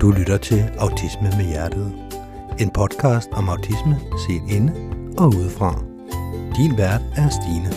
Du 0.00 0.10
lytter 0.10 0.38
til 0.38 0.60
Autisme 0.78 1.28
med 1.38 1.46
Hjertet. 1.48 1.86
En 2.60 2.70
podcast 2.70 3.28
om 3.32 3.48
autisme 3.48 3.94
set 4.26 4.44
inde 4.56 4.72
og 5.18 5.26
udefra. 5.26 5.70
Din 6.56 6.72
vært 6.78 7.02
er 7.20 7.28
Stine. 7.38 7.70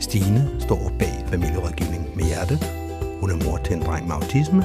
Stine 0.00 0.60
står 0.60 0.82
bag 0.98 1.14
familierådgivning 1.28 2.16
med 2.16 2.24
hjerte. 2.24 2.56
Hun 3.20 3.30
er 3.30 3.38
mor 3.44 3.56
til 3.64 3.76
en 3.76 3.82
dreng 3.82 4.06
med 4.06 4.14
autisme, 4.14 4.62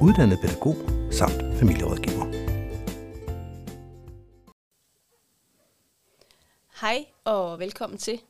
uddannet 0.00 0.38
pædagog 0.42 0.76
samt 1.10 1.40
familierådgiver. 1.58 2.26
Hej 6.80 6.98
og 7.24 7.58
velkommen 7.58 7.98
til. 7.98 8.20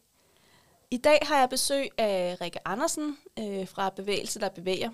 I 0.91 0.97
dag 0.97 1.19
har 1.23 1.39
jeg 1.39 1.49
besøg 1.49 1.89
af 1.99 2.37
Rikke 2.41 2.69
Andersen 2.69 3.17
øh, 3.39 3.69
fra 3.69 3.91
Bevægelse, 3.91 4.41
der 4.41 4.49
bevæger. 4.49 4.91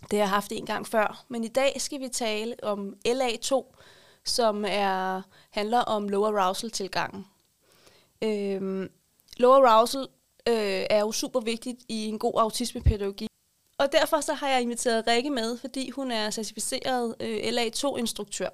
Det 0.00 0.12
har 0.12 0.18
jeg 0.18 0.28
haft 0.28 0.52
en 0.52 0.66
gang 0.66 0.86
før, 0.86 1.24
men 1.28 1.44
i 1.44 1.48
dag 1.48 1.80
skal 1.80 2.00
vi 2.00 2.08
tale 2.08 2.54
om 2.62 2.96
LA2, 3.08 3.74
som 4.24 4.64
er, 4.68 5.22
handler 5.50 5.78
om 5.78 6.08
low 6.08 6.24
arousal-tilgangen. 6.24 7.26
Øhm, 8.22 8.90
low 9.36 9.52
arousal 9.52 10.08
øh, 10.48 10.84
er 10.90 11.00
jo 11.00 11.12
super 11.12 11.40
vigtigt 11.40 11.78
i 11.88 12.06
en 12.06 12.18
god 12.18 12.32
autismepædagogik. 12.36 13.28
Og 13.78 13.92
derfor 13.92 14.20
så 14.20 14.34
har 14.34 14.48
jeg 14.48 14.62
inviteret 14.62 15.06
Rikke 15.06 15.30
med, 15.30 15.58
fordi 15.58 15.90
hun 15.90 16.10
er 16.10 16.30
certificeret 16.30 17.14
øh, 17.20 17.38
LA2-instruktør. 17.38 18.48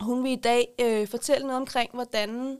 Hun 0.00 0.24
vil 0.24 0.32
i 0.32 0.36
dag 0.36 0.68
øh, 0.80 1.08
fortælle 1.08 1.46
noget 1.46 1.60
omkring, 1.60 1.90
hvordan 1.92 2.58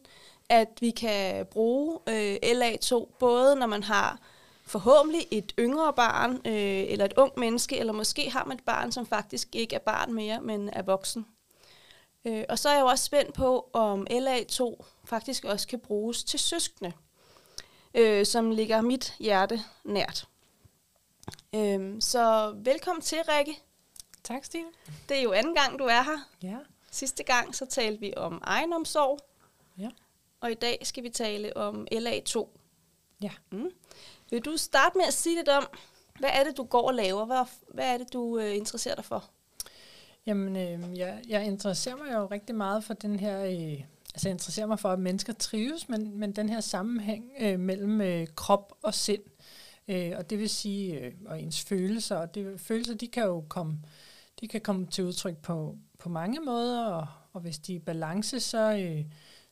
at 0.48 0.68
vi 0.80 0.90
kan 0.90 1.46
bruge 1.46 1.98
øh, 2.08 2.36
LA2, 2.44 3.16
både 3.18 3.56
når 3.56 3.66
man 3.66 3.82
har 3.82 4.18
forhåbentlig 4.66 5.26
et 5.30 5.54
yngre 5.58 5.92
barn, 5.92 6.32
øh, 6.34 6.92
eller 6.92 7.04
et 7.04 7.12
ung 7.16 7.32
menneske, 7.36 7.78
eller 7.78 7.92
måske 7.92 8.30
har 8.30 8.44
man 8.44 8.56
et 8.56 8.64
barn, 8.64 8.92
som 8.92 9.06
faktisk 9.06 9.54
ikke 9.56 9.74
er 9.76 9.80
barn 9.80 10.12
mere, 10.12 10.40
men 10.40 10.68
er 10.68 10.82
voksen. 10.82 11.26
Øh, 12.24 12.44
og 12.48 12.58
så 12.58 12.68
er 12.68 12.72
jeg 12.72 12.80
jo 12.80 12.86
også 12.86 13.04
spændt 13.04 13.34
på, 13.34 13.70
om 13.72 14.06
LA2 14.10 14.84
faktisk 15.04 15.44
også 15.44 15.68
kan 15.68 15.80
bruges 15.80 16.24
til 16.24 16.40
søskende, 16.40 16.92
øh, 17.94 18.26
som 18.26 18.50
ligger 18.50 18.80
mit 18.80 19.14
hjerte 19.18 19.60
nært. 19.84 20.28
Øh, 21.54 21.96
så 22.00 22.54
velkommen 22.56 23.02
til, 23.02 23.18
Rikke. 23.28 23.58
Tak, 24.24 24.44
Stine. 24.44 24.68
Det 25.08 25.18
er 25.18 25.22
jo 25.22 25.32
anden 25.32 25.54
gang, 25.54 25.78
du 25.78 25.84
er 25.84 26.02
her. 26.02 26.28
Ja. 26.42 26.56
Sidste 26.90 27.22
gang 27.22 27.54
så 27.54 27.66
talte 27.66 28.00
vi 28.00 28.12
om 28.16 28.40
egenomsorg, 28.44 29.18
Ja. 29.78 29.88
og 30.40 30.50
i 30.50 30.54
dag 30.54 30.78
skal 30.82 31.02
vi 31.02 31.10
tale 31.10 31.56
om 31.56 31.86
LA2. 31.92 32.48
Ja. 33.22 33.30
Mm. 33.50 33.70
Vil 34.32 34.44
du 34.44 34.56
starte 34.56 34.98
med 34.98 35.04
at 35.06 35.14
sige 35.14 35.36
lidt 35.36 35.48
om, 35.48 35.66
hvad 36.18 36.30
er 36.32 36.44
det, 36.44 36.56
du 36.56 36.64
går 36.64 36.88
og 36.88 36.94
laver? 36.94 37.24
Hvad, 37.24 37.44
hvad 37.74 37.94
er 37.94 37.98
det, 37.98 38.12
du 38.12 38.38
øh, 38.38 38.56
interesserer 38.56 38.94
dig 38.94 39.04
for? 39.04 39.24
Jamen, 40.26 40.56
øh, 40.56 40.98
jeg, 40.98 41.22
jeg 41.28 41.46
interesserer 41.46 41.96
mig 41.96 42.12
jo 42.12 42.26
rigtig 42.26 42.54
meget 42.54 42.84
for 42.84 42.94
den 42.94 43.20
her... 43.20 43.44
Øh, 43.44 43.84
altså, 44.14 44.28
jeg 44.28 44.30
interesserer 44.30 44.66
mig 44.66 44.78
for, 44.78 44.88
at 44.88 44.98
mennesker 44.98 45.32
trives, 45.32 45.88
men, 45.88 46.18
men 46.18 46.32
den 46.32 46.48
her 46.48 46.60
sammenhæng 46.60 47.32
øh, 47.40 47.60
mellem 47.60 48.00
øh, 48.00 48.26
krop 48.36 48.72
og 48.82 48.94
sind. 48.94 49.22
Øh, 49.88 50.12
og 50.16 50.30
det 50.30 50.38
vil 50.38 50.50
sige, 50.50 51.00
øh, 51.00 51.12
og 51.26 51.42
ens 51.42 51.64
følelser. 51.64 52.16
Og 52.16 52.34
det, 52.34 52.60
følelser, 52.60 52.94
de 52.94 53.08
kan 53.08 53.24
jo 53.24 53.44
komme, 53.48 53.78
de 54.40 54.48
kan 54.48 54.60
komme 54.60 54.86
til 54.86 55.04
udtryk 55.04 55.36
på, 55.36 55.76
på 55.98 56.08
mange 56.08 56.40
måder, 56.40 56.84
og, 56.84 57.06
og 57.32 57.40
hvis 57.40 57.58
de 57.58 57.72
er 57.72 57.76
i 57.76 57.84
balance, 57.84 58.40
så, 58.40 58.76
øh, 58.76 59.04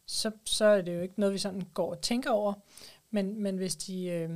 så, 0.06 0.31
så 0.45 0.64
er 0.64 0.83
det 0.83 0.95
jo 0.95 1.01
ikke 1.01 1.20
noget, 1.20 1.33
vi 1.33 1.39
sådan 1.39 1.62
går 1.75 1.91
og 1.91 2.01
tænker 2.01 2.31
over. 2.31 2.53
Men, 3.11 3.42
men 3.42 3.56
hvis, 3.56 3.77
de, 3.77 4.05
øh, 4.05 4.31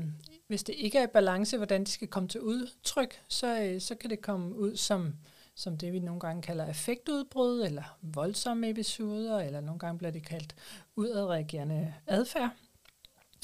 hvis 0.55 0.63
det 0.63 0.75
ikke 0.79 0.99
er 0.99 1.03
i 1.03 1.07
balance, 1.07 1.57
hvordan 1.57 1.85
de 1.85 1.91
skal 1.91 2.09
komme 2.09 2.29
til 2.29 2.41
udtryk, 2.41 3.21
så, 3.29 3.63
øh, 3.63 3.81
så 3.81 3.95
kan 3.95 4.11
det 4.11 4.21
komme 4.21 4.57
ud 4.57 4.77
som, 4.77 5.15
som 5.55 5.79
det, 5.79 5.93
vi 5.93 5.99
nogle 5.99 6.21
gange 6.21 6.43
kalder 6.43 6.65
affektudbrud, 6.65 7.63
eller 7.63 7.99
voldsomme 8.03 8.71
episoder, 8.71 9.41
eller 9.41 9.61
nogle 9.61 9.79
gange 9.79 9.99
bliver 9.99 10.11
det 10.11 10.27
kaldt 10.27 10.55
udadreagerende 10.97 11.95
adfærd. 12.07 12.51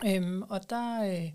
Øhm, 0.06 0.43
og 0.43 0.71
der 0.71 1.03
øh, 1.03 1.32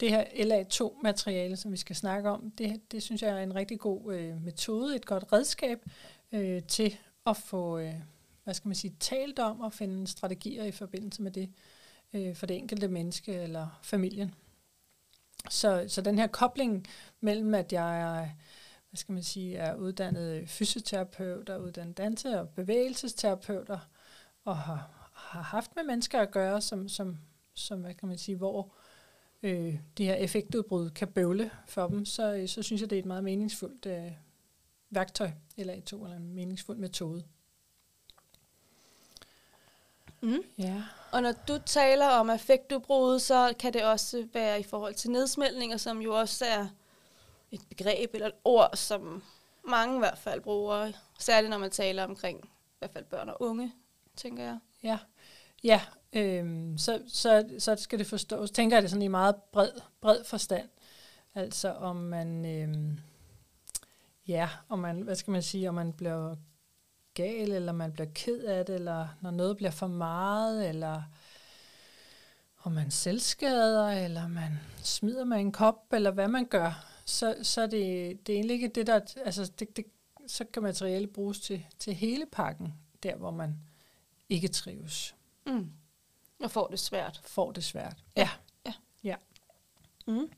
det 0.00 0.10
her 0.10 0.24
LA2-materiale, 0.24 1.56
som 1.56 1.72
vi 1.72 1.76
skal 1.76 1.96
snakke 1.96 2.30
om, 2.30 2.50
det, 2.50 2.92
det 2.92 3.02
synes 3.02 3.22
jeg 3.22 3.30
er 3.30 3.42
en 3.42 3.54
rigtig 3.54 3.78
god 3.78 4.14
øh, 4.14 4.42
metode, 4.44 4.96
et 4.96 5.06
godt 5.06 5.32
redskab 5.32 5.84
øh, 6.32 6.62
til 6.62 6.96
at 7.26 7.36
få, 7.36 7.78
øh, 7.78 7.94
hvad 8.44 8.54
skal 8.54 8.68
man 8.68 8.74
sige, 8.74 8.96
talt 9.00 9.38
om 9.38 9.60
og 9.60 9.72
finde 9.72 10.06
strategier 10.06 10.64
i 10.64 10.70
forbindelse 10.70 11.22
med 11.22 11.30
det 11.30 11.50
øh, 12.14 12.36
for 12.36 12.46
det 12.46 12.56
enkelte 12.56 12.88
menneske 12.88 13.34
eller 13.34 13.80
familien. 13.82 14.34
Så, 15.50 15.84
så 15.88 16.00
den 16.00 16.18
her 16.18 16.26
kobling 16.26 16.86
mellem, 17.20 17.54
at 17.54 17.72
jeg 17.72 18.00
er, 18.00 18.28
hvad 18.90 18.96
skal 18.96 19.12
man 19.12 19.22
sige, 19.22 19.56
er 19.56 19.74
uddannet 19.74 20.48
fysioterapeut 20.48 21.48
og 21.48 21.62
uddannet 21.62 21.98
danse- 21.98 22.40
og 22.40 22.48
bevægelsesterapeut 22.48 23.70
og 24.44 24.56
har, 24.56 25.10
har 25.12 25.42
haft 25.42 25.76
med 25.76 25.84
mennesker 25.84 26.20
at 26.20 26.30
gøre, 26.30 26.60
som, 26.60 26.88
som, 26.88 27.18
som 27.54 27.80
hvad 27.80 27.94
kan 27.94 28.08
man 28.08 28.18
sige, 28.18 28.36
hvor 28.36 28.74
øh, 29.42 29.78
de 29.98 30.04
her 30.04 30.14
effektudbrud 30.14 30.90
kan 30.90 31.08
bøvle 31.08 31.50
for 31.66 31.88
dem, 31.88 32.04
så, 32.04 32.44
så 32.46 32.62
synes 32.62 32.80
jeg, 32.80 32.90
det 32.90 32.96
er 32.96 33.02
et 33.02 33.06
meget 33.06 33.24
meningsfuldt 33.24 33.86
øh, 33.86 34.12
værktøj, 34.90 35.30
eller 35.56 35.74
et 35.74 35.84
to, 35.84 36.04
eller 36.04 36.16
en 36.16 36.34
meningsfuld 36.34 36.78
metode. 36.78 37.24
Mm. 40.20 40.42
Ja. 40.58 40.82
Og 41.12 41.22
når 41.22 41.32
du 41.32 41.58
taler 41.66 42.08
om 42.08 42.30
affektudbrud, 42.30 43.18
så 43.18 43.54
kan 43.58 43.72
det 43.72 43.84
også 43.84 44.28
være 44.32 44.60
i 44.60 44.62
forhold 44.62 44.94
til 44.94 45.10
nedsmeltninger, 45.10 45.76
som 45.76 46.00
jo 46.00 46.18
også 46.18 46.44
er 46.44 46.66
et 47.50 47.60
begreb 47.68 48.14
eller 48.14 48.26
et 48.26 48.34
ord, 48.44 48.70
som 48.74 49.22
mange 49.68 49.96
i 49.96 49.98
hvert 49.98 50.18
fald 50.18 50.40
bruger, 50.40 50.92
særligt 51.18 51.50
når 51.50 51.58
man 51.58 51.70
taler 51.70 52.04
omkring 52.04 52.44
i 52.44 52.76
hvert 52.78 52.90
fald 52.90 53.04
børn 53.04 53.28
og 53.28 53.42
unge, 53.42 53.72
tænker 54.16 54.42
jeg. 54.42 54.58
Ja, 54.82 54.98
ja 55.64 55.80
øhm, 56.12 56.78
så, 56.78 57.02
så, 57.08 57.48
så 57.58 57.76
skal 57.76 57.98
det 57.98 58.06
forstås, 58.06 58.50
tænker 58.50 58.76
jeg 58.76 58.82
det 58.82 58.90
sådan 58.90 59.02
i 59.02 59.08
meget 59.08 59.34
bred, 59.52 59.70
bred 60.00 60.24
forstand. 60.24 60.68
Altså 61.34 61.72
om 61.72 61.96
man, 61.96 62.46
øhm, 62.46 62.98
ja, 64.28 64.48
om 64.68 64.78
man, 64.78 65.00
hvad 65.00 65.14
skal 65.14 65.30
man 65.30 65.42
sige, 65.42 65.68
om 65.68 65.74
man 65.74 65.92
bliver 65.92 66.36
gal, 67.14 67.52
eller 67.52 67.72
man 67.72 67.92
bliver 67.92 68.08
ked 68.14 68.44
af 68.44 68.66
det, 68.66 68.74
eller 68.74 69.08
når 69.20 69.30
noget 69.30 69.56
bliver 69.56 69.70
for 69.70 69.86
meget, 69.86 70.68
eller 70.68 71.02
om 72.62 72.72
man 72.72 72.90
selvskader, 72.90 73.88
eller 73.88 74.28
man 74.28 74.60
smider 74.82 75.24
med 75.24 75.38
en 75.38 75.52
kop, 75.52 75.92
eller 75.92 76.10
hvad 76.10 76.28
man 76.28 76.46
gør, 76.46 76.86
så, 77.04 77.36
så 77.42 77.60
er 77.60 77.66
det, 77.66 78.26
det 78.26 78.32
er 78.32 78.36
egentlig 78.36 78.54
ikke 78.54 78.68
det, 78.68 78.86
der... 78.86 79.00
Altså, 79.24 79.52
det, 79.58 79.76
det, 79.76 79.84
så 80.26 80.44
kan 80.44 80.62
materiale 80.62 81.06
bruges 81.06 81.40
til, 81.40 81.66
til 81.78 81.94
hele 81.94 82.26
pakken, 82.26 82.74
der 83.02 83.16
hvor 83.16 83.30
man 83.30 83.56
ikke 84.28 84.48
trives. 84.48 85.14
Mm. 85.46 85.72
Og 86.42 86.50
får 86.50 86.66
det 86.66 86.78
svært. 86.78 87.20
Får 87.24 87.52
det 87.52 87.64
svært. 87.64 87.96
Ja. 88.16 88.28
Ja. 88.66 88.72
ja. 89.04 89.16
Mm. 90.06 90.30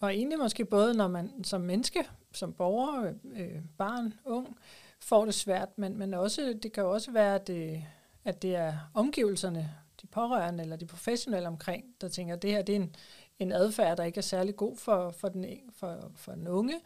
Og 0.00 0.14
egentlig 0.14 0.38
måske 0.38 0.64
både, 0.64 0.94
når 0.94 1.08
man 1.08 1.44
som 1.44 1.60
menneske, 1.60 2.08
som 2.32 2.52
borger, 2.52 3.12
øh, 3.32 3.62
barn, 3.78 4.14
ung, 4.24 4.58
får 5.02 5.24
det 5.24 5.34
svært, 5.34 5.68
men, 5.76 5.98
men 5.98 6.14
også, 6.14 6.58
det 6.62 6.72
kan 6.72 6.82
jo 6.82 6.90
også 6.90 7.10
være, 7.10 7.34
at 7.34 7.46
det, 7.46 7.84
at 8.24 8.42
det 8.42 8.56
er 8.56 8.74
omgivelserne, 8.94 9.74
de 10.02 10.06
pårørende 10.06 10.62
eller 10.62 10.76
de 10.76 10.86
professionelle 10.86 11.48
omkring, 11.48 11.84
der 12.00 12.08
tænker, 12.08 12.34
at 12.34 12.42
det 12.42 12.50
her 12.50 12.62
det 12.62 12.76
er 12.76 12.80
en, 12.80 12.94
en 13.38 13.52
adfærd, 13.52 13.96
der 13.96 14.04
ikke 14.04 14.18
er 14.18 14.22
særlig 14.22 14.56
god 14.56 14.76
for, 14.76 15.10
for, 15.10 15.28
den, 15.28 15.44
for, 15.72 16.12
for 16.16 16.32
den 16.32 16.48
unge, 16.48 16.80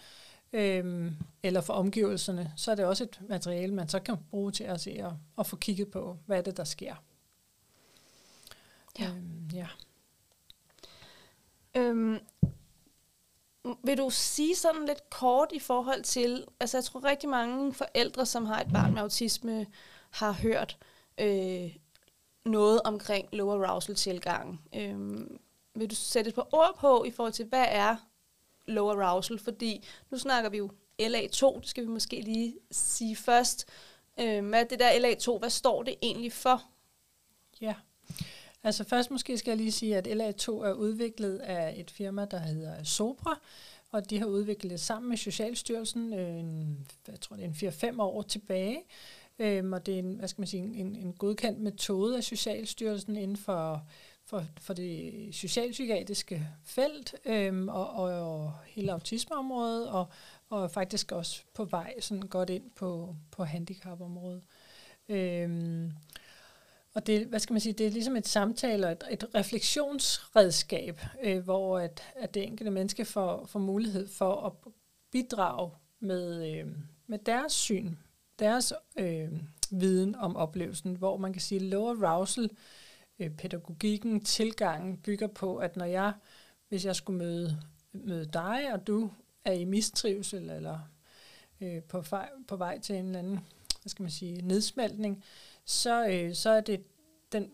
øhm, 0.52 1.16
eller 1.42 1.60
for 1.60 1.72
omgivelserne, 1.72 2.52
så 2.56 2.70
er 2.70 2.74
det 2.74 2.84
også 2.84 3.04
et 3.04 3.20
materiale, 3.28 3.74
man 3.74 3.88
så 3.88 3.98
kan 3.98 4.16
bruge 4.30 4.52
til 4.52 4.64
at 4.64 4.80
se 4.80 5.00
og, 5.02 5.18
og 5.36 5.46
få 5.46 5.56
kigget 5.56 5.90
på, 5.90 6.18
hvad 6.26 6.38
er 6.38 6.42
det, 6.42 6.56
der 6.56 6.64
sker. 6.64 6.94
Ja. 8.98 9.08
Øhm, 9.08 9.50
ja. 9.54 9.66
Øhm, 11.76 12.18
vil 13.82 13.98
du 13.98 14.10
sige 14.10 14.54
sådan 14.54 14.86
lidt 14.86 15.10
kort 15.10 15.48
i 15.52 15.58
forhold 15.58 16.02
til, 16.02 16.44
altså 16.60 16.76
jeg 16.76 16.84
tror 16.84 17.04
rigtig 17.04 17.28
mange 17.28 17.74
forældre, 17.74 18.26
som 18.26 18.46
har 18.46 18.60
et 18.60 18.72
barn 18.72 18.94
med 18.94 19.02
autisme, 19.02 19.66
har 20.10 20.32
hørt 20.32 20.78
øh, 21.20 21.76
noget 22.44 22.82
omkring 22.82 23.28
low 23.32 23.64
arousal 23.64 23.94
tilgang. 23.94 24.60
Øh, 24.74 25.26
vil 25.74 25.90
du 25.90 25.94
sætte 25.94 26.28
et 26.28 26.34
par 26.34 26.48
ord 26.54 26.76
på 26.78 27.04
i 27.04 27.10
forhold 27.10 27.32
til, 27.32 27.44
hvad 27.44 27.66
er 27.68 27.96
low 28.66 29.00
arousal? 29.00 29.38
Fordi 29.38 29.84
nu 30.10 30.18
snakker 30.18 30.50
vi 30.50 30.58
jo 30.58 30.70
LA2, 31.02 31.60
det 31.60 31.68
skal 31.68 31.84
vi 31.84 31.88
måske 31.88 32.20
lige 32.20 32.54
sige 32.70 33.16
først. 33.16 33.68
Øh, 34.20 34.48
hvad 34.48 34.60
er 34.60 34.64
det 34.64 34.78
der 34.78 34.90
LA2, 34.90 35.38
hvad 35.38 35.50
står 35.50 35.82
det 35.82 35.94
egentlig 36.02 36.32
for? 36.32 36.62
Ja, 37.60 37.74
altså 38.64 38.84
først 38.84 39.10
måske 39.10 39.38
skal 39.38 39.50
jeg 39.50 39.58
lige 39.58 39.72
sige, 39.72 39.96
at 39.96 40.06
LA2 40.06 40.50
er 40.50 40.72
udviklet 40.72 41.38
af 41.38 41.74
et 41.76 41.90
firma, 41.90 42.24
der 42.24 42.38
hedder 42.38 42.82
Sobra, 42.82 43.40
og 43.90 44.10
de 44.10 44.18
har 44.18 44.26
udviklet 44.26 44.70
det 44.70 44.80
sammen 44.80 45.08
med 45.08 45.16
Socialstyrelsen, 45.16 46.14
øh, 46.14 46.34
en, 46.34 46.86
jeg 47.08 47.20
tror 47.20 47.36
det 47.36 47.44
er 47.44 47.48
en 47.88 47.94
4-5 47.94 48.00
år 48.02 48.22
tilbage, 48.22 48.78
øhm, 49.38 49.72
og 49.72 49.86
det 49.86 49.94
er 49.94 49.98
en, 49.98 50.14
hvad 50.14 50.28
skal 50.28 50.40
man 50.40 50.48
sige, 50.48 50.62
en, 50.62 50.96
en 50.96 51.12
godkendt 51.12 51.60
metode 51.60 52.16
af 52.16 52.24
Socialstyrelsen 52.24 53.16
inden 53.16 53.36
for 53.36 53.86
for, 54.26 54.44
for 54.60 54.74
det 54.74 55.28
socialpsykiatriske 55.34 56.48
felt 56.64 57.14
øhm, 57.24 57.68
og, 57.68 57.90
og, 57.90 58.12
og 58.42 58.52
hele 58.66 58.92
autismeområdet, 58.92 59.88
og, 59.88 60.06
og 60.48 60.70
faktisk 60.70 61.12
også 61.12 61.42
på 61.54 61.64
vej 61.64 62.00
sådan 62.00 62.28
godt 62.28 62.50
ind 62.50 62.70
på, 62.70 63.16
på 63.30 63.44
handicapområdet. 63.44 64.42
Øhm, 65.08 65.92
og 66.94 67.06
det, 67.06 67.26
hvad 67.26 67.38
skal 67.38 67.54
man 67.54 67.60
sige, 67.60 67.72
det 67.72 67.86
er 67.86 67.90
ligesom 67.90 68.16
et 68.16 68.28
samtale 68.28 68.86
og 68.86 68.92
et, 68.92 69.04
et 69.10 69.34
refleksionsredskab, 69.34 71.00
øh, 71.22 71.44
hvor 71.44 71.78
at, 71.78 72.02
at 72.16 72.34
det 72.34 72.42
enkelte 72.42 72.70
menneske 72.70 73.04
får, 73.04 73.46
får 73.46 73.58
mulighed 73.58 74.08
for 74.08 74.46
at 74.46 74.72
bidrage 75.12 75.70
med, 76.00 76.50
øh, 76.50 76.66
med 77.06 77.18
deres 77.18 77.52
syn, 77.52 77.94
deres 78.38 78.72
øh, 78.98 79.28
viden 79.70 80.14
om 80.14 80.36
oplevelsen, 80.36 80.96
hvor 80.96 81.16
man 81.16 81.32
kan 81.32 81.42
sige, 81.42 81.58
low 81.58 82.04
arousal, 82.04 82.50
øh, 83.18 83.30
pædagogikken, 83.30 84.24
tilgangen 84.24 84.96
bygger 84.96 85.26
på, 85.26 85.56
at 85.56 85.76
når 85.76 85.84
jeg, 85.84 86.12
hvis 86.68 86.84
jeg 86.84 86.96
skulle 86.96 87.18
møde, 87.18 87.60
møde 87.92 88.26
dig, 88.32 88.72
og 88.72 88.86
du 88.86 89.10
er 89.44 89.52
i 89.52 89.64
mistrivsel, 89.64 90.50
eller 90.50 90.78
øh, 91.60 91.82
på, 91.82 92.02
fej, 92.02 92.28
på 92.48 92.56
vej 92.56 92.80
til 92.80 92.96
en 92.96 93.06
eller 93.06 93.18
anden, 93.18 93.40
hvad 93.82 93.90
skal 93.90 94.02
man 94.02 94.10
sige, 94.10 94.42
nedsmeltning, 94.42 95.24
så, 95.64 96.06
øh, 96.08 96.34
så 96.34 96.50
er 96.50 96.60
det 96.60 96.84
den 97.32 97.50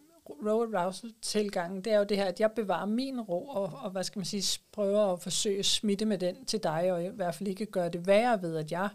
row 0.46 0.74
arousal 0.74 1.12
tilgangen, 1.22 1.84
det 1.84 1.92
er 1.92 1.98
jo 1.98 2.04
det 2.04 2.16
her, 2.16 2.24
at 2.24 2.40
jeg 2.40 2.50
bevarer 2.52 2.86
min 2.86 3.20
ro, 3.20 3.48
og, 3.48 3.72
og 3.82 3.90
hvad 3.90 4.04
skal 4.04 4.18
man 4.18 4.26
sige, 4.26 4.60
prøver 4.72 5.12
at 5.12 5.20
forsøge 5.20 5.58
at 5.58 5.66
smitte 5.66 6.04
med 6.04 6.18
den 6.18 6.44
til 6.44 6.62
dig, 6.62 6.92
og 6.92 7.04
i 7.04 7.08
hvert 7.08 7.34
fald 7.34 7.48
ikke 7.48 7.66
gøre 7.66 7.88
det 7.88 8.06
værre 8.06 8.42
ved, 8.42 8.56
at 8.56 8.72
jeg 8.72 8.88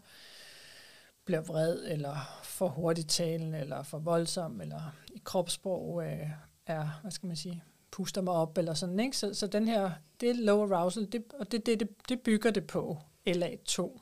bliver 1.26 1.42
vred, 1.42 1.84
eller 1.88 2.42
for 2.44 2.68
hurtigt 2.68 3.10
talen, 3.10 3.54
eller 3.54 3.84
for 3.84 3.98
voldsom, 4.00 4.62
eller 4.62 4.94
i 5.14 5.22
kropssprog 5.24 6.04
øh, 6.04 6.30
er, 6.66 7.00
hvad 7.02 7.12
skal 7.12 7.28
man 7.28 7.36
sige, 7.36 7.64
puster 7.92 8.22
mig 8.22 8.34
op, 8.34 8.58
eller 8.58 8.74
sådan, 8.74 9.00
ikke? 9.00 9.18
Så, 9.18 9.34
så 9.34 9.48
den 9.48 9.68
her, 9.68 9.92
det 10.22 10.30
er 10.30 10.34
low 10.34 10.74
arousal, 10.74 11.12
det, 11.12 11.24
og 11.40 11.52
det, 11.52 11.66
det, 11.66 11.80
det, 11.80 11.90
det 12.10 12.22
bygger 12.22 12.52
det 12.52 12.68
på, 12.68 12.98
LA2. 13.30 14.00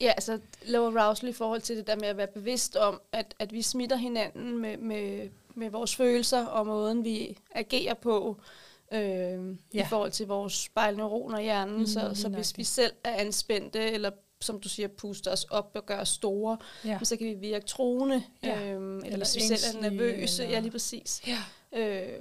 Ja, 0.00 0.08
altså 0.10 0.40
low 0.66 0.96
arousal 0.96 1.28
i 1.28 1.32
forhold 1.32 1.60
til 1.60 1.76
det 1.76 1.86
der 1.86 1.96
med 1.96 2.08
at 2.08 2.16
være 2.16 2.26
bevidst 2.26 2.76
om, 2.76 3.00
at, 3.12 3.34
at 3.38 3.52
vi 3.52 3.62
smitter 3.62 3.96
hinanden 3.96 4.58
med, 4.58 4.76
med, 4.76 5.28
med 5.54 5.70
vores 5.70 5.96
følelser 5.96 6.46
og 6.46 6.66
måden, 6.66 7.04
vi 7.04 7.38
agerer 7.54 7.94
på, 7.94 8.36
øh, 8.92 9.00
ja. 9.00 9.46
i 9.72 9.84
forhold 9.88 10.10
til 10.10 10.26
vores 10.26 10.52
spejlneuroner 10.52 11.38
i 11.38 11.42
hjernen. 11.42 11.78
Mm, 11.78 11.86
så, 11.86 12.10
så 12.14 12.28
hvis 12.28 12.58
vi 12.58 12.64
selv 12.64 12.92
er 13.04 13.14
anspændte, 13.14 13.90
eller 13.90 14.10
som 14.40 14.60
du 14.60 14.68
siger, 14.68 14.88
puster 14.88 15.32
os 15.32 15.44
op 15.44 15.70
og 15.74 15.86
gør 15.86 16.00
os 16.00 16.08
store, 16.08 16.58
ja. 16.84 16.98
så 17.02 17.16
kan 17.16 17.26
vi 17.26 17.34
virke 17.34 17.66
troende, 17.66 18.22
ja. 18.42 18.60
øh, 18.60 18.66
eller, 18.66 19.00
eller 19.04 19.16
hvis 19.16 19.36
vi 19.36 19.56
selv 19.56 19.76
er 19.76 19.90
nervøse, 19.90 20.42
eller... 20.42 20.56
ja 20.56 20.60
lige 20.60 20.72
præcis, 20.72 21.22
ja. 21.26 21.38
øh, 21.78 22.18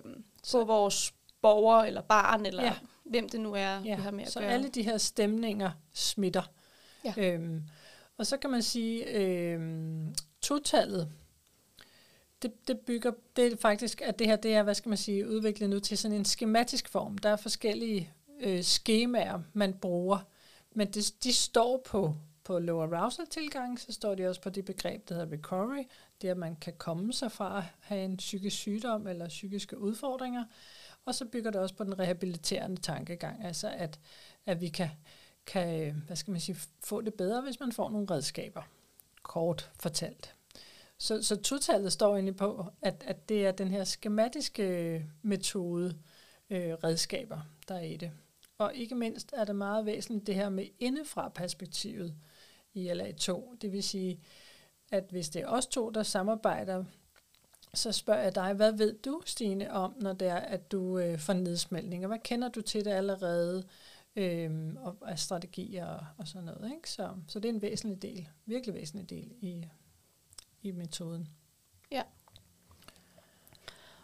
på 0.52 0.64
vores 0.64 1.14
borger 1.42 1.84
eller 1.84 2.02
barn, 2.02 2.46
eller 2.46 2.64
ja. 2.64 2.74
hvem 3.04 3.30
det 3.30 3.40
nu 3.40 3.54
er, 3.54 3.82
ja. 3.86 3.96
vi 3.96 4.02
har 4.02 4.12
med 4.12 4.24
at 4.24 4.32
så 4.32 4.40
gøre. 4.40 4.50
Så 4.50 4.54
alle 4.54 4.70
de 4.70 4.82
her 4.82 4.98
stemninger 4.98 5.72
smitter. 5.94 6.44
Ja. 7.06 7.14
Øhm, 7.18 7.64
og 8.18 8.26
så 8.26 8.38
kan 8.38 8.50
man 8.50 8.62
sige, 8.62 9.18
øhm, 9.18 10.16
totallet, 10.42 11.12
det, 12.42 12.68
det 12.68 12.80
bygger, 12.80 13.12
det 13.36 13.54
er 13.54 13.58
faktisk, 13.58 14.02
at 14.02 14.20
det 14.20 14.28
her, 14.28 14.36
det 14.36 14.54
er, 14.54 14.64
hvad 14.64 14.76
skal 14.76 14.90
man 14.90 14.98
sige, 14.98 15.30
udviklet 15.30 15.70
nu 15.70 15.80
til 15.80 15.98
sådan 15.98 16.18
en 16.18 16.26
skematisk 16.26 16.90
form. 16.90 17.18
Der 17.18 17.30
er 17.30 17.36
forskellige 17.36 18.14
øh, 18.40 18.64
skemaer, 18.64 19.40
man 19.54 19.74
bruger, 19.74 20.20
men 20.72 20.92
det, 20.92 21.14
de 21.24 21.34
står 21.34 21.82
på, 21.86 22.16
på 22.44 22.60
low 22.60 22.82
arousal 22.82 23.28
tilgang, 23.28 23.80
så 23.80 23.92
står 23.94 24.16
de 24.16 24.28
også 24.28 24.42
på 24.42 24.50
det 24.50 24.66
begreb, 24.66 25.10
der 25.10 25.16
hedder 25.16 25.32
recovery, 25.32 25.84
det 26.22 26.28
at 26.28 26.38
man 26.38 26.56
kan 26.56 26.74
komme 26.78 27.14
sig 27.14 27.32
fra 27.32 27.58
at 27.58 27.64
have 27.80 28.06
en 28.06 28.18
psykisk 28.18 28.58
sygdom 28.58 29.08
eller 29.08 29.28
psykiske 29.28 29.78
udfordringer, 29.78 30.44
og 31.06 31.16
så 31.16 31.26
bygger 31.26 31.52
det 31.52 31.62
også 31.62 31.76
på 31.76 31.84
den 31.84 32.00
rehabiliterende 32.00 32.82
tankegang, 32.82 33.46
altså 33.46 33.70
at, 33.78 34.00
at 34.46 34.62
vi 34.62 34.68
kan 34.68 34.90
kan 35.48 36.04
hvad 36.08 36.16
skal 36.16 36.32
man 36.32 36.42
sige, 36.42 36.58
få 36.84 37.02
det 37.02 37.14
bedre, 37.14 37.42
hvis 37.42 37.60
man 37.60 37.72
får 37.72 37.90
nogle 37.90 38.08
redskaber, 38.12 38.62
kort 39.24 39.72
fortalt. 39.80 40.36
Så, 40.98 41.24
så 41.24 41.36
totallet 41.36 41.92
står 41.92 42.14
egentlig 42.14 42.36
på, 42.36 42.66
at, 42.82 43.04
at 43.08 43.30
det 43.30 43.46
er 43.46 43.52
den 43.52 43.68
her 43.68 43.84
skematiske 43.84 44.64
øh, 44.64 45.02
metode, 45.22 45.98
øh, 46.50 46.74
redskaber, 46.74 47.40
der 47.68 47.76
er 47.76 47.82
i 47.82 47.98
det. 47.98 48.12
Og 48.58 48.76
ikke 48.76 48.96
mindst 48.96 49.34
er 49.34 49.46
det 49.46 49.56
meget 49.56 49.86
væsentligt 49.86 50.28
det 50.28 50.36
her 50.36 50.50
med 50.50 50.66
indefra 50.80 51.30
perspektivet 51.30 52.16
i 52.74 52.90
LA2. 52.90 53.58
Det 53.62 53.72
vil 53.72 53.84
sige, 53.84 54.20
at 54.92 55.04
hvis 55.10 55.30
det 55.30 55.42
er 55.42 55.48
os 55.48 55.68
to, 55.68 55.90
der 55.90 56.04
samarbejder, 56.04 56.84
så 57.74 57.92
spørger 57.92 58.24
jeg 58.24 58.36
dig, 58.36 58.54
hvad 58.54 58.72
ved 58.72 58.94
du, 58.94 59.22
Stine, 59.26 59.72
om, 59.72 59.96
når 60.02 60.14
det 60.14 60.28
er, 60.28 60.36
at 60.36 60.72
du 60.72 61.00
øh, 61.00 61.20
får 61.20 61.34
nedsmeltninger? 61.34 62.08
Hvad 62.08 62.20
kender 62.24 62.50
du 62.50 62.62
til 62.62 62.86
det 62.86 62.92
allerede? 62.92 63.64
Øhm, 64.16 64.78
og 64.78 64.98
af 65.02 65.20
strategier 65.20 65.86
og, 65.86 66.06
og 66.18 66.28
sådan 66.28 66.46
noget. 66.46 66.72
Ikke? 66.76 66.90
Så, 66.90 67.10
så 67.28 67.40
det 67.40 67.50
er 67.50 67.54
en 67.54 67.62
væsentlig 67.62 68.02
del, 68.02 68.28
virkelig 68.46 68.76
væsentlig 68.76 69.10
del 69.10 69.32
i, 69.42 69.66
i 70.62 70.72
metoden. 70.72 71.28
Ja. 71.92 72.04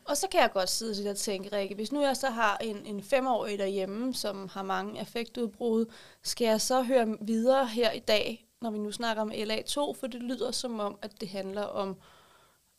Og 0.06 0.18
så 0.18 0.28
kan 0.28 0.42
jeg 0.42 0.52
godt 0.52 0.70
sidde 0.70 1.10
og 1.10 1.18
tænke, 1.18 1.56
Rikke, 1.56 1.76
hvis 1.76 1.92
nu 1.92 2.02
jeg 2.02 2.18
så 2.18 2.30
har 2.30 2.58
en, 2.58 2.86
en 2.86 3.04
femårig 3.04 3.60
derhjemme, 3.60 4.14
som 4.14 4.48
har 4.48 4.64
mange 4.64 5.00
affektudbrud, 5.00 5.86
skal 6.24 6.46
jeg 6.46 6.62
så 6.62 6.84
høre 6.84 7.18
videre 7.22 7.68
her 7.68 7.92
i 7.92 8.00
dag, 8.00 8.48
når 8.62 8.72
vi 8.72 8.78
nu 8.78 8.92
snakker 8.92 9.22
om 9.22 9.32
LA2, 9.32 9.76
for 9.76 10.08
det 10.08 10.24
lyder 10.24 10.52
som 10.52 10.80
om, 10.80 11.00
at 11.02 11.22
det 11.22 11.30
handler 11.30 11.62
om 11.62 11.98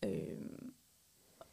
øh, 0.05 0.39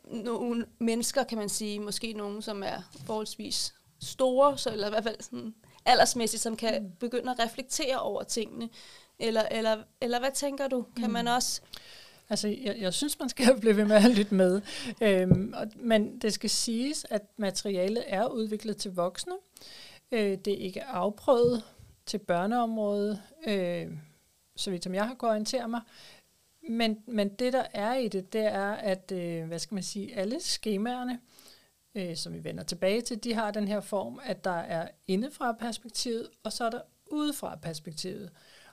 nogle 0.04 0.66
mennesker, 0.80 1.24
kan 1.24 1.38
man 1.38 1.50
sige, 1.50 1.80
måske 1.80 2.14
nogen, 2.14 2.42
som 2.42 2.64
er 2.64 2.82
forholdsvis 3.06 3.76
store, 4.02 4.58
så, 4.58 4.72
eller 4.72 4.88
i 4.88 4.90
hvert 4.90 5.04
fald 5.04 5.22
sådan 5.22 5.56
aldersmæssigt, 5.86 6.44
som 6.44 6.56
kan 6.56 6.84
mm. 6.84 6.92
begynde 7.00 7.32
at 7.32 7.40
reflektere 7.40 8.00
over 8.00 8.24
tingene? 8.24 8.70
Eller, 9.20 9.42
eller, 9.52 9.78
eller 10.02 10.20
hvad 10.20 10.32
tænker 10.32 10.68
du? 10.68 10.86
Kan 10.98 11.08
mm. 11.08 11.14
man 11.14 11.28
også... 11.28 11.62
Altså, 12.30 12.48
jeg, 12.48 12.78
jeg 12.80 12.94
synes, 12.94 13.20
man 13.20 13.30
skal 13.30 13.56
blive 13.62 13.78
ved 13.78 13.86
med 13.86 13.96
at 13.96 14.12
lytte 14.18 14.36
med. 14.36 14.62
Øhm, 15.02 15.54
og, 15.58 15.68
men 15.76 16.20
det 16.20 16.34
skal 16.34 16.50
siges, 16.50 17.06
at 17.10 17.22
materialet 17.38 18.04
er 18.08 18.28
udviklet 18.28 18.78
til 18.78 18.96
voksne. 18.96 19.34
Øh, 20.12 20.38
det 20.38 20.54
er 20.54 20.58
ikke 20.58 20.84
afprøvet 20.84 21.64
til 22.06 22.18
børneområdet, 22.18 23.22
øh, 23.48 23.88
så 24.56 24.72
vidt 24.72 24.84
som 24.84 24.94
jeg 24.94 25.08
har 25.08 25.14
kunnet 25.14 25.32
orientere 25.32 25.68
mig. 25.68 25.82
Men, 26.70 26.98
men 27.08 27.30
det, 27.30 27.54
der 27.54 27.64
er 27.74 27.96
i 27.96 28.08
det, 28.08 28.34
det 28.34 28.46
er, 28.46 28.72
at 28.72 29.12
øh, 29.12 29.48
hvad 29.48 29.60
skal 29.60 29.76
man 29.76 29.84
sige, 29.84 30.16
alle 30.16 30.40
skemaerne, 30.40 31.14
øh, 31.14 31.20
Øh, 31.96 32.16
som 32.16 32.34
vi 32.34 32.44
vender 32.44 32.64
tilbage 32.64 33.02
til, 33.02 33.24
de 33.24 33.34
har 33.34 33.52
den 33.52 33.68
her 33.68 33.82
form, 33.82 34.20
at 34.24 34.44
der 34.44 34.58
er 34.60 34.88
indefra 35.08 35.52
perspektivet, 35.52 36.30
og 36.44 36.54
så 36.54 36.66
er 36.66 36.70
der 36.70 36.82
udefra 37.12 37.56
perspektivet. 37.56 38.32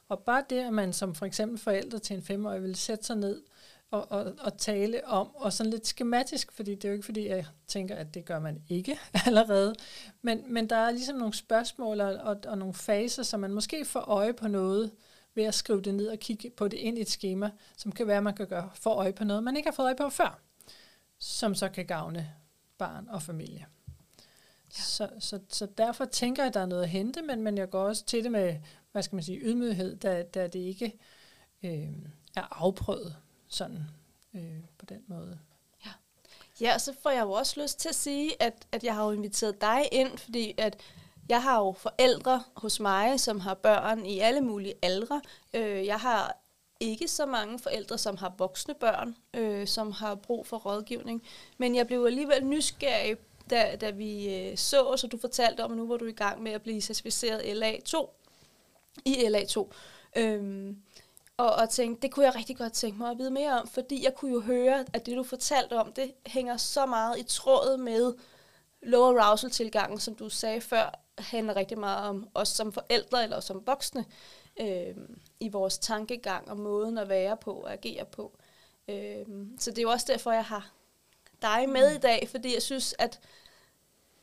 Og 0.08 0.18
bare 0.18 0.44
det, 0.50 0.58
at 0.58 0.73
man 0.73 0.92
som 0.92 1.14
for 1.14 1.26
eksempel 1.26 1.58
forældre 1.58 1.99
til 1.99 2.16
en 2.16 2.23
femårig 2.23 2.62
vil 2.62 2.76
sætte 2.76 3.04
sig 3.04 3.16
ned 3.16 3.42
og, 3.90 4.12
og, 4.12 4.32
og 4.40 4.58
tale 4.58 5.06
om, 5.06 5.35
og 5.35 5.52
sådan 5.52 5.70
lidt 5.70 5.87
skematisk, 5.87 6.52
fordi 6.52 6.75
det 6.75 6.85
er 6.85 6.88
jo 6.88 6.92
ikke 6.92 7.04
fordi, 7.04 7.28
jeg 7.28 7.46
tænker, 7.66 7.96
at 7.96 8.14
det 8.14 8.25
gør 8.25 8.38
man 8.38 8.62
ikke 8.68 8.99
allerede, 9.26 9.75
men, 10.23 10.52
men 10.52 10.70
der 10.70 10.76
er 10.76 10.90
ligesom 10.90 11.16
nogle 11.16 11.35
spørgsmål 11.35 12.00
og, 12.00 12.14
og, 12.14 12.37
og 12.46 12.58
nogle 12.58 12.75
faser, 12.75 13.23
så 13.23 13.37
man 13.37 13.52
måske 13.52 13.85
får 13.85 14.00
øje 14.00 14.32
på 14.32 14.49
noget, 14.49 14.90
ved 15.35 15.44
at 15.44 15.54
skrive 15.54 15.82
det 15.82 15.94
ned 15.94 16.08
og 16.08 16.18
kigge 16.18 16.50
på 16.50 16.68
det 16.68 16.76
ind 16.76 16.99
i 16.99 17.00
et 17.00 17.08
schema, 17.08 17.50
som 17.76 17.92
kan 17.92 18.06
være, 18.06 18.16
at 18.16 18.23
man 18.23 18.35
kan 18.35 18.46
gøre, 18.46 18.70
få 18.75 18.90
øje 18.90 19.12
på 19.12 19.25
noget, 19.25 19.44
man 19.44 19.56
ikke 19.56 19.68
har 19.68 19.75
fået 19.75 19.87
øje 19.87 19.96
på 19.96 20.11
før, 20.11 20.40
som 21.18 21.54
så 21.54 21.68
kan 21.68 21.87
gavne 21.87 22.35
barn 22.78 23.09
og 23.09 23.23
familie. 23.23 23.66
Ja. 24.76 24.83
Så, 24.83 25.11
så, 25.18 25.40
så 25.49 25.66
derfor 25.78 26.04
tænker 26.04 26.42
jeg, 26.42 26.49
at 26.49 26.54
der 26.54 26.61
er 26.61 26.66
noget 26.66 26.83
at 26.83 26.88
hente, 26.88 27.23
men, 27.23 27.42
men 27.42 27.59
jeg 27.59 27.71
går 27.71 27.83
også 27.83 28.04
til 28.04 28.25
det 28.25 28.33
med, 28.33 28.56
hvad 28.92 29.02
skal 29.02 29.16
man 29.16 29.23
sige, 29.23 29.38
ydmyghed, 29.38 29.97
da, 29.97 30.23
da 30.23 30.47
det 30.47 30.59
ikke 30.59 30.99
øh, 31.62 31.88
er 32.37 32.62
afprøvet 32.62 33.16
sådan 33.49 33.85
øh, 34.35 34.61
på 34.78 34.87
den 34.87 35.02
måde. 35.06 35.38
Ja. 35.87 35.90
ja, 36.61 36.75
og 36.75 36.80
så 36.80 36.95
får 37.02 37.11
jeg 37.11 37.23
jo 37.23 37.33
også 37.33 37.61
lyst 37.62 37.80
til 37.80 37.88
at 37.88 37.95
sige, 37.95 38.42
at, 38.42 38.66
at 38.73 38.85
jeg 38.85 38.95
har 38.95 39.04
jo 39.04 39.11
inviteret 39.11 39.61
dig 39.61 39.88
ind, 39.92 40.18
fordi 40.18 40.54
at 40.59 40.80
jeg 41.28 41.42
har 41.42 41.59
jo 41.59 41.73
forældre 41.73 42.45
hos 42.56 42.80
mig, 42.80 43.21
som 43.21 43.40
har 43.40 43.54
børn 43.54 44.06
i 44.06 44.18
alle 44.18 44.40
mulige 44.40 44.75
aldre. 44.83 45.21
Øh, 45.54 45.87
jeg 45.87 46.00
har 46.00 46.37
ikke 46.80 47.09
så 47.09 47.26
mange 47.26 47.59
forældre, 47.59 47.99
som 47.99 48.16
har 48.16 48.35
voksne 48.38 48.75
børn, 48.75 49.16
øh, 49.35 49.66
som 49.66 49.92
har 49.92 50.14
brug 50.14 50.47
for 50.47 50.56
rådgivning. 50.56 51.23
Men 51.59 51.75
jeg 51.75 51.87
blev 51.87 52.04
alligevel 52.04 52.45
nysgerrig, 52.45 53.16
da, 53.50 53.76
da 53.80 53.90
vi 53.90 54.35
øh, 54.35 54.56
så, 54.56 54.83
og 54.83 55.12
du 55.12 55.18
fortalte 55.18 55.64
om, 55.64 55.73
at 55.73 55.78
nu 55.78 55.87
var 55.87 55.97
du 55.97 56.04
i 56.04 56.12
gang 56.12 56.42
med 56.42 56.52
at 56.52 56.62
blive 56.62 56.80
certificeret 56.80 57.40
LA2, 57.40 58.09
i 59.04 59.14
LA2. 59.14 59.66
Øhm, 60.16 60.76
og, 61.37 61.52
og 61.52 61.71
tænkte, 61.71 62.02
det 62.02 62.14
kunne 62.14 62.26
jeg 62.26 62.35
rigtig 62.35 62.56
godt 62.56 62.73
tænke 62.73 62.99
mig 62.99 63.11
at 63.11 63.18
vide 63.18 63.30
mere 63.30 63.61
om, 63.61 63.68
fordi 63.68 64.04
jeg 64.04 64.14
kunne 64.14 64.33
jo 64.33 64.40
høre, 64.40 64.85
at 64.92 65.06
det 65.06 65.16
du 65.16 65.23
fortalte 65.23 65.78
om, 65.78 65.92
det 65.92 66.12
hænger 66.26 66.56
så 66.56 66.87
meget 66.87 67.18
i 67.18 67.23
tråd 67.23 67.76
med 67.76 68.14
low 68.83 69.18
arousal 69.18 69.50
tilgangen, 69.50 70.00
som 70.00 70.14
du 70.14 70.28
sagde 70.28 70.61
før, 70.61 71.00
handler 71.18 71.56
rigtig 71.56 71.78
meget 71.78 72.09
om 72.09 72.28
os 72.35 72.49
som 72.49 72.73
forældre 72.73 73.23
eller 73.23 73.40
som 73.40 73.62
voksne 73.66 74.04
øh, 74.60 74.96
i 75.40 75.48
vores 75.48 75.78
tankegang 75.78 76.50
og 76.50 76.56
måden 76.56 76.98
at 76.98 77.08
være 77.08 77.36
på 77.36 77.52
og 77.52 77.72
agere 77.72 78.04
på. 78.04 78.32
Øh, 78.88 79.26
så 79.58 79.70
det 79.70 79.78
er 79.78 79.82
jo 79.82 79.90
også 79.90 80.06
derfor, 80.08 80.32
jeg 80.32 80.44
har 80.44 80.72
dig 81.42 81.68
med 81.68 81.94
i 81.94 81.98
dag, 81.98 82.28
fordi 82.30 82.54
jeg 82.54 82.62
synes, 82.62 82.94
at 82.98 83.20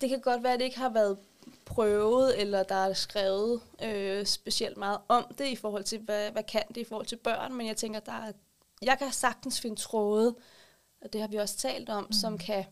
det 0.01 0.09
kan 0.09 0.21
godt 0.21 0.43
være, 0.43 0.53
at 0.53 0.59
det 0.59 0.65
ikke 0.65 0.77
har 0.77 0.89
været 0.89 1.17
prøvet, 1.65 2.41
eller 2.41 2.63
der 2.63 2.75
er 2.75 2.93
skrevet 2.93 3.61
øh, 3.83 4.25
specielt 4.25 4.77
meget 4.77 4.97
om 5.07 5.25
det 5.37 5.47
i 5.47 5.55
forhold 5.55 5.83
til, 5.83 5.99
hvad, 5.99 6.31
hvad 6.31 6.43
kan 6.43 6.63
det 6.67 6.77
i 6.77 6.83
forhold 6.83 7.05
til 7.05 7.15
børn, 7.15 7.53
men 7.53 7.67
jeg 7.67 7.77
tænker, 7.77 7.99
der 7.99 8.11
er, 8.11 8.31
jeg 8.81 8.97
kan 8.97 9.11
sagtens 9.11 9.61
finde 9.61 9.75
tråde, 9.75 10.35
og 11.01 11.13
det 11.13 11.21
har 11.21 11.27
vi 11.27 11.37
også 11.37 11.57
talt 11.57 11.89
om, 11.89 12.03
mm. 12.03 12.11
som 12.11 12.37
kan 12.37 12.65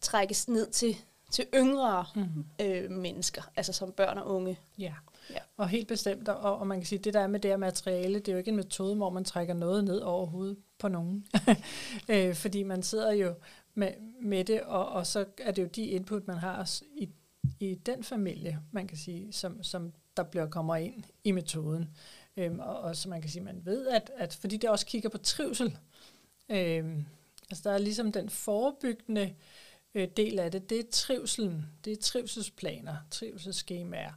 trækkes 0.00 0.48
ned 0.48 0.70
til, 0.70 0.96
til 1.30 1.46
yngre 1.54 2.06
mm. 2.14 2.44
øh, 2.60 2.90
mennesker, 2.90 3.42
altså 3.56 3.72
som 3.72 3.92
børn 3.92 4.18
og 4.18 4.26
unge. 4.26 4.58
Ja. 4.78 4.94
Ja. 5.30 5.38
Og 5.56 5.68
helt 5.68 5.88
bestemt, 5.88 6.28
og, 6.28 6.58
og 6.58 6.66
man 6.66 6.78
kan 6.78 6.86
sige, 6.86 6.98
det 6.98 7.14
der 7.14 7.20
er 7.20 7.26
med 7.26 7.40
det 7.40 7.50
her 7.50 7.56
materiale, 7.56 8.18
det 8.18 8.28
er 8.28 8.32
jo 8.32 8.38
ikke 8.38 8.50
en 8.50 8.56
metode, 8.56 8.96
hvor 8.96 9.10
man 9.10 9.24
trækker 9.24 9.54
noget 9.54 9.84
ned 9.84 9.98
over 9.98 10.26
hovedet 10.26 10.56
på 10.78 10.88
nogen. 10.88 11.26
øh, 12.10 12.34
fordi 12.34 12.62
man 12.62 12.82
sidder 12.82 13.12
jo 13.12 13.34
med, 13.74 13.92
med 14.22 14.44
det, 14.44 14.60
og, 14.60 14.88
og 14.88 15.06
så 15.06 15.24
er 15.38 15.50
det 15.52 15.62
jo 15.62 15.68
de 15.68 15.84
input, 15.84 16.26
man 16.26 16.36
har 16.36 16.70
i, 16.96 17.08
i 17.60 17.74
den 17.74 18.04
familie, 18.04 18.58
man 18.72 18.86
kan 18.86 18.98
sige, 18.98 19.32
som, 19.32 19.62
som 19.62 19.92
der 20.16 20.22
bliver 20.22 20.46
kommer 20.46 20.76
ind 20.76 21.04
i 21.24 21.32
metoden. 21.32 21.90
Øhm, 22.36 22.60
og, 22.60 22.80
og 22.80 22.96
så 22.96 23.08
man 23.08 23.20
kan 23.20 23.30
sige, 23.30 23.42
man 23.42 23.60
ved, 23.64 23.88
at, 23.88 24.10
at 24.16 24.34
fordi 24.34 24.56
det 24.56 24.70
også 24.70 24.86
kigger 24.86 25.08
på 25.08 25.18
trivsel, 25.18 25.78
øhm, 26.48 27.04
altså 27.50 27.68
der 27.68 27.74
er 27.74 27.78
ligesom 27.78 28.12
den 28.12 28.30
forebyggende 28.30 29.34
øh, 29.94 30.08
del 30.16 30.38
af 30.38 30.50
det, 30.50 30.70
det 30.70 30.78
er 30.78 30.90
trivselen, 30.90 31.66
det 31.84 31.92
er 31.92 31.96
trivselsplaner, 31.96 32.96
trivselsskemaer. 33.10 34.12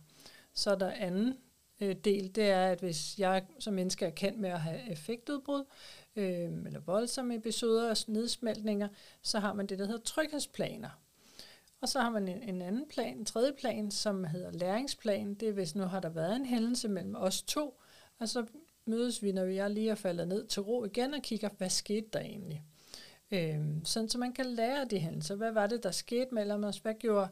Så 0.54 0.72
er 0.72 0.76
der 0.76 0.92
anden 0.92 1.38
øh, 1.82 1.96
del, 1.96 2.36
det 2.36 2.44
er, 2.44 2.68
at 2.68 2.80
hvis 2.80 3.20
jeg 3.20 3.46
som 3.60 3.74
menneske 3.74 4.06
er 4.06 4.10
kendt 4.10 4.40
med 4.40 4.50
at 4.50 4.62
have 4.62 4.92
effektudbrud, 4.92 5.64
øh, 6.16 6.52
eller 6.66 6.80
voldsomme 6.80 7.36
episoder 7.36 7.90
og 7.90 7.98
nedsmeltninger, 8.08 8.88
så 9.22 9.40
har 9.40 9.54
man 9.54 9.68
det, 9.68 9.80
der 9.80 9.86
hedder 9.86 10.04
tryghedsplaner. 10.04 10.90
Og 11.82 11.90
så 11.90 12.00
har 12.00 12.10
man 12.10 12.28
en, 12.28 12.44
en 12.44 12.62
anden 12.62 12.88
plan, 12.90 13.18
en 13.18 13.26
tredje 13.26 13.54
plan, 13.60 13.92
som 13.92 14.24
hedder 14.24 14.52
læringsplan. 14.52 15.34
Det 15.34 15.48
er, 15.48 15.54
hvis 15.54 15.76
nu 15.76 15.84
har 15.84 16.00
der 16.00 16.10
været 16.10 16.36
en 16.36 16.46
hændelse 16.46 16.90
mellem 16.90 17.16
os 17.16 17.42
to, 17.42 17.82
og 18.20 18.30
så 18.30 18.46
mødes 18.86 19.24
vi, 19.24 19.32
når 19.32 19.46
vi 19.46 19.62
lige 19.70 19.90
er 19.90 19.96
faldet 19.96 20.28
ned 20.28 20.48
til 20.48 20.62
ro 20.62 20.86
igen 20.86 21.14
og 21.14 21.22
kigger, 21.22 21.50
hvad 21.58 21.70
skete 21.70 22.08
der 22.14 22.20
egentlig? 22.20 22.64
Øhm, 23.32 23.86
sådan 23.86 24.10
så 24.10 24.18
man 24.18 24.34
kan 24.34 24.46
lære 24.46 24.86
de 24.86 25.00
hændelser. 25.00 25.36
Hvad 25.36 25.52
var 25.52 25.68
det, 25.68 25.84
der 25.84 25.92
skete 25.92 26.36
mellem 26.36 26.64
os? 26.64 26.78
Hvad 26.78 26.94
gjorde 26.94 27.28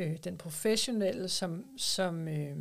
øh, 0.00 0.16
den 0.24 0.38
professionelle, 0.38 1.28
som, 1.28 1.78
som 1.78 2.28
øh, 2.28 2.56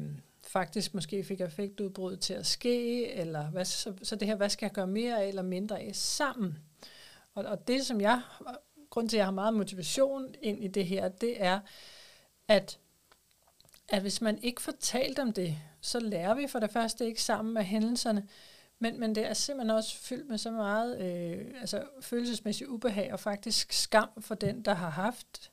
faktisk 0.47 0.93
måske 0.93 1.23
fik 1.23 1.39
affektudbrud 1.39 2.17
til 2.17 2.33
at 2.33 2.45
ske, 2.45 3.11
eller 3.11 3.49
hvad, 3.49 3.65
så, 3.65 3.93
så 4.03 4.15
det 4.15 4.27
her, 4.27 4.35
hvad 4.35 4.49
skal 4.49 4.65
jeg 4.65 4.73
gøre 4.73 4.87
mere 4.87 5.27
eller 5.27 5.41
mindre 5.41 5.79
af 5.79 5.95
sammen? 5.95 6.57
Og, 7.35 7.45
og 7.45 7.67
det, 7.67 7.85
som 7.85 8.01
jeg, 8.01 8.21
grund 8.89 9.09
til, 9.09 9.17
at 9.17 9.19
jeg 9.19 9.25
har 9.25 9.31
meget 9.31 9.53
motivation 9.53 10.35
ind 10.41 10.63
i 10.63 10.67
det 10.67 10.85
her, 10.85 11.07
det 11.07 11.43
er, 11.43 11.59
at, 12.47 12.79
at 13.89 14.01
hvis 14.01 14.21
man 14.21 14.43
ikke 14.43 14.61
får 14.61 14.73
talt 14.79 15.19
om 15.19 15.33
det, 15.33 15.57
så 15.81 15.99
lærer 15.99 16.33
vi 16.33 16.47
for 16.47 16.59
det 16.59 16.71
første 16.71 17.05
ikke 17.05 17.21
sammen 17.21 17.53
med 17.53 17.63
hændelserne, 17.63 18.27
men, 18.79 18.99
men 18.99 19.15
det 19.15 19.25
er 19.25 19.33
simpelthen 19.33 19.77
også 19.77 19.97
fyldt 19.97 20.29
med 20.29 20.37
så 20.37 20.51
meget 20.51 21.01
øh, 21.01 21.61
altså 21.61 21.83
følelsesmæssig 22.01 22.69
ubehag 22.69 23.13
og 23.13 23.19
faktisk 23.19 23.73
skam 23.73 24.09
for 24.19 24.35
den, 24.35 24.61
der 24.61 24.73
har 24.73 24.89
haft 24.89 25.48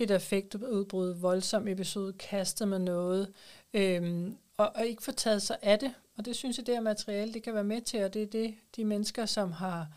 et 0.00 0.10
affektudbrud, 0.10 1.14
voldsom 1.14 1.68
episode, 1.68 2.12
kastet 2.12 2.68
med 2.68 2.78
noget, 2.78 3.32
øhm, 3.74 4.36
og, 4.56 4.72
og 4.74 4.86
ikke 4.86 5.02
få 5.02 5.12
taget 5.12 5.42
sig 5.42 5.56
af 5.62 5.78
det. 5.78 5.94
Og 6.16 6.24
det 6.24 6.36
synes 6.36 6.58
jeg, 6.58 6.66
det 6.66 6.74
her 6.74 6.82
materiale, 6.82 7.32
det 7.32 7.42
kan 7.42 7.54
være 7.54 7.64
med 7.64 7.80
til, 7.80 8.04
og 8.04 8.14
det 8.14 8.22
er 8.22 8.26
det, 8.26 8.54
de 8.76 8.84
mennesker, 8.84 9.26
som 9.26 9.52
har, 9.52 9.88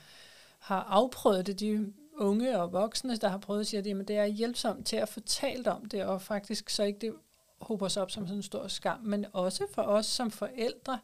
har 0.59 0.83
afprøvet 0.89 1.47
det, 1.47 1.59
de 1.59 1.93
unge 2.17 2.59
og 2.59 2.73
voksne, 2.73 3.15
der 3.15 3.27
har 3.27 3.37
prøvet 3.37 3.59
at 3.59 3.67
sige, 3.67 3.79
at 3.79 4.07
det 4.07 4.17
er 4.17 4.25
hjælpsomt 4.25 4.85
til 4.85 4.95
at 4.95 5.09
få 5.09 5.19
talt 5.19 5.67
om 5.67 5.85
det, 5.85 6.03
og 6.05 6.21
faktisk 6.21 6.69
så 6.69 6.83
ikke 6.83 6.99
det 6.99 7.13
hober 7.61 7.87
sig 7.87 8.01
op 8.01 8.11
som 8.11 8.27
sådan 8.27 8.37
en 8.37 8.43
stor 8.43 8.67
skam, 8.67 8.99
men 9.03 9.25
også 9.33 9.65
for 9.73 9.81
os 9.81 10.05
som 10.05 10.31
forældre, 10.31 10.99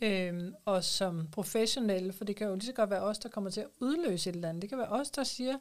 øhm, 0.00 0.54
og 0.64 0.84
som 0.84 1.28
professionelle, 1.32 2.12
for 2.12 2.24
det 2.24 2.36
kan 2.36 2.46
jo 2.46 2.54
lige 2.54 2.66
så 2.66 2.72
godt 2.72 2.90
være 2.90 3.02
os, 3.02 3.18
der 3.18 3.28
kommer 3.28 3.50
til 3.50 3.60
at 3.60 3.68
udløse 3.80 4.30
et 4.30 4.34
eller 4.34 4.48
andet. 4.48 4.62
Det 4.62 4.70
kan 4.70 4.78
være 4.78 4.88
os, 4.88 5.10
der 5.10 5.24
siger 5.24 5.58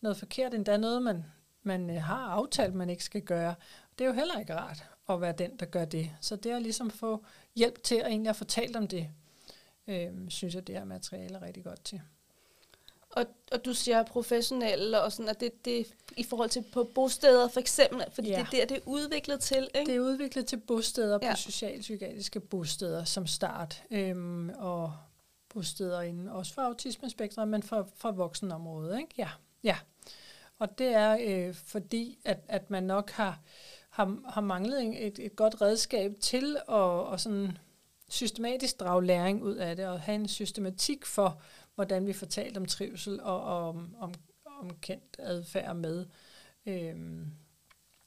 noget 0.00 0.16
forkert, 0.16 0.54
endda 0.54 0.76
noget, 0.76 1.02
man 1.02 1.24
man 1.62 1.90
øh, 1.90 2.02
har 2.02 2.26
aftalt, 2.26 2.74
man 2.74 2.90
ikke 2.90 3.04
skal 3.04 3.22
gøre. 3.22 3.54
Det 3.98 4.04
er 4.04 4.08
jo 4.08 4.14
heller 4.14 4.38
ikke 4.38 4.54
rart 4.54 4.84
at 5.08 5.20
være 5.20 5.32
den, 5.32 5.56
der 5.56 5.66
gør 5.66 5.84
det. 5.84 6.10
Så 6.20 6.36
det 6.36 6.62
ligesom 6.62 6.86
at 6.86 6.92
få 6.92 7.24
hjælp 7.56 7.82
til 7.82 7.94
at 7.94 8.06
egentlig 8.06 8.30
at 8.30 8.36
fortælle 8.36 8.78
om 8.78 8.88
det, 8.88 9.08
øh, 9.86 10.10
synes 10.28 10.54
jeg, 10.54 10.66
det 10.66 10.74
her 10.74 10.84
materiale 10.84 11.34
er 11.34 11.42
rigtig 11.42 11.64
godt 11.64 11.84
til. 11.84 12.00
Og, 13.10 13.26
og 13.52 13.64
du 13.64 13.74
siger 13.74 14.02
professionelle, 14.02 15.00
og 15.00 15.12
sådan, 15.12 15.28
at 15.28 15.40
det, 15.40 15.64
det 15.64 15.86
i 16.16 16.22
forhold 16.22 16.50
til 16.50 16.64
på 16.72 16.90
bosteder 16.94 17.48
for 17.48 17.60
eksempel, 17.60 18.04
fordi 18.12 18.28
ja. 18.28 18.46
det 18.50 18.62
er 18.62 18.66
der, 18.66 18.66
det 18.66 18.76
er 18.76 18.80
udviklet 18.86 19.40
til, 19.40 19.68
ikke? 19.74 19.90
Det 19.90 19.96
er 19.96 20.00
udviklet 20.00 20.46
til 20.46 20.56
bosteder 20.56 21.18
ja. 21.22 21.30
på 21.30 21.36
socialpsykiatriske 21.36 22.40
bosteder 22.40 23.04
som 23.04 23.26
start, 23.26 23.82
øhm, 23.90 24.50
og 24.58 24.92
bosteder 25.48 26.00
inden, 26.00 26.28
også 26.28 26.54
for 26.54 26.62
autismespektret, 26.62 27.48
men 27.48 27.62
for, 27.62 27.88
for 27.96 28.10
voksenområdet, 28.10 28.98
ikke? 28.98 29.14
Ja, 29.18 29.28
ja. 29.64 29.76
Og 30.62 30.78
det 30.78 30.86
er 30.86 31.18
øh, 31.20 31.54
fordi, 31.54 32.18
at, 32.24 32.38
at 32.48 32.70
man 32.70 32.82
nok 32.82 33.10
har, 33.10 33.40
har, 33.90 34.18
har 34.28 34.40
manglet 34.40 35.06
et, 35.06 35.18
et 35.18 35.36
godt 35.36 35.60
redskab 35.60 36.14
til 36.20 36.56
at, 36.68 37.12
at 37.12 37.20
sådan 37.20 37.58
systematisk 38.08 38.80
drage 38.80 39.06
læring 39.06 39.42
ud 39.42 39.54
af 39.54 39.76
det, 39.76 39.86
og 39.86 40.00
have 40.00 40.14
en 40.14 40.28
systematik 40.28 41.06
for, 41.06 41.42
hvordan 41.74 42.06
vi 42.06 42.12
fortalt 42.12 42.56
om 42.56 42.66
trivsel 42.66 43.20
og, 43.20 43.44
og 43.44 43.68
om, 43.68 43.94
om, 43.98 44.14
om 44.60 44.70
kendt 44.80 45.16
adfærd 45.18 45.76
med, 45.76 46.06
øh, 46.66 46.96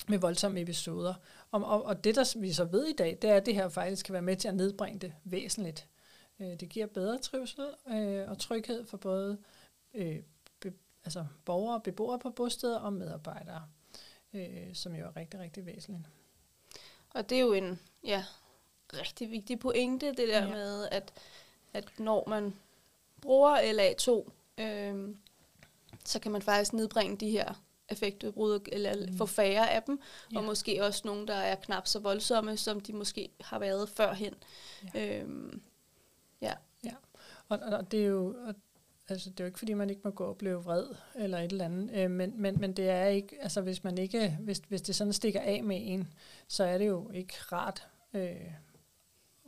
med 0.08 0.18
voldsomme 0.20 0.62
episoder. 0.62 1.14
Og, 1.52 1.66
og, 1.66 1.84
og 1.84 2.04
det, 2.04 2.16
der 2.16 2.40
vi 2.40 2.54
så 2.54 2.66
ved 2.66 2.86
i 2.86 2.96
dag, 2.96 3.18
det 3.22 3.30
er, 3.30 3.36
at 3.36 3.46
det 3.46 3.56
her 3.56 3.70
faktisk 3.70 4.06
kan 4.06 4.14
være 4.14 4.22
med 4.22 4.36
til 4.36 4.48
at 4.48 4.56
nedbringe 4.56 5.00
det 5.00 5.14
væsentligt. 5.24 5.88
Øh, 6.40 6.60
det 6.60 6.70
giver 6.70 6.88
bedre 6.88 7.18
trivsel 7.18 7.66
øh, 7.90 8.30
og 8.30 8.40
tryghed 8.40 8.86
for 8.86 8.98
både 8.98 9.38
øh, 9.94 10.20
altså 11.06 11.26
borgere 11.46 11.76
og 11.76 11.84
beboere 11.84 12.20
på 12.20 12.30
bosteder 12.30 12.80
og 12.80 12.94
medarbejdere, 12.94 13.68
øh, 14.34 14.74
som 14.74 14.96
jo 14.96 15.06
er 15.06 15.16
rigtig, 15.16 15.40
rigtig 15.40 15.66
væsentligt. 15.66 16.10
Og 17.10 17.30
det 17.30 17.36
er 17.36 17.42
jo 17.42 17.54
en 17.54 17.80
ja, 18.04 18.26
rigtig 18.94 19.32
vigtig 19.32 19.60
pointe, 19.60 20.08
det 20.08 20.28
der 20.28 20.44
ja. 20.44 20.50
med, 20.50 20.88
at, 20.92 21.14
at 21.74 22.00
når 22.00 22.30
man 22.30 22.56
bruger 23.22 23.58
LA2, 23.58 24.32
øh, 24.64 25.16
så 26.06 26.20
kan 26.20 26.32
man 26.32 26.42
faktisk 26.42 26.74
nedbringe 26.74 27.18
de 27.18 27.30
her 27.30 27.54
effektudbrud, 27.90 28.60
eller 28.72 29.08
mm. 29.08 29.18
få 29.18 29.26
færre 29.26 29.72
af 29.72 29.84
dem, 29.84 30.00
ja. 30.34 30.38
og 30.38 30.44
måske 30.44 30.84
også 30.84 31.02
nogle, 31.06 31.28
der 31.28 31.36
er 31.36 31.56
knap 31.56 31.88
så 31.88 32.00
voldsomme, 32.00 32.58
som 32.58 32.80
de 32.80 32.94
måske 32.94 33.30
har 33.42 33.60
været 33.60 33.90
førhen. 33.90 34.34
Ja. 34.94 35.20
Øhm, 35.20 35.62
ja. 36.42 36.54
ja. 36.84 36.94
Og, 37.50 37.60
og 37.60 37.92
det 37.92 38.02
er 38.02 38.08
jo, 38.08 38.36
og 38.48 38.56
Altså, 39.10 39.30
det 39.30 39.40
er 39.40 39.44
jo 39.44 39.48
ikke, 39.48 39.60
fordi 39.60 39.74
man 39.74 39.90
ikke 39.90 40.02
må 40.04 40.12
gå 40.12 40.24
og 40.24 40.38
blive 40.38 40.64
vred 40.64 40.88
eller 41.16 41.38
et 41.38 41.52
eller 41.52 41.66
andet, 41.66 41.92
øh, 41.94 42.12
men, 42.12 42.42
men, 42.42 42.60
men 42.60 42.74
det 42.74 42.90
er 42.90 43.06
ikke, 43.06 43.38
altså 43.42 43.62
hvis 43.62 43.84
man 43.84 43.98
ikke, 43.98 44.38
hvis, 44.40 44.62
hvis 44.68 44.82
det 44.82 44.96
sådan 44.96 45.14
stikker 45.14 45.42
af 45.42 45.64
med 45.64 45.80
en, 45.82 46.14
så 46.48 46.64
er 46.64 46.78
det 46.78 46.88
jo 46.88 47.10
ikke 47.10 47.34
rart 47.52 47.88
øh, 48.14 48.52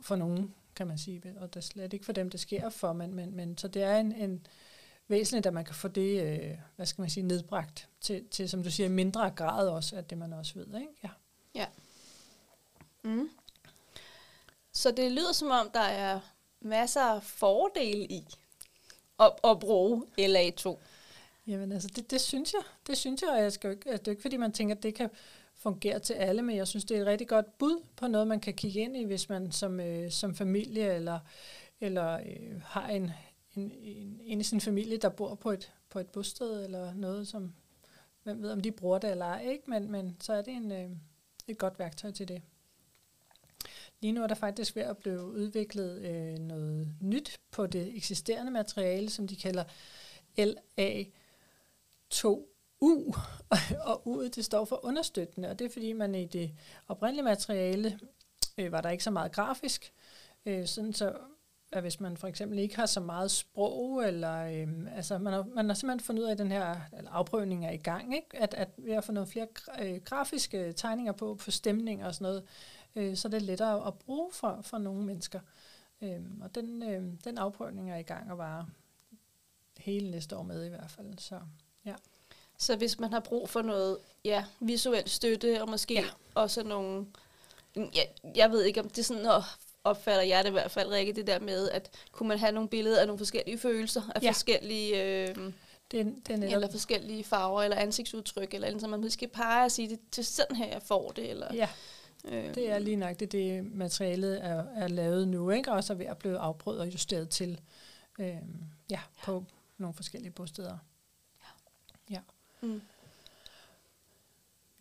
for 0.00 0.16
nogen, 0.16 0.54
kan 0.76 0.86
man 0.86 0.98
sige, 0.98 1.22
og 1.36 1.54
det 1.54 1.60
er 1.60 1.64
slet 1.64 1.92
ikke 1.92 2.04
for 2.04 2.12
dem, 2.12 2.30
det 2.30 2.40
sker 2.40 2.68
for, 2.68 2.92
men, 2.92 3.14
men, 3.14 3.36
men 3.36 3.58
så 3.58 3.68
det 3.68 3.82
er 3.82 3.96
en, 3.96 4.12
en 4.12 4.46
væsentligt, 5.08 5.46
at 5.46 5.54
man 5.54 5.64
kan 5.64 5.74
få 5.74 5.88
det, 5.88 6.22
øh, 6.22 6.58
hvad 6.76 6.86
skal 6.86 7.02
man 7.02 7.10
sige, 7.10 7.26
nedbragt 7.26 7.88
til, 8.00 8.28
til, 8.30 8.48
som 8.48 8.62
du 8.62 8.70
siger, 8.70 8.88
mindre 8.88 9.30
grad 9.30 9.68
også, 9.68 9.96
at 9.96 10.10
det 10.10 10.18
man 10.18 10.32
også 10.32 10.54
ved, 10.54 10.80
ikke? 10.80 10.92
Ja. 11.04 11.10
Ja. 11.54 11.66
Mm. 13.04 13.30
Så 14.72 14.90
det 14.90 15.12
lyder 15.12 15.32
som 15.32 15.50
om, 15.50 15.70
der 15.74 15.80
er 15.80 16.20
masser 16.60 17.00
af 17.00 17.22
fordele 17.22 18.04
i 18.04 18.24
at, 19.20 19.32
at 19.44 19.58
bruge 19.60 20.02
LA2? 20.18 20.76
Jamen 21.46 21.72
altså, 21.72 21.88
det, 21.96 22.10
det 22.10 22.20
synes 22.20 22.52
jeg. 22.52 22.62
Det 22.86 22.96
synes 22.96 23.22
jeg, 23.22 23.30
og 23.30 23.38
jeg 23.38 23.52
skal 23.52 23.70
ikke, 23.70 23.90
altså, 23.90 24.02
det 24.02 24.08
er 24.08 24.12
ikke, 24.12 24.22
fordi 24.22 24.36
man 24.36 24.52
tænker, 24.52 24.74
at 24.74 24.82
det 24.82 24.94
kan 24.94 25.10
fungere 25.56 25.98
til 25.98 26.14
alle, 26.14 26.42
men 26.42 26.56
jeg 26.56 26.68
synes, 26.68 26.84
det 26.84 26.96
er 26.96 27.00
et 27.00 27.06
rigtig 27.06 27.28
godt 27.28 27.58
bud 27.58 27.82
på 27.96 28.06
noget, 28.06 28.26
man 28.26 28.40
kan 28.40 28.54
kigge 28.54 28.80
ind 28.80 28.96
i, 28.96 29.04
hvis 29.04 29.28
man 29.28 29.52
som, 29.52 29.80
øh, 29.80 30.10
som 30.10 30.34
familie 30.34 30.94
eller, 30.94 31.18
eller 31.80 32.14
øh, 32.14 32.60
har 32.64 32.88
en, 32.88 33.10
en, 33.56 33.72
en, 33.82 34.20
en 34.24 34.40
i 34.40 34.44
sin 34.44 34.60
familie, 34.60 34.96
der 34.96 35.08
bor 35.08 35.34
på 35.34 35.50
et, 35.50 35.72
på 35.90 35.98
et 35.98 36.06
bosted 36.06 36.64
eller 36.64 36.94
noget, 36.94 37.28
som 37.28 37.52
hvem 38.22 38.42
ved, 38.42 38.50
om 38.50 38.60
de 38.60 38.72
bruger 38.72 38.98
det 38.98 39.10
eller 39.10 39.24
ej, 39.24 39.46
ikke? 39.50 39.70
Men, 39.70 39.90
men 39.90 40.16
så 40.20 40.32
er 40.32 40.42
det 40.42 40.54
en, 40.54 40.72
øh, 40.72 40.90
et 41.48 41.58
godt 41.58 41.78
værktøj 41.78 42.10
til 42.10 42.28
det. 42.28 42.42
Lige 44.00 44.12
nu 44.12 44.22
er 44.22 44.26
der 44.26 44.34
faktisk 44.34 44.76
ved 44.76 44.82
at 44.82 44.98
blive 44.98 45.24
udviklet 45.24 46.02
øh, 46.02 46.38
noget 46.38 46.88
nyt 47.00 47.40
på 47.50 47.66
det 47.66 47.96
eksisterende 47.96 48.52
materiale, 48.52 49.10
som 49.10 49.28
de 49.28 49.36
kalder 49.36 49.64
LA2U, 50.38 50.48
og 53.90 54.02
U'et 54.06 54.28
det 54.28 54.44
står 54.44 54.64
for 54.64 54.84
understøttende, 54.84 55.50
og 55.50 55.58
det 55.58 55.64
er 55.64 55.70
fordi 55.70 55.92
man 55.92 56.14
i 56.14 56.24
det 56.24 56.52
oprindelige 56.88 57.24
materiale 57.24 57.98
øh, 58.58 58.72
var 58.72 58.80
der 58.80 58.90
ikke 58.90 59.04
så 59.04 59.10
meget 59.10 59.32
grafisk, 59.32 59.92
øh, 60.46 60.66
sådan 60.66 60.92
så 60.92 61.16
at 61.72 61.82
hvis 61.82 62.00
man 62.00 62.16
for 62.16 62.28
eksempel 62.28 62.58
ikke 62.58 62.76
har 62.76 62.86
så 62.86 63.00
meget 63.00 63.30
sprog, 63.30 64.06
eller 64.06 64.62
øhm, 64.62 64.88
altså 64.96 65.18
man 65.18 65.32
har, 65.32 65.46
man 65.54 65.68
har 65.68 65.74
simpelthen 65.74 66.06
fundet 66.06 66.22
ud 66.22 66.28
af, 66.28 66.32
at 66.32 66.38
den 66.38 66.52
her 66.52 66.76
eller 66.96 67.10
afprøvning 67.10 67.66
er 67.66 67.70
i 67.70 67.76
gang, 67.76 68.14
ikke? 68.14 68.26
At, 68.32 68.54
at 68.54 68.68
ved 68.76 68.92
at 68.92 69.04
få 69.04 69.12
noget 69.12 69.28
flere 69.28 69.46
øh, 69.82 70.00
grafiske 70.04 70.72
tegninger 70.72 71.12
på, 71.12 71.34
på 71.34 71.50
stemning 71.50 72.04
og 72.04 72.14
sådan 72.14 72.24
noget, 72.24 72.42
øh, 72.98 73.16
så 73.16 73.28
er 73.28 73.30
det 73.30 73.42
lettere 73.42 73.86
at 73.86 73.94
bruge 73.94 74.32
for, 74.32 74.58
for 74.62 74.78
nogle 74.78 75.02
mennesker. 75.02 75.40
Øhm, 76.02 76.40
og 76.42 76.54
den, 76.54 76.82
øh, 76.82 77.02
den 77.24 77.38
afprøvning 77.38 77.90
er 77.90 77.96
i 77.96 78.02
gang 78.02 78.32
og 78.32 78.38
var 78.38 78.68
hele 79.78 80.10
næste 80.10 80.36
år 80.36 80.42
med 80.42 80.64
i 80.64 80.68
hvert 80.68 80.90
fald. 80.90 81.18
Så, 81.18 81.40
ja. 81.84 81.94
Så 82.58 82.76
hvis 82.76 82.98
man 82.98 83.12
har 83.12 83.20
brug 83.20 83.48
for 83.48 83.62
noget 83.62 83.98
ja, 84.24 84.44
visuel 84.60 85.08
støtte, 85.08 85.62
og 85.62 85.70
måske 85.70 85.94
ja. 85.94 86.04
også 86.34 86.62
nogle... 86.62 87.06
Ja, 87.76 88.02
jeg 88.34 88.50
ved 88.50 88.64
ikke, 88.64 88.80
om 88.80 88.88
det 88.88 88.98
er 88.98 89.02
sådan, 89.02 89.26
at 89.26 89.42
opfatter 89.84 90.22
jeg 90.22 90.44
det 90.44 90.50
i 90.50 90.52
hvert 90.52 90.70
fald, 90.70 90.90
Rikke, 90.90 91.12
det 91.12 91.26
der 91.26 91.40
med, 91.40 91.70
at 91.70 91.90
kunne 92.12 92.28
man 92.28 92.38
have 92.38 92.52
nogle 92.52 92.68
billeder 92.68 93.00
af 93.00 93.06
nogle 93.06 93.18
forskellige 93.18 93.58
følelser, 93.58 94.02
af 94.14 94.22
ja. 94.22 94.30
forskellige... 94.30 95.02
Øh, 95.02 95.36
det, 95.90 96.14
det 96.26 96.32
er 96.32 96.36
netop. 96.36 96.54
eller 96.54 96.70
forskellige 96.70 97.24
farver, 97.24 97.62
eller 97.62 97.76
ansigtsudtryk, 97.76 98.54
eller 98.54 98.66
andet, 98.66 98.80
så 98.80 98.88
man 98.88 99.00
måske 99.00 99.28
pege 99.28 99.64
og 99.64 99.70
sige, 99.70 99.88
det 99.88 100.00
til 100.10 100.24
sådan 100.24 100.56
her, 100.56 100.66
jeg 100.66 100.82
får 100.82 101.10
det, 101.10 101.30
eller... 101.30 101.54
Ja, 101.54 101.62
øh, 101.62 101.68
det 102.24 102.70
er 102.70 102.78
lige 102.78 102.96
nok 102.96 103.20
det, 103.20 103.64
materialet 103.74 104.44
er, 104.44 104.64
er 104.76 104.88
lavet 104.88 105.28
nu, 105.28 105.50
ikke? 105.50 105.72
og 105.72 105.84
så 105.84 105.92
er 105.92 105.96
ved 105.96 106.06
at 106.06 106.18
blive 106.18 106.38
afprøvet 106.38 106.80
og 106.80 106.92
justeret 106.92 107.28
til, 107.28 107.60
øh, 108.18 108.36
ja, 108.90 109.00
på 109.24 109.44
nogle 109.78 109.94
forskellige 109.94 110.30
bosteder. 110.30 110.78
Ja. 111.40 111.48
Ja. 112.14 112.20
Mm. 112.60 112.82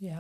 Ja. 0.02 0.18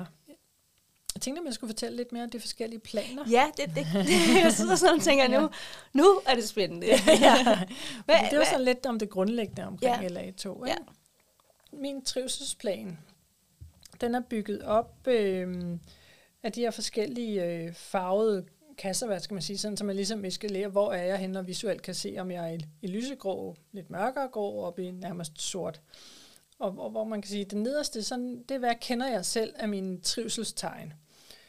Jeg 1.15 1.21
tænkte, 1.21 1.41
at 1.41 1.45
jeg 1.45 1.53
skulle 1.53 1.69
fortælle 1.69 1.97
lidt 1.97 2.11
mere 2.11 2.23
om 2.23 2.29
de 2.29 2.39
forskellige 2.39 2.79
planer. 2.79 3.25
Ja, 3.29 3.51
det, 3.57 3.69
det, 3.75 3.87
det 3.93 4.43
jeg 4.43 4.53
sidder 4.53 4.75
sådan 4.75 4.95
og 4.95 5.01
tænker, 5.01 5.27
nu, 5.27 5.49
nu 5.93 6.21
er 6.25 6.35
det 6.35 6.49
spændende. 6.49 6.87
ja. 7.21 7.59
Hvad, 8.05 8.15
det 8.31 8.39
var 8.39 8.45
så 8.45 8.57
lidt 8.59 8.85
om 8.85 8.99
det 8.99 9.09
grundlæggende 9.09 9.63
omkring 9.63 10.01
ja. 10.01 10.07
LA2. 10.07 10.65
Ikke? 10.65 10.67
Ja. 10.67 10.75
Min 11.71 12.05
trivselsplan, 12.05 12.97
den 14.01 14.15
er 14.15 14.19
bygget 14.19 14.61
op 14.61 15.07
øh, 15.07 15.77
af 16.47 16.53
de 16.53 16.61
her 16.61 16.71
forskellige 16.71 17.45
øh, 17.45 17.73
farvede 17.73 18.45
kasser, 18.77 19.07
hvad 19.07 19.19
skal 19.19 19.35
man 19.35 19.41
sige, 19.41 19.57
sådan, 19.57 19.77
så 19.77 19.85
man 19.85 19.95
ligesom 19.95 20.31
skal 20.31 20.67
hvor 20.67 20.93
er 20.93 21.03
jeg 21.03 21.17
henne, 21.17 21.39
og 21.39 21.47
visuelt 21.47 21.81
kan 21.81 21.95
se, 21.95 22.15
om 22.19 22.31
jeg 22.31 22.49
er 22.49 22.53
i, 22.53 22.59
i 22.81 22.87
lysegrå, 22.87 23.55
lidt 23.71 23.89
mørkere 23.89 24.27
grå, 24.27 24.51
og 24.51 24.79
i 24.79 24.91
nærmest 24.91 25.41
sort. 25.41 25.81
Og, 26.59 26.75
og 26.79 26.89
hvor 26.89 27.03
man 27.03 27.21
kan 27.21 27.29
sige, 27.29 27.45
det 27.45 27.57
nederste, 27.57 28.03
sådan, 28.03 28.43
det 28.49 28.55
er, 28.55 28.59
hvad 28.59 28.69
jeg 28.69 28.79
kender 28.81 29.07
jeg 29.07 29.25
selv 29.25 29.53
af 29.57 29.69
mine 29.69 30.01
trivselstegn 30.01 30.93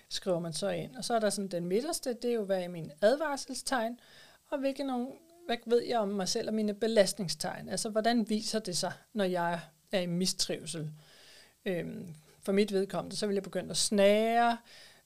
skriver 0.08 0.38
man 0.38 0.52
så 0.52 0.68
ind. 0.68 0.96
Og 0.96 1.04
så 1.04 1.14
er 1.14 1.18
der 1.18 1.30
sådan 1.30 1.50
den 1.50 1.66
midterste, 1.66 2.14
det 2.22 2.30
er 2.30 2.34
jo, 2.34 2.44
hvad 2.44 2.62
er 2.62 2.68
mine 2.68 2.90
advarselstegn, 3.02 4.00
og 4.50 4.58
hvilke 4.58 4.84
nogle, 4.84 5.06
hvad 5.46 5.56
ved 5.66 5.82
jeg 5.82 5.98
om 5.98 6.08
mig 6.08 6.28
selv 6.28 6.48
og 6.48 6.54
mine 6.54 6.74
belastningstegn. 6.74 7.68
Altså, 7.68 7.88
hvordan 7.88 8.28
viser 8.28 8.58
det 8.58 8.76
sig, 8.76 8.92
når 9.12 9.24
jeg 9.24 9.60
er 9.92 10.00
i 10.00 10.06
mistrivsel? 10.06 10.90
Øhm, 11.64 12.14
for 12.48 12.52
mit 12.52 12.72
vedkommende, 12.72 13.16
så 13.16 13.26
vil 13.26 13.34
jeg 13.34 13.42
begynde 13.42 13.70
at 13.70 13.76
snære, 13.76 14.58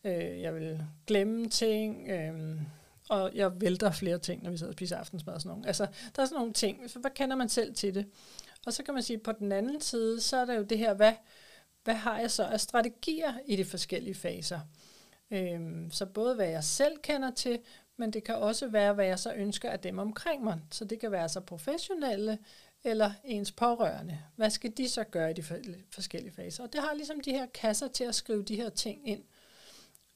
øh, 0.05 0.41
jeg 0.41 0.55
vil 0.55 0.87
glemme 1.07 1.49
ting, 1.49 2.09
øh, 2.09 2.61
og 3.09 3.31
jeg 3.35 3.61
vælter 3.61 3.91
flere 3.93 4.19
ting, 4.19 4.43
når 4.43 4.51
vi 4.51 4.57
sidder 4.57 4.71
og 4.71 4.75
spiser 4.75 4.97
aftensmad 4.97 5.35
og 5.35 5.41
sådan 5.41 5.57
noget. 5.57 5.67
Altså, 5.67 5.87
der 6.17 6.23
er 6.23 6.27
sådan 6.27 6.37
nogle 6.39 6.53
ting. 6.53 6.81
Hvad 6.97 7.11
kender 7.11 7.37
man 7.37 7.49
selv 7.49 7.75
til 7.75 7.95
det? 7.95 8.07
Og 8.67 8.73
så 8.73 8.83
kan 8.83 8.95
man 8.95 9.03
sige, 9.03 9.19
på 9.19 9.33
den 9.33 9.53
anden 9.53 9.81
side, 9.81 10.21
så 10.21 10.37
er 10.37 10.45
der 10.45 10.55
jo 10.55 10.63
det 10.63 10.79
her, 10.79 10.95
hvad, 10.95 11.13
hvad 11.85 11.95
har 11.95 12.19
jeg 12.21 12.31
så 12.31 12.45
af 12.45 12.61
strategier 12.61 13.33
i 13.47 13.57
de 13.57 13.65
forskellige 13.65 14.15
faser? 14.15 14.61
Øhm, 15.31 15.91
så 15.91 16.07
både 16.07 16.35
hvad 16.35 16.49
jeg 16.49 16.65
selv 16.65 16.99
kender 17.03 17.31
til, 17.31 17.59
men 17.97 18.13
det 18.13 18.25
kan 18.25 18.35
også 18.35 18.69
være, 18.69 18.93
hvad 18.93 19.07
jeg 19.07 19.19
så 19.19 19.33
ønsker 19.35 19.71
af 19.71 19.81
dem 19.81 19.99
omkring 19.99 20.45
mig. 20.45 20.61
Så 20.71 20.85
det 20.85 21.01
kan 21.01 21.11
være 21.11 21.29
så 21.29 21.41
professionelle 21.41 22.39
eller 22.85 23.13
ens 23.25 23.53
pårørende. 23.53 24.19
Hvad 24.37 24.51
skal 24.51 24.71
de 24.77 24.89
så 24.89 25.05
gøre 25.05 25.31
i 25.31 25.35
de 25.35 25.43
forskellige 25.91 26.33
faser? 26.33 26.63
Og 26.65 26.73
det 26.73 26.81
har 26.81 26.95
ligesom 26.95 27.21
de 27.21 27.33
her 27.33 27.47
kasser 27.47 27.89
til 27.89 28.05
at 28.05 28.15
skrive 28.15 28.43
de 28.43 28.57
her 28.57 28.71
ting 28.71 29.09
ind. 29.09 29.25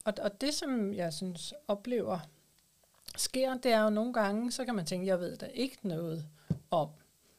Og, 0.05 0.15
og 0.23 0.41
det, 0.41 0.55
som 0.55 0.95
jeg 0.95 1.13
synes 1.13 1.55
oplever 1.69 2.19
sker, 3.17 3.55
det 3.55 3.73
er 3.73 3.81
jo 3.81 3.91
nogle 3.91 4.13
gange, 4.13 4.53
så 4.53 4.65
kan 4.65 4.75
man 4.75 4.87
tænke, 4.87 5.07
jeg 5.07 5.21
ved 5.21 5.37
da 5.37 5.47
ikke 5.47 5.79
noget 5.83 6.27
om, 6.71 6.89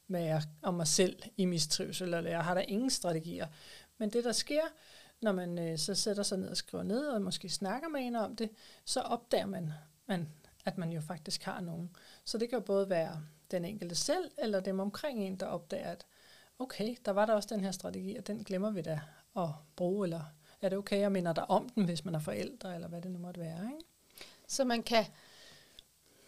hvad 0.07 0.21
jeg, 0.21 0.41
om 0.61 0.73
mig 0.73 0.87
selv 0.87 1.23
i 1.37 1.45
mistrivsel, 1.45 2.13
eller 2.13 2.29
jeg 2.29 2.43
har 2.43 2.53
der 2.53 2.61
ingen 2.61 2.89
strategier. 2.89 3.47
Men 3.97 4.09
det, 4.09 4.23
der 4.23 4.31
sker, 4.31 4.61
når 5.21 5.31
man 5.31 5.59
øh, 5.59 5.77
så 5.77 5.95
sætter 5.95 6.23
sig 6.23 6.37
ned 6.37 6.49
og 6.49 6.57
skriver 6.57 6.83
ned, 6.83 7.07
og 7.07 7.21
måske 7.21 7.49
snakker 7.49 7.89
med 7.89 8.01
en 8.01 8.15
om 8.15 8.35
det, 8.35 8.49
så 8.85 8.99
opdager 8.99 9.45
man, 9.45 9.73
man, 10.05 10.29
at 10.65 10.77
man 10.77 10.91
jo 10.91 11.01
faktisk 11.01 11.43
har 11.43 11.61
nogen. 11.61 11.95
Så 12.25 12.37
det 12.37 12.49
kan 12.49 12.59
jo 12.59 12.65
både 12.65 12.89
være 12.89 13.21
den 13.51 13.65
enkelte 13.65 13.95
selv, 13.95 14.31
eller 14.37 14.59
dem 14.59 14.79
omkring 14.79 15.23
en, 15.23 15.35
der 15.35 15.45
opdager, 15.45 15.91
at 15.91 16.05
okay, 16.59 16.95
der 17.05 17.11
var 17.11 17.25
der 17.25 17.33
også 17.33 17.49
den 17.51 17.63
her 17.63 17.71
strategi, 17.71 18.15
og 18.15 18.27
den 18.27 18.43
glemmer 18.43 18.71
vi 18.71 18.81
da 18.81 18.99
at 19.37 19.49
bruge, 19.75 20.05
eller 20.05 20.21
er 20.61 20.69
det 20.69 20.77
okay, 20.77 21.05
at 21.05 21.11
minder 21.11 21.33
dig 21.33 21.49
om 21.49 21.69
den, 21.69 21.85
hvis 21.85 22.05
man 22.05 22.15
er 22.15 22.19
forældre, 22.19 22.75
eller 22.75 22.87
hvad 22.87 23.01
det 23.01 23.11
nu 23.11 23.19
måtte 23.19 23.39
være. 23.39 23.63
Ikke? 23.65 23.85
Så 24.47 24.65
man 24.65 24.83
kan 24.83 25.05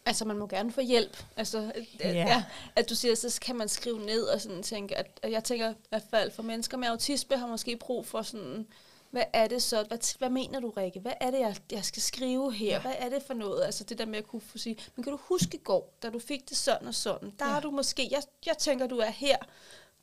Altså, 0.05 0.25
man 0.25 0.37
må 0.37 0.47
gerne 0.47 0.71
få 0.71 0.81
hjælp. 0.81 1.23
Altså, 1.37 1.71
yeah. 2.05 2.15
ja, 2.15 2.43
at 2.75 2.89
du 2.89 2.95
siger, 2.95 3.15
så 3.15 3.39
kan 3.41 3.55
man 3.55 3.69
skrive 3.69 3.99
ned 3.99 4.23
og 4.23 4.41
sådan 4.41 4.63
tænke, 4.63 4.97
at, 4.97 5.19
at 5.23 5.31
jeg 5.31 5.43
tænker 5.43 5.71
i 5.71 5.75
hvert 5.89 6.03
fald 6.09 6.31
for 6.31 6.43
mennesker 6.43 6.77
med 6.77 6.87
autisme 6.87 7.37
har 7.37 7.47
måske 7.47 7.77
brug 7.77 8.05
for 8.05 8.21
sådan, 8.21 8.67
hvad 9.11 9.23
er 9.33 9.47
det 9.47 9.63
så, 9.63 9.83
hvad, 9.83 10.17
hvad 10.17 10.29
mener 10.29 10.59
du, 10.59 10.69
Rikke? 10.69 10.99
Hvad 10.99 11.11
er 11.19 11.31
det, 11.31 11.39
jeg, 11.39 11.55
jeg 11.71 11.85
skal 11.85 12.01
skrive 12.01 12.53
her? 12.53 12.67
Ja. 12.67 12.81
Hvad 12.81 12.93
er 12.97 13.09
det 13.09 13.23
for 13.27 13.33
noget? 13.33 13.65
Altså 13.65 13.83
det 13.83 13.97
der 13.97 14.05
med 14.05 14.17
at 14.17 14.27
kunne 14.27 14.41
få 14.41 14.57
sige, 14.57 14.77
men 14.95 15.03
kan 15.03 15.11
du 15.11 15.19
huske 15.21 15.57
i 15.57 15.61
går, 15.63 15.93
da 16.03 16.09
du 16.09 16.19
fik 16.19 16.49
det 16.49 16.57
sådan 16.57 16.87
og 16.87 16.95
sådan? 16.95 17.33
Der 17.39 17.49
ja. 17.49 17.55
er 17.55 17.59
du 17.59 17.71
måske, 17.71 18.07
jeg, 18.11 18.21
jeg 18.45 18.57
tænker, 18.57 18.87
du 18.87 18.97
er 18.97 19.09
her. 19.09 19.37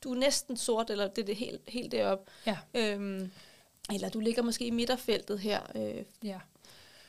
Du 0.03 0.13
er 0.13 0.17
næsten 0.17 0.57
sort, 0.57 0.89
eller 0.89 1.07
det 1.07 1.21
er 1.21 1.25
det 1.25 1.35
helt, 1.35 1.61
helt 1.67 1.91
deroppe. 1.91 2.31
Ja. 2.45 2.57
Øhm, 2.73 3.31
eller 3.93 4.09
du 4.09 4.19
ligger 4.19 4.41
måske 4.41 4.65
i 4.65 4.71
midterfeltet 4.71 5.39
her. 5.39 5.61
Øh, 5.75 6.03
ja. 6.23 6.39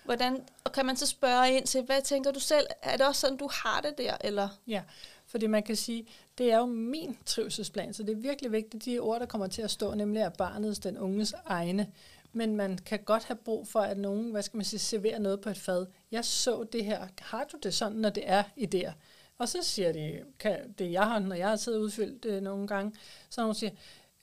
Hvordan, 0.04 0.44
og 0.64 0.72
kan 0.72 0.86
man 0.86 0.96
så 0.96 1.06
spørge 1.06 1.52
ind 1.52 1.66
til, 1.66 1.82
hvad 1.82 2.02
tænker 2.02 2.30
du 2.30 2.40
selv? 2.40 2.66
Er 2.82 2.96
det 2.96 3.06
også 3.06 3.20
sådan, 3.20 3.36
du 3.36 3.48
har 3.52 3.80
det 3.80 3.98
der? 3.98 4.16
Eller? 4.20 4.48
Ja, 4.66 4.82
fordi 5.28 5.46
man 5.46 5.62
kan 5.62 5.76
sige, 5.76 6.06
det 6.38 6.52
er 6.52 6.58
jo 6.58 6.66
min 6.66 7.18
trivselsplan, 7.26 7.94
så 7.94 8.02
det 8.02 8.12
er 8.12 8.16
virkelig 8.16 8.52
vigtigt, 8.52 8.84
de 8.84 8.98
ord, 8.98 9.20
der 9.20 9.26
kommer 9.26 9.46
til 9.46 9.62
at 9.62 9.70
stå, 9.70 9.94
nemlig 9.94 10.20
er 10.20 10.28
barnets, 10.28 10.78
den 10.78 10.98
unges 10.98 11.34
egne. 11.44 11.86
Men 12.32 12.56
man 12.56 12.78
kan 12.78 12.98
godt 13.04 13.24
have 13.24 13.36
brug 13.36 13.68
for, 13.68 13.80
at 13.80 13.98
nogen, 13.98 14.30
hvad 14.30 14.42
skal 14.42 14.56
man 14.56 14.64
sige, 14.64 14.80
serverer 14.80 15.18
noget 15.18 15.40
på 15.40 15.50
et 15.50 15.58
fad. 15.58 15.86
Jeg 16.10 16.24
så 16.24 16.64
det 16.72 16.84
her. 16.84 17.06
Har 17.18 17.44
du 17.52 17.56
det 17.62 17.74
sådan, 17.74 17.98
når 17.98 18.10
det 18.10 18.22
er 18.26 18.42
idéer? 18.42 18.92
Og 19.38 19.48
så 19.48 19.58
siger 19.62 19.92
de, 19.92 20.20
kan, 20.38 20.74
det 20.78 20.92
jeg 20.92 21.04
har, 21.04 21.18
når 21.18 21.36
jeg 21.36 21.48
har 21.48 21.56
siddet 21.56 21.78
udfyldt 21.78 22.24
øh, 22.24 22.42
nogle 22.42 22.66
gange, 22.66 22.92
så 23.30 23.40
nogen 23.40 23.54
siger, 23.54 23.70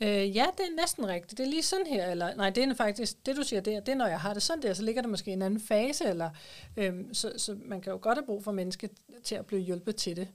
Øh, 0.02 0.36
ja, 0.36 0.46
det 0.58 0.65
er 0.65 0.76
næsten 0.82 1.08
rigtigt. 1.08 1.38
Det 1.38 1.46
er 1.46 1.50
lige 1.50 1.63
sådan 1.63 1.88
her. 1.88 2.12
Eller, 2.12 2.36
nej, 2.36 2.50
det 2.50 2.63
er 2.63 2.74
faktisk, 2.74 3.26
det 3.26 3.36
du 3.36 3.44
siger, 3.44 3.62
det 3.62 3.76
er, 3.76 3.80
det 3.80 3.91
er, 3.91 3.96
når 3.96 4.08
jeg 4.08 4.20
har 4.20 4.34
det 4.34 4.44
sådan 4.44 4.63
der, 4.63 4.74
så 4.74 4.84
ligger 4.84 5.02
der 5.02 5.10
måske 5.10 5.32
i 5.32 5.34
en 5.34 5.41
anden 5.41 5.60
fase. 5.60 6.06
Eller, 6.06 6.30
øh, 6.78 6.94
så, 7.13 7.34
så 7.38 7.58
man 7.65 7.82
kan 7.82 7.91
jo 7.91 8.00
godt 8.02 8.18
have 8.18 8.26
brug 8.26 8.44
for 8.44 8.52
mennesker 8.52 8.88
til 9.24 9.36
at 9.36 9.46
blive 9.46 9.62
hjulpet 9.62 9.96
til 9.96 10.15
det. 10.15 10.28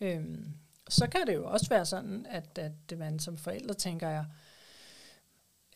Øhm, 0.00 0.52
så 0.88 1.06
kan 1.06 1.26
det 1.26 1.34
jo 1.34 1.46
også 1.46 1.68
være 1.68 1.86
sådan, 1.86 2.26
at, 2.30 2.58
at 2.58 2.98
man 2.98 3.18
som 3.18 3.36
forældre 3.36 3.74
tænker 3.74 4.08
jeg, 4.08 4.24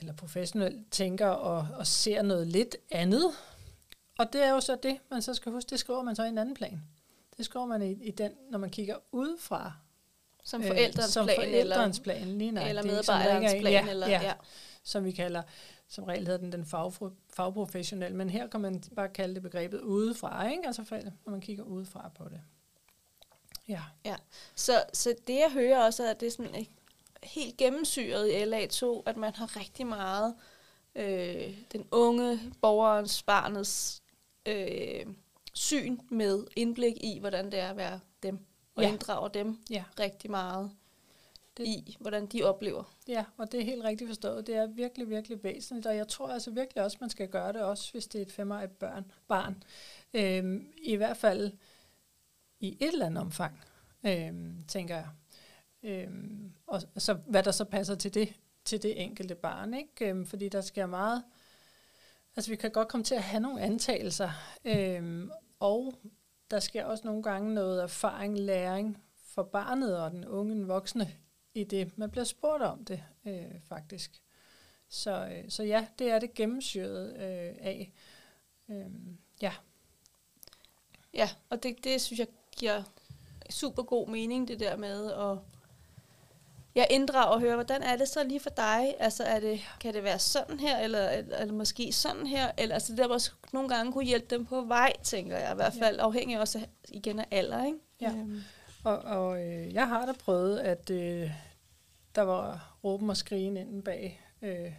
eller 0.01 0.13
professionelt 0.13 0.93
tænker 0.93 1.27
og, 1.27 1.69
og 1.79 1.87
ser 1.87 2.23
noget 2.23 2.47
lidt 2.47 2.77
andet. 2.91 3.31
Og 4.19 4.33
det 4.33 4.43
er 4.43 4.51
jo 4.51 4.61
så 4.61 4.79
det, 4.83 4.99
man 5.11 5.23
så 5.23 5.35
skal 5.35 5.53
huske, 5.53 5.71
det 5.71 5.79
skriver 5.79 6.03
man 6.03 6.17
så 6.17 6.25
i 6.25 6.29
en 6.29 6.39
anden 6.39 6.55
plan. 6.55 6.83
Det 7.37 7.45
skriver 7.45 7.67
man 7.67 7.83
i, 7.83 7.93
i 7.93 8.11
den, 8.11 8.33
når 8.51 8.59
man 8.59 8.71
kigger 8.71 8.97
udefra 9.13 9.73
som 10.45 10.63
forældrens 10.63 11.07
øh, 11.07 11.13
som 11.13 11.27
plan, 11.27 11.37
forældrens 11.37 11.99
eller, 11.99 12.05
plan, 12.05 12.39
lige 12.39 12.51
nej, 12.51 12.69
eller 12.69 12.83
medarbejderens 12.83 13.53
plan. 13.61 13.73
Ja, 13.73 13.91
eller, 13.91 14.09
ja, 14.09 14.23
ja. 14.23 14.33
Som 14.83 15.05
vi 15.05 15.11
kalder, 15.13 15.43
som 15.89 16.05
regel 16.05 16.27
hedder 16.27 16.41
den 16.41 16.53
den 16.53 16.65
fag, 16.65 16.93
fagprofessionel, 17.35 18.15
men 18.15 18.31
her 18.31 18.47
kan 18.47 18.61
man 18.61 18.83
bare 18.97 19.09
kalde 19.09 19.35
det 19.35 19.43
begrebet 19.43 19.81
udefra, 19.81 20.49
ikke? 20.49 20.67
altså 20.67 20.85
forældre, 20.85 21.13
når 21.25 21.31
man 21.31 21.41
kigger 21.41 21.65
udefra 21.65 22.11
på 22.15 22.25
det. 22.25 22.41
Ja. 23.71 23.83
ja. 24.05 24.17
Så, 24.55 24.85
så 24.93 25.15
det 25.27 25.35
jeg 25.35 25.51
hører 25.53 25.85
også, 25.85 26.05
er, 26.05 26.11
at 26.11 26.21
det 26.21 26.27
er 26.27 26.31
sådan 26.31 26.67
helt 27.23 27.57
gennemsyret 27.57 28.29
i 28.29 28.43
LA2, 28.43 29.03
at 29.07 29.17
man 29.17 29.35
har 29.35 29.57
rigtig 29.57 29.87
meget 29.87 30.35
øh, 30.95 31.59
den 31.73 31.87
unge 31.91 32.41
borgerens, 32.61 33.23
barnets 33.23 34.03
øh, 34.47 35.07
syn 35.55 35.99
med 36.09 36.47
indblik 36.57 36.97
i, 36.97 37.19
hvordan 37.19 37.53
det 37.53 37.59
er 37.59 37.71
at 37.71 37.77
være 37.77 38.01
dem 38.23 38.39
og 38.75 38.83
ja. 38.83 38.89
inddrager 38.89 39.29
dem 39.29 39.59
ja. 39.71 39.85
rigtig 40.01 40.31
meget 40.31 40.71
det, 41.57 41.67
i, 41.67 41.97
hvordan 42.01 42.27
de 42.27 42.43
oplever. 42.43 42.95
Ja, 43.09 43.25
og 43.37 43.53
det 43.53 43.61
er 43.61 43.65
helt 43.65 43.85
rigtigt 43.85 44.09
forstået. 44.09 44.47
Det 44.47 44.57
er 44.57 44.67
virkelig, 44.67 45.11
virkelig 45.11 45.45
væsentligt, 45.45 45.87
og 45.87 45.97
jeg 45.97 46.09
tror 46.09 46.29
altså 46.29 46.51
virkelig 46.51 46.85
også, 46.85 46.97
man 47.01 47.11
skal 47.11 47.29
gøre 47.29 47.53
det 47.53 47.63
også, 47.63 47.93
hvis 47.93 48.07
det 48.07 48.19
er 48.19 48.23
et 48.23 48.33
femårigt 48.33 48.79
børn, 48.79 49.13
barn. 49.29 49.63
Øhm, 50.15 50.73
I 50.83 50.97
hvert 50.97 51.17
fald 51.17 51.53
i 52.61 52.77
et 52.81 52.93
eller 52.93 53.07
andet 53.07 53.23
omfang, 53.25 53.61
øh, 54.07 54.33
tænker 54.69 54.97
jeg. 54.97 55.09
Øh, 55.83 56.11
og 56.67 56.83
så 56.97 57.15
hvad 57.15 57.43
der 57.43 57.51
så 57.51 57.65
passer 57.65 57.95
til 57.95 58.15
det, 58.15 58.35
til 58.65 58.83
det 58.83 59.03
enkelte 59.03 59.35
barn, 59.35 59.75
ikke? 59.75 60.11
Øh, 60.11 60.27
fordi 60.27 60.49
der 60.49 60.61
sker 60.61 60.87
meget... 60.87 61.25
Altså, 62.37 62.51
vi 62.51 62.57
kan 62.57 62.71
godt 62.71 62.89
komme 62.89 63.05
til 63.05 63.15
at 63.15 63.23
have 63.23 63.41
nogle 63.41 63.61
antagelser, 63.61 64.31
øh, 64.65 65.29
og 65.61 65.95
der 66.51 66.61
sker 66.61 66.85
også 66.85 67.07
nogle 67.07 67.23
gange 67.23 67.55
noget 67.55 67.83
erfaring, 67.83 68.39
læring 68.39 68.99
for 69.17 69.43
barnet 69.43 69.99
og 69.99 70.11
den 70.11 70.25
unge 70.25 70.55
den 70.55 70.69
voksne 70.69 71.11
i 71.55 71.65
det. 71.65 71.99
Man 71.99 72.11
bliver 72.11 72.25
spurgt 72.25 72.63
om 72.63 72.85
det, 72.85 73.03
øh, 73.25 73.61
faktisk. 73.69 74.23
Så, 74.89 75.29
øh, 75.33 75.51
så 75.51 75.63
ja, 75.63 75.87
det 75.99 76.11
er 76.11 76.19
det 76.19 76.35
gennemsyret 76.35 77.13
øh, 77.15 77.57
af. 77.61 77.93
Øh, 78.69 78.87
ja. 79.43 79.53
Ja, 81.15 81.29
og 81.51 81.63
det, 81.63 81.85
det 81.85 82.01
synes 82.01 82.19
jeg 82.19 82.29
giver 82.61 82.83
super 83.51 83.83
god 83.83 84.09
mening, 84.09 84.49
det 84.49 84.61
der 84.61 84.77
med 84.77 85.13
at 85.13 85.39
jeg 86.75 86.87
inddrager 86.91 87.27
og 87.27 87.41
hører, 87.41 87.55
hvordan 87.55 87.83
er 87.83 87.97
det 87.97 88.09
så 88.09 88.25
lige 88.25 88.41
for 88.41 88.51
dig? 88.51 88.95
Altså, 88.99 89.25
er 89.25 89.41
det, 89.41 89.61
kan 89.81 89.95
det 89.95 90.05
være 90.05 90.19
sådan 90.19 90.61
her, 90.61 90.79
eller, 90.79 91.11
eller, 91.11 91.37
eller 91.37 91.55
måske 91.55 91.93
sådan 91.93 92.27
her? 92.27 92.51
Eller, 92.59 92.75
altså, 92.75 92.93
det 92.93 92.99
der 92.99 93.09
også 93.09 93.31
nogle 93.53 93.69
gange 93.69 93.93
kunne 93.93 94.05
hjælpe 94.05 94.27
dem 94.31 94.47
på 94.47 94.63
vej, 94.63 94.93
tænker 95.03 95.39
jeg 95.39 95.53
i 95.53 95.55
hvert 95.55 95.75
fald, 95.75 95.97
ja. 95.97 96.03
afhængig 96.03 96.41
også 96.41 96.59
af, 96.59 96.69
igen 96.89 97.19
af 97.19 97.27
alder, 97.31 97.65
ikke? 97.65 97.79
Ja. 98.01 98.11
Øhm. 98.11 98.41
Og, 98.85 98.99
og 98.99 99.43
øh, 99.43 99.75
jeg 99.75 99.89
har 99.89 100.07
da 100.07 100.13
prøvet, 100.13 100.59
at 100.59 100.91
øh, 100.91 101.31
der 102.15 102.23
var 102.23 102.75
råben 102.85 103.11
og 103.11 103.17
skrigen 103.17 103.57
inden 103.57 103.83
bag 103.83 104.21
øh, 104.43 104.73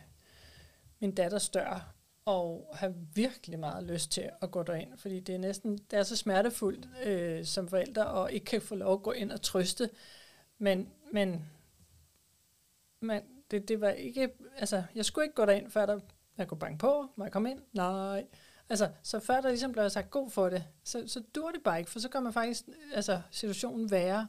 min 0.99 1.15
datters 1.15 1.49
dør, 1.49 1.93
og 2.25 2.69
have 2.73 2.95
virkelig 3.13 3.59
meget 3.59 3.83
lyst 3.83 4.11
til 4.11 4.29
at 4.41 4.51
gå 4.51 4.63
derind, 4.63 4.97
fordi 4.97 5.19
det 5.19 5.35
er 5.35 5.39
næsten 5.39 5.77
det 5.77 5.99
er 5.99 6.03
så 6.03 6.15
smertefuldt 6.15 6.87
øh, 7.03 7.45
som 7.45 7.67
forældre, 7.67 8.05
og 8.05 8.31
ikke 8.31 8.45
kan 8.45 8.61
få 8.61 8.75
lov 8.75 8.93
at 8.93 9.03
gå 9.03 9.11
ind 9.11 9.31
og 9.31 9.41
trøste. 9.41 9.89
Men, 10.57 10.89
men, 11.11 11.45
men 12.99 13.21
det, 13.51 13.67
det 13.67 13.81
var 13.81 13.89
ikke, 13.89 14.29
altså, 14.57 14.83
jeg 14.95 15.05
skulle 15.05 15.25
ikke 15.25 15.35
gå 15.35 15.45
derind, 15.45 15.71
før 15.71 15.85
der, 15.85 15.99
jeg 16.37 16.47
kunne 16.47 16.59
banke 16.59 16.77
på, 16.77 17.07
må 17.15 17.25
jeg 17.25 17.31
komme 17.31 17.51
ind? 17.51 17.61
Nej. 17.73 18.25
Altså, 18.69 18.89
så 19.03 19.19
før 19.19 19.41
der 19.41 19.49
ligesom 19.49 19.71
blev 19.71 19.89
sagt 19.89 20.11
god 20.11 20.29
for 20.29 20.49
det, 20.49 20.63
så, 20.83 21.03
så 21.07 21.23
dur 21.35 21.51
det 21.51 21.63
bare 21.63 21.79
ikke, 21.79 21.91
for 21.91 21.99
så 21.99 22.09
gør 22.09 22.19
man 22.19 22.33
faktisk 22.33 22.63
altså, 22.93 23.21
situationen 23.31 23.91
værre. 23.91 24.27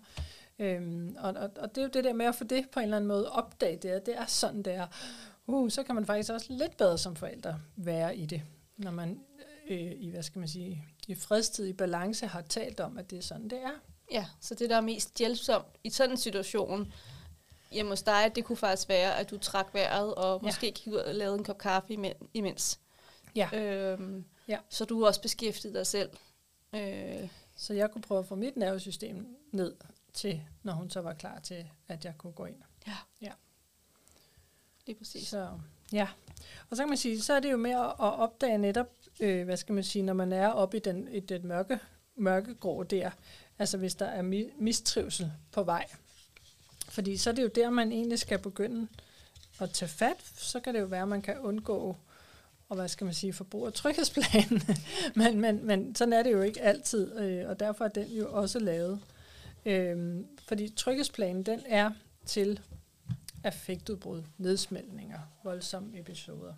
Øhm, 0.58 1.16
og, 1.18 1.32
og, 1.32 1.50
og 1.56 1.74
det 1.74 1.78
er 1.78 1.82
jo 1.82 1.90
det 1.92 2.04
der 2.04 2.12
med 2.12 2.26
at 2.26 2.34
få 2.34 2.44
det 2.44 2.70
på 2.70 2.80
en 2.80 2.84
eller 2.84 2.96
anden 2.96 3.08
måde 3.08 3.32
opdaget, 3.32 3.82
det 3.82 3.92
er, 3.92 3.98
det 3.98 4.16
er 4.16 4.26
sådan, 4.26 4.62
det 4.62 4.74
er 4.74 4.86
uh, 5.46 5.70
så 5.70 5.82
kan 5.82 5.94
man 5.94 6.06
faktisk 6.06 6.32
også 6.32 6.46
lidt 6.50 6.76
bedre 6.76 6.98
som 6.98 7.16
forældre 7.16 7.60
være 7.76 8.16
i 8.16 8.26
det, 8.26 8.42
når 8.76 8.90
man 8.90 9.20
øh, 9.68 9.92
i, 9.96 10.10
hvad 10.10 10.22
skal 10.22 10.38
man 10.38 10.48
sige, 10.48 10.84
i 11.08 11.14
fredstid, 11.14 11.66
i 11.66 11.72
balance 11.72 12.26
har 12.26 12.40
talt 12.40 12.80
om, 12.80 12.98
at 12.98 13.10
det 13.10 13.18
er 13.18 13.22
sådan, 13.22 13.48
det 13.48 13.62
er. 13.62 13.72
Ja, 14.12 14.26
så 14.40 14.54
det, 14.54 14.70
der 14.70 14.76
er 14.76 14.80
mest 14.80 15.18
hjælpsomt 15.18 15.66
i 15.84 15.90
sådan 15.90 16.10
en 16.10 16.16
situation, 16.16 16.92
hjemme 17.72 17.90
hos 17.90 18.02
dig, 18.02 18.32
det 18.34 18.44
kunne 18.44 18.56
faktisk 18.56 18.88
være, 18.88 19.18
at 19.18 19.30
du 19.30 19.38
trak 19.38 19.74
vejret, 19.74 20.14
og 20.14 20.40
ja. 20.42 20.46
måske 20.46 20.72
gik 20.72 20.92
ud 20.92 20.98
og 20.98 21.14
lavede 21.14 21.38
en 21.38 21.44
kop 21.44 21.58
kaffe 21.58 22.14
imens. 22.34 22.80
Ja. 23.36 23.48
Øhm, 23.54 24.24
ja. 24.48 24.58
Så 24.68 24.84
du 24.84 25.06
også 25.06 25.22
beskæftiget 25.22 25.74
dig 25.74 25.86
selv. 25.86 26.10
Øh. 26.74 27.28
Så 27.56 27.74
jeg 27.74 27.90
kunne 27.90 28.02
prøve 28.02 28.18
at 28.18 28.26
få 28.26 28.34
mit 28.34 28.56
nervesystem 28.56 29.36
ned 29.52 29.74
til, 30.12 30.42
når 30.62 30.72
hun 30.72 30.90
så 30.90 31.00
var 31.00 31.12
klar 31.12 31.38
til, 31.40 31.68
at 31.88 32.04
jeg 32.04 32.14
kunne 32.18 32.32
gå 32.32 32.44
ind. 32.44 32.62
Ja. 32.86 32.96
Ja. 33.20 33.32
Lige 34.86 34.96
præcis. 34.98 35.28
Så, 35.28 35.48
ja. 35.92 36.08
Og 36.70 36.76
så 36.76 36.82
kan 36.82 36.88
man 36.88 36.98
sige, 36.98 37.20
så 37.20 37.32
er 37.32 37.40
det 37.40 37.52
jo 37.52 37.56
med 37.56 37.70
at, 37.70 37.86
at 37.86 37.94
opdage 37.98 38.58
netop, 38.58 38.90
øh, 39.20 39.44
hvad 39.44 39.56
skal 39.56 39.74
man 39.74 39.84
sige, 39.84 40.02
når 40.02 40.12
man 40.14 40.32
er 40.32 40.48
oppe 40.48 40.76
i 40.76 40.80
den, 40.80 41.08
i 41.08 41.20
den 41.20 41.46
mørke, 41.46 41.78
mørkegrå 42.16 42.82
der, 42.82 43.10
altså 43.58 43.78
hvis 43.78 43.94
der 43.94 44.06
er 44.06 44.22
mi- 44.22 44.62
mistrivsel 44.62 45.32
på 45.52 45.62
vej. 45.62 45.86
Fordi 46.88 47.16
så 47.16 47.30
er 47.30 47.34
det 47.34 47.42
jo 47.42 47.50
der, 47.54 47.70
man 47.70 47.92
egentlig 47.92 48.18
skal 48.18 48.38
begynde 48.38 48.88
at 49.60 49.70
tage 49.70 49.88
fat. 49.88 50.16
Så 50.36 50.60
kan 50.60 50.74
det 50.74 50.80
jo 50.80 50.86
være, 50.86 51.02
at 51.02 51.08
man 51.08 51.22
kan 51.22 51.38
undgå 51.38 51.96
og 52.72 52.76
hvad 52.76 52.88
skal 52.88 53.04
man 53.04 53.14
sige, 53.14 53.32
forbrug 53.32 53.66
af 53.66 53.72
tryghedsplanen. 53.72 54.62
men, 55.16 55.40
men, 55.40 55.66
men 55.66 55.94
sådan 55.94 56.12
er 56.12 56.22
det 56.22 56.32
jo 56.32 56.40
ikke 56.40 56.60
altid, 56.60 57.18
øh, 57.18 57.48
og 57.48 57.60
derfor 57.60 57.84
er 57.84 57.88
den 57.88 58.06
jo 58.06 58.32
også 58.32 58.58
lavet. 58.58 59.00
Øh, 59.66 60.24
fordi 60.48 60.68
tryghedsplanen, 60.68 61.42
den 61.42 61.60
er 61.66 61.90
til 62.26 62.60
affektudbrud, 63.44 64.22
nedsmeltninger, 64.38 65.18
voldsomme 65.44 65.98
episoder. 65.98 66.54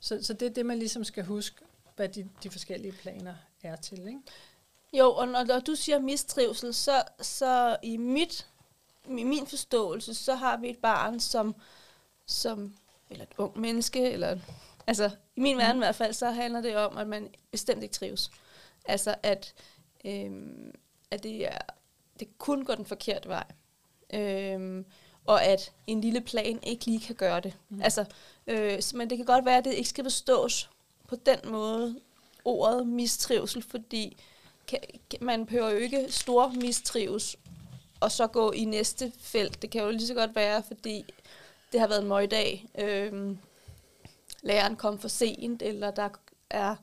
Så, 0.00 0.22
så 0.22 0.32
det 0.32 0.46
er 0.46 0.54
det, 0.54 0.66
man 0.66 0.78
ligesom 0.78 1.04
skal 1.04 1.24
huske, 1.24 1.56
hvad 1.96 2.08
de, 2.08 2.28
de 2.42 2.50
forskellige 2.50 2.92
planer 2.92 3.34
er 3.62 3.76
til. 3.76 3.98
Ikke? 3.98 4.20
Jo, 4.92 5.12
og 5.12 5.28
når, 5.28 5.44
når 5.44 5.60
du 5.60 5.74
siger 5.74 5.98
mistrivsel, 5.98 6.74
så, 6.74 7.02
så 7.20 7.76
i 7.82 7.96
mit 7.96 8.46
i 9.08 9.24
min 9.24 9.46
forståelse, 9.46 10.14
så 10.14 10.34
har 10.34 10.56
vi 10.56 10.70
et 10.70 10.78
barn, 10.78 11.20
som, 11.20 11.54
som 12.26 12.74
eller 13.10 13.24
et 13.24 13.34
ung 13.38 13.60
menneske, 13.60 14.10
eller 14.10 14.38
altså 14.86 15.10
i 15.36 15.40
min 15.40 15.58
verden 15.58 15.76
i 15.76 15.84
hvert 15.84 15.94
fald, 15.94 16.12
så 16.12 16.30
handler 16.30 16.60
det 16.60 16.76
om, 16.76 16.96
at 16.96 17.06
man 17.06 17.34
bestemt 17.50 17.82
ikke 17.82 17.92
trives. 17.92 18.30
Altså 18.84 19.14
at, 19.22 19.54
øhm, 20.04 20.74
at 21.10 21.22
det, 21.22 21.46
er, 21.46 21.58
det 22.20 22.38
kun 22.38 22.64
går 22.64 22.74
den 22.74 22.86
forkerte 22.86 23.28
vej. 23.28 23.44
Øhm, 24.14 24.86
og 25.26 25.44
at 25.44 25.72
en 25.86 26.00
lille 26.00 26.20
plan 26.20 26.58
ikke 26.62 26.84
lige 26.84 27.00
kan 27.00 27.14
gøre 27.14 27.40
det. 27.40 27.52
Mm. 27.68 27.82
Altså, 27.82 28.04
øh, 28.46 28.82
men 28.94 29.10
det 29.10 29.18
kan 29.18 29.26
godt 29.26 29.44
være, 29.44 29.56
at 29.56 29.64
det 29.64 29.74
ikke 29.74 29.88
skal 29.88 30.04
forstås 30.04 30.70
på 31.08 31.16
den 31.16 31.38
måde, 31.44 32.00
ordet 32.44 32.86
mistrivsel, 32.86 33.62
fordi 33.62 34.16
kan, 34.66 34.78
man 35.20 35.46
behøver 35.46 35.70
jo 35.70 35.76
ikke 35.76 36.06
stor 36.08 36.48
mistrives, 36.48 37.36
og 38.00 38.12
så 38.12 38.26
gå 38.26 38.52
i 38.52 38.64
næste 38.64 39.12
felt. 39.20 39.62
Det 39.62 39.70
kan 39.70 39.82
jo 39.82 39.90
lige 39.90 40.06
så 40.06 40.14
godt 40.14 40.34
være, 40.34 40.62
fordi 40.62 41.04
det 41.72 41.80
har 41.80 41.88
været 41.88 42.02
en 42.02 42.08
møgdag. 42.08 42.66
Øh, 42.78 43.36
læreren 44.42 44.76
kom 44.76 44.98
for 44.98 45.08
sent, 45.08 45.62
eller 45.62 45.90
der 45.90 46.08
er, 46.50 46.76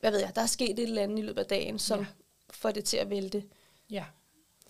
hvad 0.00 0.10
ved 0.10 0.20
jeg, 0.20 0.32
der 0.34 0.42
er 0.42 0.46
sket 0.46 0.70
et 0.70 0.78
eller 0.78 1.02
andet 1.02 1.18
i 1.18 1.22
løbet 1.22 1.40
af 1.40 1.46
dagen, 1.46 1.78
som 1.78 2.00
ja. 2.00 2.06
får 2.50 2.70
det 2.70 2.84
til 2.84 2.96
at 2.96 3.10
vælte. 3.10 3.44
Ja. 3.90 4.04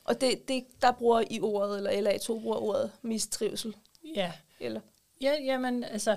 Og 0.04 0.20
det, 0.20 0.48
det, 0.48 0.64
der 0.82 0.92
bruger 0.92 1.22
I 1.30 1.40
ordet, 1.40 1.76
eller 1.76 1.90
LA2 1.90 2.26
bruger 2.26 2.56
ordet 2.56 2.92
mistrivsel. 3.02 3.76
Ja. 4.16 4.32
Eller? 4.60 4.80
Ja, 5.20 5.34
jamen, 5.44 5.84
altså, 5.84 6.16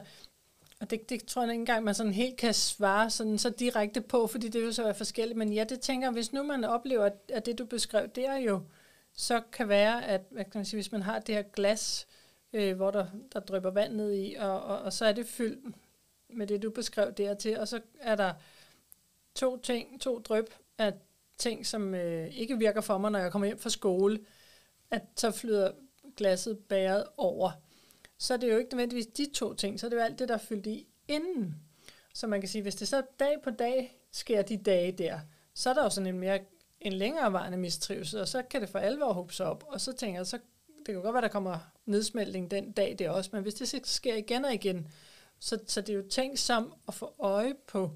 og 0.79 0.89
det, 0.89 1.09
det 1.09 1.25
tror 1.25 1.41
jeg 1.41 1.51
ikke 1.51 1.61
engang, 1.61 1.83
man 1.83 1.95
sådan 1.95 2.13
helt 2.13 2.37
kan 2.37 2.53
svare 2.53 3.09
sådan 3.09 3.37
så 3.37 3.49
direkte 3.49 4.01
på, 4.01 4.27
fordi 4.27 4.49
det 4.49 4.61
jo 4.61 4.71
så 4.71 4.83
er 4.83 4.93
forskelligt. 4.93 5.37
Men 5.37 5.53
ja, 5.53 5.63
det 5.63 5.79
tænker 5.79 6.11
hvis 6.11 6.33
nu 6.33 6.43
man 6.43 6.63
oplever, 6.63 7.09
at 7.29 7.45
det 7.45 7.57
du 7.57 7.65
beskrev, 7.65 8.07
det 8.07 8.25
er 8.25 8.35
jo, 8.35 8.61
så 9.13 9.41
kan 9.51 9.69
være, 9.69 10.05
at 10.05 10.21
hvad 10.29 10.43
kan 10.43 10.51
man 10.55 10.65
sige, 10.65 10.77
hvis 10.77 10.91
man 10.91 11.01
har 11.01 11.19
det 11.19 11.35
her 11.35 11.41
glas, 11.41 12.07
øh, 12.53 12.75
hvor 12.75 12.91
der, 12.91 13.05
der 13.33 13.39
drypper 13.39 13.69
vand 13.69 13.93
ned 13.93 14.13
i, 14.13 14.35
og, 14.39 14.63
og, 14.63 14.79
og 14.79 14.93
så 14.93 15.05
er 15.05 15.11
det 15.11 15.25
fyldt 15.25 15.75
med 16.29 16.47
det, 16.47 16.63
du 16.63 16.69
beskrev 16.69 17.11
dertil, 17.11 17.59
og 17.59 17.67
så 17.67 17.81
er 17.99 18.15
der 18.15 18.33
to 19.35 19.57
ting, 19.57 20.01
to 20.01 20.19
dryp 20.19 20.49
af 20.77 20.93
ting, 21.37 21.65
som 21.65 21.95
øh, 21.95 22.27
ikke 22.27 22.57
virker 22.57 22.81
for 22.81 22.97
mig, 22.97 23.11
når 23.11 23.19
jeg 23.19 23.31
kommer 23.31 23.45
hjem 23.45 23.59
fra 23.59 23.69
skole, 23.69 24.19
at 24.91 25.01
så 25.15 25.31
flyder 25.31 25.71
glasset 26.17 26.57
bæret 26.57 27.03
over. 27.17 27.51
Så 28.17 28.33
er 28.33 28.37
det 28.37 28.51
jo 28.51 28.57
ikke 28.57 28.71
nødvendigvis 28.71 29.07
de 29.07 29.29
to 29.33 29.53
ting, 29.53 29.79
så 29.79 29.85
er 29.85 29.89
det 29.89 29.97
jo 29.97 30.01
alt 30.01 30.19
det, 30.19 30.27
der 30.27 30.33
er 30.33 30.37
fyldt 30.37 30.67
i 30.67 30.87
inden. 31.07 31.55
Så 32.13 32.27
man 32.27 32.41
kan 32.41 32.49
sige, 32.49 32.61
hvis 32.61 32.75
det 32.75 32.87
så 32.87 33.01
dag 33.19 33.37
på 33.43 33.49
dag 33.49 33.99
sker 34.11 34.41
de 34.41 34.57
dage 34.57 34.91
der, 34.91 35.19
så 35.53 35.69
er 35.69 35.73
der 35.73 35.83
jo 35.83 35.89
sådan 35.89 36.07
en 36.07 36.19
mere 36.19 36.39
en 36.81 36.93
længerevarende 36.93 37.57
mistrivsel, 37.57 38.19
og 38.19 38.27
så 38.27 38.41
kan 38.41 38.61
det 38.61 38.69
for 38.69 38.79
alvor 38.79 39.13
håbe 39.13 39.33
sig 39.33 39.45
op. 39.45 39.63
Og 39.67 39.81
så 39.81 39.93
tænker 39.93 40.19
jeg, 40.19 40.27
så 40.27 40.39
det 40.85 40.93
kan 40.93 41.01
godt 41.01 41.13
være, 41.13 41.21
der 41.21 41.27
kommer 41.27 41.57
nedsmeltning 41.85 42.51
den 42.51 42.71
dag 42.71 42.95
det 42.99 43.09
også, 43.09 43.29
men 43.33 43.41
hvis 43.41 43.53
det 43.53 43.87
sker 43.87 44.15
igen 44.15 44.45
og 44.45 44.53
igen, 44.53 44.87
så, 45.39 45.59
så 45.67 45.81
det 45.81 45.89
er 45.89 45.93
jo 45.93 46.09
tænkt 46.09 46.39
som 46.39 46.73
at 46.87 46.93
få 46.93 47.13
øje 47.19 47.53
på 47.67 47.91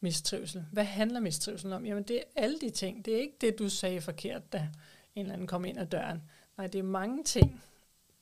mistrivsel. 0.00 0.64
Hvad 0.72 0.84
handler 0.84 1.20
mistrivsel 1.20 1.72
om? 1.72 1.86
Jamen, 1.86 2.02
det 2.02 2.16
er 2.16 2.42
alle 2.42 2.60
de 2.60 2.70
ting. 2.70 3.04
Det 3.04 3.14
er 3.14 3.20
ikke 3.20 3.36
det, 3.40 3.58
du 3.58 3.68
sagde 3.68 4.00
forkert, 4.00 4.52
da 4.52 4.68
en 5.14 5.22
eller 5.22 5.32
anden 5.32 5.46
kom 5.46 5.64
ind 5.64 5.78
ad 5.78 5.86
døren. 5.86 6.22
Nej, 6.56 6.66
det 6.66 6.78
er 6.78 6.82
mange 6.82 7.24
ting, 7.24 7.62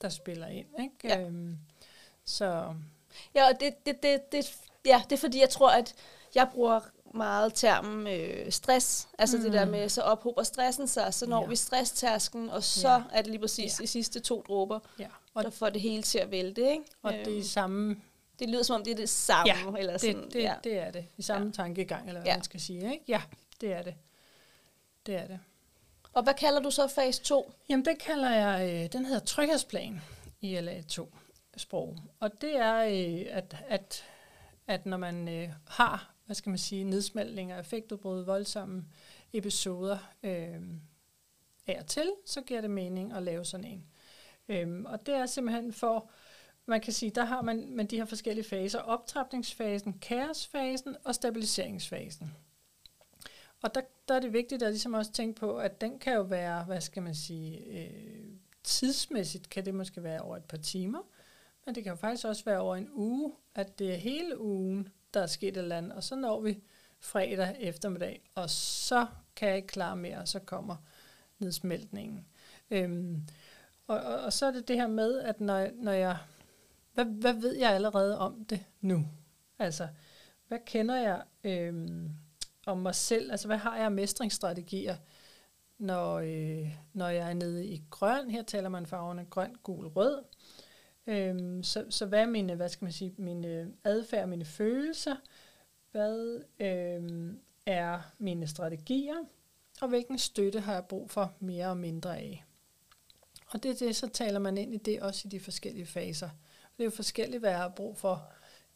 der 0.02 0.08
spiller 0.08 0.46
ind. 0.46 0.66
Ikke? 0.80 0.94
Ja. 1.04 1.20
Øhm, 1.20 1.58
så... 2.24 2.74
Ja, 3.34 3.48
og 3.48 3.60
det, 3.60 3.86
det, 3.86 4.02
det, 4.02 4.32
det, 4.32 4.56
ja, 4.86 5.02
det 5.10 5.16
er 5.16 5.20
fordi, 5.20 5.40
jeg 5.40 5.50
tror, 5.50 5.70
at 5.70 5.94
jeg 6.34 6.48
bruger 6.52 6.80
meget 7.14 7.54
termen 7.54 8.06
øh, 8.06 8.52
stress. 8.52 9.08
Altså 9.18 9.36
mm. 9.36 9.42
det 9.42 9.52
der 9.52 9.64
mm. 9.64 9.70
med, 9.70 9.88
så 9.88 10.02
ophober 10.02 10.42
stressen 10.42 10.88
sig, 10.88 11.14
så 11.14 11.26
når 11.26 11.42
ja. 11.42 11.48
vi 11.48 11.56
stresstærsken, 11.56 12.50
og 12.50 12.62
så 12.62 12.88
ja. 12.88 13.02
er 13.12 13.22
det 13.22 13.30
lige 13.30 13.40
præcis 13.40 13.80
ja. 13.80 13.82
de 13.82 13.86
sidste 13.86 14.20
to 14.20 14.44
dråber, 14.48 14.78
ja. 14.98 15.06
og 15.34 15.44
der 15.44 15.50
får 15.50 15.70
det 15.70 15.80
hele 15.80 16.02
til 16.02 16.18
at 16.18 16.30
vælte. 16.30 16.70
Ikke? 16.70 16.84
Og 17.02 17.14
øhm. 17.14 17.24
det 17.24 17.32
er 17.32 17.36
øhm. 17.36 17.44
samme 17.44 17.96
det 18.38 18.50
lyder 18.50 18.62
som 18.62 18.74
om, 18.74 18.84
det 18.84 18.90
er 18.90 18.96
det 18.96 19.08
samme. 19.08 19.52
Ja, 19.52 19.78
eller 19.78 19.98
sådan, 19.98 20.24
det, 20.24 20.32
det, 20.32 20.42
ja. 20.42 20.54
det 20.64 20.78
er 20.78 20.90
det. 20.90 21.06
I 21.16 21.22
samme 21.22 21.46
ja. 21.46 21.52
tankegang, 21.52 22.08
eller 22.08 22.20
hvad 22.20 22.30
ja. 22.30 22.36
man 22.36 22.44
skal 22.44 22.60
sige. 22.60 22.92
Ikke? 22.92 23.04
Ja, 23.08 23.22
det 23.60 23.72
er 23.72 23.82
det. 23.82 23.94
Det 25.06 25.14
er 25.14 25.26
det. 25.26 25.40
Og 26.12 26.22
hvad 26.22 26.34
kalder 26.34 26.60
du 26.60 26.70
så 26.70 26.88
fase 26.88 27.22
2? 27.22 27.52
Jamen, 27.68 27.84
det 27.84 27.98
kalder 27.98 28.30
jeg, 28.30 28.84
øh, 28.84 28.92
den 28.92 29.04
hedder 29.04 29.24
tryghedsplan 29.24 30.00
i 30.40 30.56
LA2-sprog. 30.56 31.96
Og 32.20 32.40
det 32.40 32.56
er, 32.56 32.76
øh, 32.76 33.26
at, 33.30 33.56
at, 33.68 34.04
at 34.66 34.86
når 34.86 34.96
man 34.96 35.28
øh, 35.28 35.48
har, 35.66 36.14
hvad 36.26 36.36
skal 36.36 36.50
man 36.50 36.58
sige, 36.58 36.84
nedsmeltninger, 36.84 37.60
effektudbrud, 37.60 38.24
voldsomme 38.24 38.84
episoder 39.32 39.98
øh, 40.22 40.60
af 41.66 41.78
og 41.80 41.86
til, 41.86 42.12
så 42.26 42.40
giver 42.40 42.60
det 42.60 42.70
mening 42.70 43.12
at 43.12 43.22
lave 43.22 43.44
sådan 43.44 43.66
en. 43.66 43.86
Øh, 44.48 44.82
og 44.84 45.06
det 45.06 45.14
er 45.14 45.26
simpelthen 45.26 45.72
for 45.72 46.10
man 46.66 46.80
kan 46.80 46.92
sige, 46.92 47.10
der 47.10 47.24
har 47.24 47.42
man 47.42 47.70
man 47.70 47.86
de 47.86 47.96
her 47.96 48.04
forskellige 48.04 48.48
faser, 48.48 48.78
optrapningsfasen, 48.78 49.98
kaosfasen 49.98 50.96
og 51.04 51.14
stabiliseringsfasen. 51.14 52.34
og 53.62 53.74
der, 53.74 53.80
der 54.08 54.14
er 54.14 54.20
det 54.20 54.32
vigtigt 54.32 54.62
at 54.62 54.70
ligesom 54.70 54.94
også 54.94 55.12
tænke 55.12 55.40
på, 55.40 55.58
at 55.58 55.80
den 55.80 55.98
kan 55.98 56.14
jo 56.14 56.22
være, 56.22 56.64
hvad 56.64 56.80
skal 56.80 57.02
man 57.02 57.14
sige, 57.14 57.64
øh, 57.64 58.28
tidsmæssigt 58.64 59.50
kan 59.50 59.64
det 59.64 59.74
måske 59.74 60.02
være 60.02 60.20
over 60.20 60.36
et 60.36 60.44
par 60.44 60.56
timer, 60.56 61.00
men 61.66 61.74
det 61.74 61.82
kan 61.82 61.90
jo 61.90 61.96
faktisk 61.96 62.26
også 62.26 62.44
være 62.44 62.58
over 62.58 62.76
en 62.76 62.90
uge, 62.92 63.32
at 63.54 63.78
det 63.78 63.92
er 63.92 63.96
hele 63.96 64.40
ugen, 64.40 64.88
der 65.14 65.20
er 65.20 65.26
sket 65.26 65.48
et 65.48 65.56
eller 65.56 65.78
andet, 65.78 65.92
og 65.92 66.04
så 66.04 66.16
når 66.16 66.40
vi 66.40 66.58
fredag 67.00 67.56
eftermiddag, 67.60 68.22
og 68.34 68.50
så 68.50 69.06
kan 69.36 69.48
jeg 69.48 69.56
ikke 69.56 69.68
klare 69.68 69.96
mere, 69.96 70.18
og 70.18 70.28
så 70.28 70.38
kommer 70.38 70.76
nedsmeltningen. 71.38 72.26
Øhm, 72.70 73.22
og, 73.86 74.00
og, 74.00 74.18
og 74.20 74.32
så 74.32 74.46
er 74.46 74.50
det 74.50 74.68
det 74.68 74.76
her 74.76 74.86
med, 74.86 75.18
at 75.18 75.40
når, 75.40 75.68
når 75.74 75.92
jeg, 75.92 76.16
hvad, 76.96 77.04
hvad 77.04 77.32
ved 77.32 77.56
jeg 77.56 77.70
allerede 77.70 78.18
om 78.18 78.44
det 78.44 78.64
nu? 78.80 79.08
Altså, 79.58 79.88
hvad 80.48 80.58
kender 80.66 80.96
jeg 80.96 81.22
øh, 81.44 81.74
om 82.66 82.78
mig 82.78 82.94
selv? 82.94 83.30
Altså, 83.30 83.46
hvad 83.46 83.56
har 83.56 83.76
jeg 83.76 83.84
af 83.84 83.92
mestringsstrategier, 83.92 84.96
når, 85.78 86.14
øh, 86.14 86.76
når 86.92 87.08
jeg 87.08 87.30
er 87.30 87.34
nede 87.34 87.66
i 87.66 87.82
grøn? 87.90 88.30
Her 88.30 88.42
taler 88.42 88.68
man 88.68 88.86
farverne 88.86 89.26
grøn, 89.30 89.54
gul, 89.62 89.86
rød. 89.86 90.22
Øh, 91.06 91.64
så, 91.64 91.86
så 91.90 92.06
hvad 92.06 92.20
er 92.20 92.26
mine, 92.26 92.54
hvad 92.54 92.68
skal 92.68 92.84
man 92.84 92.92
sige, 92.92 93.14
mine 93.18 93.72
adfærd, 93.84 94.28
mine 94.28 94.44
følelser? 94.44 95.16
Hvad 95.90 96.42
øh, 96.60 97.32
er 97.66 98.00
mine 98.18 98.46
strategier? 98.46 99.24
Og 99.80 99.88
hvilken 99.88 100.18
støtte 100.18 100.60
har 100.60 100.72
jeg 100.72 100.84
brug 100.84 101.10
for 101.10 101.32
mere 101.40 101.66
og 101.66 101.76
mindre 101.76 102.18
af? 102.18 102.44
Og 103.50 103.62
det 103.62 103.70
er 103.70 103.86
det, 103.86 103.96
så 103.96 104.08
taler 104.08 104.38
man 104.38 104.58
ind 104.58 104.74
i 104.74 104.76
det 104.76 105.02
også 105.02 105.22
i 105.24 105.28
de 105.28 105.40
forskellige 105.40 105.86
faser. 105.86 106.30
Det 106.76 106.82
er 106.82 106.84
jo 106.84 106.90
forskelligt, 106.90 107.40
hvad 107.40 107.50
jeg 107.50 107.58
har 107.58 107.68
brug 107.68 107.96
for 107.96 108.28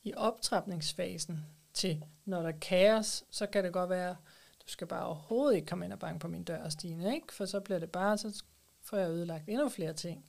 i 0.02 0.14
optrapningsfasen 0.14 1.46
til, 1.74 2.04
når 2.24 2.42
der 2.42 2.48
er 2.48 2.58
kaos, 2.60 3.24
så 3.30 3.46
kan 3.46 3.64
det 3.64 3.72
godt 3.72 3.90
være, 3.90 4.16
du 4.62 4.68
skal 4.68 4.86
bare 4.86 5.06
overhovedet 5.06 5.56
ikke 5.56 5.66
komme 5.66 5.84
ind 5.84 5.92
og 5.92 5.98
banke 5.98 6.18
på 6.18 6.28
min 6.28 6.44
dør, 6.44 6.68
Stine, 6.68 7.14
ikke? 7.14 7.34
for 7.34 7.46
så 7.46 7.60
bliver 7.60 7.78
det 7.78 7.90
bare, 7.90 8.18
så 8.18 8.42
får 8.82 8.96
jeg 8.96 9.10
ødelagt 9.10 9.48
endnu 9.48 9.68
flere 9.68 9.92
ting. 9.92 10.24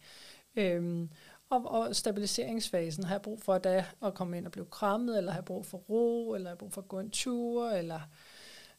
Øhm, 0.55 1.09
og, 1.49 1.71
og 1.71 1.95
stabiliseringsfasen 1.95 3.03
har 3.03 3.15
jeg 3.15 3.21
brug 3.21 3.41
for 3.41 3.57
da 3.57 3.85
at 4.03 4.13
komme 4.13 4.37
ind 4.37 4.45
og 4.45 4.51
blive 4.51 4.65
krammet, 4.65 5.17
eller 5.17 5.31
har 5.31 5.37
jeg 5.37 5.45
brug 5.45 5.65
for 5.65 5.77
ro, 5.77 6.33
eller 6.33 6.47
har 6.47 6.51
jeg 6.51 6.57
brug 6.57 6.73
for 6.73 6.81
at 6.81 6.87
gå 6.87 6.99
en 6.99 7.11
tur, 7.11 7.69
eller, 7.69 7.99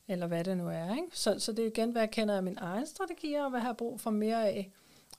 eller 0.08 0.26
hvad 0.26 0.44
det 0.44 0.56
nu 0.56 0.68
er. 0.68 0.94
Ikke? 0.94 1.06
Så, 1.12 1.38
så 1.38 1.52
det 1.52 1.64
er 1.64 1.70
igen, 1.70 1.90
hvad 1.92 2.02
jeg 2.02 2.10
kender 2.10 2.36
af 2.36 2.42
min 2.42 2.58
egen 2.60 2.86
strategier, 2.86 3.44
og 3.44 3.50
hvad 3.50 3.60
jeg 3.60 3.66
har 3.66 3.72
brug 3.72 4.00
for 4.00 4.10
mere 4.10 4.48
af, 4.48 4.72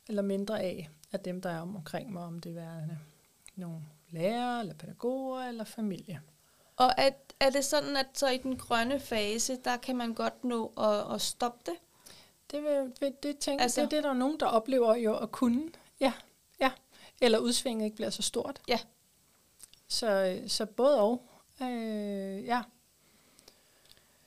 eller 0.08 0.22
mindre 0.22 0.62
af, 0.62 0.90
af 1.12 1.20
dem, 1.20 1.42
der 1.42 1.50
er 1.50 1.62
omkring 1.62 2.14
mig, 2.14 2.24
om 2.24 2.40
det 2.40 2.56
værende 2.56 3.00
nogle 3.56 3.82
lærere, 4.10 4.60
eller 4.60 4.74
pædagoger, 4.74 5.42
eller 5.42 5.64
familie. 5.64 6.22
Og 6.78 6.92
er, 6.98 7.10
er 7.40 7.50
det 7.50 7.66
sådan, 7.66 7.98
at 7.98 8.08
så 8.14 8.30
i 8.30 8.38
den 8.38 8.58
grønne 8.58 9.00
fase, 9.00 9.58
der 9.64 9.78
kan 9.78 9.96
man 9.96 10.14
godt 10.14 10.44
nå 10.44 10.74
at, 10.78 11.14
at 11.16 11.22
stoppe 11.22 11.72
det? 11.72 11.76
Det, 12.52 12.64
vil, 12.64 13.14
det, 13.24 13.38
tænker, 13.38 13.64
altså, 13.64 13.82
det, 13.82 13.92
det 13.92 13.98
er 13.98 14.02
der 14.02 14.14
nogen, 14.14 14.40
der 14.40 14.46
oplever 14.46 14.96
jo 14.96 15.18
at 15.18 15.32
kunne. 15.32 15.72
Ja, 16.00 16.14
ja. 16.60 16.72
Eller 17.22 17.40
udsvinget 17.40 17.86
ikke 17.86 17.96
bliver 17.96 18.10
så 18.10 18.22
stort. 18.22 18.62
Ja. 18.68 18.80
Så, 19.88 20.40
så 20.48 20.66
både 20.66 21.00
og. 21.00 21.22
Øh, 21.62 22.46
ja. 22.46 22.62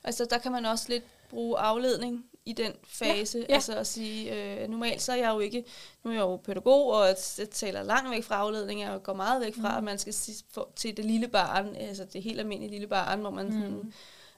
Altså 0.04 0.24
der 0.30 0.38
kan 0.38 0.52
man 0.52 0.64
også 0.64 0.88
lidt 0.88 1.04
bruge 1.30 1.58
afledning 1.58 2.30
i 2.46 2.52
den 2.52 2.72
fase. 2.84 3.38
Ja, 3.38 3.44
ja. 3.48 3.54
Altså 3.54 3.76
at 3.76 3.86
sige, 3.86 4.34
øh, 4.34 4.68
normalt 4.68 5.02
så 5.02 5.12
er 5.12 5.16
jeg 5.16 5.30
jo 5.34 5.38
ikke, 5.38 5.64
nu 6.04 6.10
er 6.10 6.14
jeg 6.14 6.20
jo 6.20 6.36
pædagog, 6.36 6.86
og 6.86 7.06
jeg 7.06 7.16
taler 7.50 7.82
langt 7.82 8.10
væk 8.10 8.24
fra 8.24 8.34
afledning, 8.34 8.88
og 8.88 9.02
går 9.02 9.14
meget 9.14 9.40
væk 9.40 9.54
fra, 9.54 9.70
mm. 9.70 9.76
at 9.76 9.84
man 9.84 9.98
skal 9.98 10.14
få 10.50 10.68
til 10.76 10.96
det 10.96 11.04
lille 11.04 11.28
barn, 11.28 11.76
altså 11.76 12.04
det 12.04 12.22
helt 12.22 12.40
almindelige 12.40 12.70
lille 12.70 12.86
barn, 12.86 13.20
hvor 13.20 13.30
man 13.30 13.46
mm. 13.46 13.52
sådan, 13.52 13.92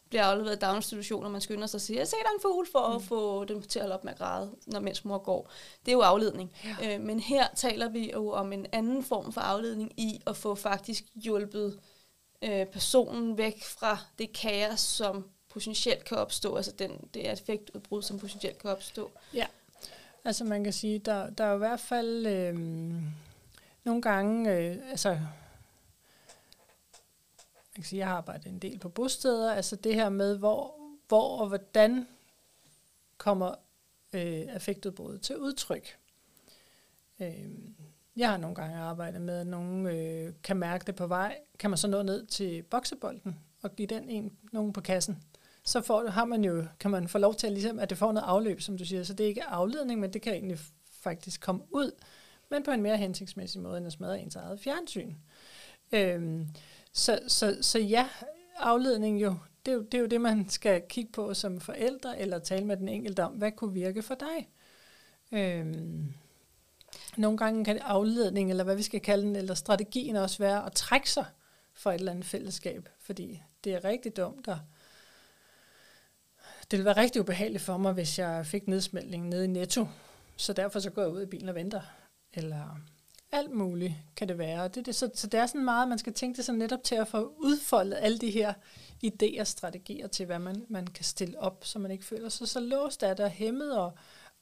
bliver 0.09 0.25
afleveret 0.25 0.57
i 0.57 0.59
daginstitution, 0.59 1.25
og 1.25 1.31
man 1.31 1.40
skynder 1.40 1.66
sig 1.66 1.79
og 1.79 1.81
siger, 1.81 2.01
jeg 2.01 2.09
ser 2.09 2.16
der 2.16 2.35
en 2.35 2.42
fugl 2.42 2.66
for 2.73 2.88
mm. 2.88 2.97
at 2.97 3.03
få 3.03 3.44
dem 3.44 3.62
til 3.62 3.79
at 3.79 3.83
holde 3.83 3.94
op 3.94 4.05
med 4.05 4.12
at 4.12 4.18
græde, 4.18 4.51
når 4.66 4.81
mens 4.81 5.05
mor 5.05 5.18
går. 5.18 5.51
Det 5.87 5.92
er 5.92 5.97
jo 5.97 6.01
afledning. 6.01 6.53
Ja. 6.64 6.94
Øh, 6.94 7.01
men 7.01 7.21
her 7.21 7.47
taler 7.57 7.88
vi 7.88 8.12
jo 8.12 8.31
om 8.31 8.53
en 8.53 8.66
anden 8.73 9.05
form 9.05 9.33
for 9.33 9.40
afledning 9.40 9.92
i 9.97 10.21
at 10.27 10.37
få 10.37 10.55
faktisk 10.55 11.05
hjulpet 11.14 11.79
øh, 12.44 12.66
personen 12.66 13.38
væk 13.38 13.64
fra 13.64 13.99
det 14.18 14.33
kaos, 14.33 14.81
som 14.81 15.25
potentielt 15.59 16.05
kan 16.05 16.18
opstå, 16.18 16.57
altså 16.57 16.73
den, 16.73 17.09
det 17.14 17.33
effektudbrud, 17.33 18.03
som 18.03 18.18
potentielt 18.18 18.59
kan 18.59 18.71
opstå. 18.71 19.11
Ja, 19.35 19.47
altså 20.25 20.44
man 20.44 20.64
kan 20.64 20.73
sige, 20.73 20.99
der, 20.99 21.31
der 21.31 21.44
er 21.44 21.55
i 21.55 21.59
hvert 21.59 21.81
fald 21.81 22.27
øh, 22.27 22.55
nogle 23.85 24.03
gange, 24.03 24.53
øh, 24.53 24.90
altså 24.90 25.09
man 25.09 25.21
kan 27.75 27.85
sige, 27.85 27.99
jeg 27.99 28.09
har 28.09 28.16
arbejdet 28.16 28.47
en 28.47 28.59
del 28.59 28.79
på 28.79 28.88
bosteder, 28.88 29.53
altså 29.53 29.77
det 29.77 29.94
her 29.94 30.09
med, 30.09 30.38
hvor, 30.38 30.75
hvor 31.09 31.38
og 31.38 31.49
hvordan 31.49 32.09
kommer 33.16 33.55
øh, 34.12 34.44
affektudbruddet 34.49 35.23
til 35.23 35.37
udtryk. 35.37 35.99
Øh, 37.21 37.49
jeg 38.16 38.31
har 38.31 38.37
nogle 38.37 38.57
gange 38.57 38.77
arbejdet 38.77 39.21
med, 39.21 39.38
at 39.38 39.47
nogen 39.47 39.87
øh, 39.87 40.33
kan 40.42 40.57
mærke 40.57 40.85
det 40.87 40.94
på 40.94 41.07
vej. 41.07 41.38
Kan 41.59 41.71
man 41.71 41.79
så 41.79 41.88
nå 41.88 42.03
ned 42.03 42.27
til 42.27 42.62
boksebolden 42.62 43.38
og 43.62 43.77
give 43.77 43.88
den 43.88 44.09
en 44.09 44.37
nogen 44.53 44.73
på 44.73 44.81
kassen? 44.81 45.23
Så 45.68 45.81
får, 45.81 46.09
har 46.09 46.24
man 46.24 46.44
jo, 46.44 46.64
kan 46.81 46.90
man 46.90 47.09
få 47.09 47.18
lov 47.18 47.35
til, 47.35 47.46
at, 47.46 47.52
ligesom, 47.52 47.78
at 47.78 47.90
det 47.90 47.98
får 47.98 48.12
noget 48.12 48.26
afløb, 48.26 48.61
som 48.61 48.78
du 48.78 48.85
siger. 48.85 49.02
Så 49.02 49.12
det 49.12 49.24
er 49.24 49.28
ikke 49.28 49.44
afledning, 49.44 50.00
men 50.00 50.12
det 50.12 50.22
kan 50.22 50.33
egentlig 50.33 50.59
faktisk 51.00 51.40
komme 51.40 51.62
ud, 51.70 51.90
men 52.50 52.62
på 52.62 52.70
en 52.70 52.83
mere 52.83 52.96
hensigtsmæssig 52.96 53.62
måde, 53.62 53.78
end 53.78 53.87
at 53.87 53.92
smadre 53.92 54.20
ens 54.20 54.37
eget 54.37 54.61
fjernsyn. 54.61 55.14
Øhm, 55.92 56.48
så, 56.92 57.20
så, 57.26 57.59
så 57.61 57.78
ja, 57.78 58.09
afledning 58.59 59.22
jo 59.22 59.37
det, 59.66 59.72
er 59.72 59.76
jo, 59.76 59.83
det 59.83 59.94
er 59.94 59.98
jo 59.98 60.07
det, 60.07 60.20
man 60.20 60.48
skal 60.48 60.83
kigge 60.88 61.12
på 61.12 61.35
som 61.35 61.61
forældre, 61.61 62.18
eller 62.18 62.38
tale 62.38 62.66
med 62.66 62.76
den 62.76 62.88
enkelte 62.88 63.24
om, 63.24 63.33
hvad 63.33 63.52
kunne 63.52 63.74
virke 63.74 64.02
for 64.02 64.14
dig. 64.14 64.48
Øhm, 65.33 66.14
nogle 67.16 67.38
gange 67.38 67.64
kan 67.64 67.78
afledning, 67.78 68.50
eller 68.50 68.64
hvad 68.64 68.76
vi 68.76 68.83
skal 68.83 69.00
kalde 69.00 69.26
den, 69.26 69.37
eller 69.37 69.54
strategien 69.54 70.16
også 70.16 70.38
være 70.38 70.66
at 70.66 70.72
trække 70.72 71.11
sig 71.11 71.24
fra 71.72 71.94
et 71.94 71.98
eller 71.98 72.12
andet 72.12 72.26
fællesskab, 72.26 72.88
fordi 73.00 73.42
det 73.64 73.74
er 73.74 73.85
rigtig 73.85 74.16
dumt 74.16 74.48
at 74.48 74.57
det 76.70 76.78
ville 76.78 76.85
være 76.85 76.96
rigtig 76.96 77.20
ubehageligt 77.20 77.62
for 77.62 77.76
mig, 77.76 77.92
hvis 77.92 78.18
jeg 78.18 78.46
fik 78.46 78.68
nedsmeltning 78.68 79.28
nede 79.28 79.44
i 79.44 79.48
Netto. 79.48 79.87
Så 80.37 80.52
derfor 80.52 80.81
så 80.81 80.90
går 80.90 81.02
jeg 81.02 81.11
ud 81.11 81.22
i 81.22 81.26
bilen 81.26 81.48
og 81.48 81.54
venter. 81.54 81.81
Eller 82.35 82.81
alt 83.33 83.50
muligt 83.50 83.94
kan 84.16 84.28
det 84.28 84.38
være. 84.38 84.68
Det, 84.68 84.87
det, 84.87 84.94
så, 84.94 85.11
så 85.14 85.26
det 85.26 85.40
er 85.40 85.46
sådan 85.46 85.64
meget, 85.64 85.88
man 85.88 85.98
skal 85.98 86.12
tænke 86.12 86.37
det 86.37 86.44
sådan 86.44 86.59
netop 86.59 86.83
til 86.83 86.94
at 86.94 87.09
få 87.09 87.35
udfoldet 87.38 87.98
alle 88.00 88.18
de 88.18 88.31
her 88.31 88.54
idéer 89.04 89.40
og 89.40 89.46
strategier 89.46 90.07
til, 90.07 90.26
hvad 90.26 90.38
man, 90.38 90.66
man 90.68 90.87
kan 90.87 91.04
stille 91.04 91.40
op, 91.40 91.64
så 91.64 91.78
man 91.78 91.90
ikke 91.90 92.04
føler 92.04 92.28
sig 92.28 92.48
så 92.48 92.61
låst 92.61 93.02
af 93.02 93.16
det 93.16 93.24
og 93.24 93.31
hæmmet 93.31 93.78
og 93.78 93.92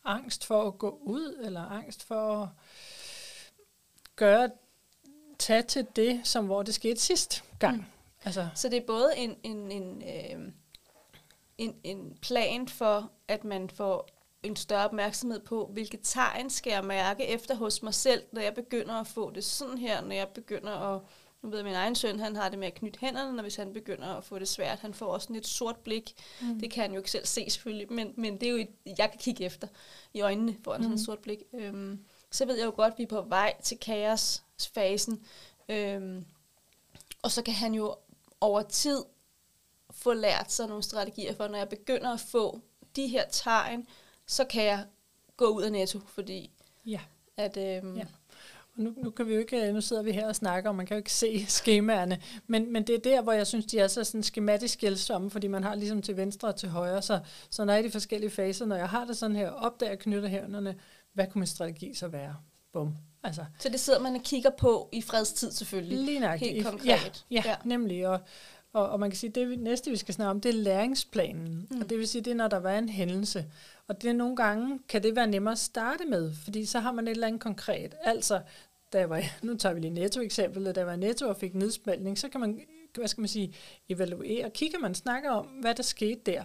angst 0.04 0.44
for 0.44 0.66
at 0.66 0.78
gå 0.78 0.98
ud, 1.02 1.42
eller 1.44 1.60
angst 1.60 2.02
for 2.02 2.42
at 2.42 2.48
gøre, 4.16 4.50
tage 5.38 5.62
til 5.62 5.86
det, 5.96 6.20
som 6.24 6.46
hvor 6.46 6.62
det 6.62 6.74
skete 6.74 7.00
sidst 7.00 7.44
gang. 7.58 7.76
Mm. 7.76 7.84
Altså. 8.24 8.48
Så 8.54 8.68
det 8.68 8.76
er 8.76 8.86
både 8.86 9.16
en, 9.16 9.36
en, 9.42 9.72
en 9.72 10.02
øh 10.02 10.52
en, 11.58 11.74
en 11.84 12.18
plan 12.22 12.68
for, 12.68 13.10
at 13.28 13.44
man 13.44 13.70
får 13.70 14.08
en 14.42 14.56
større 14.56 14.84
opmærksomhed 14.84 15.40
på, 15.40 15.70
hvilke 15.72 15.98
tegn 16.02 16.50
skal 16.50 16.70
jeg 16.70 16.84
mærke 16.84 17.26
efter 17.26 17.54
hos 17.54 17.82
mig 17.82 17.94
selv, 17.94 18.22
når 18.32 18.40
jeg 18.40 18.54
begynder 18.54 18.94
at 18.94 19.06
få 19.06 19.30
det 19.30 19.44
sådan 19.44 19.78
her, 19.78 20.00
når 20.02 20.14
jeg 20.14 20.28
begynder 20.28 20.72
at, 20.72 21.02
nu 21.42 21.48
ved 21.48 21.58
jeg, 21.58 21.64
min 21.64 21.74
egen 21.74 21.94
søn, 21.94 22.20
han 22.20 22.36
har 22.36 22.48
det 22.48 22.58
med 22.58 22.66
at 22.66 22.74
knytte 22.74 23.00
hænderne, 23.00 23.36
når 23.36 23.42
hvis 23.42 23.56
han 23.56 23.72
begynder 23.72 24.06
at 24.06 24.24
få 24.24 24.38
det 24.38 24.48
svært, 24.48 24.78
han 24.78 24.94
får 24.94 25.06
også 25.06 25.32
et 25.32 25.46
sort 25.46 25.76
blik, 25.76 26.14
mm. 26.42 26.60
det 26.60 26.70
kan 26.70 26.82
han 26.82 26.92
jo 26.92 26.98
ikke 26.98 27.10
selv 27.10 27.26
se 27.26 27.50
selvfølgelig, 27.50 27.92
men, 27.92 28.14
men 28.16 28.40
det 28.40 28.46
er 28.46 28.50
jo, 28.50 28.56
et, 28.56 28.98
jeg 28.98 29.10
kan 29.10 29.20
kigge 29.20 29.44
efter 29.44 29.68
i 30.14 30.20
øjnene, 30.20 30.56
får 30.64 30.72
han 30.72 30.80
mm. 30.80 30.84
sådan 30.84 30.94
et 30.94 31.00
mm. 31.00 31.04
sort 31.04 31.18
blik. 31.18 31.42
Øhm, 31.54 32.04
så 32.30 32.46
ved 32.46 32.56
jeg 32.56 32.66
jo 32.66 32.72
godt, 32.76 32.92
at 32.92 32.98
vi 32.98 33.02
er 33.02 33.08
på 33.08 33.22
vej 33.22 33.54
til 33.62 33.78
kaosfasen, 33.78 35.24
øhm, 35.68 36.24
og 37.22 37.30
så 37.30 37.42
kan 37.42 37.54
han 37.54 37.74
jo 37.74 37.96
over 38.40 38.62
tid 38.62 39.04
få 39.96 40.12
lært 40.12 40.52
sig 40.52 40.66
nogle 40.68 40.82
strategier 40.82 41.34
for, 41.34 41.48
når 41.48 41.58
jeg 41.58 41.68
begynder 41.68 42.12
at 42.12 42.20
få 42.20 42.60
de 42.96 43.06
her 43.06 43.24
tegn, 43.30 43.86
så 44.26 44.44
kan 44.44 44.64
jeg 44.64 44.84
gå 45.36 45.46
ud 45.46 45.62
af 45.62 45.72
netto, 45.72 46.00
fordi 46.06 46.50
ja. 46.86 47.00
at... 47.36 47.56
Øhm, 47.56 47.96
ja. 47.96 48.04
Og 48.76 48.82
nu, 48.82 48.94
nu 48.96 49.10
kan 49.10 49.28
vi 49.28 49.34
jo 49.34 49.40
ikke, 49.40 49.72
nu 49.72 49.80
sidder 49.80 50.02
vi 50.02 50.12
her 50.12 50.28
og 50.28 50.36
snakker, 50.36 50.70
og 50.70 50.76
man 50.76 50.86
kan 50.86 50.94
jo 50.94 50.98
ikke 50.98 51.12
se 51.12 51.46
skemaerne, 51.60 52.22
men, 52.46 52.72
men 52.72 52.86
det 52.86 52.94
er 52.94 52.98
der, 52.98 53.22
hvor 53.22 53.32
jeg 53.32 53.46
synes, 53.46 53.66
de 53.66 53.78
er 53.78 53.88
så 53.88 54.04
sådan 54.04 54.22
skematisk 54.22 54.80
hjælpsomme, 54.80 55.30
fordi 55.30 55.46
man 55.46 55.64
har 55.64 55.74
ligesom 55.74 56.02
til 56.02 56.16
venstre 56.16 56.48
og 56.48 56.56
til 56.56 56.68
højre, 56.68 57.02
så, 57.02 57.20
så 57.50 57.64
når 57.64 57.72
jeg 57.72 57.80
er 57.80 57.84
i 57.84 57.86
de 57.86 57.92
forskellige 57.92 58.30
faser, 58.30 58.66
når 58.66 58.76
jeg 58.76 58.88
har 58.88 59.04
det 59.04 59.16
sådan 59.16 59.36
her, 59.36 59.50
opdager 59.50 59.96
knytter 59.96 60.28
hænderne, 60.28 60.74
hvad 61.12 61.26
kunne 61.26 61.40
min 61.40 61.46
strategi 61.46 61.94
så 61.94 62.08
være? 62.08 62.36
Bum. 62.72 62.96
Altså. 63.22 63.44
Så 63.58 63.68
det 63.68 63.80
sidder 63.80 64.00
man 64.00 64.14
og 64.14 64.22
kigger 64.22 64.50
på 64.50 64.88
i 64.92 65.02
fredstid 65.02 65.52
selvfølgelig. 65.52 65.98
Lige 65.98 66.20
nok. 66.20 66.40
Helt 66.40 66.66
konkret. 66.66 66.86
Ja, 67.30 67.36
ja, 67.36 67.42
ja, 67.44 67.56
nemlig. 67.64 68.08
Og, 68.08 68.20
og, 68.76 68.88
og 68.88 69.00
man 69.00 69.10
kan 69.10 69.16
sige, 69.16 69.30
det 69.30 69.58
næste, 69.58 69.90
vi 69.90 69.96
skal 69.96 70.14
snakke 70.14 70.30
om, 70.30 70.40
det 70.40 70.48
er 70.48 70.52
læringsplanen. 70.52 71.66
Mm. 71.70 71.80
Og 71.80 71.90
det 71.90 71.98
vil 71.98 72.08
sige, 72.08 72.22
det 72.22 72.30
er, 72.30 72.34
når 72.34 72.48
der 72.48 72.56
var 72.56 72.78
en 72.78 72.88
hændelse. 72.88 73.44
Og 73.88 74.02
det 74.02 74.08
er 74.08 74.14
nogle 74.14 74.36
gange, 74.36 74.80
kan 74.88 75.02
det 75.02 75.16
være 75.16 75.26
nemmere 75.26 75.52
at 75.52 75.58
starte 75.58 76.04
med, 76.04 76.32
fordi 76.44 76.64
så 76.64 76.78
har 76.78 76.92
man 76.92 77.08
et 77.08 77.10
eller 77.10 77.26
andet 77.26 77.40
konkret. 77.40 77.94
Altså, 78.04 78.40
da 78.92 78.98
jeg 78.98 79.10
var, 79.10 79.22
nu 79.42 79.56
tager 79.56 79.74
vi 79.74 79.80
lige 79.80 79.90
netto-eksemplet, 79.90 80.74
da 80.74 80.80
jeg 80.80 80.86
var 80.86 80.96
netto 80.96 81.28
og 81.28 81.36
fik 81.36 81.54
nedsmeltning, 81.54 82.18
så 82.18 82.28
kan 82.28 82.40
man, 82.40 82.60
hvad 82.94 83.08
skal 83.08 83.20
man 83.20 83.28
sige, 83.28 83.54
evaluere, 83.88 84.50
kigger 84.50 84.78
man, 84.78 84.94
snakker 84.94 85.30
om, 85.30 85.46
hvad 85.46 85.74
der 85.74 85.82
skete 85.82 86.20
der. 86.26 86.42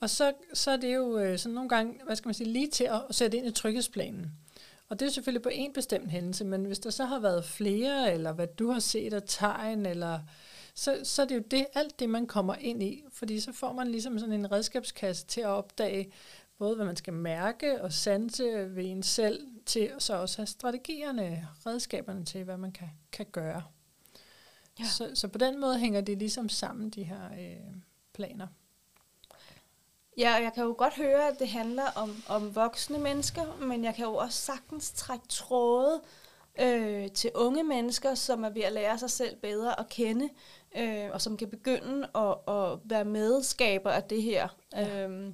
Og 0.00 0.10
så, 0.10 0.32
så 0.54 0.70
er 0.70 0.76
det 0.76 0.94
jo 0.94 1.18
øh, 1.18 1.38
sådan 1.38 1.54
nogle 1.54 1.68
gange, 1.68 1.94
hvad 2.06 2.16
skal 2.16 2.28
man 2.28 2.34
sige, 2.34 2.48
lige 2.48 2.68
til 2.68 2.84
at 2.84 3.00
sætte 3.10 3.36
ind 3.36 3.46
i 3.46 3.50
tryghedsplanen. 3.50 4.32
Og 4.88 5.00
det 5.00 5.06
er 5.06 5.10
selvfølgelig 5.10 5.42
på 5.42 5.50
en 5.52 5.72
bestemt 5.72 6.10
hændelse, 6.10 6.44
men 6.44 6.64
hvis 6.64 6.78
der 6.78 6.90
så 6.90 7.04
har 7.04 7.18
været 7.18 7.44
flere, 7.44 8.12
eller 8.12 8.32
hvad 8.32 8.46
du 8.46 8.70
har 8.70 8.80
set 8.80 9.12
af 9.12 9.22
tegn, 9.26 9.86
eller 9.86 10.18
så, 10.74 11.00
så 11.04 11.22
er 11.22 11.26
det 11.26 11.34
jo 11.34 11.42
det, 11.50 11.66
alt 11.74 11.98
det, 11.98 12.08
man 12.08 12.26
kommer 12.26 12.54
ind 12.54 12.82
i. 12.82 13.04
Fordi 13.12 13.40
så 13.40 13.52
får 13.52 13.72
man 13.72 13.88
ligesom 13.88 14.18
sådan 14.18 14.32
en 14.32 14.52
redskabskasse 14.52 15.26
til 15.26 15.40
at 15.40 15.46
opdage, 15.46 16.12
både 16.58 16.76
hvad 16.76 16.86
man 16.86 16.96
skal 16.96 17.12
mærke 17.12 17.82
og 17.82 17.92
sanse 17.92 18.76
ved 18.76 18.84
en 18.84 19.02
selv, 19.02 19.48
til 19.66 19.90
så 19.98 20.14
også 20.14 20.38
have 20.38 20.46
strategierne, 20.46 21.48
redskaberne 21.66 22.24
til, 22.24 22.44
hvad 22.44 22.56
man 22.56 22.72
kan, 22.72 22.90
kan 23.12 23.26
gøre. 23.32 23.62
Ja. 24.78 24.84
Så, 24.84 25.10
så 25.14 25.28
på 25.28 25.38
den 25.38 25.60
måde 25.60 25.78
hænger 25.78 26.00
det 26.00 26.18
ligesom 26.18 26.48
sammen, 26.48 26.90
de 26.90 27.02
her 27.02 27.30
øh, 27.38 27.74
planer. 28.12 28.46
Ja, 30.18 30.32
jeg 30.32 30.52
kan 30.54 30.64
jo 30.64 30.74
godt 30.78 30.94
høre, 30.96 31.28
at 31.28 31.38
det 31.38 31.48
handler 31.48 31.84
om, 31.96 32.22
om 32.28 32.54
voksne 32.54 32.98
mennesker, 32.98 33.56
men 33.60 33.84
jeg 33.84 33.94
kan 33.94 34.04
jo 34.04 34.14
også 34.14 34.38
sagtens 34.38 34.92
trække 34.92 35.28
tråde 35.28 36.02
øh, 36.60 37.10
til 37.10 37.30
unge 37.34 37.64
mennesker, 37.64 38.14
som 38.14 38.44
er 38.44 38.50
ved 38.50 38.62
at 38.62 38.72
lære 38.72 38.98
sig 38.98 39.10
selv 39.10 39.36
bedre 39.36 39.80
at 39.80 39.88
kende, 39.88 40.28
øh, 40.76 41.10
og 41.12 41.20
som 41.22 41.36
kan 41.36 41.48
begynde 41.48 42.08
at, 42.14 42.54
at 42.54 42.78
være 42.84 43.04
medskaber 43.04 43.90
af 43.90 44.02
det 44.02 44.22
her. 44.22 44.48
Ja. 44.72 45.06
Øh, 45.08 45.32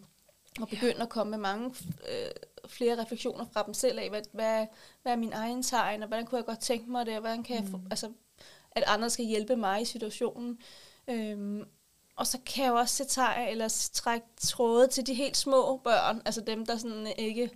og 0.61 0.69
begynde 0.69 1.03
at 1.03 1.09
komme 1.09 1.31
med 1.31 1.39
mange 1.39 1.75
øh, 2.09 2.31
flere 2.67 3.03
refleksioner 3.03 3.47
fra 3.53 3.63
dem 3.63 3.75
selv 3.75 3.99
af, 3.99 4.09
hvad, 4.09 4.23
hvad, 4.33 4.67
hvad 5.03 5.13
er 5.13 5.17
min 5.17 5.33
egen 5.33 5.63
tegn, 5.63 6.03
og 6.03 6.09
hvordan 6.09 6.27
kunne 6.27 6.39
jeg 6.39 6.47
godt 6.47 6.61
tænke 6.61 6.91
mig 6.91 7.07
det, 7.07 7.15
og 7.15 7.21
hvordan 7.21 7.43
kan 7.43 7.57
mm. 7.57 7.63
jeg 7.63 7.71
få, 7.71 7.81
altså, 7.91 8.13
at 8.71 8.85
andre 8.87 9.11
skal 9.11 9.25
hjælpe 9.25 9.57
mig 9.57 9.83
i 9.83 9.85
situationen. 9.85 10.59
Øhm, 11.09 11.65
og 12.17 12.27
så 12.27 12.39
kan 12.47 12.65
jeg 12.65 12.71
jo 12.71 12.77
også 12.77 12.95
sætte 12.97 13.13
tegn, 13.13 13.49
eller 13.49 13.89
trække 13.93 14.27
tråde 14.41 14.87
til 14.87 15.07
de 15.07 15.15
helt 15.15 15.37
små 15.37 15.77
børn, 15.77 16.23
altså 16.25 16.41
dem, 16.41 16.67
der 16.67 16.77
sådan 16.77 17.07
ikke 17.19 17.51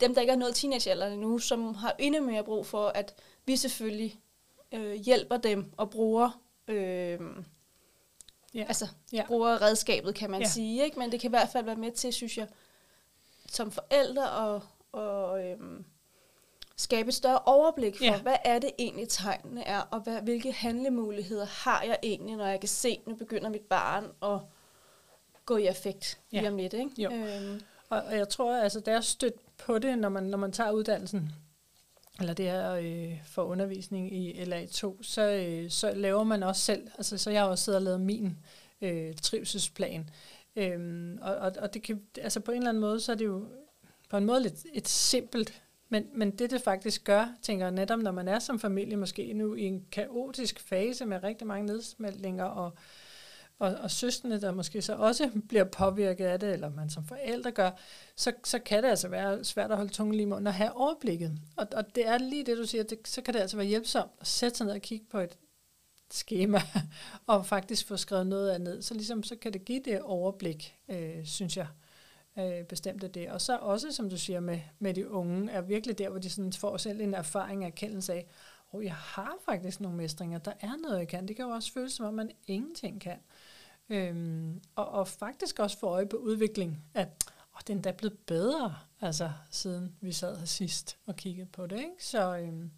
dem, 0.00 0.14
der 0.14 0.20
ikke 0.20 0.32
er 0.32 0.36
nået 0.36 0.54
teenagealderen 0.54 1.12
endnu, 1.12 1.38
som 1.38 1.74
har 1.74 1.94
endnu 1.98 2.22
mere 2.22 2.44
brug 2.44 2.66
for, 2.66 2.88
at 2.88 3.14
vi 3.46 3.56
selvfølgelig 3.56 4.20
øh, 4.72 4.92
hjælper 4.92 5.36
dem 5.36 5.72
og 5.76 5.90
bruger 5.90 6.40
øh, 6.70 7.20
ja. 8.54 8.64
altså 8.68 8.88
ja. 9.12 9.24
bruger 9.26 9.62
redskabet, 9.62 10.14
kan 10.14 10.30
man 10.30 10.40
ja. 10.40 10.48
sige. 10.48 10.84
Ikke? 10.84 10.98
Men 10.98 11.12
det 11.12 11.20
kan 11.20 11.28
i 11.28 11.36
hvert 11.36 11.48
fald 11.48 11.64
være 11.64 11.76
med 11.76 11.92
til, 11.92 12.12
synes 12.12 12.38
jeg, 12.38 12.48
som 13.46 13.70
forældre 13.70 14.30
og, 14.30 14.62
og 14.92 15.46
øhm, 15.46 15.84
skabe 16.76 17.08
et 17.08 17.14
større 17.14 17.38
overblik 17.38 17.96
for, 17.96 18.04
ja. 18.04 18.20
hvad 18.20 18.36
er 18.44 18.58
det 18.58 18.70
egentlig 18.78 19.08
tegnene 19.08 19.64
er, 19.64 19.80
og 19.80 20.00
hvad, 20.00 20.22
hvilke 20.22 20.52
handlemuligheder 20.52 21.46
har 21.46 21.82
jeg 21.82 21.98
egentlig, 22.02 22.36
når 22.36 22.46
jeg 22.46 22.60
kan 22.60 22.68
se, 22.68 23.00
nu 23.06 23.14
begynder 23.14 23.48
mit 23.48 23.62
barn 23.62 24.04
at 24.22 24.38
gå 25.46 25.56
i 25.56 25.66
effekt 25.66 26.20
ja. 26.32 26.38
lige 26.38 26.48
om 26.48 26.56
lidt. 26.56 26.72
Ikke? 26.72 27.02
Jo. 27.02 27.10
Øhm. 27.10 27.60
Og, 27.88 28.02
og 28.02 28.16
jeg 28.16 28.28
tror, 28.28 28.56
altså, 28.56 28.80
der 28.80 28.92
er 28.92 29.00
stødt 29.00 29.34
på 29.58 29.78
det, 29.78 29.98
når 29.98 30.08
man, 30.08 30.22
når 30.22 30.38
man 30.38 30.52
tager 30.52 30.70
uddannelsen, 30.70 31.32
eller 32.20 32.34
det 32.34 32.48
er 32.48 32.72
øh, 32.72 33.22
for 33.24 33.42
undervisning 33.42 34.12
i 34.12 34.42
LA2, 34.42 35.02
så, 35.02 35.30
øh, 35.30 35.70
så 35.70 35.92
laver 35.94 36.24
man 36.24 36.42
også 36.42 36.62
selv, 36.62 36.88
altså 36.98 37.18
så 37.18 37.30
jeg 37.30 37.40
har 37.40 37.48
også 37.48 37.64
siddet 37.64 37.78
og 37.78 37.82
lavet 37.84 38.00
min 38.00 38.36
øh, 38.80 39.14
trivselsplan, 39.22 40.10
øhm, 40.56 41.18
og, 41.22 41.34
og, 41.36 41.52
og 41.58 41.74
det 41.74 41.82
kan, 41.82 42.02
altså 42.20 42.40
på 42.40 42.50
en 42.50 42.56
eller 42.56 42.68
anden 42.68 42.80
måde, 42.80 43.00
så 43.00 43.12
er 43.12 43.16
det 43.16 43.24
jo 43.24 43.46
på 44.10 44.16
en 44.16 44.24
måde 44.24 44.42
lidt 44.42 44.66
et 44.72 44.88
simpelt, 44.88 45.62
men, 45.88 46.06
men 46.14 46.30
det 46.30 46.50
det 46.50 46.62
faktisk 46.62 47.04
gør, 47.04 47.34
tænker 47.42 47.64
jeg 47.64 47.72
netop, 47.72 47.98
når 47.98 48.12
man 48.12 48.28
er 48.28 48.38
som 48.38 48.60
familie 48.60 48.96
måske 48.96 49.32
nu 49.32 49.54
i 49.54 49.62
en 49.62 49.86
kaotisk 49.92 50.60
fase 50.60 51.06
med 51.06 51.22
rigtig 51.22 51.46
mange 51.46 51.66
nedsmeltninger 51.66 52.44
og 52.44 52.72
og, 53.60 53.74
og 53.82 53.90
søsterne, 53.90 54.40
der 54.40 54.52
måske 54.52 54.82
så 54.82 54.94
også 54.94 55.30
bliver 55.48 55.64
påvirket 55.64 56.24
af 56.24 56.40
det, 56.40 56.52
eller 56.52 56.70
man 56.70 56.90
som 56.90 57.04
forældre 57.04 57.50
gør, 57.50 57.70
så, 58.16 58.32
så 58.44 58.58
kan 58.58 58.82
det 58.82 58.88
altså 58.88 59.08
være 59.08 59.44
svært 59.44 59.70
at 59.70 59.76
holde 59.76 59.92
tungen 59.92 60.14
lige 60.14 60.26
munden 60.26 60.46
og 60.46 60.54
have 60.54 60.72
overblikket. 60.72 61.38
Og, 61.56 61.66
og 61.72 61.94
det 61.94 62.08
er 62.08 62.18
lige 62.18 62.44
det, 62.44 62.56
du 62.56 62.66
siger, 62.66 62.84
det, 62.84 62.98
så 63.08 63.22
kan 63.22 63.34
det 63.34 63.40
altså 63.40 63.56
være 63.56 63.66
hjælpsomt 63.66 64.10
at 64.20 64.26
sætte 64.26 64.56
sig 64.56 64.66
ned 64.66 64.74
og 64.74 64.80
kigge 64.80 65.06
på 65.10 65.18
et 65.18 65.38
schema, 66.12 66.60
og 67.26 67.46
faktisk 67.46 67.86
få 67.86 67.96
skrevet 67.96 68.26
noget 68.26 68.50
af 68.50 68.60
ned. 68.60 68.82
Så 68.82 68.94
ligesom 68.94 69.22
så 69.22 69.36
kan 69.36 69.52
det 69.52 69.64
give 69.64 69.80
det 69.84 70.02
overblik, 70.02 70.76
øh, 70.88 71.26
synes 71.26 71.56
jeg 71.56 71.66
øh, 72.38 72.64
bestemt 72.64 73.04
af 73.04 73.10
det. 73.10 73.30
Og 73.30 73.40
så 73.40 73.56
også, 73.56 73.92
som 73.92 74.10
du 74.10 74.16
siger, 74.16 74.40
med, 74.40 74.60
med 74.78 74.94
de 74.94 75.10
unge, 75.10 75.50
er 75.50 75.60
virkelig 75.60 75.98
der, 75.98 76.08
hvor 76.08 76.18
de 76.18 76.30
sådan 76.30 76.52
får 76.52 76.76
selv 76.76 77.00
en 77.00 77.14
erfaring 77.14 77.64
af 77.64 77.68
erkendelse 77.68 78.12
af, 78.12 78.26
oh, 78.72 78.84
jeg 78.84 78.94
har 78.94 79.34
faktisk 79.44 79.80
nogle 79.80 79.96
mestringer, 79.96 80.38
der 80.38 80.52
er 80.60 80.76
noget, 80.82 80.98
jeg 80.98 81.08
kan. 81.08 81.28
Det 81.28 81.36
kan 81.36 81.44
jo 81.44 81.50
også 81.50 81.72
føles 81.72 81.92
som 81.92 82.06
om, 82.06 82.14
man 82.14 82.30
ingenting 82.46 83.00
kan. 83.00 83.18
Øhm, 83.90 84.60
og, 84.74 84.88
og 84.88 85.08
faktisk 85.08 85.58
også 85.58 85.78
få 85.78 85.86
øje 85.86 86.06
på 86.06 86.16
udvikling, 86.16 86.84
at 86.94 87.08
åh, 87.54 87.60
det 87.60 87.70
er 87.70 87.74
endda 87.74 87.90
blevet 87.90 88.18
bedre, 88.18 88.76
altså 89.00 89.32
siden 89.50 89.96
vi 90.00 90.12
sad 90.12 90.36
her 90.36 90.46
sidst 90.46 90.96
og 91.06 91.16
kiggede 91.16 91.46
på 91.46 91.66
det. 91.66 91.78
Ikke? 91.78 91.90
Så, 91.98 92.36
øhm, 92.36 92.70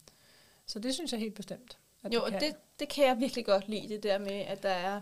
så 0.66 0.78
det 0.78 0.94
synes 0.94 1.12
jeg 1.12 1.20
helt 1.20 1.34
bestemt. 1.34 1.78
At 2.02 2.14
jo, 2.14 2.24
det, 2.24 2.32
kan. 2.32 2.40
det, 2.40 2.56
det 2.78 2.88
kan 2.88 3.06
jeg 3.06 3.20
virkelig 3.20 3.44
godt 3.44 3.68
lide, 3.68 3.88
det 3.88 4.02
der 4.02 4.18
med, 4.18 4.40
at 4.40 4.62
der 4.62 4.68
er, 4.68 5.00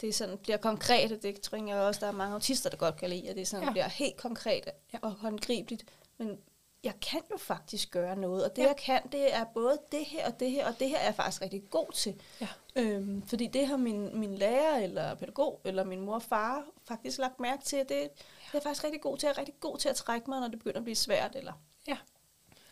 det 0.00 0.14
sådan 0.14 0.38
bliver 0.38 0.56
konkret, 0.56 1.12
og 1.12 1.22
det 1.22 1.40
tror 1.40 1.68
jeg 1.68 1.76
også, 1.76 2.00
der 2.00 2.06
er 2.06 2.12
mange 2.12 2.34
autister, 2.34 2.70
der 2.70 2.76
godt 2.76 2.96
kan 2.96 3.10
lide, 3.10 3.28
at 3.28 3.36
det 3.36 3.48
sådan 3.48 3.66
ja. 3.66 3.70
bliver 3.70 3.88
helt 3.88 4.16
konkret 4.16 4.68
ja. 4.92 4.98
og 5.02 5.12
håndgribeligt. 5.12 5.84
Men 6.18 6.38
jeg 6.84 6.94
kan 7.00 7.20
jo 7.30 7.36
faktisk 7.36 7.90
gøre 7.90 8.16
noget, 8.16 8.44
og 8.44 8.56
det 8.56 8.62
ja. 8.62 8.66
jeg 8.66 8.76
kan, 8.76 9.00
det 9.12 9.34
er 9.34 9.44
både 9.44 9.78
det 9.92 10.04
her 10.04 10.26
og 10.26 10.40
det 10.40 10.50
her, 10.50 10.68
og 10.68 10.80
det 10.80 10.88
her 10.88 10.98
er 10.98 11.04
jeg 11.04 11.14
faktisk 11.14 11.42
rigtig 11.42 11.62
god 11.70 11.92
til. 11.92 12.22
Ja. 12.40 12.48
Øhm, 12.76 13.22
fordi 13.26 13.46
det 13.46 13.66
har 13.66 13.76
min, 13.76 14.20
min 14.20 14.34
lærer, 14.34 14.76
eller 14.76 15.14
pædagog, 15.14 15.60
eller 15.64 15.84
min 15.84 16.00
mor 16.00 16.14
og 16.14 16.22
far 16.22 16.64
faktisk 16.84 17.18
lagt 17.18 17.40
mærke 17.40 17.64
til, 17.64 17.78
det, 17.78 17.88
det 17.88 18.04
er 18.04 18.08
jeg 18.52 18.62
faktisk 18.62 18.84
rigtig 18.84 19.00
god 19.00 19.18
til. 19.18 19.26
Jeg 19.26 19.32
er 19.32 19.38
rigtig 19.38 19.54
god 19.60 19.78
til 19.78 19.88
at 19.88 19.96
trække 19.96 20.30
mig, 20.30 20.40
når 20.40 20.48
det 20.48 20.58
begynder 20.58 20.78
at 20.78 20.84
blive 20.84 20.96
svært, 20.96 21.36
eller 21.36 21.52
ja. 21.88 21.96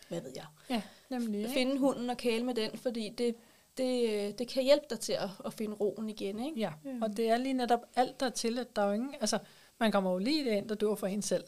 hvad 0.07 0.21
ved 0.21 0.31
jeg. 0.35 0.45
Ja, 0.69 0.81
nemlig. 1.09 1.45
At 1.45 1.51
finde 1.51 1.77
hunden 1.77 2.09
og 2.09 2.17
kæle 2.17 2.45
med 2.45 2.55
den, 2.55 2.77
fordi 2.77 3.09
det, 3.09 3.35
det, 3.77 4.39
det 4.39 4.47
kan 4.47 4.63
hjælpe 4.63 4.85
dig 4.89 4.99
til 4.99 5.13
at, 5.13 5.29
at 5.45 5.53
finde 5.53 5.75
roen 5.75 6.09
igen. 6.09 6.45
Ikke? 6.45 6.59
Ja, 6.59 6.71
øhm. 6.85 7.01
og 7.01 7.17
det 7.17 7.29
er 7.29 7.37
lige 7.37 7.53
netop 7.53 7.81
alt 7.95 8.19
der 8.19 8.29
til, 8.29 8.59
at 8.59 8.75
der 8.75 8.81
er 8.81 8.93
ingen, 8.93 9.15
altså 9.21 9.39
man 9.77 9.91
kommer 9.91 10.11
jo 10.11 10.17
lige 10.17 10.45
det 10.45 10.51
ind, 10.51 10.69
der 10.69 10.75
dur 10.75 10.95
for 10.95 11.07
en 11.07 11.21
selv. 11.21 11.43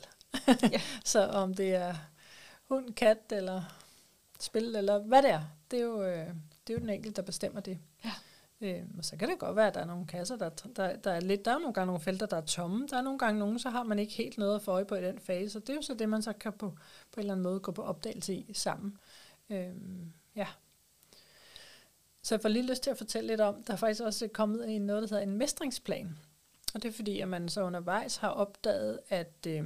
ja. 0.47 0.81
så 1.05 1.25
om 1.25 1.53
det 1.53 1.75
er 1.75 1.95
hund, 2.71 2.93
kat 2.93 3.17
eller 3.31 3.61
spil, 4.39 4.75
eller 4.75 4.99
hvad 4.99 5.21
det 5.21 5.29
er. 5.29 5.41
Det 5.71 5.79
er 5.79 5.83
jo, 5.83 6.03
øh, 6.03 6.27
det 6.67 6.73
er 6.73 6.73
jo 6.73 6.79
den 6.79 6.89
enkelte, 6.89 7.15
der 7.15 7.25
bestemmer 7.25 7.61
det. 7.61 7.79
Ja. 8.05 8.11
Øh, 8.61 8.83
og 8.97 9.05
så 9.05 9.17
kan 9.17 9.29
det 9.29 9.39
godt 9.39 9.55
være, 9.55 9.67
at 9.67 9.73
der 9.73 9.79
er 9.79 9.85
nogle 9.85 10.07
kasser, 10.07 10.35
der, 10.35 10.49
der, 10.49 10.95
der 10.95 11.11
er 11.11 11.19
lidt, 11.19 11.45
der 11.45 11.51
er 11.51 11.59
nogle 11.59 11.73
gange 11.73 11.85
nogle 11.85 12.01
felter, 12.01 12.25
der 12.25 12.37
er 12.37 12.41
tomme. 12.41 12.87
Der 12.87 12.97
er 12.97 13.01
nogle 13.01 13.19
gange 13.19 13.39
nogen, 13.39 13.59
så 13.59 13.69
har 13.69 13.83
man 13.83 13.99
ikke 13.99 14.13
helt 14.13 14.37
noget 14.37 14.55
at 14.55 14.61
få 14.61 14.71
øje 14.71 14.85
på 14.85 14.95
i 14.95 15.01
den 15.01 15.19
fase. 15.19 15.59
Og 15.59 15.61
det 15.61 15.69
er 15.69 15.75
jo 15.75 15.81
så 15.81 15.93
det, 15.93 16.09
man 16.09 16.21
så 16.21 16.33
kan 16.33 16.53
på, 16.53 16.69
på 17.11 17.17
en 17.17 17.19
eller 17.19 17.33
anden 17.33 17.43
måde 17.43 17.59
gå 17.59 17.71
på 17.71 17.83
opdagelse 17.83 18.35
i 18.35 18.53
sammen. 18.53 18.97
Øh, 19.49 19.75
ja. 20.35 20.47
Så 22.21 22.35
jeg 22.35 22.41
får 22.41 22.49
lige 22.49 22.67
lyst 22.67 22.83
til 22.83 22.89
at 22.89 22.97
fortælle 22.97 23.27
lidt 23.27 23.41
om, 23.41 23.63
der 23.63 23.73
er 23.73 23.77
faktisk 23.77 24.01
også 24.01 24.27
kommet 24.27 24.75
en 24.75 24.81
noget, 24.81 25.01
der 25.01 25.07
hedder 25.09 25.23
en 25.31 25.37
mestringsplan. 25.37 26.17
Og 26.73 26.83
det 26.83 26.89
er 26.89 26.93
fordi, 26.93 27.19
at 27.19 27.27
man 27.27 27.49
så 27.49 27.63
undervejs 27.63 28.17
har 28.17 28.29
opdaget, 28.29 28.99
at 29.09 29.47
øh, 29.47 29.63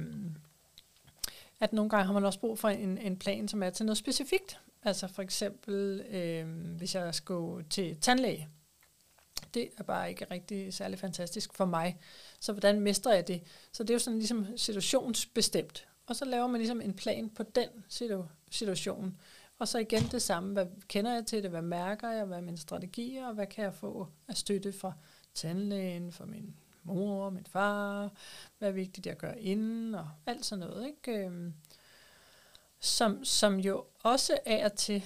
at 1.60 1.72
nogle 1.72 1.90
gange 1.90 2.06
har 2.06 2.12
man 2.12 2.24
også 2.24 2.40
brug 2.40 2.58
for 2.58 2.68
en, 2.68 2.98
en 2.98 3.16
plan, 3.16 3.48
som 3.48 3.62
er 3.62 3.70
til 3.70 3.86
noget 3.86 3.98
specifikt. 3.98 4.60
Altså 4.82 5.06
for 5.08 5.22
eksempel, 5.22 6.00
øh, 6.10 6.46
hvis 6.76 6.94
jeg 6.94 7.14
skal 7.14 7.24
gå 7.24 7.62
til 7.70 7.96
tandlæge. 8.00 8.48
Det 9.54 9.68
er 9.78 9.82
bare 9.82 10.10
ikke 10.10 10.26
rigtig 10.30 10.74
særlig 10.74 10.98
fantastisk 10.98 11.54
for 11.54 11.64
mig. 11.64 11.98
Så 12.40 12.52
hvordan 12.52 12.80
mestrer 12.80 13.14
jeg 13.14 13.28
det? 13.28 13.42
Så 13.72 13.82
det 13.82 13.90
er 13.90 13.94
jo 13.94 13.98
sådan 13.98 14.18
ligesom 14.18 14.46
situationsbestemt. 14.56 15.88
Og 16.06 16.16
så 16.16 16.24
laver 16.24 16.46
man 16.46 16.58
ligesom 16.60 16.80
en 16.80 16.94
plan 16.94 17.30
på 17.30 17.42
den 17.42 17.68
situation. 18.50 19.16
Og 19.58 19.68
så 19.68 19.78
igen 19.78 20.02
det 20.02 20.22
samme. 20.22 20.52
Hvad 20.52 20.66
kender 20.88 21.14
jeg 21.14 21.26
til 21.26 21.42
det? 21.42 21.50
Hvad 21.50 21.62
mærker 21.62 22.10
jeg? 22.10 22.24
Hvad 22.24 22.36
er 22.36 22.42
mine 22.42 22.58
strategier? 22.58 23.26
Og 23.26 23.34
hvad 23.34 23.46
kan 23.46 23.64
jeg 23.64 23.74
få 23.74 24.08
af 24.28 24.36
støtte 24.36 24.72
fra 24.72 24.92
tandlægen, 25.34 26.12
fra 26.12 26.24
min 26.24 26.56
mor, 26.86 27.30
min 27.30 27.46
far, 27.46 28.10
hvad 28.58 28.68
er 28.68 28.72
vigtigt 28.72 29.06
at 29.06 29.18
gøre 29.18 29.40
inden, 29.40 29.94
og 29.94 30.08
alt 30.26 30.44
sådan 30.44 30.66
noget, 30.68 30.86
ikke? 30.86 31.24
Øhm, 31.24 31.54
som, 32.80 33.24
som 33.24 33.56
jo 33.60 33.84
også 34.02 34.38
af 34.46 34.64
og 34.64 34.74
til 34.74 35.04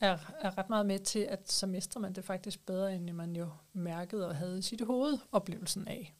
er, 0.00 0.18
er 0.40 0.58
ret 0.58 0.70
meget 0.70 0.86
med 0.86 0.98
til, 0.98 1.18
at 1.18 1.52
så 1.52 1.66
mestrer 1.66 2.00
man 2.00 2.12
det 2.12 2.24
faktisk 2.24 2.66
bedre, 2.66 2.94
end 2.94 3.12
man 3.12 3.36
jo 3.36 3.48
mærkede 3.72 4.28
og 4.28 4.36
havde 4.36 4.58
i 4.58 4.62
sit 4.62 4.80
hoved 4.80 5.18
oplevelsen 5.32 5.88
af. 5.88 6.14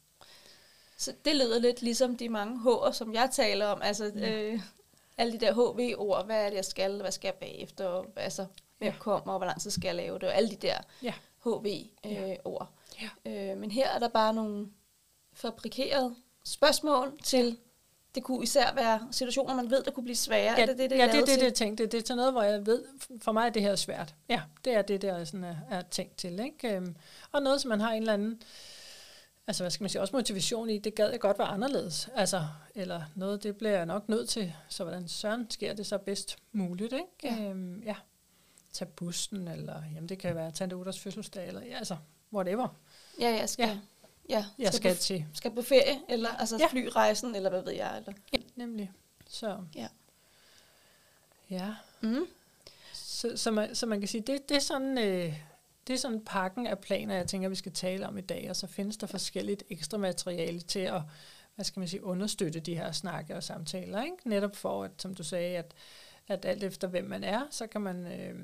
Så 0.96 1.12
det 1.24 1.36
lyder 1.36 1.58
lidt 1.58 1.82
ligesom 1.82 2.16
de 2.16 2.28
mange 2.28 2.60
H'er, 2.60 2.92
som 2.92 3.14
jeg 3.14 3.28
taler 3.32 3.66
om. 3.66 3.82
Altså, 3.82 4.12
ja. 4.16 4.42
øh, 4.42 4.60
alle 5.16 5.32
de 5.32 5.46
der 5.46 5.52
HV-ord, 5.52 6.26
hvad 6.26 6.44
er 6.44 6.48
det, 6.48 6.56
jeg 6.56 6.64
skal, 6.64 7.00
hvad 7.00 7.12
skal 7.12 7.28
jeg 7.28 7.34
bagefter, 7.34 8.04
altså, 8.16 8.46
hvad 8.78 8.88
ja. 8.88 8.94
kommer, 8.98 9.32
og 9.32 9.38
hvor 9.38 9.46
lang 9.46 9.60
tid 9.60 9.70
skal 9.70 9.88
jeg 9.88 9.94
lave 9.94 10.18
det, 10.18 10.28
og 10.28 10.34
alle 10.34 10.50
de 10.50 10.56
der 10.56 10.78
ja. 11.02 11.14
HV-ord. 11.44 11.66
Øh, 12.06 12.12
ja. 12.12 12.36
Øh, 13.26 13.58
men 13.58 13.70
her 13.70 13.88
er 13.88 13.98
der 13.98 14.08
bare 14.08 14.34
nogle 14.34 14.66
fabrikerede 15.32 16.14
spørgsmål 16.44 17.18
til, 17.22 17.58
det 18.14 18.22
kunne 18.22 18.42
især 18.42 18.74
være 18.74 19.08
situationer, 19.10 19.54
man 19.54 19.70
ved, 19.70 19.82
der 19.82 19.90
kunne 19.90 20.04
blive 20.04 20.16
svære. 20.16 20.54
Ja, 20.56 20.62
er 20.62 20.66
det 20.66 20.78
det, 20.78 20.90
det, 20.90 20.98
ja, 20.98 21.06
det 21.06 21.14
er 21.14 21.24
det, 21.24 21.38
det, 21.40 21.42
jeg 21.42 21.54
tænkte. 21.54 21.86
Det 21.86 21.98
er 21.98 22.02
til 22.02 22.16
noget, 22.16 22.32
hvor 22.32 22.42
jeg 22.42 22.66
ved, 22.66 22.84
for 23.22 23.32
mig 23.32 23.46
er 23.46 23.50
det 23.50 23.62
her 23.62 23.76
svært. 23.76 24.14
Ja, 24.28 24.42
det 24.64 24.74
er 24.74 24.82
det, 24.82 25.02
der 25.02 25.24
sådan 25.24 25.44
er, 25.44 25.56
er 25.70 25.82
tænkt 25.82 26.16
til. 26.16 26.40
Ikke? 26.40 26.76
Øhm, 26.76 26.96
og 27.32 27.42
noget, 27.42 27.60
som 27.60 27.68
man 27.68 27.80
har 27.80 27.92
en 27.92 28.02
eller 28.02 28.14
anden 28.14 28.42
altså 29.46 29.62
hvad 29.62 29.70
skal 29.70 29.84
man 29.84 29.90
sige, 29.90 30.02
også 30.02 30.16
motivation 30.16 30.70
i, 30.70 30.78
det 30.78 30.94
gad 30.94 31.10
jeg 31.10 31.20
godt 31.20 31.38
være 31.38 31.48
anderledes. 31.48 32.08
Altså, 32.14 32.46
eller 32.74 33.02
noget, 33.14 33.42
det 33.42 33.56
bliver 33.56 33.72
jeg 33.72 33.86
nok 33.86 34.08
nødt 34.08 34.28
til. 34.28 34.52
Så 34.68 34.84
hvordan 34.84 35.08
søren 35.08 35.50
sker 35.50 35.74
det 35.74 35.86
så 35.86 35.98
bedst 35.98 36.36
muligt, 36.52 36.92
ikke? 36.92 37.36
Ja. 37.36 37.50
Øhm, 37.50 37.82
ja. 37.82 37.94
Tag 38.72 38.88
bussen, 38.88 39.48
eller 39.48 39.82
jamen, 39.94 40.08
det 40.08 40.18
kan 40.18 40.36
være 40.36 40.50
Tante 40.50 40.76
Utters 40.76 41.00
fødselsdag, 41.00 41.48
eller 41.48 41.62
ja, 41.62 41.76
altså, 41.76 41.96
whatever. 42.34 42.68
Ja, 43.20 43.28
jeg 43.30 43.48
skal, 43.48 43.68
Ja. 43.68 43.78
ja. 44.28 44.44
Jeg 44.58 44.74
skal 44.74 44.94
på, 44.94 45.00
til. 45.00 45.24
skal 45.34 45.50
på 45.50 45.62
ferie, 45.62 46.00
eller 46.08 46.30
altså 46.30 46.56
Ja. 46.56 46.66
flyrejsen, 46.66 47.34
eller 47.34 47.50
hvad 47.50 47.62
ved 47.62 47.72
jeg. 47.72 47.96
Eller. 47.98 48.12
Ja, 48.32 48.38
nemlig. 48.56 48.92
Så. 49.28 49.58
Ja. 49.74 49.88
Ja. 51.50 51.74
Mm. 52.00 52.26
Så, 52.92 53.32
så, 53.36 53.50
man, 53.50 53.74
så 53.74 53.86
man 53.86 54.00
kan 54.00 54.08
sige, 54.08 54.20
det, 54.26 54.48
det 54.48 54.56
er 54.56 54.60
sådan... 54.60 54.98
Øh, 54.98 55.34
det 55.86 55.94
er 55.94 55.98
sådan 55.98 56.24
pakken 56.24 56.66
af 56.66 56.78
planer, 56.78 57.14
jeg 57.14 57.26
tænker, 57.26 57.48
vi 57.48 57.54
skal 57.54 57.72
tale 57.72 58.08
om 58.08 58.18
i 58.18 58.20
dag, 58.20 58.46
og 58.50 58.56
så 58.56 58.66
findes 58.66 58.96
der 58.96 59.06
forskelligt 59.06 59.62
ekstra 59.70 59.98
materiale 59.98 60.60
til 60.60 60.78
at, 60.78 61.00
hvad 61.54 61.64
skal 61.64 61.80
man 61.80 61.88
sige, 61.88 62.04
understøtte 62.04 62.60
de 62.60 62.74
her 62.76 62.92
snakke 62.92 63.36
og 63.36 63.42
samtaler, 63.42 64.02
ikke? 64.02 64.16
Netop 64.24 64.56
for, 64.56 64.84
at, 64.84 64.90
som 64.98 65.14
du 65.14 65.22
sagde, 65.22 65.56
at, 65.56 65.74
at 66.28 66.44
alt 66.44 66.64
efter 66.64 66.88
hvem 66.88 67.04
man 67.04 67.24
er, 67.24 67.42
så 67.50 67.66
kan 67.66 67.80
man 67.80 68.06
øh, 68.06 68.34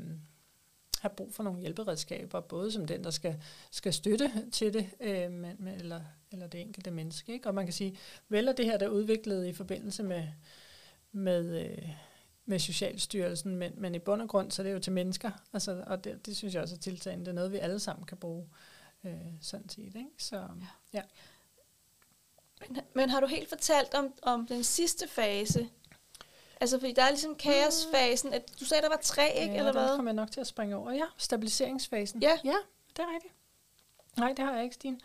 have 1.01 1.11
brug 1.17 1.35
for 1.35 1.43
nogle 1.43 1.61
hjælperedskaber, 1.61 2.41
både 2.41 2.73
som 2.73 2.87
den, 2.87 3.05
der 3.05 3.11
skal, 3.11 3.43
skal 3.71 3.93
støtte 3.93 4.33
til 4.53 4.75
det, 4.75 4.91
øh, 5.01 5.33
men, 5.33 5.69
eller, 5.69 6.01
eller 6.33 6.47
det 6.47 6.61
enkelte 6.61 6.91
menneske, 6.91 7.33
ikke? 7.33 7.49
Og 7.49 7.55
man 7.55 7.67
kan 7.67 7.73
sige, 7.73 7.99
vel 8.29 8.49
er 8.49 8.53
det 8.53 8.65
her, 8.65 8.79
der 8.79 8.87
er 8.87 8.91
udviklet 8.91 9.47
i 9.47 9.53
forbindelse 9.53 10.03
med, 10.03 10.25
med 11.13 11.67
øh, 11.67 11.89
med 12.51 12.59
Socialstyrelsen, 12.59 13.57
men, 13.57 13.73
men 13.77 13.95
i 13.95 13.99
bund 13.99 14.23
og 14.23 14.29
grund, 14.29 14.51
så 14.51 14.63
er 14.63 14.67
det 14.67 14.73
jo 14.73 14.79
til 14.79 14.93
mennesker, 14.93 15.31
altså, 15.53 15.85
og 15.87 16.05
det, 16.05 16.27
det 16.27 16.37
synes 16.37 16.55
jeg 16.55 16.63
også 16.63 16.75
er 16.75 16.79
tiltagende. 16.79 17.25
Det 17.25 17.31
er 17.31 17.35
noget, 17.35 17.53
vi 17.53 17.59
alle 17.59 17.79
sammen 17.79 18.07
kan 18.07 18.17
bruge, 18.17 18.49
øh, 19.05 19.13
sådan 19.41 19.69
set. 19.69 19.87
Ikke? 19.87 20.09
Så, 20.19 20.49
ja. 20.93 21.03
Men, 22.61 22.81
men 22.95 23.11
har 23.11 23.21
du 23.21 23.27
helt 23.27 23.49
fortalt 23.49 23.95
om, 23.95 24.13
om 24.23 24.47
den 24.47 24.65
sidste 24.65 25.09
fase? 25.09 25.69
Altså, 26.61 26.79
fordi 26.79 26.93
der 26.93 27.03
er 27.03 27.11
ligesom 27.11 27.35
kaosfasen. 27.35 28.33
At 28.33 28.43
du 28.61 28.65
sagde, 28.65 28.83
der 28.83 28.89
var 28.89 28.99
tre, 29.03 29.33
ikke? 29.35 29.53
ja, 29.53 29.59
eller 29.59 29.73
hvad? 29.73 29.97
kommer 29.97 30.11
jeg 30.11 30.17
nok 30.17 30.31
til 30.31 30.41
at 30.41 30.47
springe 30.47 30.77
over. 30.77 30.93
Ja, 30.93 31.05
stabiliseringsfasen. 31.17 32.23
Ja. 32.23 32.39
ja 32.45 32.57
det 32.97 33.03
er 33.03 33.15
rigtigt. 33.15 33.35
Nej, 34.17 34.33
det 34.37 34.45
har 34.45 34.55
jeg 34.55 34.65
ikke, 34.65 34.75
Stine. 34.75 34.99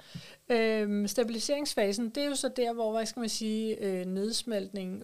Øhm, 0.49 1.08
stabiliseringsfasen, 1.08 2.10
det 2.10 2.24
er 2.24 2.28
jo 2.28 2.36
så 2.36 2.49
der, 2.49 2.74
hvor, 2.74 2.91
hvad 2.91 3.06
skal 3.06 3.20
man 3.20 3.30
sige, 3.30 3.76
øh, 3.76 4.06
nedsmeltning, 4.06 5.03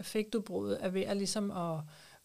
effektudbruddet 0.00 0.78
er 0.80 0.88
ved 0.88 1.02
at 1.02 1.16
ligesom 1.16 1.50
at, 1.50 1.80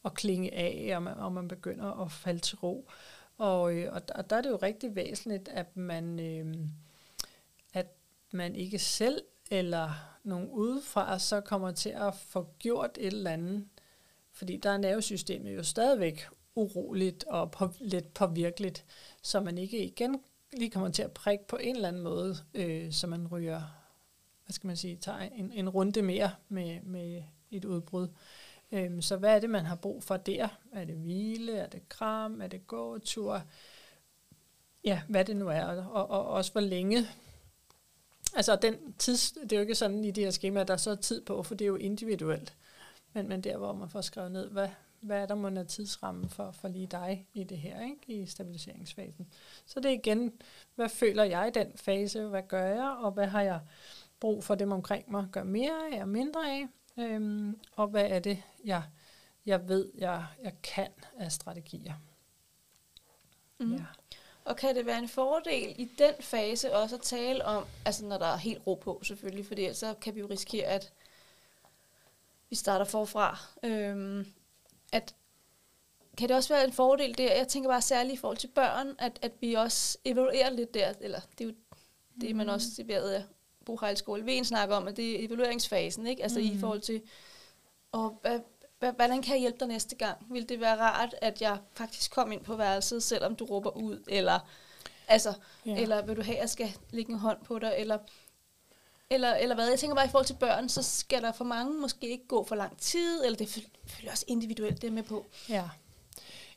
at 0.06 0.14
klinge 0.14 0.54
af, 0.54 0.96
og 0.96 1.04
man, 1.04 1.18
og 1.18 1.32
man 1.32 1.48
begynder 1.48 2.02
at 2.06 2.12
falde 2.12 2.40
til 2.40 2.58
ro. 2.58 2.90
Og, 3.38 3.74
øh, 3.74 3.94
og, 3.94 4.02
og 4.16 4.30
der 4.30 4.36
er 4.36 4.42
det 4.42 4.50
jo 4.50 4.56
rigtig 4.56 4.96
væsentligt, 4.96 5.50
at 5.50 5.78
man, 5.78 6.20
øh, 6.20 6.56
at 7.74 7.88
man 8.32 8.56
ikke 8.56 8.80
selv 8.80 9.22
eller 9.52 10.17
nogen 10.28 10.50
udefra 10.50 11.20
så 11.20 11.42
kommer 11.42 11.72
til 11.72 11.90
at 11.90 12.16
få 12.16 12.48
gjort 12.60 12.98
et 13.00 13.14
eller 13.14 13.32
andet. 13.32 13.68
Fordi 14.32 14.58
der 14.58 14.70
er 14.70 14.78
nervesystemet 14.78 15.56
jo 15.56 15.64
stadigvæk 15.64 16.28
uroligt 16.56 17.24
og 17.24 17.52
på, 17.52 17.70
lidt 17.80 18.14
påvirkeligt, 18.14 18.86
så 19.22 19.40
man 19.40 19.58
ikke 19.58 19.86
igen 19.86 20.22
lige 20.54 20.70
kommer 20.70 20.90
til 20.90 21.04
at 21.04 21.12
prikke 21.12 21.48
på 21.48 21.58
en 21.58 21.76
eller 21.76 21.88
anden 21.88 22.02
måde, 22.02 22.38
øh, 22.54 22.92
så 22.92 23.08
man 23.08 23.28
ryger, 23.28 23.62
hvad 24.46 24.54
skal 24.54 24.68
man 24.68 24.78
sige, 24.78 24.96
tager 24.96 25.20
en, 25.20 25.52
en 25.52 25.70
runde 25.70 26.02
mere 26.02 26.32
med, 26.50 26.82
med 26.82 27.24
et 27.52 27.66
udbrud. 27.66 28.08
Øhm, 28.72 29.02
så 29.02 29.18
hvad 29.18 29.36
er 29.36 29.40
det, 29.40 29.50
man 29.50 29.66
har 29.66 29.76
brug 29.76 30.04
for 30.04 30.18
der? 30.18 30.48
Er 30.72 30.86
det 30.86 30.96
hvile? 30.96 31.58
Er 31.58 31.68
det 31.68 31.90
kram? 31.90 32.42
Er 32.42 32.48
det 32.48 32.68
gåtur? 32.68 33.42
Ja, 34.84 35.02
hvad 35.10 35.26
det 35.26 35.38
nu 35.38 35.48
er. 35.48 35.64
Og, 35.64 35.92
og, 35.92 36.10
og 36.10 36.28
også 36.28 36.52
hvor 36.52 36.62
længe. 36.62 37.08
Altså 38.38 38.56
den 38.56 38.94
tids, 38.94 39.32
det 39.32 39.52
er 39.52 39.56
jo 39.58 39.62
ikke 39.62 39.76
sådan 39.76 40.04
i 40.04 40.12
de 40.12 40.24
her 40.24 40.32
skemaer, 40.32 40.64
der 40.64 40.74
er 40.74 40.78
så 40.78 40.96
tid 40.96 41.22
på, 41.22 41.44
for 41.44 41.56
det 41.56 41.66
er 41.66 41.70
jo 41.70 41.76
individuelt. 41.76 42.56
Men, 43.14 43.28
men 43.28 43.42
der, 43.42 43.58
hvor 43.58 43.74
man 43.74 43.90
får 43.90 44.02
skrevet 44.02 44.32
ned, 44.32 44.50
hvad, 44.50 44.70
hvad 45.00 45.22
er 45.22 45.26
der 45.26 45.36
må 45.36 45.64
tidsramme 45.64 46.30
for, 46.30 46.52
for 46.52 46.68
lige 46.68 46.88
dig 46.88 47.28
i 47.34 47.44
det 47.44 47.58
her, 47.58 47.82
ikke? 47.82 48.22
i 48.22 48.26
stabiliseringsfasen. 48.26 49.28
Så 49.66 49.80
det 49.80 49.92
er 49.92 49.96
igen, 49.96 50.34
hvad 50.76 50.90
føler 50.90 51.24
jeg 51.24 51.48
i 51.48 51.60
den 51.60 51.72
fase? 51.76 52.28
Hvad 52.28 52.44
gør 52.48 52.66
jeg? 52.66 52.98
Og 53.00 53.12
hvad 53.12 53.28
har 53.28 53.42
jeg 53.42 53.60
brug 54.20 54.44
for 54.44 54.56
dem 54.56 54.72
omkring 54.72 55.12
mig? 55.12 55.28
Gør 55.32 55.44
mere 55.44 55.94
af 55.94 56.02
og 56.02 56.10
mindre 56.10 56.52
af? 56.52 56.68
Øhm, 56.98 57.60
og 57.76 57.88
hvad 57.88 58.06
er 58.10 58.20
det, 58.20 58.44
jeg, 58.66 58.84
jeg 59.46 59.68
ved, 59.68 59.92
jeg, 59.98 60.26
jeg 60.44 60.54
kan 60.64 60.92
af 61.18 61.32
strategier? 61.32 61.94
Mhm. 63.60 63.74
Ja. 63.74 63.86
Og 64.48 64.56
kan 64.56 64.76
det 64.76 64.86
være 64.86 65.00
en 65.00 65.10
fordel 65.10 65.76
i 65.78 65.86
den 65.98 66.14
fase 66.20 66.76
også 66.76 66.96
at 66.96 67.02
tale 67.02 67.46
om, 67.46 67.66
altså 67.86 68.06
når 68.06 68.18
der 68.18 68.26
er 68.26 68.38
helt 68.38 68.62
ro 68.68 68.74
på 68.74 69.02
selvfølgelig, 69.04 69.46
fordi 69.46 69.62
ellers 69.62 69.78
så 69.78 69.94
kan 70.02 70.16
vi 70.16 70.20
jo 70.20 70.28
risikere, 70.30 70.66
at 70.66 70.94
vi 72.50 72.56
starter 72.56 72.86
forfra. 72.86 73.38
Øhm, 73.64 74.26
at 74.92 75.16
kan 76.18 76.30
det 76.30 76.36
også 76.38 76.54
være 76.54 76.64
en 76.64 76.74
fordel 76.74 77.18
der, 77.18 77.36
jeg 77.36 77.48
tænker 77.48 77.70
bare 77.70 77.82
særligt 77.82 78.14
i 78.14 78.18
forhold 78.18 78.38
til 78.38 78.48
børn, 78.48 78.96
at, 79.00 79.20
at 79.22 79.32
vi 79.40 79.54
også 79.54 79.98
evaluerer 80.06 80.50
lidt 80.50 80.74
der, 80.74 80.94
eller 81.02 81.20
det 81.38 81.44
er 81.44 81.50
jo 81.50 81.56
det, 82.22 82.36
man 82.36 82.50
også, 82.50 82.68
det 82.78 82.88
ved 82.88 83.12
jeg, 83.12 83.24
Bohejlskole 83.66 84.26
Ven 84.26 84.46
snakker 84.46 84.76
om, 84.76 84.88
at 84.88 84.98
det 84.98 85.22
er 85.22 85.26
evalueringsfasen, 85.26 86.08
ikke? 86.08 86.24
Altså 86.24 86.40
mm. 86.40 86.46
i 86.46 86.58
forhold 86.60 86.82
til, 86.82 87.02
og 87.92 88.20
hvad, 88.22 88.40
hvordan 88.80 89.22
kan 89.22 89.34
jeg 89.34 89.42
hjælpe 89.42 89.60
dig 89.60 89.68
næste 89.68 89.96
gang? 89.96 90.18
Vil 90.34 90.50
det 90.50 90.60
være 90.60 90.78
rart, 90.78 91.16
at 91.22 91.42
jeg 91.42 91.58
faktisk 91.74 92.12
kom 92.12 92.32
ind 92.32 92.44
på 92.44 92.56
værelset, 92.56 93.04
selvom 93.04 93.36
du 93.36 93.46
råber 93.46 93.70
ud, 93.78 94.04
eller, 94.08 94.40
altså, 95.08 95.34
Ja. 95.66 95.82
eller 95.82 96.06
vil 96.06 96.16
du 96.16 96.22
have, 96.22 96.36
at 96.36 96.42
jeg 96.42 96.50
skal 96.50 96.78
lægge 96.90 97.12
en 97.12 97.20
hånd 97.20 97.38
på 97.46 97.60
dig, 97.60 97.74
eller, 97.78 97.98
eller, 99.10 99.34
eller 99.36 99.56
hvad? 99.56 99.70
Jeg 99.70 99.80
tænker 99.80 99.96
bare 99.96 100.06
i 100.06 100.10
forhold 100.10 100.26
til 100.26 100.34
børn, 100.40 100.70
så 100.70 100.84
skal 100.84 101.22
der 101.22 101.32
for 101.32 101.46
mange 101.46 101.80
måske 101.82 102.10
ikke 102.10 102.28
gå 102.28 102.44
for 102.44 102.56
lang 102.56 102.78
tid, 102.78 103.26
eller 103.26 103.38
det 103.38 103.48
er 103.48 103.52
selvfølgelig 103.52 104.12
også 104.12 104.26
individuelt, 104.28 104.82
det 104.82 104.94
med 104.94 105.04
på. 105.04 105.26
Ja. 105.50 105.70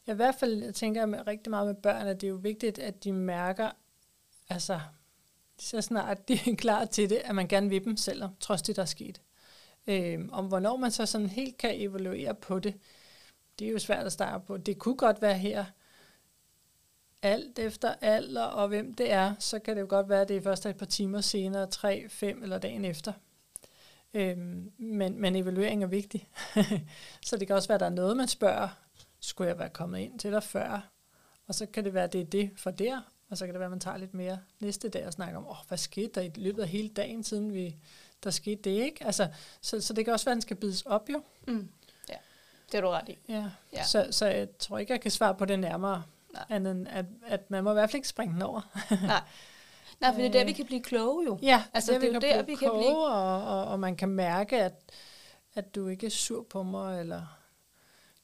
ja. 0.07 0.13
I 0.13 0.17
hvert 0.17 0.35
fald 0.35 0.63
jeg 0.65 0.75
tænker 0.75 1.07
jeg 1.07 1.27
rigtig 1.27 1.51
meget 1.51 1.67
med 1.67 1.75
børn, 1.75 2.07
at 2.07 2.21
det 2.21 2.27
er 2.27 2.31
jo 2.31 2.37
vigtigt, 2.43 2.79
at 2.79 3.05
de 3.05 3.13
mærker, 3.13 3.71
altså 4.49 4.81
så 5.59 5.81
snart 5.81 6.29
de 6.29 6.33
er 6.51 6.55
klar 6.57 6.85
til 6.85 7.11
det, 7.11 7.17
at 7.25 7.35
man 7.35 7.49
gerne 7.49 7.69
vil 7.69 7.85
dem 7.85 7.97
selv, 7.97 8.23
trods 8.41 8.63
det, 8.63 8.77
der 8.77 8.83
er 8.83 8.87
sket. 8.87 9.21
Øh, 9.87 10.19
om 10.33 10.47
hvornår 10.47 10.77
man 10.77 10.91
så 10.91 11.07
sådan 11.07 11.27
helt 11.27 11.59
kan 11.59 11.81
evaluere 11.81 12.35
på 12.35 12.59
det, 12.59 12.75
det 13.59 13.69
er 13.69 13.73
jo 13.73 13.79
svært 13.79 14.07
at 14.07 14.13
starte 14.13 14.45
på. 14.47 14.57
Det 14.57 14.79
kunne 14.79 14.97
godt 14.97 15.23
være 15.23 15.39
her, 15.39 15.65
alt 17.23 17.59
efter 17.59 17.95
alder 18.01 18.45
og 18.45 18.69
hvem 18.69 18.95
det 18.95 19.13
er, 19.13 19.35
så 19.39 19.59
kan 19.59 19.77
det 19.77 19.83
jo 19.83 19.87
godt 19.89 20.09
være, 20.09 20.21
at 20.21 20.29
det 20.29 20.37
er 20.37 20.41
først 20.41 20.67
et 20.67 20.77
par 20.77 20.87
timer 20.87 21.21
senere, 21.21 21.67
tre, 21.67 22.09
fem 22.09 22.43
eller 22.43 22.59
dagen 22.59 22.85
efter. 22.85 23.13
Øhm, 24.15 24.73
men, 24.79 25.21
men 25.21 25.37
evaluering 25.37 25.83
er 25.83 25.87
vigtig. 25.87 26.29
så 27.27 27.37
det 27.37 27.47
kan 27.47 27.57
også 27.57 27.69
være, 27.69 27.75
at 27.75 27.81
der 27.81 27.87
er 27.87 27.91
noget, 27.91 28.17
man 28.17 28.29
spørger, 28.29 28.69
skulle 29.21 29.49
jeg 29.49 29.59
være 29.59 29.69
kommet 29.69 29.99
ind 29.99 30.19
til 30.19 30.33
dig 30.33 30.43
før? 30.43 30.91
Og 31.47 31.55
så 31.55 31.67
kan 31.67 31.85
det 31.85 31.95
være, 31.95 32.05
at 32.05 32.13
det 32.13 32.21
er 32.21 32.25
det 32.25 32.51
for 32.57 32.71
der, 32.71 33.01
og 33.31 33.39
så 33.39 33.45
kan 33.45 33.55
det 33.55 33.61
være, 33.61 33.67
at 33.67 33.71
man 33.71 33.81
tager 33.81 33.97
lidt 33.97 34.15
mere 34.15 34.39
næste 34.61 34.89
dag 34.89 35.07
og 35.07 35.13
snakker 35.13 35.39
om, 35.39 35.47
åh, 35.47 35.57
hvad 35.69 35.79
skete 35.79 36.11
der 36.15 36.21
i 36.21 36.31
løbet 36.35 36.63
af 36.63 36.69
hele 36.69 36.89
dagen, 36.89 37.25
siden 37.25 37.55
vi, 37.55 37.77
der 38.25 38.31
skete 38.31 38.63
det, 38.63 38.71
ikke? 38.85 39.05
Altså, 39.07 39.29
så, 39.61 39.81
så 39.81 39.93
det 39.93 40.05
kan 40.05 40.13
også 40.15 40.25
være, 40.25 40.33
at 40.33 40.35
den 40.35 40.43
skal 40.43 40.57
bides 40.57 40.83
op, 40.83 41.11
jo. 41.11 41.23
Mm. 41.47 41.69
Ja, 42.09 42.15
det 42.73 42.79
er 42.79 42.81
du 42.81 42.89
ret 42.89 43.09
i. 43.09 43.19
Ja. 43.29 43.45
Ja. 43.73 43.85
Så, 43.85 44.09
så 44.11 44.27
jeg 44.27 44.49
tror 44.59 44.79
ikke, 44.79 44.93
jeg 44.93 45.01
kan 45.01 45.11
svare 45.11 45.35
på 45.35 45.45
det 45.45 45.59
nærmere, 45.59 46.03
Nej. 46.33 46.45
andet 46.49 46.71
end 46.73 46.89
at, 46.91 47.05
at 47.27 47.51
man 47.51 47.65
må 47.65 47.71
i 47.71 47.73
hvert 47.73 47.91
fald 47.91 47.95
ikke 47.99 48.09
springe 48.09 48.35
den 48.35 48.43
over. 48.43 48.61
Nej. 49.07 49.21
Nej, 50.01 50.13
for 50.13 50.19
det 50.21 50.27
er 50.27 50.33
der, 50.33 50.41
Øh. 50.41 50.47
vi 50.47 50.53
kan 50.53 50.67
blive 50.67 50.81
kloge 50.83 51.25
jo. 51.25 51.39
Ja, 51.43 51.65
Altså, 51.75 51.93
det 51.93 52.05
er 52.05 52.13
jo 52.15 52.21
der, 52.21 52.43
vi 52.43 52.55
kan 52.55 52.71
blive- 52.71 52.83
kloge, 52.83 53.07
og, 53.07 53.45
og, 53.45 53.65
og 53.65 53.81
man 53.81 53.97
kan 53.97 54.09
mærke, 54.09 54.63
at, 54.63 54.73
at 55.55 55.75
du 55.75 55.87
ikke 55.89 56.07
er 56.07 56.11
sur 56.11 56.43
på 56.51 56.63
mig, 56.63 57.01
eller 57.01 57.23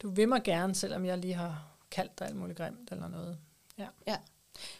du 0.02 0.10
vil 0.10 0.28
mig 0.28 0.42
gerne, 0.42 0.74
selvom 0.74 1.04
jeg 1.04 1.18
lige 1.18 1.34
har 1.34 1.64
kaldt 1.90 2.18
dig 2.18 2.26
alt 2.26 2.36
muligt 2.36 2.58
grimt 2.58 2.90
eller 2.92 3.08
noget. 3.08 3.38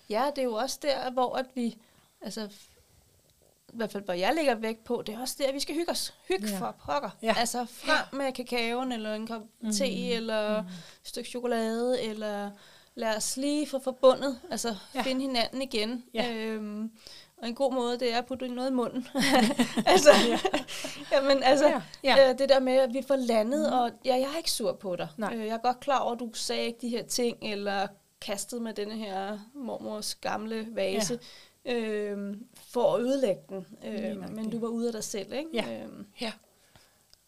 Ja, 0.09 0.31
det 0.31 0.39
er 0.39 0.43
jo 0.45 0.53
også 0.55 0.79
der, 0.83 1.11
hvor 1.11 1.37
at 1.37 1.47
vi, 1.55 1.79
altså, 2.21 2.49
i 3.73 3.77
hvert 3.77 3.93
fald 3.93 4.05
hvor 4.05 4.15
jeg 4.15 4.33
lægger 4.35 4.55
vægt 4.55 4.85
på, 4.85 5.03
det 5.07 5.15
er 5.15 5.21
også 5.21 5.35
der, 5.39 5.53
vi 5.53 5.61
skal 5.61 5.75
hygge 5.75 5.91
os. 5.91 6.15
Hygge 6.29 6.49
Ja. 6.49 6.59
for 6.59 6.75
pokker. 6.87 7.11
Ja. 7.23 7.35
Altså 7.39 7.67
frem 7.71 8.19
med 8.21 8.33
kakaoen, 8.33 8.93
eller 8.93 9.15
en 9.15 9.27
kop 9.27 9.43
te, 9.79 10.09
eller 10.13 10.63
Mhm. 10.63 10.69
et 11.03 11.09
stykke 11.09 11.31
chokolade, 11.31 12.03
eller 12.03 12.51
lad 12.95 13.17
os 13.17 13.37
lige 13.37 13.69
få 13.69 13.79
forbundet, 13.85 14.41
altså 14.51 14.77
Ja. 14.95 15.03
finde 15.03 15.21
hinanden 15.21 15.63
igen. 15.63 16.05
Ja. 16.15 16.33
Øhm, 16.35 16.91
og 17.43 17.49
en 17.49 17.55
god 17.55 17.73
måde, 17.73 17.99
det 17.99 18.13
er 18.15 18.19
at 18.19 18.27
putte 18.27 18.49
noget 18.49 18.71
i 18.71 18.73
munden. 18.73 19.09
altså, 19.87 20.11
Ja. 20.29 20.39
jamen, 21.13 21.43
altså, 21.43 21.69
Ja, 21.69 21.81
ja. 22.05 22.31
Øh, 22.33 22.39
det 22.39 22.49
der 22.49 22.61
med, 22.61 22.73
at 22.77 22.95
vi 22.95 23.03
får 23.09 23.17
landet, 23.17 23.73
og 23.73 23.91
ja, 24.05 24.15
jeg 24.15 24.29
er 24.35 24.37
ikke 24.37 24.51
sur 24.51 24.73
på 24.73 24.97
dig. 24.97 25.09
Nej. 25.17 25.35
Øh, 25.35 25.47
jeg 25.47 25.55
er 25.55 25.59
godt 25.59 25.81
klar 25.81 25.99
over, 25.99 26.13
at 26.13 26.21
du 26.21 26.31
sagde 26.35 26.63
ikke 26.67 26.79
de 26.81 26.89
her 26.89 27.03
ting, 27.05 27.37
eller 27.43 27.87
kastede 28.21 28.61
med 28.63 28.75
denne 28.75 28.95
her 28.95 29.39
mormors 29.55 30.15
gamle 30.15 30.67
vase, 30.75 31.13
ja. 31.15 31.19
Øh, 31.67 32.37
for 32.57 32.95
at 32.95 33.01
ødelægge 33.03 33.41
den. 33.49 33.67
Øh, 33.87 34.35
men 34.35 34.51
du 34.51 34.59
var 34.59 34.69
ude 34.69 34.87
af 34.87 34.93
dig 34.93 35.05
selv, 35.05 35.33
ikke? 35.33 35.49
Ja. 35.55 35.83
Øh, 35.85 35.89
Ja. 36.21 36.33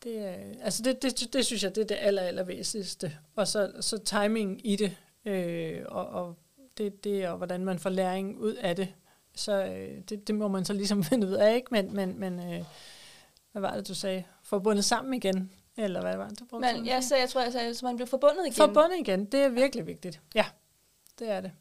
Det, 0.05 0.19
er- 0.19 0.63
altså 0.63 0.83
det, 0.83 1.03
det, 1.03 1.33
det 1.33 1.47
synes 1.47 1.63
jeg, 1.63 1.75
det 1.75 1.83
er 1.83 1.87
det 1.87 1.97
aller, 2.01 2.23
aller 2.23 2.43
væsentligste. 2.43 3.13
Og 3.37 3.49
så, 3.49 3.73
så 3.81 3.99
timing 3.99 4.67
i 4.67 4.77
det, 4.77 4.97
øh, 5.25 5.83
og, 5.89 6.07
og 6.09 6.35
det, 6.79 7.05
det 7.05 7.29
og 7.29 7.37
hvordan 7.37 7.65
man 7.65 7.79
får 7.79 7.91
læring 7.91 8.39
ud 8.39 8.55
af 8.55 8.77
det, 8.77 8.89
så 9.35 9.65
øh, 9.65 10.01
det, 10.09 10.27
det 10.27 10.35
må 10.35 10.49
man 10.49 10.65
så 10.65 10.73
ligesom 10.73 11.05
finde 11.11 11.27
ud 11.27 11.33
af, 11.33 11.55
ikke? 11.57 11.69
Men, 11.71 11.95
men, 11.95 12.21
men 12.21 12.39
øh, 12.55 12.65
hvad 13.53 13.63
var 13.63 13.75
det, 13.77 13.89
du 13.89 13.95
sagde? 13.95 14.25
Forbundet 14.43 14.85
sammen 14.85 15.15
igen? 15.15 15.53
Eller 15.77 16.01
hvad 16.01 16.17
var 16.17 16.29
det, 16.29 16.41
du 16.41 16.45
brugte? 16.45 16.73
Men 16.73 16.87
jeg, 16.87 17.05
sagde, 17.05 17.21
jeg 17.21 17.31
tror, 17.31 17.43
jeg 17.43 17.53
sagde, 17.53 17.69
at 17.71 17.83
man 17.83 17.97
bliver 17.97 18.07
forbundet 18.07 18.43
igen. 18.47 18.55
Forbundet 18.55 18.99
igen, 19.01 19.25
det 19.25 19.41
er 19.41 19.49
virkelig 19.49 19.87
vigtigt. 19.87 20.21
Ja, 20.35 20.45
det 21.19 21.31
er 21.31 21.41
det. 21.41 21.53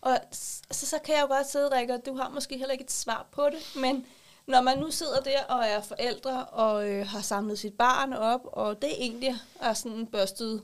Og 0.00 0.18
så, 0.32 0.86
så 0.86 0.98
kan 1.04 1.14
jeg 1.14 1.22
jo 1.22 1.26
godt 1.26 1.50
sidde, 1.50 1.76
Rikke, 1.76 1.94
og 1.94 2.06
du 2.06 2.16
har 2.16 2.28
måske 2.28 2.58
heller 2.58 2.72
ikke 2.72 2.84
et 2.84 2.92
svar 2.92 3.26
på 3.32 3.46
det, 3.50 3.80
men 3.82 4.06
når 4.46 4.60
man 4.60 4.78
nu 4.78 4.90
sidder 4.90 5.20
der 5.20 5.42
og 5.48 5.64
er 5.64 5.80
forældre 5.82 6.44
og 6.44 6.88
øh, 6.88 7.06
har 7.06 7.20
samlet 7.20 7.58
sit 7.58 7.74
barn 7.74 8.12
op, 8.12 8.40
og 8.44 8.82
det 8.82 8.90
egentlig 8.98 9.34
er 9.60 9.72
sådan 9.74 10.06
børstet, 10.06 10.62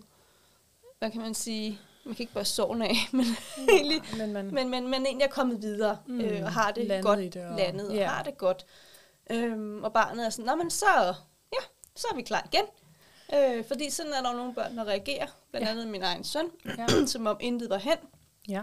hvad 0.99 1.11
kan 1.11 1.20
man 1.20 1.34
sige, 1.34 1.80
man 2.05 2.14
kan 2.14 2.22
ikke 2.22 2.32
børste 2.34 2.55
sorgen 2.55 2.82
af, 2.82 2.95
men, 3.12 3.24
egentlig, 3.72 4.03
men, 4.18 4.32
man, 4.32 4.55
men, 4.55 4.68
men, 4.70 4.89
men 4.89 5.07
egentlig 5.07 5.24
er 5.26 5.30
kommet 5.30 5.62
videre 5.62 5.99
Mm, 6.07 6.20
øh, 6.20 6.45
og 6.45 6.53
har 6.53 6.70
det 6.72 7.03
godt 7.03 7.18
det 7.18 7.37
og- 7.37 7.57
landet 7.57 7.89
og 7.89 7.95
ja. 7.95 8.07
har 8.07 8.22
det 8.22 8.39
godt. 8.39 8.66
Øhm, 9.30 9.84
og 9.84 9.93
barnet 9.93 10.26
er 10.26 10.30
sådan, 10.30 10.59
men 10.59 10.70
så, 10.70 10.87
ja, 11.53 11.59
så 11.97 12.07
er 12.12 12.16
vi 12.16 12.22
klar 12.22 12.49
igen. 12.53 12.64
Øh, 13.34 13.64
fordi 13.66 13.91
sådan 13.91 14.12
er 14.12 14.22
der 14.22 14.30
jo 14.30 14.37
nogle 14.37 14.55
børn, 14.55 14.76
der 14.76 14.84
reagerer, 14.84 15.26
blandt 15.51 15.66
Ja. 15.66 15.70
andet 15.72 15.89
min 15.89 16.03
egen 16.03 16.24
søn, 16.24 16.51
Ja. 16.78 16.87
som 17.07 17.26
om 17.26 17.37
intet 17.41 17.70
var 17.70 17.78
hen. 17.78 17.97
ja. 18.49 18.62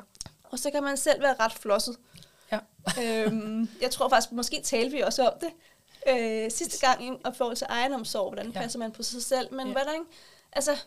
Og 0.53 0.59
så 0.59 0.71
kan 0.71 0.83
man 0.83 0.97
selv 0.97 1.21
være 1.21 1.35
ret 1.39 1.53
flosset. 1.53 1.97
Ja. 2.51 2.59
øhm, 3.01 3.69
jeg 3.81 3.91
tror 3.91 4.09
faktisk, 4.09 4.31
måske 4.31 4.61
talte 4.63 4.91
vi 4.91 5.01
også 5.01 5.27
om 5.29 5.39
det 5.39 5.51
øh, 6.07 6.51
sidste 6.51 6.87
gang 6.87 7.05
i 7.05 7.11
og 7.23 7.35
forhold 7.35 7.55
til 7.57 7.67
egenomsorg, 7.69 8.29
hvordan 8.33 8.51
Ja. 8.51 8.61
passer 8.61 8.79
man 8.79 8.91
på 8.91 9.03
sig 9.03 9.23
selv. 9.23 9.53
Men 9.53 9.67
ja. 9.67 9.71
hvordan, 9.73 10.05
altså, 10.51 10.77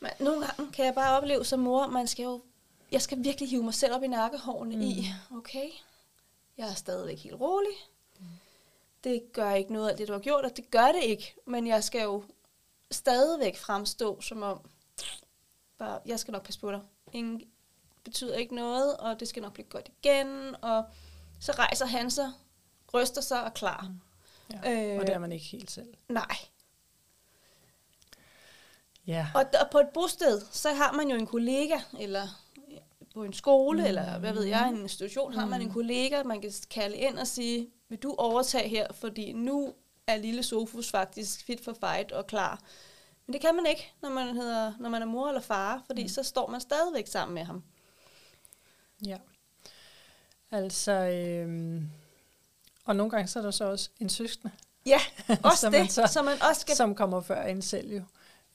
man, 0.00 0.12
nogle 0.18 0.46
gange 0.46 0.72
kan 0.72 0.84
jeg 0.84 0.94
bare 0.94 1.16
opleve 1.16 1.44
som 1.44 1.60
mor, 1.60 1.86
man 1.86 2.06
skal 2.06 2.22
jo, 2.22 2.42
jeg 2.92 3.02
skal 3.02 3.24
virkelig 3.24 3.50
hive 3.50 3.62
mig 3.62 3.74
selv 3.74 3.94
op 3.94 4.02
i 4.02 4.06
nakkehårene 4.06 4.76
mm. 4.76 4.82
i, 4.82 5.06
okay, 5.36 5.68
jeg 6.58 6.68
er 6.68 6.74
stadigvæk 6.74 7.18
helt 7.18 7.40
rolig. 7.40 7.72
Mm. 8.18 8.24
Det 9.04 9.32
gør 9.32 9.52
ikke 9.52 9.72
noget 9.72 9.88
af 9.88 9.96
det, 9.96 10.08
du 10.08 10.12
har 10.12 10.20
gjort, 10.20 10.44
og 10.44 10.56
det 10.56 10.70
gør 10.70 10.92
det 10.92 11.02
ikke. 11.02 11.34
Men 11.46 11.66
jeg 11.66 11.84
skal 11.84 12.02
jo 12.02 12.24
stadigvæk 12.90 13.56
fremstå 13.58 14.20
som 14.20 14.42
om, 14.42 14.60
bare, 15.78 16.00
jeg 16.06 16.20
skal 16.20 16.32
nok 16.32 16.42
passe 16.44 16.60
på 16.60 16.72
dig. 16.72 16.80
Ingen 17.12 17.42
betyder 18.04 18.34
ikke 18.34 18.54
noget, 18.54 18.96
og 18.96 19.20
det 19.20 19.28
skal 19.28 19.42
nok 19.42 19.52
blive 19.52 19.66
godt 19.66 19.90
igen. 20.02 20.56
Og 20.62 20.84
så 21.40 21.52
rejser 21.52 21.86
han 21.86 22.10
sig, 22.10 22.32
ryster 22.94 23.20
sig 23.20 23.44
og 23.44 23.54
klar. 23.54 23.88
Mm. 23.88 24.56
ja. 24.64 24.92
Øh, 24.92 25.00
Og 25.00 25.06
det 25.06 25.14
er 25.14 25.18
man 25.18 25.32
ikke 25.32 25.44
helt 25.44 25.70
selv. 25.70 25.94
Nej. 26.08 26.36
Ja. 29.06 29.26
Og, 29.34 29.44
og 29.60 29.70
på 29.70 29.78
et 29.78 29.88
bosted, 29.94 30.40
så 30.50 30.72
har 30.72 30.92
man 30.92 31.08
jo 31.08 31.16
en 31.16 31.26
kollega, 31.26 31.78
eller 32.00 32.28
på 33.14 33.24
en 33.24 33.32
skole, 33.32 33.80
mm. 33.80 33.86
eller 33.86 34.18
hvad 34.18 34.32
ved 34.32 34.44
jeg, 34.44 34.68
en 34.68 34.80
institution, 34.80 35.34
har 35.34 35.46
man 35.46 35.62
en 35.62 35.72
kollega, 35.72 36.22
man 36.22 36.40
kan 36.40 36.52
kalde 36.70 36.96
ind 36.96 37.18
og 37.18 37.26
sige, 37.26 37.70
vil 37.88 37.98
du 37.98 38.14
overtage 38.18 38.68
her, 38.68 38.92
fordi 38.92 39.32
nu 39.32 39.74
er 40.06 40.16
lille 40.16 40.42
Sofus 40.42 40.90
faktisk 40.90 41.44
fit 41.44 41.64
for 41.64 41.76
fight 41.80 42.12
og 42.12 42.26
klar. 42.26 42.60
Men 43.26 43.32
det 43.32 43.40
kan 43.40 43.54
man 43.54 43.66
ikke, 43.66 43.92
når 44.02 44.10
man, 44.10 44.36
hedder, 44.36 44.72
når 44.80 44.90
man 44.90 45.02
er 45.02 45.06
mor 45.06 45.28
eller 45.28 45.40
far, 45.40 45.82
fordi 45.86 46.02
mm. 46.02 46.08
så 46.08 46.22
står 46.22 46.46
man 46.46 46.60
stadigvæk 46.60 47.06
sammen 47.06 47.34
med 47.34 47.44
ham. 47.44 47.62
Ja. 49.06 49.16
Altså, 50.50 50.92
øhm, 50.92 51.88
og 52.84 52.96
nogle 52.96 53.10
gange 53.10 53.28
så 53.28 53.38
er 53.38 53.42
der 53.42 53.50
så 53.50 53.64
også 53.64 53.90
en 54.00 54.08
søskende, 54.08 54.52
Ja, 54.86 54.98
også 55.44 55.58
Som 55.60 55.72
det, 55.72 55.80
man 55.80 55.88
så- 55.88 56.06
så 56.06 56.22
man 56.22 56.42
også 56.50 56.60
skal... 56.60 56.76
som 56.76 56.94
kommer 56.94 57.20
før 57.20 57.42
en 57.42 57.62
selv 57.62 57.92
jo. 57.92 58.02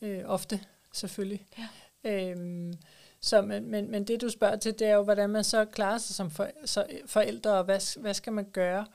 Øh, 0.02 0.22
ofte, 0.26 0.60
selvfølgelig. 0.93 1.46
Ja. 1.58 1.68
Øhm, 2.12 2.74
så, 3.22 3.41
men, 3.41 3.72
men, 3.72 3.91
men 3.91 4.08
det 4.08 4.22
du 4.22 4.30
spørger 4.30 4.56
til, 4.56 4.80
det 4.80 4.88
er 4.88 4.93
jo, 4.96 5.04
hvordan 5.04 5.30
man 5.30 5.43
så 5.43 5.66
klarer 5.66 5.98
sig 5.98 6.16
som 6.16 6.32
for, 6.32 6.50
så 6.66 6.86
forældre, 7.06 7.52
og 7.52 7.64
hvad, 7.64 8.00
hvad 8.02 8.14
skal 8.14 8.34
man 8.34 8.46
gøre? 8.46 8.86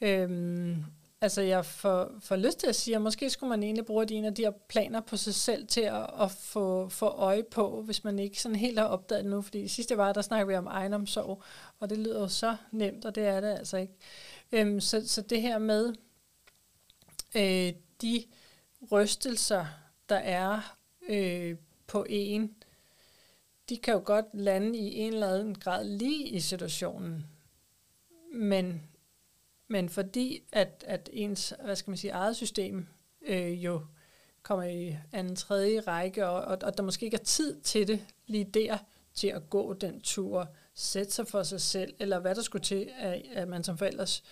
Øhm, 0.00 0.84
altså 1.20 1.42
jeg 1.42 1.66
får, 1.66 2.12
får 2.20 2.36
lyst 2.36 2.58
til 2.58 2.66
at 2.66 2.76
sige, 2.76 2.94
at 2.94 3.02
måske 3.02 3.30
skulle 3.30 3.50
man 3.50 3.62
egentlig 3.62 3.86
bruge 3.86 4.06
en 4.10 4.24
af 4.24 4.34
de 4.34 4.42
her 4.42 4.50
planer 4.50 5.00
på 5.00 5.16
sig 5.16 5.34
selv 5.34 5.66
til 5.66 5.80
at, 5.80 6.10
at 6.20 6.30
få, 6.30 6.88
få 6.88 7.06
øje 7.06 7.42
på, 7.42 7.82
hvis 7.82 8.04
man 8.04 8.18
ikke 8.18 8.42
sådan 8.42 8.56
helt 8.56 8.78
har 8.78 8.86
opdaget 8.86 9.24
det 9.24 9.30
nu. 9.30 9.42
Fordi 9.42 9.60
i 9.60 9.68
sidste 9.68 9.96
var, 9.96 10.12
der 10.12 10.22
snakkede 10.22 10.48
vi 10.48 10.54
om 10.54 10.66
egenomsorg, 10.66 11.42
og 11.80 11.90
det 11.90 11.98
lyder 11.98 12.20
jo 12.20 12.28
så 12.28 12.56
nemt, 12.70 13.04
og 13.04 13.14
det 13.14 13.26
er 13.26 13.40
det 13.40 13.48
altså 13.48 13.76
ikke. 13.76 13.92
Øhm, 14.52 14.80
så, 14.80 15.08
så 15.08 15.22
det 15.22 15.42
her 15.42 15.58
med 15.58 15.94
øh, 17.34 17.72
de 18.02 18.24
rystelser, 18.92 19.66
der 20.08 20.16
er 20.16 20.76
øh, 21.08 21.56
på 21.86 22.06
en, 22.08 22.54
de 23.68 23.76
kan 23.76 23.94
jo 23.94 24.02
godt 24.04 24.26
lande 24.32 24.78
i 24.78 24.98
en 24.98 25.12
eller 25.12 25.34
anden 25.34 25.54
grad 25.54 25.84
lige 25.84 26.28
i 26.28 26.40
situationen. 26.40 27.26
Men, 28.34 28.82
men 29.68 29.88
fordi 29.88 30.42
at, 30.52 30.84
at 30.86 31.10
ens 31.12 31.54
hvad 31.64 31.76
skal 31.76 31.90
man 31.90 31.96
sige, 31.96 32.10
eget 32.10 32.36
system 32.36 32.86
øh, 33.26 33.64
jo 33.64 33.82
kommer 34.42 34.64
i 34.64 34.96
anden 35.12 35.36
tredje 35.36 35.80
række, 35.80 36.26
og, 36.26 36.44
og, 36.44 36.58
og 36.62 36.76
der 36.76 36.82
måske 36.82 37.04
ikke 37.04 37.16
er 37.16 37.24
tid 37.24 37.60
til 37.60 37.88
det 37.88 38.06
lige 38.26 38.44
der, 38.44 38.78
til 39.14 39.28
at 39.28 39.50
gå 39.50 39.72
den 39.72 40.00
tur, 40.00 40.48
sætte 40.74 41.12
sig 41.12 41.28
for 41.28 41.42
sig 41.42 41.60
selv, 41.60 41.94
eller 41.98 42.18
hvad 42.18 42.34
der 42.34 42.42
skulle 42.42 42.64
til, 42.64 42.90
at, 42.98 43.22
at 43.32 43.48
man 43.48 43.64
som 43.64 43.78
forældres 43.78 44.22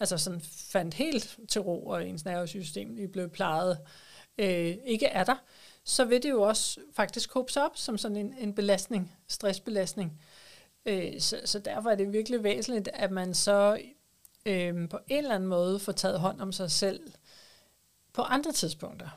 altså 0.00 0.18
sådan 0.18 0.40
fandt 0.70 0.94
helt 0.94 1.38
til 1.48 1.60
ro, 1.60 1.86
og 1.86 2.08
ens 2.08 2.24
nervesystem 2.24 2.94
lige 2.94 3.08
blev 3.08 3.28
plejet, 3.28 3.78
øh, 4.38 4.76
ikke 4.84 5.06
er 5.06 5.24
der, 5.24 5.36
så 5.84 6.04
vil 6.04 6.22
det 6.22 6.30
jo 6.30 6.42
også 6.42 6.80
faktisk 6.92 7.32
hobe 7.32 7.52
sig 7.52 7.64
op 7.64 7.76
som 7.76 7.98
sådan 7.98 8.16
en, 8.16 8.34
en 8.38 8.54
belastning, 8.54 9.16
stressbelastning. 9.28 10.20
Øh, 10.86 11.20
så, 11.20 11.40
så 11.44 11.58
derfor 11.58 11.90
er 11.90 11.94
det 11.94 12.12
virkelig 12.12 12.42
væsentligt, 12.42 12.88
at 12.94 13.10
man 13.10 13.34
så 13.34 13.78
øh, 14.46 14.88
på 14.88 14.98
en 15.08 15.18
eller 15.18 15.34
anden 15.34 15.48
måde 15.48 15.78
får 15.78 15.92
taget 15.92 16.20
hånd 16.20 16.40
om 16.40 16.52
sig 16.52 16.70
selv 16.70 17.12
på 18.12 18.22
andre 18.22 18.52
tidspunkter. 18.52 19.08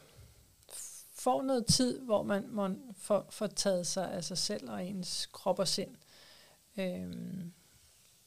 Får 1.13 1.41
noget 1.41 1.65
tid, 1.65 1.99
hvor 1.99 2.23
man, 2.23 2.45
man 2.49 2.81
får, 2.97 3.25
får 3.29 3.47
taget 3.47 3.87
sig 3.87 4.11
af 4.11 4.23
sig 4.23 4.37
selv 4.37 4.71
og 4.71 4.85
ens 4.85 5.29
krop 5.31 5.59
og 5.59 5.67
sind. 5.67 5.95
Øhm, 6.77 7.53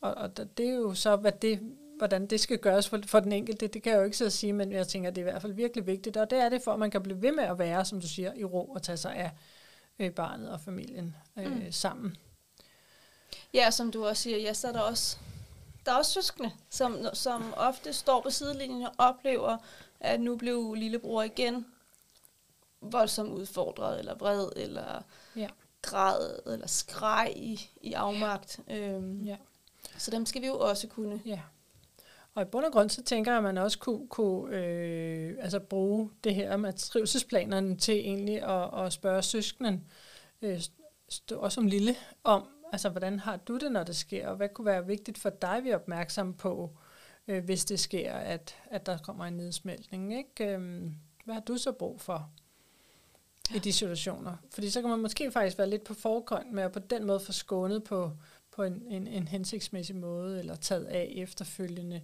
og, 0.00 0.14
og 0.14 0.36
det 0.36 0.66
er 0.68 0.74
jo 0.74 0.94
så, 0.94 1.16
hvad 1.16 1.32
det, 1.32 1.60
hvordan 1.98 2.26
det 2.26 2.40
skal 2.40 2.58
gøres 2.58 2.88
for, 2.88 3.00
for 3.06 3.20
den 3.20 3.32
enkelte, 3.32 3.66
det 3.66 3.82
kan 3.82 3.92
jeg 3.92 3.98
jo 3.98 4.04
ikke 4.04 4.16
så 4.16 4.30
sige, 4.30 4.52
men 4.52 4.72
jeg 4.72 4.88
tænker, 4.88 5.10
det 5.10 5.18
er 5.18 5.22
i 5.22 5.30
hvert 5.30 5.42
fald 5.42 5.52
virkelig 5.52 5.86
vigtigt, 5.86 6.16
og 6.16 6.30
det 6.30 6.38
er 6.38 6.48
det 6.48 6.62
for, 6.62 6.72
at 6.72 6.78
man 6.78 6.90
kan 6.90 7.02
blive 7.02 7.22
ved 7.22 7.32
med 7.32 7.44
at 7.44 7.58
være, 7.58 7.84
som 7.84 8.00
du 8.00 8.08
siger, 8.08 8.34
i 8.34 8.44
ro 8.44 8.64
og 8.64 8.82
tage 8.82 8.96
sig 8.96 9.14
af 9.14 9.30
øh, 9.98 10.10
barnet 10.10 10.50
og 10.50 10.60
familien 10.60 11.16
øh, 11.38 11.52
mm. 11.52 11.72
sammen. 11.72 12.16
Ja, 13.54 13.70
som 13.70 13.90
du 13.90 14.06
også 14.06 14.22
siger, 14.22 14.52
så 14.52 14.68
er 14.68 14.72
der 14.72 14.80
også, 14.80 15.18
der 15.86 15.92
er 15.92 15.96
også 15.96 16.12
søskende, 16.12 16.50
som, 16.70 16.96
som 17.12 17.54
ofte 17.56 17.92
står 17.92 18.20
på 18.20 18.30
sidelinjen 18.30 18.82
og 18.82 18.92
oplever, 18.98 19.56
at 20.00 20.20
nu 20.20 20.36
blev 20.36 20.74
lillebror 20.74 21.22
igen 21.22 21.66
voldsomt 22.80 23.32
udfordret, 23.32 23.98
eller 23.98 24.14
vred, 24.14 24.48
eller 24.56 25.02
Ja. 25.36 25.48
græd, 25.82 26.38
eller 26.46 26.66
skreg 26.66 27.32
i, 27.36 27.70
i 27.80 27.92
afmagt. 27.92 28.60
Øhm, 28.70 29.22
Ja. 29.24 29.36
Så 29.98 30.10
dem 30.10 30.26
skal 30.26 30.42
vi 30.42 30.46
jo 30.46 30.58
også 30.58 30.88
kunne. 30.88 31.22
Ja. 31.26 31.40
Og 32.34 32.42
i 32.42 32.44
bund 32.44 32.64
og 32.64 32.72
grund, 32.72 32.90
så 32.90 33.02
tænker 33.02 33.30
jeg, 33.32 33.36
at 33.36 33.42
man 33.42 33.58
også 33.58 33.78
kunne, 33.78 34.08
kunne 34.08 34.56
øh, 34.56 35.36
altså 35.40 35.60
bruge 35.60 36.10
det 36.24 36.34
her 36.34 36.56
med 36.56 36.72
trivselsplanerne 36.72 37.76
til 37.76 37.94
egentlig 37.94 38.42
at, 38.42 38.84
at 38.86 38.92
spørge 38.92 39.22
søskenen, 39.22 39.84
øh, 40.42 40.60
også 41.32 41.54
som 41.54 41.66
lille, 41.66 41.96
om, 42.24 42.46
altså 42.72 42.88
hvordan 42.88 43.18
har 43.18 43.36
du 43.36 43.58
det, 43.58 43.72
når 43.72 43.84
det 43.84 43.96
sker, 43.96 44.28
og 44.28 44.36
hvad 44.36 44.48
kunne 44.48 44.66
være 44.66 44.86
vigtigt 44.86 45.18
for 45.18 45.30
dig, 45.30 45.60
vi 45.64 45.70
er 45.70 45.76
opmærksom 45.76 46.34
på, 46.34 46.76
øh, 47.28 47.44
hvis 47.44 47.64
det 47.64 47.80
sker, 47.80 48.12
at, 48.12 48.56
at 48.70 48.86
der 48.86 48.98
kommer 48.98 49.24
en 49.24 49.36
nedsmeltning. 49.36 50.16
Ikke? 50.16 50.54
Øhm, 50.54 50.94
hvad 51.24 51.34
har 51.34 51.42
du 51.42 51.56
så 51.56 51.72
brug 51.72 52.00
for 52.00 52.30
i 53.54 53.58
de 53.58 53.72
situationer? 53.72 54.36
Fordi 54.50 54.70
så 54.70 54.80
kan 54.80 54.90
man 54.90 54.98
måske 54.98 55.30
faktisk 55.30 55.58
være 55.58 55.70
lidt 55.70 55.84
på 55.84 55.94
forkant 55.94 56.52
med 56.52 56.62
at 56.62 56.72
på 56.72 56.78
den 56.78 57.06
måde 57.06 57.20
få 57.20 57.32
skånet 57.32 57.84
på, 57.84 58.12
på 58.56 58.62
en, 58.62 58.82
en, 58.88 59.06
en 59.06 59.28
hensigtsmæssig 59.28 59.96
måde, 59.96 60.38
eller 60.38 60.56
taget 60.56 60.84
af 60.84 61.12
efterfølgende. 61.16 62.02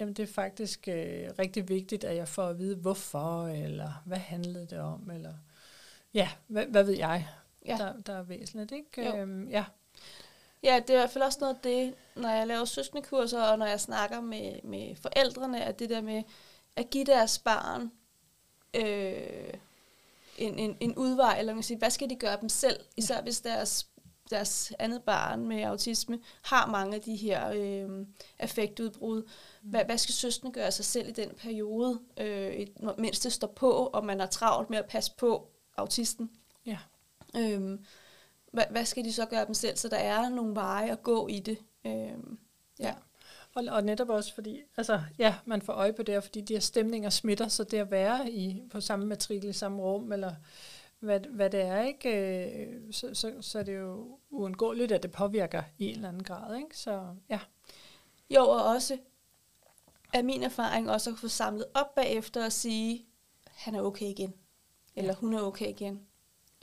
Jamen 0.00 0.14
det 0.14 0.22
er 0.22 0.32
faktisk 0.32 0.88
øh, 0.88 1.28
rigtig 1.38 1.68
vigtigt, 1.68 2.04
at 2.04 2.16
jeg 2.16 2.28
får 2.28 2.48
at 2.48 2.58
vide, 2.58 2.76
hvorfor, 2.76 3.46
eller 3.46 4.02
hvad 4.06 4.18
handlede 4.18 4.66
det 4.66 4.78
om, 4.78 5.10
eller 5.10 5.34
ja, 6.14 6.30
hvad, 6.46 6.66
hvad 6.66 6.84
ved 6.84 6.96
jeg, 6.96 7.28
Ja. 7.66 7.76
der, 7.76 7.92
der 8.06 8.12
er 8.12 8.22
væsentligt, 8.22 8.72
ikke? 8.72 9.08
Jo. 9.08 9.16
Øhm, 9.16 9.48
ja. 9.48 9.64
Ja, 10.62 10.80
det 10.86 10.90
er 10.90 10.94
i 10.94 11.00
hvert 11.00 11.10
fald 11.10 11.24
også 11.24 11.38
noget 11.40 11.54
af 11.54 11.60
det, 11.60 11.94
når 12.16 12.28
jeg 12.28 12.46
laver 12.46 12.64
søskendekurser, 12.64 13.42
og 13.42 13.58
når 13.58 13.66
jeg 13.66 13.80
snakker 13.80 14.20
med, 14.20 14.62
med 14.64 14.96
forældrene, 14.96 15.64
at 15.64 15.78
det 15.78 15.90
der 15.90 16.00
med 16.00 16.22
at 16.76 16.90
give 16.90 17.04
deres 17.04 17.38
barn 17.38 17.92
øh, 18.74 19.54
en, 20.38 20.58
en, 20.58 20.76
en 20.80 20.94
udvej, 20.94 21.38
eller 21.38 21.52
man 21.52 21.58
kan 21.58 21.66
sige, 21.66 21.78
hvad 21.78 21.90
skal 21.90 22.10
de 22.10 22.16
gøre 22.16 22.40
dem 22.40 22.48
selv, 22.48 22.80
især 22.96 23.22
hvis 23.22 23.40
deres, 23.40 23.86
deres 24.30 24.72
andet 24.78 25.02
barn 25.02 25.46
med 25.46 25.62
autisme 25.62 26.18
har 26.42 26.66
mange 26.66 26.94
af 26.94 27.00
de 27.00 27.16
her 27.16 27.50
øh, 27.54 28.06
affektudbrud. 28.38 29.22
Hvad, 29.62 29.84
hvad 29.84 29.98
skal 29.98 30.14
søskende 30.14 30.52
gøre 30.52 30.72
sig 30.72 30.84
selv 30.84 31.08
i 31.08 31.12
den 31.12 31.30
periode, 31.34 32.00
øh, 32.16 32.66
mens 32.98 33.20
det 33.20 33.32
står 33.32 33.52
på, 33.56 33.70
og 33.70 34.04
man 34.04 34.20
har 34.20 34.26
travlt 34.26 34.70
med 34.70 34.78
at 34.78 34.86
passe 34.86 35.12
på 35.16 35.48
autisten? 35.76 36.30
Ja. 36.66 36.78
Øhm, 37.36 37.84
hvad, 38.52 38.64
hvad 38.70 38.84
skal 38.84 39.04
de 39.04 39.12
så 39.12 39.26
gøre 39.26 39.46
dem 39.46 39.54
selv, 39.54 39.76
så 39.76 39.88
der 39.88 39.96
er 39.96 40.28
nogle 40.28 40.54
veje 40.54 40.92
at 40.92 41.02
gå 41.02 41.28
i 41.28 41.40
det, 41.40 41.58
Øhm, 41.86 42.38
ja. 42.78 42.86
Ja. 42.86 42.94
Og, 43.54 43.64
og 43.70 43.84
netop 43.84 44.08
også 44.08 44.34
fordi, 44.34 44.60
altså 44.76 45.00
ja, 45.18 45.34
man 45.44 45.62
får 45.62 45.72
øje 45.72 45.92
på 45.92 46.02
det 46.02 46.24
fordi 46.24 46.40
de 46.40 46.52
her 46.52 46.60
stemninger 46.60 47.10
smitter, 47.10 47.48
så 47.48 47.64
det 47.64 47.78
at 47.78 47.90
være 47.90 48.30
i, 48.30 48.62
på 48.70 48.80
samme 48.80 49.06
matrikel 49.06 49.48
i 49.50 49.52
samme 49.52 49.82
rum, 49.82 50.12
eller 50.12 50.34
hvad, 51.00 51.20
hvad 51.20 51.50
det 51.50 51.60
er, 51.60 51.82
ikke? 51.82 52.10
Øh, 52.56 52.92
Så, 52.92 53.14
så, 53.14 53.32
så 53.40 53.58
er 53.58 53.62
det 53.62 53.78
jo 53.78 54.18
uundgåeligt, 54.30 54.92
at 54.92 55.02
det 55.02 55.12
påvirker 55.12 55.62
i 55.78 55.88
en 55.88 55.94
eller 55.94 56.08
anden 56.08 56.22
grad. 56.24 56.56
Ikke? 56.56 56.78
Så 56.78 57.14
ja, 57.28 57.40
Jo, 58.30 58.40
og 58.48 58.64
også 58.64 58.98
er 60.12 60.22
min 60.22 60.42
erfaring 60.42 60.90
også 60.90 61.10
at 61.10 61.18
få 61.18 61.28
samlet 61.28 61.66
op 61.74 61.94
bagefter 61.94 62.44
og 62.44 62.52
sige, 62.52 63.06
han 63.46 63.74
er 63.74 63.82
okay 63.82 64.06
igen. 64.06 64.34
Eller 64.96 65.14
hun 65.14 65.34
er 65.34 65.40
okay 65.40 65.68
igen. 65.68 66.06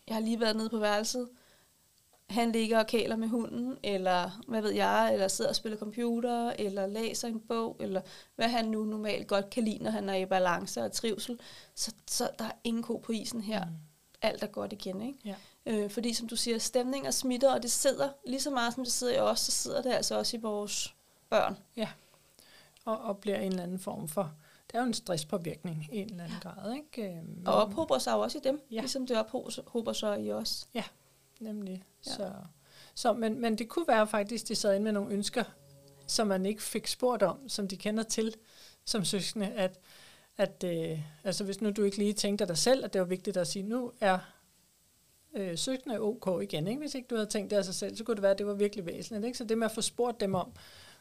Jeg 0.10 0.16
har 0.16 0.22
lige 0.22 0.40
været 0.40 0.56
nede 0.56 0.70
på 0.70 0.78
værelset. 0.78 1.30
Han 2.30 2.52
ligger 2.52 2.80
og 2.80 2.88
kæler 2.88 3.16
med 3.16 3.28
hunden, 3.28 3.78
eller 3.84 4.42
hvad 4.48 4.62
ved 4.62 4.72
jeg, 4.72 5.14
eller 5.14 5.28
sidder 5.28 5.50
og 5.50 5.56
spiller 5.56 5.78
computer, 5.78 6.54
eller 6.60 6.88
læser 6.88 7.28
en 7.28 7.40
bog, 7.40 7.78
eller 7.80 8.02
hvad 8.36 8.48
han 8.48 8.66
nu 8.66 8.84
normalt 8.84 9.28
godt 9.28 9.50
kan 9.50 9.64
lide, 9.64 9.84
når 9.84 9.92
han 9.92 10.10
er 10.10 10.16
i 10.16 10.26
balance 10.26 10.84
og 10.84 10.92
trivsel. 10.92 11.40
Så, 11.76 11.94
så 12.08 12.30
der 12.40 12.46
er 12.46 12.52
ingen 12.64 12.84
ko 12.84 12.98
på 12.98 13.12
isen 13.12 13.42
her. 13.42 13.66
Mm. 13.66 13.72
Alt 14.22 14.44
er 14.44 14.48
godt 14.48 14.74
igen, 14.74 15.02
ikke? 15.02 15.20
Ja. 15.26 15.36
Øh, 15.66 15.90
fordi 15.90 16.14
som 16.14 16.28
du 16.28 16.36
siger, 16.36 16.58
stemninger 16.58 17.12
smitter, 17.12 17.54
og 17.54 17.64
det 17.64 17.72
sidder 17.72 18.10
lige 18.28 18.42
så 18.42 18.50
meget, 18.50 18.74
som 18.74 18.84
det 18.84 18.94
sidder 18.94 19.14
i 19.14 19.20
os, 19.20 19.40
så 19.40 19.52
sidder 19.52 19.82
det 19.82 19.92
altså 19.92 20.18
også 20.18 20.38
i 20.38 20.40
vores 20.40 20.96
børn. 21.30 21.58
og, 22.86 22.98
og 22.98 23.18
bliver 23.18 23.38
en 23.38 23.52
eller 23.52 23.64
anden 23.64 23.80
form 23.80 24.08
for, 24.08 24.34
det 24.72 24.76
er 24.78 24.80
jo 24.82 24.86
en 24.88 24.94
stresspåvirkning 24.94 25.88
i 25.92 25.98
en 25.98 26.10
eller 26.10 26.24
anden 26.24 26.38
grad. 26.42 26.74
Ikke? 26.76 27.18
Øhm, 27.18 27.44
Og 27.46 27.54
ophober 27.54 27.98
sig 27.98 28.12
jo 28.12 28.20
også 28.20 28.38
i 28.38 28.42
dem, 28.44 28.62
Ja. 28.72 28.76
ja. 28.76 28.80
ligesom 28.82 29.08
det 29.08 29.18
ophober 29.18 29.94
sig 29.94 30.26
i 30.26 30.32
os. 30.32 30.68
Nemlig. 31.40 31.84
Ja. 32.06 32.12
Ja. 32.12 32.16
Så, 32.16 32.32
så, 32.96 33.14
men, 33.14 33.42
men 33.42 33.58
det 33.58 33.70
kunne 33.70 33.88
være 33.88 34.08
faktisk, 34.08 34.48
de 34.48 34.56
sad 34.56 34.74
inde 34.76 34.84
med 34.84 34.92
nogle 34.92 35.14
ønsker, 35.14 35.44
som 36.08 36.28
man 36.28 36.46
ikke 36.46 36.62
fik 36.64 36.88
spurgt 36.88 37.24
om, 37.24 37.50
som 37.50 37.68
de 37.68 37.78
kender 37.78 38.04
til 38.04 38.36
som 38.86 39.06
søskende, 39.06 39.48
at, 39.48 39.80
at 40.38 40.64
øh, 40.64 41.00
altså 41.24 41.44
hvis 41.44 41.62
nu 41.62 41.70
du 41.72 41.84
ikke 41.84 41.98
lige 41.98 42.14
tænkte 42.14 42.46
dig 42.46 42.58
selv, 42.58 42.86
at 42.86 42.94
det 42.94 43.02
var 43.02 43.08
vigtigt 43.08 43.38
at 43.38 43.48
sige, 43.48 43.64
nu 43.64 43.92
er 44.00 44.20
øh, 45.34 45.58
søskende 45.58 46.00
ok 46.00 46.44
igen. 46.44 46.68
Ikke? 46.68 46.80
Hvis 46.80 46.96
ikke 46.96 47.08
du 47.08 47.16
havde 47.16 47.30
tænkt 47.30 47.52
det 47.52 47.58
af 47.58 47.66
sig 47.66 47.76
selv, 47.76 47.98
så 47.98 48.04
kunne 48.04 48.16
det 48.16 48.22
være, 48.22 48.32
at 48.32 48.38
det 48.38 48.48
var 48.48 48.54
virkelig 48.54 48.86
væsentligt. 48.86 49.26
Ikke? 49.26 49.38
Så 49.38 49.44
det 49.44 49.58
med 49.58 49.66
at 49.66 49.72
få 49.72 49.82
spurgt 49.82 50.20
dem 50.20 50.36
om, 50.36 50.52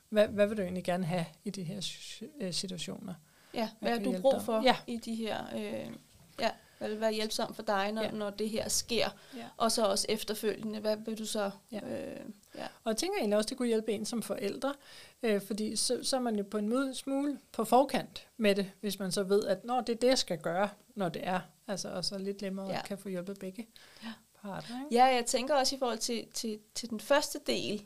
hvad, 0.09 0.29
hvad 0.29 0.47
vil 0.47 0.57
du 0.57 0.63
egentlig 0.63 0.85
gerne 0.85 1.05
have 1.07 1.25
i 1.45 1.51
de 1.51 1.63
her 1.63 1.81
øh, 2.41 2.53
situationer? 2.53 3.15
Ja, 3.59 3.69
hvad 3.81 3.91
har 3.91 3.99
du 3.99 4.21
brug 4.21 4.33
dig. 4.35 4.43
for 4.43 4.63
Ja. 4.63 4.77
i 4.87 4.97
de 4.97 5.15
her... 5.15 5.45
Øh, 5.57 5.91
ja, 6.41 6.51
hvad 6.79 6.89
vil 6.89 7.01
være 7.01 7.13
hjælpsomt 7.13 7.57
for 7.57 7.63
dig, 7.63 7.93
når, 7.93 8.03
Ja. 8.03 8.11
når 8.11 8.31
det 8.31 8.51
her 8.51 8.69
sker? 8.69 9.09
Ja. 9.37 9.45
Og 9.57 9.73
så 9.73 9.87
også 9.87 10.07
efterfølgende, 10.09 10.81
hvad 10.81 10.97
vil 10.97 11.19
du 11.19 11.25
så... 11.27 11.51
Ja. 11.73 11.81
Øh, 11.81 12.21
ja. 12.55 12.65
Og 12.85 12.91
jeg 12.91 12.97
tænker 12.97 13.19
egentlig 13.19 13.37
også, 13.37 13.49
det 13.49 13.57
kunne 13.57 13.69
hjælpe 13.69 13.93
en 13.93 14.07
som 14.07 14.23
forældre, 14.23 14.75
øh, 15.23 15.43
fordi 15.43 15.77
så, 15.77 15.99
så 16.03 16.17
er 16.17 16.21
man 16.21 16.37
jo 16.37 16.45
på 16.51 16.59
en 16.59 16.69
måde 16.69 16.95
smule 16.95 17.39
på 17.53 17.65
forkant 17.65 18.27
med 18.37 18.55
det, 18.55 18.71
hvis 18.81 18.99
man 18.99 19.13
så 19.13 19.23
ved, 19.23 19.45
at 19.45 19.65
når 19.65 19.81
det 19.81 19.93
er 19.95 19.97
det, 19.99 20.09
jeg 20.09 20.19
skal 20.19 20.39
gøre, 20.39 20.69
når 20.95 21.09
det 21.09 21.27
er. 21.27 21.41
Altså, 21.69 21.89
og 21.89 22.05
så 22.05 22.19
lidt 22.19 22.43
nemmere 22.43 22.69
ja. 22.71 22.83
Kan 22.83 22.99
få 22.99 23.09
hjulpet 23.09 23.39
begge 23.39 23.67
Ja. 24.05 24.13
parter. 24.43 24.85
Ikke? 24.85 24.97
ja, 24.97 25.05
jeg 25.05 25.27
tænker 25.27 25.55
også 25.55 25.77
i 25.77 25.79
forhold 25.79 25.99
til, 25.99 26.27
til, 26.35 26.59
til 26.75 26.91
den 26.91 27.01
første 27.01 27.39
del 27.47 27.85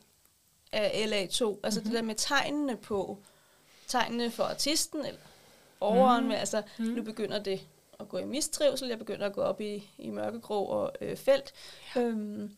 af 0.72 0.88
LA2, 1.06 1.10
altså 1.12 1.40
Mhm. 1.44 1.58
mm-hmm. 1.62 1.82
det 1.84 1.92
der 1.92 2.02
med 2.02 2.14
tegnene 2.14 2.76
på, 2.76 3.18
tegnene 3.86 4.30
for 4.30 4.44
artisten, 4.44 5.00
eller 5.06 5.20
overen 5.83 6.20
Mhm. 6.20 6.28
med, 6.28 6.37
altså 6.37 6.62
Mm. 6.78 6.85
nu 6.85 7.03
begynder 7.03 7.39
det 7.43 7.61
at 8.01 8.09
gå 8.09 8.18
i 8.18 8.24
mistrivsel, 8.24 8.89
jeg 8.89 8.99
begynder 8.99 9.26
at 9.26 9.33
gå 9.33 9.41
op 9.43 9.61
i, 9.61 9.91
i 9.99 10.11
mørkegrå 10.11 10.64
og 10.64 10.93
øh, 11.01 11.16
felt. 11.16 11.53
Ja. 11.97 12.01
Øhm, 12.01 12.57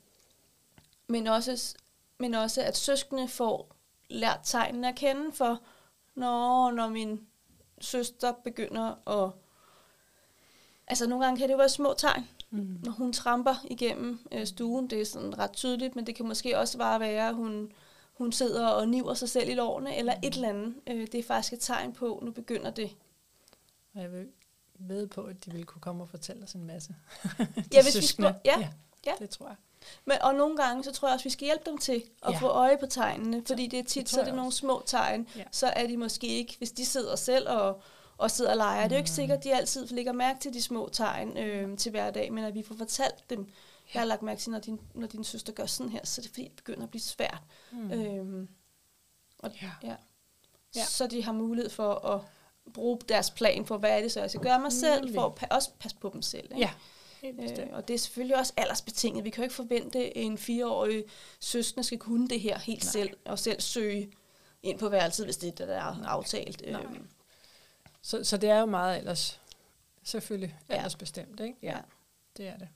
men, 1.09 1.27
også, 1.27 1.75
men 2.19 2.35
også, 2.35 2.63
at 2.63 2.77
søskende 2.77 3.29
får 3.29 3.69
lært 4.11 4.41
tegnene 4.45 4.89
at 4.89 4.95
kende 4.95 5.33
for, 5.33 5.61
når, 6.15 6.71
når 6.71 6.89
min 6.89 7.27
søster 7.81 8.33
begynder 8.45 9.09
at... 9.25 9.31
Altså 10.87 11.09
nogle 11.09 11.25
gange 11.25 11.39
kan 11.39 11.49
det 11.49 11.53
jo 11.53 11.59
være 11.59 11.69
små 11.69 11.95
tegn, 11.99 12.29
Mm. 12.51 12.79
når 12.85 12.93
hun 12.93 13.13
tramper 13.13 13.55
igennem 13.71 14.27
øh, 14.33 14.47
stuen. 14.47 14.87
Det 14.91 15.01
er 15.01 15.05
sådan 15.05 15.39
ret 15.39 15.53
tydeligt, 15.53 15.97
men 15.97 16.07
det 16.07 16.15
kan 16.15 16.27
måske 16.27 16.59
også 16.59 16.79
bare 16.79 17.01
være, 17.01 17.29
at 17.29 17.35
hun, 17.35 17.73
hun 18.15 18.33
sidder 18.33 18.67
og 18.69 18.89
niver 18.89 19.15
sig 19.15 19.29
selv 19.29 19.49
i 19.49 19.55
lårene, 19.55 19.97
eller 19.97 20.15
et 20.23 20.35
eller 20.35 20.49
andet. 20.49 20.75
Øh, 20.87 21.01
det 21.07 21.15
er 21.15 21.23
faktisk 21.23 21.53
et 21.53 21.61
tegn 21.61 21.93
på, 21.93 22.19
nu 22.23 22.31
begynder 22.31 22.71
det. 22.71 22.91
Og 23.95 24.01
jeg 24.03 24.13
vil 24.13 24.29
ved 24.79 25.07
på, 25.07 25.23
at 25.23 25.45
de 25.45 25.51
ville 25.51 25.65
kunne 25.67 25.81
komme 25.83 26.05
og 26.05 26.09
fortælle 26.09 26.43
os 26.45 26.53
en 26.53 26.65
masse. 26.65 26.95
Ja, 27.75 27.83
hvis 27.83 27.97
vi 27.97 28.07
skal, 28.07 28.35
ja, 28.45 28.59
ja, 28.61 28.69
ja. 29.07 29.13
det 29.19 29.31
tror 29.31 29.47
jeg. 29.47 29.57
Men, 30.05 30.17
og 30.23 30.35
nogle 30.35 30.57
gange, 30.57 30.85
så 30.85 30.93
tror 30.93 31.09
jeg 31.09 31.15
også, 31.15 31.25
vi 31.25 31.31
skal 31.31 31.45
hjælpe 31.45 31.71
dem 31.71 31.79
til 31.79 31.93
at 32.23 32.29
Ja. 32.29 32.33
ja. 32.33 32.39
få 32.39 32.47
øje 32.47 32.79
på 32.79 32.87
tegnene, 32.87 33.43
fordi 33.47 33.67
det 33.67 33.79
er 33.79 33.83
det 33.83 33.91
tit, 33.91 34.07
tror 34.07 34.17
så 34.17 34.21
er 34.21 34.25
det 34.25 34.35
nogle 34.35 34.49
også. 34.49 34.59
små 34.59 34.83
tegn, 34.87 35.29
Ja. 35.35 35.41
ja. 35.41 35.45
så 35.53 35.67
er 35.67 35.87
de 35.87 35.97
måske 35.97 36.27
ikke, 36.27 36.55
hvis 36.59 36.73
de 36.73 36.85
sidder 36.85 37.17
selv 37.17 37.49
og, 37.49 37.83
og 38.17 38.31
sidder 38.31 38.51
og 38.51 38.57
leger, 38.57 38.83
det 38.83 38.93
er 38.93 38.97
jo 38.97 39.01
ikke 39.01 39.11
Mm. 39.11 39.15
sikkert, 39.15 39.39
at 39.39 39.45
de 39.45 39.55
altid 39.55 39.87
lægger 39.87 40.13
mærke 40.13 40.41
til 40.41 40.55
de 40.55 40.63
små 40.63 40.89
tegn 40.93 41.39
øh, 41.39 41.79
til 41.79 41.91
hverdag, 41.91 42.33
men 42.33 42.45
at 42.45 42.55
vi 42.55 42.63
får 42.63 42.75
fortalt 42.75 43.31
dem, 43.31 43.49
jeg 43.95 44.01
har 44.01 44.07
lagt 44.07 44.23
mærke 44.23 44.41
til, 44.41 44.51
når 44.53 44.59
din, 44.59 44.81
når 44.95 45.07
din 45.07 45.25
søster 45.25 45.53
gør 45.53 45.67
sådan 45.67 45.93
her, 45.93 46.01
så 46.07 46.21
er 46.21 46.23
det 46.23 46.31
fordi, 46.31 46.45
det 46.45 46.57
begynder 46.57 46.83
at 46.83 46.91
blive 46.91 47.03
svært. 47.03 47.43
Mm. 47.73 47.79
Mm. 47.79 47.91
Øhm, 47.93 48.49
og, 49.39 49.51
Ja. 49.63 49.71
ja. 49.83 49.89
Ja. 49.89 49.97
Ja. 50.77 50.85
Så 50.85 51.07
de 51.07 51.23
har 51.25 51.33
mulighed 51.33 51.71
for 51.71 51.95
at 51.95 52.21
bruge 52.73 52.99
deres 53.09 53.31
plan 53.31 53.67
for, 53.67 53.77
hvad 53.79 53.91
er 53.99 54.01
det 54.03 54.13
så, 54.13 54.21
jeg 54.21 54.31
skal 54.31 54.43
gøre 54.43 54.61
mig 54.61 54.73
selv, 54.73 55.15
for 55.15 55.27
at 55.27 55.43
pa- 55.43 55.55
også 55.57 55.71
passe 55.79 55.97
på 56.01 56.11
dem 56.13 56.23
selv. 56.23 56.45
Ikke? 56.45 56.57
Ja. 56.59 56.71
Øh, 57.25 57.69
og 57.73 57.89
det 57.89 57.95
er 57.95 57.99
selvfølgelig 57.99 58.37
også 58.39 58.53
aldersbetinget. 58.57 59.25
Vi 59.25 59.31
kan 59.31 59.43
jo 59.43 59.45
ikke 59.45 59.55
forvente, 59.55 59.99
at 59.99 60.13
en 60.15 60.39
fireårig 60.39 61.05
søskende 61.41 61.85
skal 61.85 61.99
kunne 61.99 62.29
det 62.29 62.41
her 62.41 62.59
helt 62.59 62.85
Nej. 62.85 62.91
Selv, 62.93 63.11
og 63.25 63.39
selv 63.39 63.61
søge 63.61 64.11
ind 64.63 64.79
på 64.79 64.89
værelset, 64.89 65.27
hvis 65.27 65.37
det 65.37 65.49
er 65.49 65.53
det, 65.53 65.69
der 65.69 65.75
er 65.75 66.05
aftalt. 66.07 66.63
Nej. 66.73 66.83
Øhm, 66.83 67.09
Så, 68.03 68.25
så 68.25 68.37
det 68.37 68.51
er 68.51 68.59
jo 68.61 68.67
meget 68.67 68.99
ellers, 68.99 69.41
selvfølgelig 70.03 70.57
Ja. 70.71 70.75
aldersbestemt, 70.75 71.41
ikke? 71.41 71.57
ja. 71.63 71.77
det 72.37 72.49
er 72.49 72.57
det. 72.59 72.69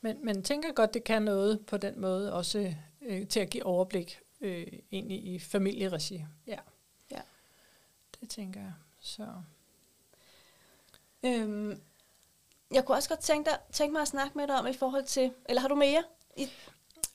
Men, 0.00 0.24
men 0.24 0.42
tænker 0.42 0.72
godt, 0.72 0.94
det 0.94 1.04
kan 1.04 1.22
noget 1.22 1.66
på 1.66 1.76
den 1.76 2.00
måde 2.00 2.32
også 2.32 2.74
øh, 3.02 3.26
til 3.28 3.40
at 3.40 3.50
give 3.50 3.66
overblik 3.66 4.18
øh, 4.40 4.66
egentlig 4.92 5.24
i 5.26 5.38
familieregi. 5.38 6.24
Ja. 6.46 6.58
Det 8.20 8.28
tænker 8.28 8.60
jeg. 8.60 8.72
Så. 9.00 9.26
Øhm, 11.22 11.82
jeg 12.70 12.84
kunne 12.84 12.96
også 12.96 13.08
godt 13.08 13.20
tænke, 13.20 13.50
dig, 13.50 13.58
tænke 13.72 13.92
mig 13.92 14.02
at 14.02 14.08
snakke 14.08 14.38
med 14.38 14.46
dig 14.46 14.58
om 14.58 14.66
i 14.66 14.72
forhold 14.72 15.04
til, 15.04 15.32
eller 15.48 15.60
har 15.60 15.68
du 15.68 15.74
mere? 15.74 16.04
I, 16.36 16.48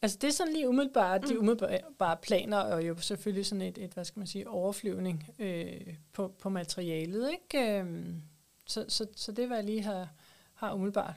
Altså 0.03 0.17
det 0.21 0.27
er 0.27 0.31
sådan 0.31 0.53
lige 0.53 0.69
umiddelbart, 0.69 1.21
mm. 1.21 1.27
de 1.27 1.39
umiddelbare 1.39 2.17
planer, 2.17 2.57
og 2.57 2.87
jo 2.87 2.97
selvfølgelig 2.97 3.45
sådan 3.45 3.61
et, 3.61 3.77
et 3.77 3.91
hvad 3.91 4.05
skal 4.05 4.19
man 4.19 4.27
sige, 4.27 4.49
overflyvning 4.49 5.29
øh, 5.39 5.95
på, 6.13 6.27
på 6.27 6.49
materialet, 6.49 7.31
ikke? 7.31 7.77
Øhm, 7.79 8.21
så, 8.65 8.85
så, 8.87 9.07
så 9.15 9.31
det 9.31 9.49
var 9.49 9.55
jeg 9.55 9.63
lige 9.63 9.81
har, 9.81 10.09
har 10.53 10.73
umiddelbart. 10.73 11.15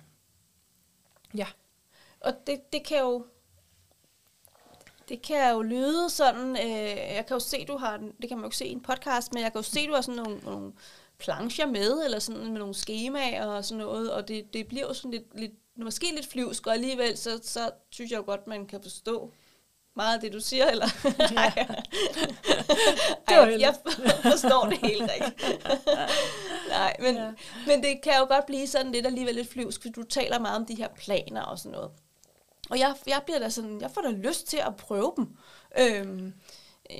Ja. 1.35 1.47
og 2.21 2.33
det, 2.47 2.73
det 2.73 2.85
kan 2.85 2.99
jo 2.99 3.27
det 5.09 5.23
kan 5.23 5.51
jo 5.53 5.63
lyde 5.63 6.11
sådan, 6.11 6.51
øh, 6.51 7.15
jeg 7.15 7.25
kan 7.29 7.35
jo 7.35 7.41
se, 7.41 7.65
du 7.65 7.77
har, 7.77 7.97
det 7.97 8.29
kan 8.29 8.37
man 8.37 8.45
jo 8.45 8.47
ikke 8.47 8.57
se 8.57 8.67
i 8.67 8.73
en 8.73 8.81
podcast, 8.83 9.35
men 9.35 9.43
jeg 9.43 9.53
kan 9.53 9.59
jo 9.59 9.63
se, 9.63 9.87
du 9.87 9.95
har 9.95 10.01
sådan 10.01 10.23
nogle, 10.23 10.39
nogle 10.39 10.73
plancher 11.19 11.67
med, 11.67 12.05
eller 12.05 12.19
sådan 12.19 12.47
med 12.47 12.59
nogle 12.59 12.75
skemaer 12.75 13.47
og 13.47 13.65
sådan 13.65 13.85
noget, 13.85 14.13
og 14.13 14.29
det, 14.29 14.53
det 14.53 14.67
bliver 14.67 14.87
jo 14.87 14.95
sådan 14.95 15.11
lidt, 15.11 15.39
lidt 15.41 15.53
måske 15.77 16.15
lidt 16.15 16.27
flyvsk, 16.27 16.67
og 16.67 16.73
alligevel 16.73 17.17
så, 17.19 17.41
så 17.43 17.71
synes 17.91 18.11
jeg 18.11 18.19
jo 18.19 18.25
godt, 18.27 18.47
man 18.47 18.67
kan 18.67 18.83
forstå 18.83 19.33
meget 19.97 20.15
af 20.15 20.21
det, 20.21 20.33
du 20.33 20.41
siger, 20.41 20.67
eller? 20.67 20.87
Ja. 21.31 21.53
Ej, 23.29 23.39
var 23.39 23.47
jeg, 23.47 23.61
jeg 23.61 23.75
forstår 24.23 24.67
det 24.71 24.79
helt 24.79 25.03
rigtigt. 25.03 25.67
Nej, 26.69 26.97
men, 27.01 27.15
Ja. 27.17 27.31
men 27.67 27.83
det 27.83 28.01
kan 28.03 28.13
jo 28.19 28.27
godt 28.35 28.47
blive 28.47 28.67
sådan 28.67 28.93
lidt 28.93 29.07
alligevel 29.07 29.35
lidt 29.35 29.49
flyvsk, 29.49 29.81
fordi 29.81 29.93
du 29.93 30.03
taler 30.03 30.39
meget 30.39 30.57
om 30.57 30.67
de 30.67 30.75
her 30.75 30.89
planer 30.89 31.43
og 31.43 31.59
sådan 31.59 31.73
noget. 31.73 31.91
Og 32.71 32.79
jeg, 32.79 32.95
jeg 33.07 33.23
bliver 33.25 33.39
da 33.39 33.49
sådan, 33.49 33.81
jeg 33.81 33.91
får 33.91 34.01
da 34.01 34.11
lyst 34.11 34.47
til 34.47 34.57
at 34.57 34.77
prøve 34.77 35.13
dem. 35.17 35.37
Øhm, 35.79 36.33
øh, 36.91 36.97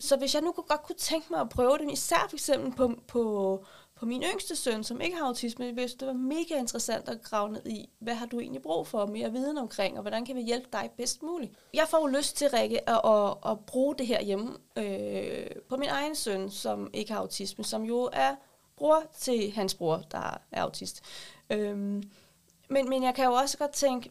så 0.00 0.16
hvis 0.16 0.34
jeg 0.34 0.42
nu 0.42 0.52
kunne, 0.52 0.64
godt 0.68 0.82
kunne 0.82 0.96
tænke 0.96 1.26
mig 1.30 1.40
at 1.40 1.48
prøve 1.48 1.78
dem, 1.78 1.88
især 1.88 2.26
for 2.28 2.36
eksempel 2.36 2.72
på, 2.72 2.92
på, 3.08 3.64
på 3.94 4.06
min 4.06 4.22
yngste 4.22 4.56
søn, 4.56 4.84
som 4.84 5.00
ikke 5.00 5.16
har 5.16 5.26
autisme, 5.26 5.72
hvis 5.72 5.94
det 5.94 6.08
var 6.08 6.14
mega 6.14 6.58
interessant 6.58 7.08
at 7.08 7.22
grave 7.22 7.48
ned 7.48 7.66
i, 7.66 7.88
hvad 7.98 8.14
har 8.14 8.26
du 8.26 8.40
egentlig 8.40 8.62
brug 8.62 8.86
for, 8.86 9.06
mere 9.06 9.32
viden 9.32 9.58
omkring, 9.58 9.96
og 9.96 10.02
hvordan 10.02 10.24
kan 10.24 10.36
vi 10.36 10.42
hjælpe 10.42 10.68
dig 10.72 10.90
bedst 10.96 11.22
muligt. 11.22 11.52
Jeg 11.74 11.86
får 11.88 12.00
jo 12.00 12.06
lyst 12.06 12.36
til, 12.36 12.50
Rikke, 12.50 12.88
at, 12.88 13.00
at, 13.04 13.52
at 13.52 13.66
bruge 13.66 13.94
det 13.98 14.06
her 14.06 14.22
hjemme 14.22 14.56
øh, 14.76 15.46
på 15.68 15.76
min 15.76 15.88
egen 15.88 16.16
søn, 16.16 16.50
som 16.50 16.90
ikke 16.92 17.12
har 17.12 17.20
autisme, 17.20 17.64
som 17.64 17.82
jo 17.82 18.10
er 18.12 18.34
bror 18.76 19.02
til 19.18 19.52
hans 19.52 19.74
bror, 19.74 20.02
der 20.10 20.38
er 20.52 20.62
autist. 20.62 21.02
Øhm, 21.50 22.02
men, 22.68 22.88
men 22.88 23.02
jeg 23.02 23.14
kan 23.14 23.24
jo 23.24 23.32
også 23.32 23.58
godt 23.58 23.72
tænke, 23.72 24.10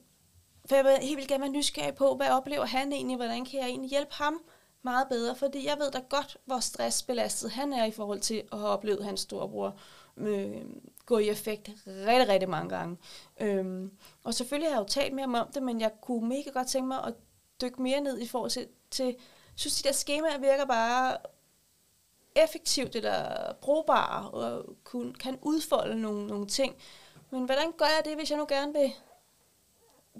for 0.65 0.75
jeg 0.75 0.85
vil 0.85 0.97
helt 1.01 1.17
vildt 1.17 1.29
gerne 1.29 1.41
være 1.41 1.51
nysgerrig 1.51 1.95
på, 1.95 2.15
hvad 2.15 2.29
oplever 2.29 2.65
han 2.65 2.93
egentlig, 2.93 3.17
hvordan 3.17 3.45
kan 3.45 3.59
jeg 3.59 3.69
egentlig 3.69 3.89
hjælpe 3.89 4.13
ham 4.13 4.41
meget 4.83 5.07
bedre, 5.09 5.35
fordi 5.35 5.67
jeg 5.67 5.77
ved 5.79 5.91
da 5.91 5.99
godt, 6.09 6.37
hvor 6.45 6.59
stressbelastet 6.59 7.51
han 7.51 7.73
er 7.73 7.85
i 7.85 7.91
forhold 7.91 8.19
til 8.19 8.43
at 8.51 8.59
have 8.59 8.69
oplevet 8.69 9.05
hans 9.05 9.19
storebror 9.19 9.75
øh, 10.17 10.61
gå 11.05 11.17
i 11.17 11.29
effekt 11.29 11.69
rigtig, 11.87 12.27
rigtig 12.27 12.49
mange 12.49 12.69
gange. 12.69 12.97
Øhm, 13.39 13.91
og 14.23 14.33
selvfølgelig 14.33 14.69
har 14.69 14.75
jeg 14.75 14.81
jo 14.81 14.87
talt 14.87 15.13
med 15.13 15.23
ham 15.23 15.35
om 15.35 15.47
det, 15.53 15.63
men 15.63 15.81
jeg 15.81 15.91
kunne 16.01 16.29
mega 16.29 16.49
godt 16.49 16.67
tænke 16.67 16.87
mig 16.87 17.03
at 17.03 17.13
dykke 17.61 17.81
mere 17.81 18.01
ned 18.01 18.19
i 18.19 18.27
forhold 18.27 18.51
til, 18.51 18.67
til 18.91 19.15
synes, 19.55 19.81
de 19.81 19.87
der 19.87 19.93
skemaer 19.93 20.39
virker 20.39 20.65
bare 20.65 21.17
effektivt 22.35 22.95
eller 22.95 23.53
brugbare 23.61 24.29
og 24.29 24.75
kun, 24.83 25.15
kan 25.19 25.39
udfolde 25.41 26.01
nogle, 26.01 26.27
nogle 26.27 26.47
ting. 26.47 26.75
Men 27.29 27.45
hvordan 27.45 27.71
gør 27.77 27.85
jeg 27.85 28.01
det, 28.05 28.15
hvis 28.15 28.29
jeg 28.29 28.37
nu 28.37 28.45
gerne 28.49 28.73
vil 28.73 28.93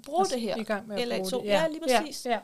bruge 0.06 0.20
Altså, 0.20 0.34
det 0.34 0.42
her? 0.42 0.56
I 0.56 0.62
gang 0.62 0.88
med 0.88 0.96
at 0.96 1.02
Eller 1.02 1.16
bruge 1.16 1.30
to. 1.30 1.40
det. 1.40 1.46
Ja, 1.46 1.68
lige 1.68 1.80
præcis. 1.80 2.26
Ja, 2.26 2.30
ja. 2.30 2.38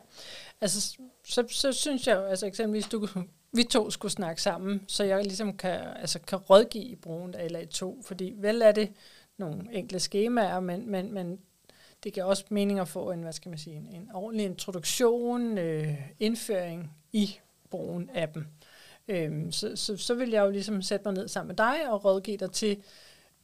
Altså, 0.60 0.98
så, 1.24 1.44
så 1.48 1.72
synes 1.72 2.06
jeg 2.06 2.16
jo, 2.16 2.24
altså 2.24 2.46
eksempelvis, 2.46 2.86
du, 2.86 3.08
vi 3.52 3.62
to 3.62 3.90
skulle 3.90 4.12
snakke 4.12 4.42
sammen, 4.42 4.84
så 4.88 5.04
jeg 5.04 5.22
ligesom 5.22 5.56
kan, 5.56 5.80
altså, 5.96 6.18
kan 6.18 6.38
rådgive 6.38 6.84
i 6.84 6.96
brugen 6.96 7.34
af 7.34 7.48
LA2, 7.48 8.02
fordi 8.02 8.32
vel 8.36 8.62
er 8.62 8.72
det 8.72 8.92
nogle 9.36 9.68
enkle 9.72 10.00
skemaer, 10.00 10.60
men, 10.60 10.90
men, 10.90 11.12
men 11.12 11.38
det 12.04 12.12
giver 12.12 12.26
også 12.26 12.44
mening 12.48 12.78
at 12.80 12.88
få 12.88 13.10
en, 13.10 13.22
hvad 13.22 13.32
skal 13.32 13.48
man 13.48 13.58
sige, 13.58 13.76
en, 13.76 13.86
en 13.86 14.10
ordentlig 14.14 14.46
introduktion, 14.46 15.58
øh, 15.58 15.94
indføring 16.20 16.90
i 17.12 17.38
brugen 17.70 18.10
af 18.14 18.28
dem. 18.28 18.46
Øhm, 19.08 19.52
så, 19.52 19.76
så, 19.76 19.96
så 19.96 20.14
vil 20.14 20.30
jeg 20.30 20.44
jo 20.44 20.50
ligesom 20.50 20.82
sætte 20.82 21.04
mig 21.04 21.14
ned 21.14 21.28
sammen 21.28 21.48
med 21.48 21.56
dig 21.56 21.90
og 21.90 22.04
rådgive 22.04 22.36
dig 22.36 22.52
til, 22.52 22.82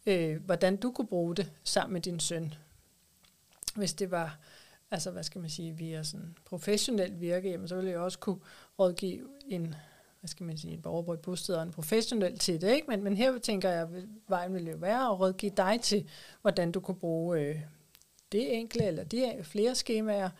øh, 0.06 0.44
hvordan 0.44 0.76
du 0.76 0.90
kunne 0.90 1.06
bruge 1.06 1.36
det 1.36 1.52
sammen 1.64 1.92
med 1.92 2.00
din 2.00 2.20
søn. 2.20 2.54
Hvis 3.74 3.94
det 3.94 4.10
var, 4.10 4.38
altså 4.90 5.10
hvad 5.10 5.22
skal 5.22 5.40
man 5.40 5.50
sige, 5.50 5.76
via 5.76 6.02
sådan 6.02 6.36
professionelt 6.44 7.20
virke, 7.20 7.50
jamen, 7.50 7.68
så 7.68 7.76
ville 7.76 7.90
jeg 7.90 7.98
også 7.98 8.18
kunne 8.18 8.38
rådgive 8.78 9.28
en, 9.48 9.74
hvad 10.20 10.28
skal 10.28 10.46
man 10.46 10.58
sige, 10.58 10.72
en 10.72 10.82
borger 10.82 11.02
på 11.02 11.12
et 11.12 11.20
bosted 11.20 11.54
og 11.54 11.62
en 11.62 11.70
professionel 11.70 12.38
til 12.38 12.60
det, 12.60 12.74
ikke? 12.74 12.86
Men, 12.88 13.04
men 13.04 13.16
her 13.16 13.38
tænker 13.38 13.70
jeg, 13.70 13.82
at 13.82 13.88
vejen 14.28 14.54
ville 14.54 14.70
jo 14.70 14.76
være 14.76 15.06
at 15.06 15.20
rådgive 15.20 15.52
dig 15.56 15.78
til, 15.82 16.08
hvordan 16.42 16.72
du 16.72 16.80
kunne 16.80 16.98
bruge 16.98 17.40
øh, 17.40 17.60
det 18.32 18.58
enkle 18.58 18.84
eller 18.84 19.04
de 19.04 19.38
flere 19.42 19.74
skemaer 19.74 20.30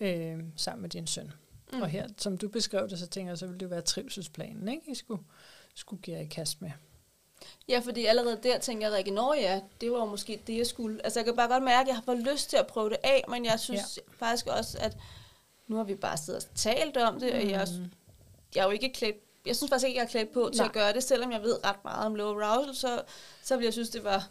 øh, 0.00 0.38
sammen 0.56 0.82
med 0.82 0.90
din 0.90 1.06
søn. 1.06 1.32
Mm. 1.72 1.82
Og 1.82 1.88
her, 1.88 2.08
som 2.18 2.38
du 2.38 2.48
beskrev 2.48 2.88
det, 2.88 2.98
så 2.98 3.06
tænker 3.06 3.30
jeg, 3.30 3.38
så 3.38 3.46
ville 3.46 3.58
det 3.58 3.64
jo 3.64 3.68
være 3.68 3.80
trivselsplanen, 3.80 4.68
ikke? 4.68 4.90
I 4.90 4.94
skulle, 4.94 5.22
skulle 5.74 6.02
give 6.02 6.16
jer 6.16 6.22
i 6.22 6.26
kast 6.26 6.62
med. 6.62 6.70
Ja, 7.68 7.78
fordi 7.78 8.06
allerede 8.06 8.38
der 8.42 8.58
tænker 8.58 8.86
jeg, 8.88 8.96
Rikke, 8.96 9.10
nå 9.10 9.34
ja, 9.34 9.60
det 9.80 9.92
var 9.92 9.98
jo 9.98 10.04
måske 10.04 10.42
det, 10.46 10.58
jeg 10.58 10.66
skulle. 10.66 11.00
Altså 11.04 11.18
jeg 11.20 11.24
kan 11.24 11.36
bare 11.36 11.48
godt 11.48 11.62
mærke, 11.62 11.80
at 11.80 11.86
jeg 11.86 11.94
har 11.96 12.02
fået 12.02 12.18
lyst 12.18 12.50
til 12.50 12.56
at 12.56 12.66
prøve 12.66 12.90
det 12.90 12.98
af, 13.02 13.24
men 13.28 13.44
jeg 13.44 13.60
synes 13.60 13.96
ja. 13.96 14.26
faktisk 14.26 14.46
også, 14.46 14.78
at 14.80 14.96
nu 15.68 15.76
har 15.76 15.84
vi 15.84 15.94
bare 15.94 16.16
siddet 16.16 16.44
og 16.44 16.54
talt 16.54 16.96
om 16.96 17.20
det, 17.20 17.32
og 17.32 17.50
jeg, 17.50 17.68
jeg 18.54 18.60
er 18.60 18.64
jo 18.64 18.70
ikke 18.70 18.92
klædt 18.92 19.16
jeg 19.46 19.56
synes 19.56 19.70
faktisk 19.70 19.86
ikke, 19.86 19.98
jeg 19.98 20.04
er 20.04 20.08
klædt 20.08 20.32
på 20.32 20.50
til 20.52 20.60
Nej. 20.60 20.66
at 20.66 20.72
gøre 20.72 20.92
det, 20.92 21.02
selvom 21.02 21.32
jeg 21.32 21.42
ved 21.42 21.64
ret 21.64 21.84
meget 21.84 22.06
om 22.06 22.14
low 22.14 22.40
arousal, 22.40 22.74
så, 22.74 23.02
så 23.42 23.56
vil 23.56 23.64
jeg 23.64 23.72
synes, 23.72 23.90
det 23.90 24.04
var 24.04 24.28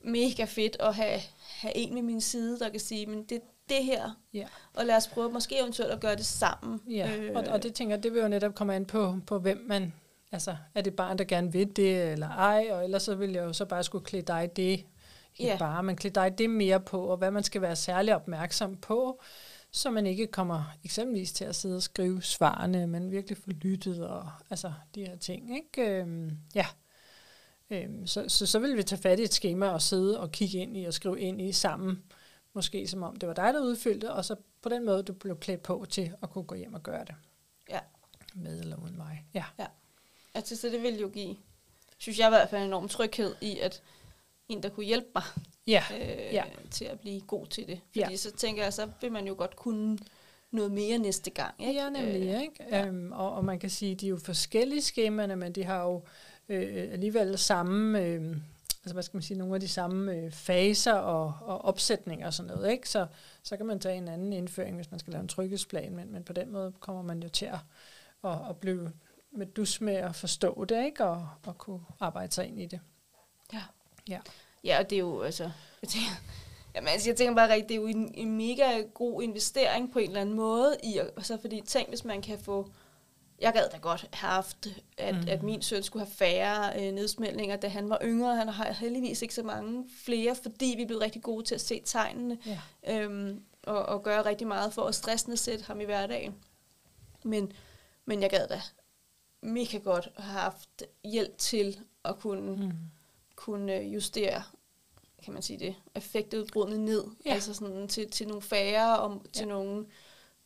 mega 0.00 0.44
fedt 0.44 0.76
at 0.80 0.94
have, 0.94 1.20
have 1.38 1.76
en 1.76 1.94
ved 1.94 2.02
min 2.02 2.20
side, 2.20 2.58
der 2.58 2.68
kan 2.68 2.80
sige, 2.80 3.06
men 3.06 3.24
det 3.24 3.40
det 3.68 3.84
her, 3.84 4.10
Ja. 4.32 4.46
og 4.74 4.86
lad 4.86 4.96
os 4.96 5.06
prøve 5.06 5.32
måske 5.32 5.60
eventuelt 5.60 5.92
at 5.92 6.00
gøre 6.00 6.16
det 6.16 6.26
sammen. 6.26 6.80
Ja, 6.88 7.16
øh. 7.16 7.36
og, 7.36 7.44
og 7.48 7.62
det 7.62 7.74
tænker 7.74 7.96
det 7.96 8.12
vil 8.14 8.22
jo 8.22 8.28
netop 8.28 8.54
komme 8.54 8.74
an 8.74 8.84
på, 8.84 9.16
på 9.26 9.38
hvem 9.38 9.64
man, 9.66 9.92
altså 10.34 10.56
er 10.74 10.80
det 10.82 10.96
barn, 10.96 11.18
der 11.18 11.24
gerne 11.24 11.52
vil 11.52 11.76
det, 11.76 12.12
eller 12.12 12.28
ej, 12.28 12.68
og 12.70 12.84
ellers 12.84 13.02
så 13.02 13.14
vil 13.14 13.30
jeg 13.30 13.44
jo 13.44 13.52
så 13.52 13.64
bare 13.64 13.84
skulle 13.84 14.04
klæde 14.04 14.24
dig 14.26 14.50
det, 14.56 14.62
ikke 15.36 15.52
Ja. 15.52 15.56
bare, 15.58 15.82
men 15.82 15.96
klæde 15.96 16.14
dig 16.14 16.38
det 16.38 16.50
mere 16.50 16.80
på, 16.80 17.02
og 17.06 17.16
hvad 17.16 17.30
man 17.30 17.42
skal 17.42 17.60
være 17.60 17.76
særlig 17.76 18.14
opmærksom 18.14 18.76
på, 18.76 19.20
så 19.70 19.90
man 19.90 20.06
ikke 20.06 20.26
kommer 20.26 20.76
eksempelvis 20.84 21.32
til 21.32 21.44
at 21.44 21.56
sidde 21.56 21.76
og 21.76 21.82
skrive 21.82 22.22
svarene, 22.22 22.86
men 22.86 23.10
virkelig 23.10 23.38
få 23.38 23.50
lyttet, 23.50 24.06
og 24.06 24.30
altså 24.50 24.72
de 24.94 25.06
her 25.06 25.16
ting, 25.16 25.56
ikke? 25.56 25.90
Øhm, 26.00 26.30
ja. 26.54 26.66
Øhm, 27.70 28.06
så, 28.06 28.24
så, 28.28 28.46
så 28.46 28.58
vil 28.58 28.76
vi 28.76 28.82
tage 28.82 29.02
fat 29.02 29.18
i 29.20 29.22
et 29.22 29.34
schema 29.34 29.68
og 29.68 29.82
sidde 29.82 30.20
og 30.20 30.32
kigge 30.32 30.58
ind 30.58 30.76
i 30.76 30.84
og 30.84 30.94
skrive 30.94 31.20
ind 31.20 31.40
i 31.42 31.52
sammen, 31.52 32.02
måske 32.54 32.86
som 32.86 33.02
om 33.02 33.16
det 33.16 33.28
var 33.28 33.34
dig, 33.34 33.54
der 33.54 33.60
udfyldte, 33.60 34.12
og 34.12 34.24
så 34.24 34.36
på 34.62 34.68
den 34.68 34.84
måde, 34.86 35.02
du 35.02 35.12
blev 35.12 35.38
klædt 35.38 35.62
på 35.62 35.86
til 35.90 36.12
at 36.22 36.30
kunne 36.30 36.44
gå 36.44 36.54
hjem 36.54 36.74
og 36.74 36.82
gøre 36.82 37.04
det. 37.04 37.14
Ja. 37.70 37.78
Med 38.34 38.60
eller 38.60 38.76
uden 38.76 38.96
mig. 38.96 39.24
Ja. 39.34 39.44
Altså, 40.34 40.56
så 40.56 40.68
det 40.68 40.82
vil 40.82 40.98
jo 41.00 41.08
give, 41.08 41.36
synes 41.98 42.18
jeg 42.18 42.26
i 42.26 42.30
hvert 42.30 42.48
fald, 42.50 42.62
en 42.62 42.68
enorm 42.68 42.88
tryghed 42.88 43.34
i, 43.40 43.58
at 43.58 43.82
en, 44.48 44.62
der 44.62 44.68
kunne 44.68 44.86
hjælpe 44.86 45.08
mig 45.14 45.22
Ja. 45.66 45.82
øh, 46.00 46.34
Ja. 46.34 46.44
til 46.70 46.84
at 46.84 47.00
blive 47.00 47.20
god 47.20 47.46
til 47.46 47.66
det. 47.66 47.80
Fordi 47.86 48.00
Ja. 48.10 48.16
så 48.16 48.30
tænker 48.32 48.62
jeg, 48.62 48.72
så 48.72 48.88
vil 49.00 49.12
man 49.12 49.26
jo 49.26 49.34
godt 49.38 49.56
kunne 49.56 49.98
noget 50.50 50.72
mere 50.72 50.98
næste 50.98 51.30
gang. 51.30 51.54
Ikke? 51.68 51.80
Ja, 51.82 51.90
nemlig, 51.90 52.28
Øh, 52.34 52.42
ikke? 52.42 52.64
ja. 52.70 52.86
Øhm, 52.86 53.12
og, 53.12 53.32
og 53.34 53.44
man 53.44 53.58
kan 53.58 53.70
sige, 53.70 53.94
de 53.94 54.06
er 54.06 54.10
jo 54.10 54.16
forskellige 54.24 54.82
skemaerne, 54.82 55.36
men 55.36 55.52
de 55.52 55.64
har 55.64 55.82
jo 55.84 56.02
øh, 56.48 56.88
alligevel 56.92 57.38
samme, 57.38 58.00
øh, 58.02 58.36
altså 58.82 58.92
hvad 58.92 59.02
skal 59.02 59.16
man 59.16 59.22
sige, 59.22 59.38
nogle 59.38 59.54
af 59.54 59.60
de 59.60 59.68
samme 59.68 60.12
øh, 60.12 60.30
faser 60.30 60.92
og, 60.92 61.34
og 61.40 61.64
opsætninger 61.64 62.26
og 62.26 62.34
sådan 62.34 62.52
noget, 62.56 62.70
ikke? 62.72 62.88
Så, 62.88 63.06
så 63.42 63.56
kan 63.56 63.66
man 63.66 63.80
tage 63.80 63.96
en 63.96 64.08
anden 64.08 64.32
indføring, 64.32 64.76
hvis 64.76 64.90
man 64.90 65.00
skal 65.00 65.10
lave 65.12 65.22
en 65.22 65.28
tryghedsplan, 65.28 65.96
men, 65.96 66.12
men 66.12 66.24
på 66.24 66.32
den 66.32 66.52
måde 66.52 66.72
kommer 66.80 67.02
man 67.02 67.22
jo 67.22 67.28
til 67.28 67.46
at, 67.46 67.58
at, 68.24 68.38
at 68.50 68.56
blive 68.56 68.92
med 69.34 69.46
dus 69.46 69.80
med 69.80 69.94
at 69.94 70.14
forstå 70.14 70.64
det, 70.64 70.84
ikke? 70.84 71.04
Og, 71.04 71.28
og 71.46 71.58
kunne 71.58 71.80
arbejde 72.00 72.32
sig 72.32 72.46
ind 72.46 72.60
i 72.60 72.66
det. 72.66 72.80
Ja. 73.52 73.62
Ja. 74.08 74.20
Ja, 74.64 74.78
og 74.78 74.90
det 74.90 74.96
er 74.96 75.00
jo, 75.00 75.22
altså, 75.22 75.50
jeg 75.82 75.88
tænker, 75.88 76.10
jamen, 76.74 76.88
altså, 76.88 77.10
jeg 77.10 77.16
tænker 77.16 77.34
bare 77.34 77.48
rigtigt, 77.52 77.68
det 77.68 77.74
er 77.74 77.80
jo 77.80 77.86
en, 77.86 78.14
en 78.14 78.36
mega 78.36 78.80
god 78.94 79.22
investering 79.22 79.92
på 79.92 79.98
en 79.98 80.08
eller 80.08 80.20
anden 80.20 80.34
måde, 80.34 80.76
i, 80.82 81.00
og 81.16 81.24
så 81.24 81.38
fordi, 81.40 81.62
tænk, 81.66 81.88
hvis 81.88 82.04
man 82.04 82.22
kan 82.22 82.38
få, 82.38 82.70
jeg 83.40 83.52
gad 83.52 83.68
da 83.72 83.76
godt 83.76 84.08
have 84.12 84.32
haft, 84.32 84.66
at, 84.98 85.14
mm. 85.14 85.28
at 85.28 85.42
min 85.42 85.62
søn 85.62 85.82
skulle 85.82 86.04
have 86.06 86.14
færre 86.14 86.82
øh, 86.82 86.92
nedsmeltninger, 86.92 87.56
da 87.56 87.68
han 87.68 87.88
var 87.88 87.98
yngre. 88.02 88.36
Han 88.36 88.48
har 88.48 88.72
heldigvis 88.72 89.22
ikke 89.22 89.34
så 89.34 89.42
mange 89.42 89.84
flere, 90.04 90.34
fordi 90.42 90.74
vi 90.76 90.82
er 90.82 90.86
blevet 90.86 91.02
rigtig 91.02 91.22
gode 91.22 91.44
til 91.44 91.54
at 91.54 91.60
se 91.60 91.82
tegnene, 91.84 92.38
Ja. 92.46 92.60
øhm, 92.88 93.42
og, 93.62 93.86
og 93.86 94.02
gøre 94.02 94.24
rigtig 94.24 94.46
meget 94.46 94.72
for 94.72 94.82
at 94.82 94.94
stressnedsætte 94.94 95.64
ham 95.64 95.80
i 95.80 95.84
hverdagen. 95.84 96.34
Men, 97.22 97.52
men 98.04 98.22
jeg 98.22 98.30
gad 98.30 98.48
da 98.48 98.62
mega 99.44 99.78
godt 99.78 100.08
have 100.16 100.40
haft 100.40 100.82
hjælp 101.04 101.38
til 101.38 101.78
at 102.04 102.18
kunne 102.18 102.56
Mm. 102.56 102.72
kunne 103.36 103.74
øh, 103.76 103.94
justere, 103.94 104.42
kan 105.24 105.32
man 105.32 105.42
sige 105.42 105.58
det, 105.58 105.74
effektudbrudene 105.94 106.84
ned, 106.84 107.04
Ja. 107.04 107.30
ja. 107.30 107.34
altså 107.34 107.54
sådan 107.54 107.88
til, 107.88 108.10
til 108.10 108.28
nogle 108.28 108.42
færre 108.42 108.98
og 108.98 109.22
til 109.32 109.42
Ja. 109.42 109.48
nogle 109.48 109.86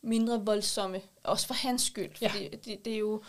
mindre 0.01 0.45
voldsomme, 0.45 1.01
også 1.23 1.47
for 1.47 1.53
hans 1.53 1.81
skyld, 1.81 2.11
Ja. 2.21 2.27
fordi 2.29 2.47
det, 2.49 2.85
det 2.85 2.93
er 2.93 2.97
jo, 2.97 3.23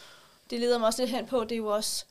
det 0.51 0.61
leder 0.61 0.79
mig 0.79 0.87
også 0.87 1.03
lidt 1.03 1.11
hen 1.17 1.27
på, 1.27 1.45
det 1.45 1.53
er 1.53 1.57
jo 1.57 1.67
også 1.67 2.05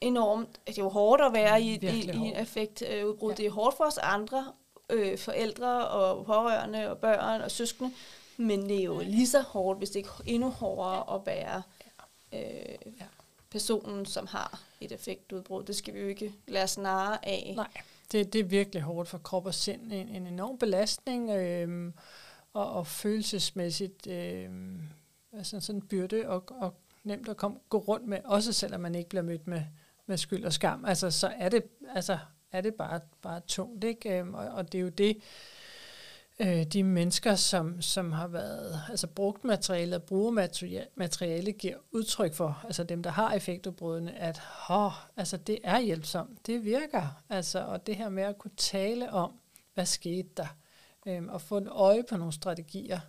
enormt, 0.00 0.60
det 0.66 0.78
er 0.78 0.82
jo 0.82 0.88
hårdt 0.88 1.22
at 1.22 1.32
være 1.32 1.62
i, 1.62 1.74
i, 1.82 1.86
i 2.10 2.16
en 2.16 2.36
effektudbrud, 2.36 3.30
Ja. 3.30 3.34
ja. 3.34 3.42
det 3.42 3.46
er 3.46 3.50
hårdt 3.50 3.76
for 3.76 3.84
os 3.84 3.98
andre, 3.98 4.52
øh, 4.90 5.18
forældre 5.18 5.88
og 5.88 6.26
pårørende 6.26 6.90
og 6.90 6.98
børn 6.98 7.40
og 7.40 7.50
søskende, 7.50 7.92
men 8.36 8.68
det 8.68 8.78
er 8.80 8.84
jo 8.84 8.98
lige 9.00 9.26
så 9.28 9.40
hårdt, 9.40 9.78
hvis 9.78 9.90
det 9.90 9.96
ikke 9.96 10.10
endnu 10.26 10.50
hårdere 10.50 11.14
at 11.14 11.26
være 11.26 11.62
øh, 12.32 12.40
Ja. 13.00 13.04
personen, 13.50 14.06
som 14.06 14.26
har 14.26 14.60
et 14.80 14.92
effektudbrud. 14.92 15.64
Det 15.64 15.76
skal 15.76 15.94
vi 15.94 16.00
jo 16.00 16.06
ikke 16.06 16.32
lade 16.48 16.64
os 16.64 16.78
narre 16.78 17.28
af. 17.28 17.52
Nej, 17.56 17.68
det, 18.12 18.32
det 18.32 18.38
er 18.38 18.44
virkelig 18.44 18.82
hårdt 18.82 19.08
for 19.08 19.18
krop 19.18 19.46
og 19.46 19.54
sind. 19.54 19.92
En, 19.92 20.08
en 20.08 20.26
enorm 20.26 20.58
belastning, 20.58 21.30
øh, 21.30 21.92
og, 22.52 22.72
og 22.72 22.86
følelsesmæssigt 22.86 24.06
øh, 24.06 24.50
altså 25.32 25.60
sådan 25.60 25.80
en 25.82 25.86
byrde, 25.86 26.28
og, 26.28 26.44
og 26.60 26.74
nemt 27.04 27.28
at 27.28 27.36
komme, 27.36 27.58
gå 27.68 27.78
rundt 27.78 28.06
med, 28.06 28.18
også 28.24 28.52
selvom 28.52 28.80
man 28.80 28.94
ikke 28.94 29.08
bliver 29.08 29.22
mødt 29.22 29.46
med, 29.46 29.62
med 30.06 30.16
skyld 30.16 30.44
og 30.44 30.52
skam. 30.52 30.84
Altså, 30.84 31.10
så 31.10 31.32
er 31.38 31.48
det, 31.48 31.62
altså, 31.94 32.18
er 32.52 32.60
det 32.60 32.74
bare, 32.74 33.00
bare 33.22 33.40
tungt, 33.46 33.84
ikke? 33.84 34.18
Øhm, 34.18 34.34
og, 34.34 34.44
og 34.48 34.72
det 34.72 34.78
er 34.78 34.82
jo 34.82 34.88
det, 34.88 35.16
øh, 36.42 36.64
de 36.64 36.82
mennesker, 36.82 37.34
som, 37.34 37.82
som 37.82 38.12
har 38.12 38.28
været, 38.28 38.80
altså 38.88 39.06
brugt 39.06 39.44
materiale 39.44 39.96
og 39.96 40.02
bruger 40.02 40.30
materiale, 40.30 40.86
materiale, 40.94 41.52
giver 41.52 41.76
udtryk 41.90 42.34
for, 42.34 42.60
altså 42.64 42.84
dem, 42.84 43.02
der 43.02 43.10
har 43.10 43.32
effektudbrudene, 43.32 44.18
at 44.18 44.42
oh, 44.68 44.92
altså 45.16 45.36
det 45.36 45.58
er 45.64 45.80
hjælpsomt, 45.80 46.46
det 46.46 46.64
virker, 46.64 47.22
altså, 47.28 47.64
og 47.64 47.86
det 47.86 47.96
her 47.96 48.08
med 48.08 48.22
at 48.22 48.38
kunne 48.38 48.56
tale 48.56 49.12
om, 49.12 49.32
hvad 49.74 49.86
skete 49.86 50.28
der, 50.36 50.56
øhm, 51.06 51.28
og 51.28 51.40
få 51.40 51.56
en 51.56 51.68
øje 51.68 52.02
på 52.08 52.16
nogle 52.16 52.32
strategier, 52.32 53.00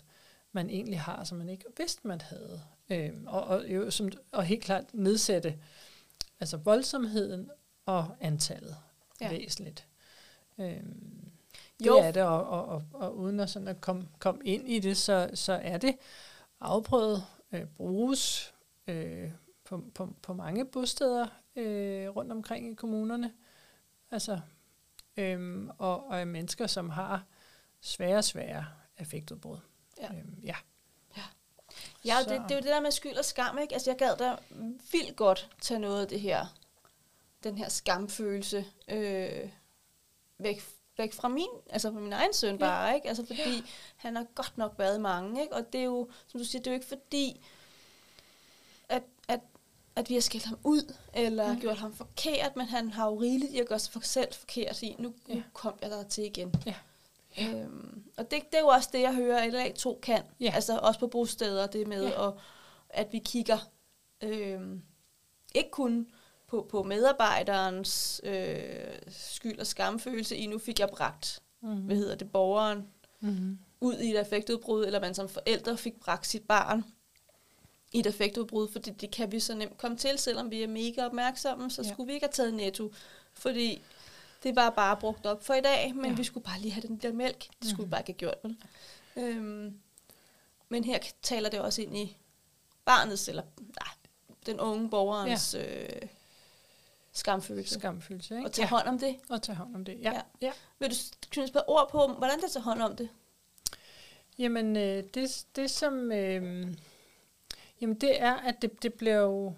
man 0.51 0.69
egentlig 0.69 0.99
har, 0.99 1.23
som 1.23 1.38
man 1.38 1.49
ikke 1.49 1.65
vidste, 1.77 2.07
man 2.07 2.21
havde, 2.21 2.61
øhm, 2.89 3.27
og, 3.27 3.43
og, 3.43 3.63
jo, 3.67 3.91
som, 3.91 4.09
og 4.31 4.43
helt 4.43 4.63
klart 4.63 4.84
nedsætte 4.93 5.55
altså 6.39 6.57
voldsomheden 6.57 7.51
og 7.86 8.15
antallet 8.19 8.77
ja. 9.21 9.29
Væsentligt. 9.29 9.88
Øhm, 11.82 11.84
det 11.84 11.86
Jo. 11.86 11.97
er 11.97 12.11
det, 12.11 12.24
og, 12.24 12.45
og, 12.49 12.65
og, 12.65 12.84
og 12.93 13.17
uden 13.17 13.39
at, 13.39 13.49
sådan 13.49 13.67
at 13.67 13.82
komme 13.82 14.07
kom 14.19 14.41
ind 14.45 14.69
i 14.69 14.80
det, 14.80 14.97
så, 14.97 15.30
så 15.34 15.53
er 15.53 15.78
det 15.78 15.95
afprøvet, 16.59 17.26
øh, 17.51 17.65
bruges 17.65 18.53
øh, 18.88 19.32
på, 19.63 19.84
på, 19.93 20.09
på 20.21 20.34
mange 20.34 20.65
bosteder 20.65 21.28
øh, 21.55 22.09
rundt 22.09 22.32
omkring 22.32 22.71
i 22.71 22.76
kommunerne. 22.76 23.34
Altså, 24.11 24.39
øhm, 25.17 25.69
og, 25.78 26.07
og 26.07 26.19
er 26.19 26.26
mennesker, 26.26 26.67
som 26.67 26.89
har 26.89 27.24
svære, 27.82 28.24
svære 28.24 28.65
effektudbrud. 28.97 29.57
Ja. 30.01 30.07
Øhm, 30.07 30.39
ja. 30.43 30.55
Ja, 32.05 32.17
det, 32.19 32.30
det 32.30 32.51
er 32.51 32.55
jo 32.55 32.61
det 32.61 32.63
der 32.63 32.82
med 32.82 32.91
skyld 32.91 33.17
og 33.17 33.26
skam, 33.26 33.57
ikke? 33.57 33.74
Altså, 33.74 33.89
jeg 33.91 33.97
gad 33.97 34.15
da 34.17 34.36
vildt 34.91 35.15
godt 35.15 35.49
tage 35.61 35.80
noget 35.80 36.01
af 36.01 36.07
det 36.07 36.19
her, 36.19 36.45
den 37.43 37.57
her 37.57 37.69
skamfølelse 37.69 38.65
øh, 38.88 39.49
væk, 40.38 40.63
væk 40.98 41.14
fra 41.14 41.28
min, 41.28 41.50
altså 41.70 41.91
fra 41.91 42.00
min 42.00 42.14
egen 42.14 42.34
søn 42.34 42.56
Ja. 42.56 42.60
bare, 42.60 42.96
ikke? 42.96 43.08
Altså, 43.08 43.26
fordi 43.26 43.64
han 43.96 44.16
har 44.16 44.26
godt 44.36 44.58
nok 44.58 44.74
været 44.78 45.02
mange, 45.02 45.41
ikke? 45.41 45.56
Og 45.56 45.74
det 45.74 45.80
er 45.80 45.86
jo, 45.86 46.10
som 46.28 46.39
du 46.39 46.46
siger, 46.46 46.62
det 46.62 46.68
er 46.68 46.72
jo 46.72 46.76
ikke 46.76 46.88
fordi, 46.88 47.41
at 49.96 50.10
vi 50.10 50.14
har 50.14 50.22
skældt 50.22 50.46
ham 50.46 50.60
ud, 50.64 50.94
eller 51.14 51.54
mm. 51.54 51.60
gjort 51.60 51.78
ham 51.78 51.94
forkert, 51.94 52.56
men 52.56 52.66
han 52.66 52.91
har 52.91 53.08
jo 53.08 53.16
rigeligt 53.16 53.52
i 53.52 53.60
at 53.60 53.68
gøre 53.68 53.80
sig 53.80 53.94
for 53.94 54.00
selv 54.00 54.34
forkert 54.34 54.82
i, 54.82 54.96
nu, 55.00 55.14
ja. 55.30 55.36
nu 55.36 55.44
kom 55.54 55.74
jeg 55.82 55.89
der 55.89 56.04
til 56.04 56.26
igen. 56.26 56.54
Ja. 56.66 56.76
Øhm, 57.41 58.04
og 58.18 58.32
det, 58.32 58.52
det 58.52 58.58
er 58.58 58.62
jo 58.62 58.68
også 58.68 58.89
det, 58.94 59.02
jeg 59.02 59.16
hører, 59.16 59.38
at 59.38 59.54
LA2 59.54 60.00
kan. 60.00 60.24
Ja. 60.39 60.52
Altså 60.56 60.78
også 60.78 61.00
på 61.00 61.08
bosteder, 61.08 61.68
det 61.68 61.88
med, 61.88 62.08
ja. 62.08 62.20
og, 62.20 62.39
at 62.89 63.08
vi 63.12 63.20
kigger 63.20 63.58
øhm, 64.22 64.82
ikke 65.56 65.72
kun 65.72 66.08
på, 66.54 66.68
på 66.70 66.84
medarbejderens 66.84 68.22
øh, 68.24 68.97
skyld 69.10 69.60
og 69.60 69.68
skamfølelse 69.68 70.36
i, 70.36 70.47
nu 70.47 70.60
fik 70.60 70.80
jeg 70.80 70.89
bragt, 70.89 71.39
mm. 71.62 71.76
hvad 71.76 71.95
hedder 71.95 72.16
det, 72.16 72.32
borgeren, 72.32 72.88
mm. 73.20 73.60
ud 73.82 73.97
i 73.97 74.12
et 74.12 74.18
affektudbrud, 74.18 74.86
eller 74.86 74.99
man 74.99 75.16
som 75.16 75.30
forældre 75.30 75.78
fik 75.78 75.99
bragt 75.99 76.28
sit 76.28 76.43
barn 76.43 76.84
i 77.91 77.99
et 77.99 78.08
affektudbrud, 78.08 78.68
fordi 78.72 78.91
det 78.91 79.12
kan 79.12 79.32
vi 79.32 79.39
så 79.39 79.56
nemt 79.56 79.78
komme 79.78 79.97
til, 79.97 80.20
selvom 80.20 80.51
vi 80.51 80.64
er 80.64 80.68
mega 80.68 81.06
opmærksomme, 81.06 81.72
så 81.72 81.82
ja. 81.82 81.93
skulle 81.93 82.08
vi 82.08 82.14
ikke 82.14 82.26
have 82.26 82.32
taget 82.32 82.54
netto, 82.54 82.93
fordi 83.34 83.82
det 84.43 84.56
var 84.56 84.70
bare 84.70 84.97
brugt 84.97 85.26
op 85.26 85.45
for 85.45 85.54
i 85.54 85.62
dag, 85.62 85.95
men 85.95 86.12
ja. 86.12 86.16
vi 86.16 86.24
skulle 86.24 86.43
bare 86.43 86.60
lige 86.60 86.72
have 86.72 86.88
den 86.88 86.97
der 86.97 87.12
mælk. 87.14 87.47
Det 87.62 87.70
skulle 87.70 87.86
mm. 87.86 87.88
vi 87.88 87.91
bare 87.91 88.01
ikke 88.01 88.12
have 88.12 88.18
gjort. 88.18 88.38
Vel? 88.43 88.58
Øhm, 89.16 89.80
men 90.70 90.84
her 90.84 90.99
taler 91.22 91.49
det 91.49 91.60
også 91.60 91.82
ind 91.82 91.97
i 91.97 92.18
barnets, 92.86 93.28
eller 93.28 93.43
nej, 93.60 93.93
den 94.45 94.60
unge 94.60 94.89
borgerens 94.89 95.54
ja. 95.54 95.84
øh, 95.84 96.08
skamfølelse. 97.14 97.74
Skamfølelse, 97.74 98.36
ikke? 98.36 98.47
Og 98.47 98.51
tage 98.51 98.66
ja. 98.66 98.70
hånd 98.70 98.88
om 98.88 98.99
det. 98.99 99.16
Og 99.30 99.41
tage 99.41 99.55
hånd 99.55 99.76
om 99.76 99.86
det, 99.86 99.97
ja. 100.01 100.14
ja. 100.14 100.22
ja. 100.41 100.51
Vil 100.80 100.89
du 100.89 100.95
kunne 101.34 101.47
spørge 101.47 101.70
ord 101.70 101.89
på, 101.91 102.07
hvordan 102.07 102.41
det 102.41 102.51
tager 102.51 102.64
hånd 102.64 102.82
om 102.82 102.95
det? 102.95 103.09
Jamen, 104.39 104.78
øh, 104.78 105.03
det, 105.14 105.45
det 105.55 105.70
som... 105.72 106.11
Øh, 106.11 106.68
jamen, 107.82 107.95
det 107.95 108.22
er, 108.22 108.34
at 108.34 108.55
det, 108.61 108.84
det 108.84 108.93
bliver 108.93 109.18
jo 109.18 109.55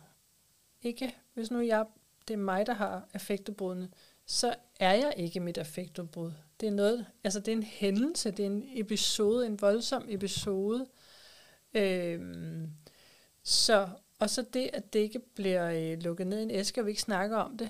ikke... 0.82 1.16
Hvis 1.34 1.52
nu 1.52 1.62
jeg, 1.62 1.86
det 2.28 2.34
er 2.34 2.38
mig, 2.38 2.68
der 2.68 2.74
har 2.74 3.08
affektudbrudene, 3.14 3.90
så 4.26 4.56
er 4.80 4.94
jeg 4.94 5.14
ikke 5.18 5.40
mit 5.40 5.58
affektudbrud. 5.58 6.32
Det 6.60 6.68
er 6.68 6.72
noget, 6.72 7.06
altså 7.24 7.40
det 7.40 7.48
er 7.48 7.56
en 7.56 7.64
hændelse, 7.64 8.32
det 8.32 8.40
er 8.40 8.50
en 8.50 8.70
episode, 8.74 9.46
en 9.46 9.62
voldsom 9.62 10.06
episode. 10.10 10.88
Øhm, 11.74 12.70
så, 13.44 13.90
og 14.20 14.30
så 14.30 14.46
det, 14.54 14.70
at 14.74 14.94
det 14.94 15.00
ikke 15.00 15.20
bliver 15.20 15.70
øh, 15.70 16.04
lukket 16.04 16.28
ned 16.28 16.40
i 16.40 16.44
en 16.44 16.52
æske, 16.52 16.82
og 16.82 16.86
vi 16.86 16.92
ikke 16.92 17.02
snakker 17.02 17.38
om 17.38 17.58
det. 17.58 17.70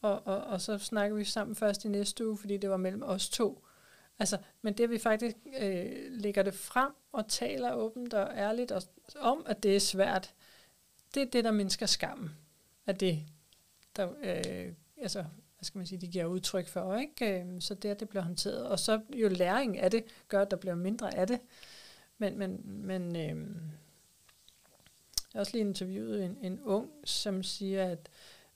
Og, 0.00 0.26
og, 0.26 0.44
og 0.44 0.60
så 0.60 0.78
snakker 0.78 1.16
vi 1.16 1.24
sammen 1.24 1.56
først 1.56 1.84
i 1.84 1.88
næste 1.88 2.28
uge, 2.28 2.38
fordi 2.38 2.56
det 2.56 2.70
var 2.70 2.76
mellem 2.76 3.02
os 3.02 3.28
to. 3.28 3.64
Altså, 4.18 4.38
men 4.62 4.74
det 4.74 4.90
vi 4.90 4.98
faktisk 4.98 5.36
øh, 5.60 5.92
lægger 6.10 6.42
det 6.42 6.54
frem 6.54 6.92
og 7.12 7.28
taler 7.28 7.74
åbent 7.74 8.14
og 8.14 8.32
ærligt 8.36 8.72
og, 8.72 8.82
om, 9.20 9.42
at 9.46 9.62
det 9.62 9.76
er 9.76 9.80
svært, 9.80 10.34
det 11.14 11.22
er 11.22 11.26
det, 11.26 11.44
der 11.44 11.50
mindsker 11.50 11.86
skammen. 11.86 12.30
At 12.86 13.00
det, 13.00 13.22
der, 13.96 14.08
øh, 14.22 14.72
altså, 14.96 15.22
hvad 15.22 15.64
skal 15.64 15.78
man 15.78 15.86
sige, 15.86 16.00
de 16.00 16.08
giver 16.08 16.24
udtryk 16.24 16.68
for, 16.68 16.96
ikke? 16.96 17.40
Øh, 17.40 17.60
så 17.60 17.74
det, 17.74 17.88
at 17.88 18.00
det 18.00 18.08
bliver 18.08 18.22
håndteret. 18.22 18.66
Og 18.66 18.78
så 18.78 19.00
jo 19.14 19.28
læring 19.28 19.78
af 19.78 19.90
det, 19.90 20.04
gør, 20.28 20.42
at 20.42 20.50
der 20.50 20.56
bliver 20.56 20.74
mindre 20.74 21.14
af 21.14 21.26
det. 21.26 21.40
Men, 22.18 22.38
men, 22.38 22.60
men 22.64 23.16
øh, 23.16 23.56
jeg 25.34 25.38
har 25.38 25.40
også 25.40 25.52
lige 25.52 25.64
interviewet 25.64 26.24
en, 26.24 26.38
en 26.42 26.60
ung, 26.60 26.90
som 27.04 27.42
siger, 27.42 27.84
at, 27.84 28.08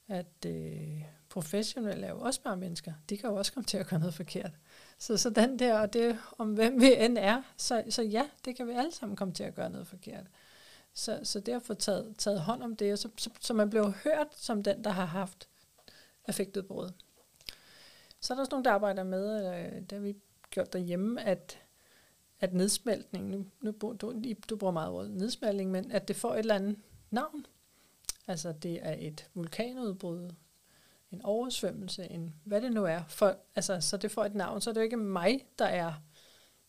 at 0.09 0.47
øh, 0.47 1.05
professionelle 1.29 2.07
er 2.07 2.11
jo 2.11 2.21
også 2.21 2.41
bare 2.43 2.57
mennesker. 2.57 2.93
De 3.09 3.17
kan 3.17 3.31
jo 3.31 3.37
også 3.37 3.53
komme 3.53 3.65
til 3.65 3.77
at 3.77 3.87
gøre 3.87 4.01
noget 4.01 4.15
forkert. 4.15 4.51
Så, 4.99 5.17
så 5.17 5.31
den 5.31 5.59
der, 5.59 5.79
og 5.79 5.93
det 5.93 6.19
om 6.39 6.55
hvem 6.55 6.81
vi 6.81 6.95
end 6.97 7.19
er, 7.19 7.43
så, 7.57 7.85
så 7.91 8.03
ja, 8.03 8.29
det 8.45 8.57
kan 8.57 8.67
vi 8.67 8.73
alle 8.73 8.93
sammen 8.93 9.17
komme 9.17 9.35
til 9.35 9.45
at 9.45 9.55
gøre 9.55 9.71
noget 9.71 9.87
forkert. 9.87 10.27
Så, 10.95 11.21
så 11.23 11.41
det 11.41 11.53
at 11.53 11.63
få 11.63 11.75
taget, 11.75 12.15
taget 12.19 12.41
hånd 12.41 12.63
om 12.63 12.77
det, 12.77 12.99
så, 12.99 13.09
så, 13.17 13.31
så 13.41 13.55
man 13.55 13.71
bliver 13.71 13.93
hørt 14.05 14.29
som 14.37 14.63
den, 14.63 14.85
der 14.85 14.91
har 14.91 15.05
haft 15.05 15.49
affektudbrud. 16.27 16.91
Så 18.21 18.33
er 18.33 18.35
der 18.35 18.41
også 18.41 18.51
nogen, 18.51 18.65
der 18.65 18.71
arbejder 18.71 19.03
med, 19.03 19.37
eller 19.37 19.81
det 19.81 19.93
har 19.93 19.99
vi 19.99 20.17
gjort 20.51 20.73
derhjemme, 20.73 21.23
at, 21.23 21.59
at 22.41 22.55
nedsmeltning, 22.55 23.31
nu, 23.31 23.47
nu 23.61 23.71
du, 24.01 24.15
du 24.51 24.57
bruger 24.57 24.73
meget 24.73 24.91
ordet 24.91 25.11
nedsmeltning, 25.11 25.71
men 25.71 25.93
at 25.93 26.09
det 26.09 26.17
får 26.17 26.35
et 26.35 26.39
eller 26.39 26.55
andet 26.55 26.77
navn. 27.11 27.47
Altså 28.27 28.53
det 28.53 28.79
er 28.83 28.97
et 28.99 29.29
vulkanudbrud, 29.35 30.31
en 31.13 31.23
oversvømmelse, 31.23 32.11
en 32.11 32.35
hvad 32.45 32.61
det 32.61 32.73
nu 32.73 32.85
er. 32.85 33.03
For, 33.09 33.37
altså, 33.55 33.81
så 33.81 33.97
det 33.97 34.11
får 34.11 34.25
et 34.25 34.35
navn, 34.35 34.61
så 34.61 34.71
er 34.71 34.75
det 34.75 34.81
jo 34.81 34.85
ikke 34.85 34.97
mig, 34.97 35.47
der 35.59 35.65
er 35.65 35.93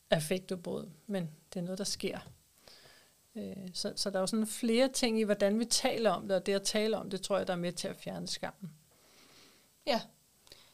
affektudbrud, 0.10 0.90
men 1.08 1.30
det 1.54 1.60
er 1.60 1.64
noget, 1.64 1.78
der 1.78 1.84
sker. 1.84 2.20
Øh, 3.36 3.70
så, 3.74 3.94
så 3.96 4.10
der 4.10 4.16
er 4.16 4.22
jo 4.22 4.28
sådan 4.28 4.48
flere 4.48 4.88
ting 4.88 5.20
i, 5.20 5.24
hvordan 5.24 5.60
vi 5.60 5.66
taler 5.66 6.12
om 6.12 6.28
det, 6.28 6.38
og 6.38 6.46
det 6.46 6.54
at 6.54 6.64
tale 6.64 6.98
om 6.98 7.10
det, 7.10 7.22
tror 7.22 7.38
jeg, 7.38 7.48
der 7.48 7.54
er 7.54 7.58
med 7.58 7.72
til 7.72 7.88
at 7.88 7.96
fjerne 7.96 8.28
skammen. 8.28 8.72
Ja, 9.86 10.02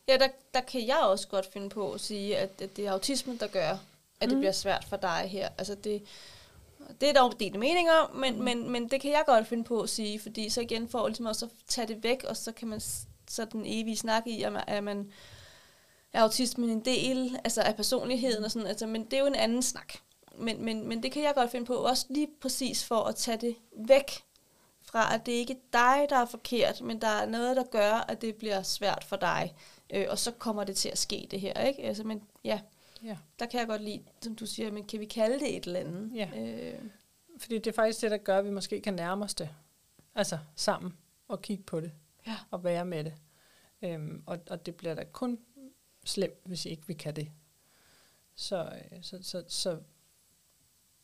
ja 0.08 0.18
der, 0.18 0.28
der 0.54 0.62
kan 0.62 0.88
jeg 0.88 1.00
også 1.00 1.28
godt 1.28 1.46
finde 1.46 1.70
på 1.70 1.92
at 1.92 2.02
sige, 2.02 2.38
at, 2.38 2.62
at 2.62 2.78
det 2.78 2.88
er 2.88 2.92
autismen, 2.92 3.38
der 3.38 3.48
gør, 3.48 3.78
at 4.22 4.30
det 4.30 4.38
mm. 4.38 4.40
bliver 4.40 4.52
svært 4.52 4.86
for 4.90 4.98
dig 4.98 5.28
her. 5.32 5.50
Altså 5.58 5.76
det, 5.76 6.04
det 7.02 7.10
er 7.10 7.14
dog 7.14 7.40
dine 7.40 7.60
meninger 7.60 8.14
men, 8.16 8.36
mm. 8.36 8.44
men, 8.44 8.70
men 8.70 8.90
det 8.90 9.02
kan 9.02 9.12
jeg 9.12 9.24
godt 9.26 9.48
finde 9.48 9.64
på 9.64 9.82
at 9.82 9.90
sige, 9.90 10.20
fordi 10.20 10.50
så 10.50 10.62
igen 10.62 10.90
får 10.90 11.08
ligesom 11.08 11.26
også 11.26 11.46
at 11.46 11.52
tage 11.68 11.88
det 11.88 12.04
væk, 12.04 12.24
og 12.24 12.38
så 12.38 12.52
kan 12.52 12.68
man 12.68 12.80
så 13.28 13.46
den 13.52 13.64
evige 13.66 13.98
snak 13.98 14.28
i, 14.28 14.44
at 14.44 14.54
man, 14.54 14.84
man 14.84 15.12
er 16.14 16.22
autismen 16.22 16.70
en 16.70 16.86
del 16.86 17.40
altså 17.44 17.62
af 17.62 17.76
personligheden 17.76 18.44
og 18.44 18.52
sådan, 18.52 18.68
altså, 18.68 18.88
men 18.88 19.06
det 19.06 19.14
er 19.14 19.20
jo 19.20 19.26
en 19.26 19.36
anden 19.36 19.64
snak. 19.64 19.94
Men, 20.38 20.66
men, 20.66 20.88
men 20.88 21.04
det 21.04 21.12
kan 21.12 21.24
jeg 21.24 21.34
godt 21.36 21.52
finde 21.52 21.66
på, 21.66 21.74
også 21.74 22.06
lige 22.10 22.28
præcis 22.42 22.86
for 22.86 23.04
at 23.04 23.16
tage 23.16 23.38
det 23.38 23.56
væk 23.88 24.12
fra, 24.82 25.16
at 25.16 25.26
det 25.26 25.32
ikke 25.32 25.54
er 25.54 25.58
dig, 25.74 26.10
der 26.10 26.18
er 26.18 26.26
forkert, 26.26 26.82
men 26.82 27.02
der 27.02 27.08
er 27.08 27.26
noget, 27.26 27.56
der 27.56 27.64
gør, 27.64 28.06
at 28.08 28.22
det 28.22 28.36
bliver 28.36 28.64
svært 28.64 29.04
for 29.04 29.16
dig. 29.16 29.56
Øh, 29.90 30.06
og 30.10 30.20
så 30.20 30.32
kommer 30.32 30.64
det 30.64 30.78
til 30.78 30.90
at 30.90 30.98
ske 30.98 31.28
det 31.32 31.42
her, 31.42 31.64
ikke? 31.64 31.84
Altså, 31.84 32.04
men 32.04 32.24
ja, 32.44 32.60
ja, 33.06 33.18
der 33.40 33.46
kan 33.46 33.60
jeg 33.60 33.68
godt 33.68 33.82
lide, 33.82 34.04
som 34.22 34.36
du 34.36 34.46
siger, 34.46 34.72
men 34.72 34.88
kan 34.88 35.00
vi 35.00 35.06
kalde 35.06 35.40
det 35.40 35.58
et 35.58 35.66
eller 35.66 35.80
andet? 35.80 36.12
Ja. 36.16 36.30
Øh. 36.38 36.80
Fordi 37.38 37.56
det 37.56 37.68
er 37.68 37.74
faktisk 37.74 38.02
det, 38.02 38.12
der 38.12 38.18
gør, 38.18 38.38
at 38.38 38.46
vi 38.46 38.50
måske 38.50 38.82
kan 38.82 38.94
nærme 38.94 39.26
os 39.26 39.36
det. 39.36 39.50
Altså 40.16 40.40
sammen 40.56 40.98
og 41.28 41.42
kigge 41.42 41.64
på 41.64 41.80
det. 41.80 41.92
Ja. 42.28 42.38
Og 42.52 42.64
være 42.64 42.86
med 42.86 43.04
det. 43.04 43.14
Øhm, 43.82 44.24
og, 44.26 44.40
og 44.50 44.66
det 44.66 44.76
bliver 44.76 44.96
da 44.96 45.04
kun 45.04 45.40
slemt, 46.06 46.40
hvis 46.46 46.66
ikke 46.66 46.88
vi 46.88 46.94
kan 46.94 47.16
det. 47.16 47.32
Så, 48.36 48.64
øh, 48.92 49.04
så, 49.04 49.20
så, 49.22 49.44
så 49.48 49.80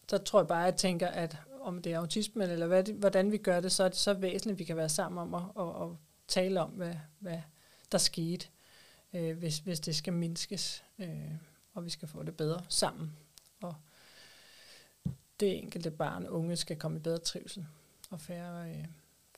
der 0.09 0.17
tror 0.17 0.39
jeg 0.39 0.47
bare, 0.47 0.61
at 0.61 0.71
jeg 0.71 0.75
tænker, 0.75 1.07
at 1.07 1.37
om 1.59 1.81
det 1.81 1.93
er 1.93 1.99
autisme, 1.99 2.43
eller 2.43 2.67
hvad 2.67 2.83
det, 2.83 2.95
hvordan 2.95 3.31
vi 3.31 3.37
gør 3.37 3.59
det, 3.59 3.71
så 3.71 3.83
er 3.83 3.87
det 3.87 3.97
så 3.97 4.13
væsentligt, 4.13 4.55
at 4.55 4.59
vi 4.59 4.63
kan 4.63 4.77
være 4.77 4.89
sammen 4.89 5.21
om 5.21 5.33
at, 5.33 5.41
at, 5.59 5.83
at 5.83 5.97
tale 6.27 6.61
om, 6.61 6.69
hvad, 6.69 6.95
hvad 7.19 7.41
der 7.91 7.97
skete, 7.97 8.47
øh, 9.13 9.37
hvis, 9.37 9.57
hvis 9.57 9.79
det 9.79 9.95
skal 9.95 10.13
mindskes, 10.13 10.83
øh, 10.99 11.31
og 11.81 11.85
vi 11.85 11.89
skal 11.89 12.07
få 12.07 12.23
det 12.23 12.37
bedre 12.37 12.61
sammen. 12.69 13.11
Og 13.61 13.75
det 15.39 15.57
enkelte 15.57 15.91
barn 15.91 16.25
og 16.25 16.33
unge 16.33 16.55
skal 16.55 16.79
komme 16.79 16.97
i 16.97 17.01
bedre 17.01 17.17
trivsel 17.17 17.65
og 18.09 18.21
færre, 18.21 18.69
øh, 18.69 18.85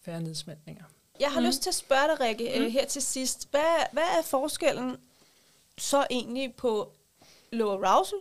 færre 0.02 0.22
nedsmeltninger. 0.22 0.84
Jeg 1.20 1.32
har 1.32 1.40
mm. 1.40 1.46
lyst 1.46 1.62
til 1.62 1.70
at 1.70 1.76
spørge 1.76 2.08
dig, 2.08 2.20
Rikke, 2.20 2.60
mm. 2.60 2.72
her 2.72 2.86
til 2.86 3.02
sidst. 3.02 3.52
Hvad, 3.52 3.76
hvad 3.92 4.04
er 4.18 4.22
forskellen 4.22 4.98
så 5.78 6.08
egentlig 6.10 6.56
på 6.56 6.94
low 7.52 7.70
arousal 7.70 8.20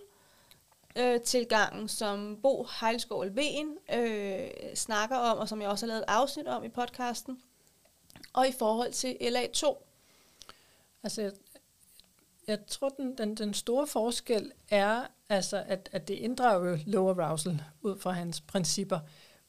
øh, 0.96 1.20
tilgangen, 1.20 1.88
som 1.88 2.38
Bo 2.42 2.66
Heilskov 2.80 3.24
Lven 3.24 3.78
øh, 3.92 4.50
snakker 4.74 5.16
om, 5.16 5.38
og 5.38 5.48
som 5.48 5.60
jeg 5.60 5.70
også 5.70 5.86
har 5.86 5.88
lavet 5.88 6.02
et 6.02 6.08
afsnit 6.08 6.46
om 6.46 6.64
i 6.64 6.68
podcasten, 6.68 7.42
og 8.32 8.48
i 8.48 8.52
forhold 8.52 8.92
til 8.92 9.16
LA2? 9.20 9.76
Altså, 11.02 11.32
jeg, 12.48 12.66
tror, 12.66 12.88
den, 12.88 13.18
den, 13.18 13.34
den 13.34 13.54
store 13.54 13.86
forskel 13.86 14.52
er, 14.70 15.06
altså, 15.28 15.64
at, 15.66 15.88
at 15.92 16.08
det 16.08 16.14
inddrager 16.14 16.78
low 16.86 17.08
arousal 17.08 17.62
ud 17.80 17.98
fra 17.98 18.10
hans 18.10 18.40
principper, 18.40 19.00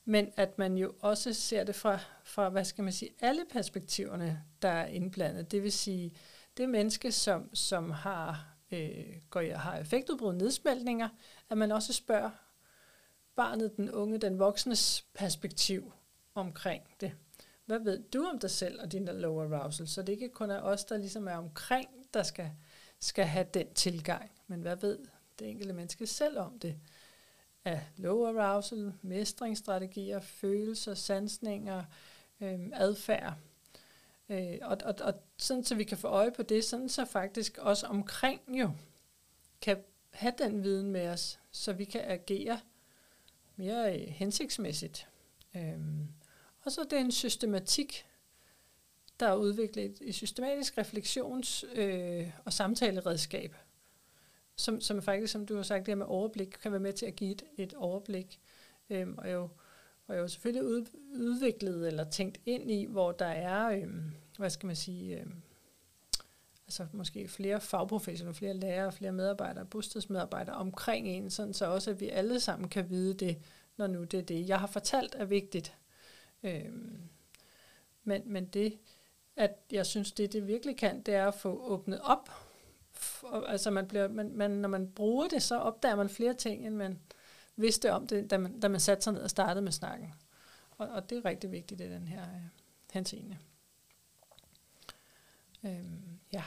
men 0.06 0.32
at 0.36 0.58
man 0.58 0.78
jo 0.78 0.94
også 1.00 1.34
ser 1.34 1.64
det 1.64 1.76
fra, 1.76 2.00
fra, 2.24 2.50
hvad 2.50 2.66
skal 2.66 2.84
man 2.84 2.94
sige, 2.94 3.12
alle 3.20 3.42
perspektiverne, 3.52 4.44
der 4.62 4.70
er 4.70 4.86
indblandet. 4.86 5.52
Det 5.52 5.64
vil 5.64 5.72
sige, 5.72 6.14
det 6.58 6.70
menneske, 6.70 7.12
som, 7.12 7.56
som 7.56 7.92
har 7.92 8.56
øh, 8.72 9.06
går, 9.30 9.56
har 9.56 9.78
effektudbrud, 9.78 10.34
nedsmeltninger, 10.34 11.10
at 11.50 11.58
man 11.58 11.72
også 11.72 11.94
spørger 11.94 12.30
barnet, 13.36 13.78
den 13.78 13.92
unge, 13.92 14.18
den 14.18 14.40
voksnes 14.40 15.06
perspektiv 15.14 15.92
omkring 16.36 16.84
det. 17.02 17.12
Hvad 17.66 17.80
ved 17.80 18.04
du 18.14 18.26
om 18.26 18.40
dig 18.40 18.52
selv 18.52 18.82
og 18.82 18.92
din 18.92 19.06
low 19.06 19.54
arousal? 19.54 19.88
Så 19.88 20.02
det 20.02 20.14
ikke 20.14 20.30
kun 20.30 20.52
er 20.52 20.62
os, 20.62 20.86
der 20.86 20.98
ligesom 20.98 21.28
er 21.28 21.36
omkring, 21.36 21.90
der 22.14 22.24
skal, 22.24 22.52
skal 23.04 23.26
have 23.26 23.48
den 23.54 23.74
tilgang. 23.74 24.32
Men 24.48 24.62
hvad 24.62 24.76
ved 24.76 25.00
det 25.40 25.50
enkelte 25.50 25.74
menneske 25.74 26.08
selv 26.08 26.40
om 26.40 26.60
det? 26.60 26.76
Af 27.66 27.82
low 27.98 28.26
arousal, 28.26 28.94
mestringsstrategier, 29.02 30.20
følelser, 30.20 30.94
sansninger, 30.94 31.84
øh, 32.42 32.60
adfærd. 32.74 33.34
Øh, 34.30 34.58
og, 34.62 34.78
og, 34.86 34.96
og 35.02 35.14
sådan 35.38 35.64
så 35.64 35.76
vi 35.76 35.84
kan 35.84 35.98
få 35.98 36.08
øje 36.08 36.32
på 36.32 36.44
det, 36.44 36.64
sådan 36.64 36.90
så 36.90 37.06
faktisk 37.06 37.58
også 37.58 37.88
omkring 37.88 38.42
jo 38.48 38.72
kan 39.62 39.84
have 40.10 40.34
den 40.38 40.64
viden 40.64 40.92
med 40.92 41.08
os, 41.08 41.40
så 41.52 41.74
vi 41.74 41.86
kan 41.86 42.02
agere 42.06 42.60
mere 43.56 44.00
øh, 44.00 44.08
hensigtsmæssigt. 44.08 45.08
Øhm, 45.56 46.08
Og 46.66 46.72
så 46.72 46.84
det 46.84 46.94
er 46.94 47.02
en 47.02 47.12
systematik, 47.12 48.06
der 49.24 49.30
er 49.30 49.36
udviklet 49.36 49.98
et 50.02 50.16
systematisk 50.16 50.78
refleksions- 50.78 51.80
øh, 51.80 52.30
og 52.46 52.54
samtaleredskab, 52.54 53.56
som, 54.56 54.82
som 54.82 55.02
faktisk, 55.02 55.34
som 55.34 55.46
du 55.46 55.56
har 55.56 55.64
sagt, 55.64 55.86
det 55.86 55.92
her 55.92 55.96
med 55.96 56.06
overblik, 56.06 56.48
kan 56.48 56.72
være 56.72 56.80
med 56.80 56.94
til 56.94 57.06
at 57.06 57.16
give 57.16 57.32
et, 57.32 57.44
et 57.58 57.74
overblik. 57.74 58.40
Øhm, 58.90 59.18
og 59.18 59.32
jo, 59.32 59.50
og 60.08 60.18
jo 60.18 60.28
selvfølgelig 60.28 60.64
ud, 60.64 60.86
udviklet 61.16 61.88
eller 61.88 62.10
tænkt 62.10 62.42
ind 62.46 62.72
i, 62.72 62.86
hvor 62.86 63.12
der 63.12 63.26
er, 63.26 63.70
øhm, 63.70 64.12
hvad 64.38 64.50
skal 64.50 64.68
man 64.68 64.76
sige, 64.76 65.20
øhm, 65.20 65.42
altså 66.68 66.88
måske 66.92 67.28
flere 67.28 67.62
fagprofessionelle, 67.62 68.38
flere 68.38 68.54
lærere, 68.54 68.92
flere 68.92 69.12
medarbejdere, 69.12 69.66
bostedsmedarbejdere 69.66 70.56
omkring 70.56 71.08
en, 71.08 71.30
sådan 71.30 71.54
så 71.54 71.66
også, 71.66 71.92
at 71.92 72.00
vi 72.00 72.10
alle 72.10 72.40
sammen 72.40 72.70
kan 72.70 72.90
vide 72.90 73.14
det, 73.14 73.38
når 73.78 73.88
nu 73.88 74.04
det 74.04 74.20
er 74.20 74.24
det, 74.24 74.48
jeg 74.48 74.60
har 74.60 74.68
fortalt, 74.68 75.16
er 75.16 75.26
vigtigt. 75.26 75.76
Øhm, 76.44 77.00
men, 78.04 78.22
men 78.26 78.46
det, 78.46 78.78
at 79.36 79.52
jeg 79.72 79.86
synes, 79.86 80.12
det 80.12 80.34
det 80.34 80.48
virkelig 80.48 80.78
kan, 80.78 81.02
det 81.02 81.14
er 81.14 81.28
at 81.28 81.34
få 81.34 81.50
åbnet 81.68 82.02
op. 82.02 82.30
For, 82.92 83.28
altså 83.48 83.72
man 83.72 83.88
bliver, 83.88 84.08
man, 84.08 84.32
man, 84.36 84.52
når 84.52 84.70
man 84.70 84.92
bruger 84.92 85.28
det, 85.28 85.44
så 85.44 85.60
opdager 85.60 85.96
man 85.96 86.10
flere 86.10 86.34
ting, 86.34 86.68
end 86.68 86.76
man 86.76 87.00
vidste 87.56 87.92
om 87.94 88.08
det, 88.08 88.30
da 88.32 88.38
man, 88.38 88.60
da 88.60 88.68
man 88.68 88.80
satte 88.80 89.04
sig 89.04 89.14
ned 89.14 89.22
og 89.22 89.30
startede 89.30 89.62
med 89.62 89.72
snakken. 89.72 90.14
Og, 90.78 90.88
og 90.88 91.10
det 91.10 91.18
er 91.18 91.26
rigtig 91.26 91.52
vigtigt 91.52 91.82
i 91.82 91.90
den 91.90 92.08
her 92.08 92.22
øh, 92.22 92.42
henseende. 92.94 93.38
Øhm, 95.66 96.20
ja. 96.34 96.44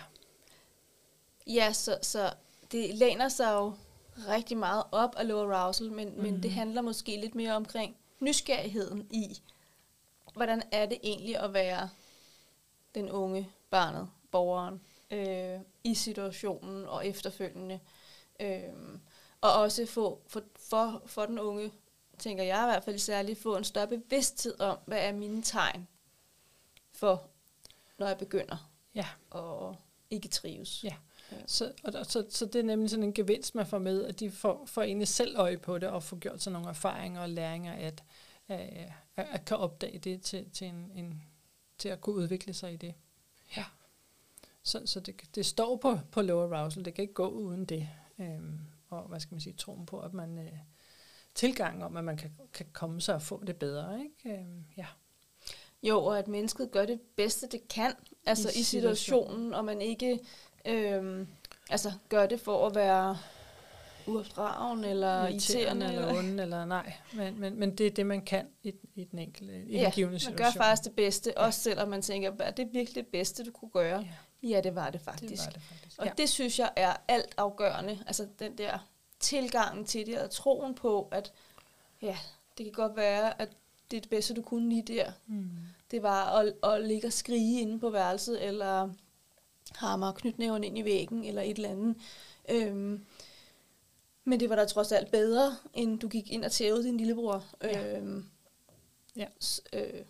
Ja, 1.46 1.72
så, 1.72 1.98
så 2.02 2.32
det 2.72 2.94
læner 2.94 3.28
sig 3.28 3.52
jo 3.52 3.74
rigtig 4.28 4.56
meget 4.56 4.84
op 4.92 5.14
af 5.16 5.28
low 5.28 5.50
arousal, 5.50 5.92
men, 5.92 6.08
mm-hmm. 6.08 6.22
men 6.22 6.34
det 6.34 6.44
Mhm. 6.44 6.50
handler 6.50 6.82
måske 6.82 7.20
lidt 7.20 7.34
mere 7.34 7.52
omkring 7.56 7.96
nysgerrigheden 8.20 9.06
i, 9.10 9.42
hvordan 10.32 10.62
er 10.72 10.86
det 10.86 10.98
egentlig 11.02 11.38
at 11.38 11.52
være 11.54 11.88
den 12.96 13.10
unge, 13.10 13.50
barnet, 13.70 14.08
borgeren, 14.30 14.80
øh, 15.10 15.60
i 15.84 15.94
situationen 15.94 16.84
og 16.84 17.06
efterfølgende. 17.06 17.80
Øh, 18.40 18.62
og 19.40 19.52
også 19.52 19.86
få, 19.86 20.22
for, 20.26 20.42
for, 20.70 21.02
for 21.06 21.26
den 21.26 21.38
unge, 21.38 21.72
tænker 22.18 22.44
jeg 22.44 22.62
i 22.62 22.70
hvert 22.70 22.84
fald 22.84 22.98
særligt, 22.98 23.38
få 23.38 23.56
en 23.56 23.64
større 23.64 23.88
bevidsthed 23.88 24.60
om, 24.60 24.78
hvad 24.86 24.98
er 25.08 25.12
mine 25.12 25.42
tegn 25.42 25.88
for, 26.92 27.26
når 27.98 28.06
jeg 28.06 28.18
begynder 28.18 28.70
Ja. 28.94 29.06
at 29.34 29.76
ikke 30.10 30.28
trives. 30.28 30.84
Ja. 30.84 30.94
Så, 31.46 31.72
og, 31.84 32.06
så, 32.06 32.26
så 32.30 32.46
det 32.46 32.58
er 32.58 32.62
nemlig 32.62 32.90
sådan 32.90 33.02
en 33.02 33.12
gevinst, 33.12 33.54
man 33.54 33.66
får 33.66 33.78
med, 33.78 34.04
at 34.04 34.20
de 34.20 34.30
får, 34.30 34.66
får 34.66 34.82
egentlig 34.82 35.08
selv 35.08 35.36
øje 35.38 35.58
på 35.58 35.78
det, 35.78 35.88
og 35.88 36.02
får 36.02 36.16
gjort 36.16 36.42
sig 36.42 36.52
nogle 36.52 36.68
erfaringer 36.68 37.20
og 37.20 37.28
læringer, 37.28 37.72
at, 37.72 38.04
at, 38.48 38.92
at, 39.16 39.26
at 39.32 39.44
kan 39.44 39.56
opdage 39.56 39.98
det 39.98 40.22
til, 40.22 40.50
til, 40.50 40.66
en, 40.66 40.90
en, 40.94 41.22
til 41.78 41.88
at 41.88 42.00
kunne 42.00 42.16
udvikle 42.16 42.54
sig 42.54 42.72
i 42.72 42.76
det. 42.76 42.94
Ja. 43.56 43.64
Så, 44.62 44.82
så 44.84 45.00
det, 45.00 45.34
det 45.34 45.46
står 45.46 45.76
på, 45.76 45.98
på 46.10 46.22
low 46.22 46.52
arousal, 46.52 46.84
det 46.84 46.94
kan 46.94 47.02
ikke 47.02 47.14
gå 47.14 47.28
uden 47.28 47.64
det. 47.64 47.88
Øhm, 48.18 48.60
og 48.88 49.02
hvad 49.02 49.20
skal 49.20 49.34
man 49.34 49.40
sige, 49.40 49.52
troen 49.52 49.86
på, 49.86 50.00
at 50.00 50.14
man 50.14 50.38
øh, 50.38 50.58
tilgang 51.34 51.84
om, 51.84 51.96
at 51.96 52.04
man 52.04 52.16
kan, 52.16 52.30
kan 52.52 52.66
komme 52.72 53.00
sig 53.00 53.14
og 53.14 53.22
få 53.22 53.44
det 53.44 53.56
bedre. 53.56 54.00
Ikke? 54.00 54.38
Øhm, 54.38 54.64
ja. 54.76 54.86
Jo, 55.82 56.04
og 56.04 56.18
at 56.18 56.28
mennesket 56.28 56.70
gør 56.70 56.86
det 56.86 57.00
bedste, 57.00 57.48
det 57.52 57.68
kan, 57.68 57.92
altså 58.26 58.48
i, 58.48 58.60
I 58.60 58.62
situationen. 58.62 59.54
og 59.54 59.64
man 59.64 59.80
ikke 59.80 60.20
øhm, 60.64 61.28
altså, 61.70 61.92
gør 62.08 62.26
det 62.26 62.40
for 62.40 62.66
at 62.66 62.74
være 62.74 63.18
uopdragende 64.06 64.88
eller 64.88 65.28
irriterende. 65.28 65.86
eller 65.86 66.18
onde, 66.18 66.42
eller 66.42 66.64
nej. 66.64 66.92
Men, 67.12 67.40
men, 67.40 67.58
men 67.58 67.74
det 67.74 67.86
er 67.86 67.90
det, 67.90 68.06
man 68.06 68.24
kan 68.24 68.46
i, 68.62 68.72
i 68.94 69.04
den 69.04 69.18
enkelte, 69.18 69.64
i 69.66 69.78
ja, 69.78 69.84
den 69.84 69.92
givende 69.92 70.12
man 70.12 70.20
situation. 70.20 70.44
gør 70.44 70.50
faktisk 70.50 70.84
det 70.84 70.92
bedste, 70.92 71.32
ja. 71.36 71.46
også 71.46 71.60
selvom 71.60 71.88
man 71.88 72.02
tænker, 72.02 72.32
er 72.38 72.50
det 72.50 72.68
virkelig 72.72 73.04
det 73.04 73.06
bedste, 73.12 73.44
du 73.44 73.50
kunne 73.50 73.70
gøre? 73.70 74.00
Ja, 74.00 74.08
Ja, 74.42 74.60
det 74.60 74.74
var 74.74 74.90
det 74.90 75.00
faktisk. 75.00 75.30
det 75.30 75.38
var 75.38 75.52
det 75.52 75.62
faktisk. 75.62 75.98
Og 75.98 76.06
ja. 76.06 76.12
det 76.18 76.28
synes 76.28 76.58
jeg 76.58 76.70
er 76.76 76.96
alt 77.08 77.34
afgørende. 77.36 77.98
Altså 78.06 78.26
den 78.38 78.58
der 78.58 78.78
tilgangen 79.20 79.84
til 79.84 80.06
det, 80.06 80.18
og 80.18 80.30
troen 80.30 80.74
på, 80.74 81.08
at 81.12 81.32
ja, 82.02 82.16
det 82.58 82.66
kan 82.66 82.72
godt 82.72 82.96
være, 82.96 83.40
at 83.42 83.48
det 83.90 83.96
er 83.96 84.00
det 84.00 84.10
bedste, 84.10 84.34
du 84.34 84.42
kunne 84.42 84.68
lige 84.68 84.82
der. 84.82 85.12
Mm. 85.26 85.50
Det 85.90 86.02
var 86.02 86.38
at, 86.38 86.72
at 86.72 86.86
ligge 86.86 87.06
og 87.06 87.12
skrige 87.12 87.60
inde 87.60 87.80
på 87.80 87.90
værelset, 87.90 88.44
eller 88.44 88.88
hammer 89.76 90.12
knytnæveren 90.12 90.64
ind 90.64 90.78
i 90.78 90.84
væggen, 90.84 91.24
eller 91.24 91.42
et 91.42 91.56
eller 91.56 91.68
andet. 91.68 91.96
Øhm, 92.48 93.04
men 94.26 94.40
det 94.40 94.50
var 94.50 94.56
da 94.56 94.64
trods 94.64 94.92
alt 94.92 95.10
bedre, 95.10 95.56
end 95.74 96.00
du 96.00 96.08
gik 96.08 96.30
ind 96.30 96.44
og 96.44 96.52
tævede 96.52 96.84
din 96.84 96.96
lillebror. 96.96 97.44
Ja. 97.62 97.98
Øhm, 97.98 98.26
Ja. 99.16 99.26
S, 99.40 99.60
øh, 99.72 100.04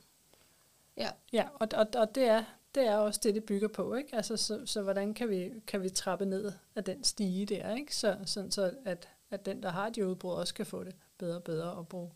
ja. 0.96 1.10
Ja, 1.32 1.48
og, 1.54 1.68
og, 1.74 1.86
og 1.94 2.14
det, 2.14 2.24
er, 2.24 2.44
det 2.74 2.86
er 2.86 2.96
også 2.96 3.20
det, 3.22 3.34
det 3.34 3.44
bygger 3.44 3.68
på. 3.68 3.94
Ikke? 3.94 4.16
Altså, 4.16 4.36
så, 4.36 4.66
så 4.66 4.82
hvordan 4.82 5.14
kan 5.14 5.28
vi, 5.30 5.52
kan 5.66 5.82
vi 5.82 5.88
trappe 5.88 6.24
ned 6.26 6.52
af 6.74 6.84
den 6.84 7.04
stige 7.04 7.46
der, 7.46 7.74
ikke? 7.74 7.96
Så, 7.96 8.18
sådan 8.24 8.50
så 8.50 8.74
at, 8.84 9.08
at 9.30 9.46
den, 9.46 9.62
der 9.62 9.68
har 9.68 9.90
de 9.90 10.06
udbrud, 10.06 10.34
også 10.34 10.54
kan 10.54 10.66
få 10.66 10.84
det 10.84 10.94
bedre 11.18 11.36
og 11.36 11.44
bedre, 11.44 11.72
og 11.72 11.88
bruge, 11.88 12.10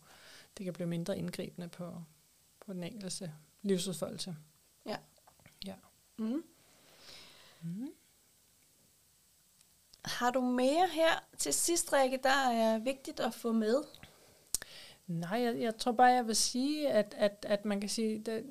det 0.57 0.63
kan 0.63 0.73
blive 0.73 0.87
mindre 0.87 1.17
indgribende 1.17 1.67
på, 1.67 2.03
på 2.65 2.73
den 2.73 2.83
enkelte 2.83 3.31
livsudfoldelse. 3.61 4.35
Ja. 4.85 4.97
Ja. 5.65 5.75
Mm. 6.17 6.43
Mm. 7.61 7.89
Har 10.05 10.31
du 10.31 10.41
mere 10.41 10.87
her 10.93 11.23
til 11.37 11.53
sidst, 11.53 11.93
Rikke, 11.93 12.19
der 12.23 12.49
er 12.51 12.79
vigtigt 12.79 13.19
at 13.19 13.33
få 13.33 13.51
med? 13.51 13.83
Nej, 15.07 15.41
jeg, 15.41 15.61
jeg 15.61 15.77
tror 15.77 15.91
bare, 15.91 16.07
jeg 16.07 16.27
vil 16.27 16.35
sige, 16.35 16.91
at, 16.91 17.15
at, 17.17 17.45
at 17.49 17.65
man 17.65 17.79
kan 17.79 17.89
sige, 17.89 18.19
det, 18.19 18.43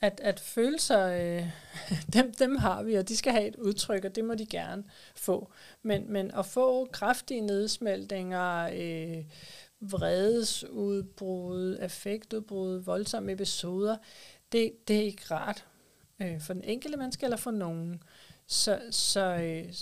at, 0.00 0.20
at 0.20 0.40
følelser, 0.40 1.06
øh, 1.06 1.50
dem, 2.14 2.34
dem 2.34 2.56
har 2.56 2.82
vi, 2.82 2.94
og 2.94 3.08
de 3.08 3.16
skal 3.16 3.32
have 3.32 3.46
et 3.46 3.56
udtryk, 3.56 4.04
og 4.04 4.14
det 4.14 4.24
må 4.24 4.34
de 4.34 4.46
gerne 4.46 4.84
få. 5.16 5.52
Men, 5.82 6.12
men 6.12 6.30
at 6.30 6.46
få 6.46 6.84
kraftige 6.92 7.40
nedsmeltninger, 7.40 8.70
øh, 8.72 9.24
vredesudbrud, 9.80 11.76
affektudbrud, 11.80 12.78
voldsomme 12.78 13.32
episoder, 13.32 13.96
det, 14.52 14.88
det 14.88 14.96
er 14.96 15.02
ikke 15.02 15.24
rart 15.30 15.66
øh, 16.22 16.40
for 16.40 16.52
den 16.52 16.64
enkelte 16.64 16.96
menneske 16.96 17.24
eller 17.24 17.36
for 17.36 17.50
nogen. 17.50 18.02
Så, 18.50 18.80
så, 18.90 19.20
øh, 19.20 19.74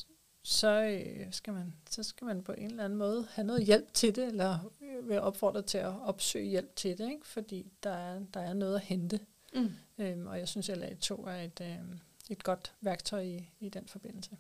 så, 0.43 0.83
øh, 0.83 1.27
skal 1.33 1.53
man, 1.53 1.75
så 1.91 2.03
skal 2.03 2.25
man 2.25 2.43
på 2.43 2.53
en 2.53 2.67
eller 2.67 2.85
anden 2.85 2.99
måde 2.99 3.27
have 3.31 3.47
noget 3.47 3.65
hjælp 3.65 3.95
til 3.95 4.17
det, 4.17 4.27
eller 4.27 4.73
øh, 4.83 5.09
være 5.09 5.21
opfordret 5.21 5.65
til 5.65 5.79
at 5.79 5.95
opsøge 6.01 6.49
hjælp 6.49 6.77
til 6.77 6.99
det, 6.99 7.11
ikke? 7.11 7.27
fordi 7.27 7.67
der 7.83 7.91
er, 7.91 8.21
der 8.35 8.41
er 8.41 8.55
noget 8.55 8.75
at 8.75 8.81
hente. 8.81 9.21
Mm. 9.55 9.71
Øhm, 9.99 10.27
og 10.27 10.39
jeg 10.39 10.49
synes, 10.49 10.69
at 10.69 10.79
LA2 10.79 11.29
er 11.29 11.43
et, 11.43 11.61
øhm, 11.61 12.01
et 12.31 12.45
godt 12.45 12.73
værktøj 12.81 13.23
i, 13.23 13.51
i 13.61 13.69
den 13.69 13.89
forbindelse. 13.89 14.37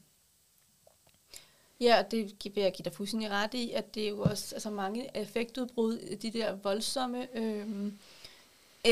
Ja, 1.80 1.98
og 2.04 2.10
det 2.10 2.54
vil 2.54 2.62
jeg 2.62 2.72
give 2.72 2.84
dig 2.84 2.92
fuldstændig 2.92 3.30
ret 3.30 3.54
i, 3.54 3.70
at 3.70 3.94
det 3.94 4.04
er 4.04 4.08
jo 4.08 4.22
også 4.22 4.54
altså 4.54 4.70
mange 4.70 5.16
effektudbrud, 5.16 6.16
de 6.22 6.30
der 6.30 6.52
voldsomme, 6.52 7.36
øhm, 7.38 7.98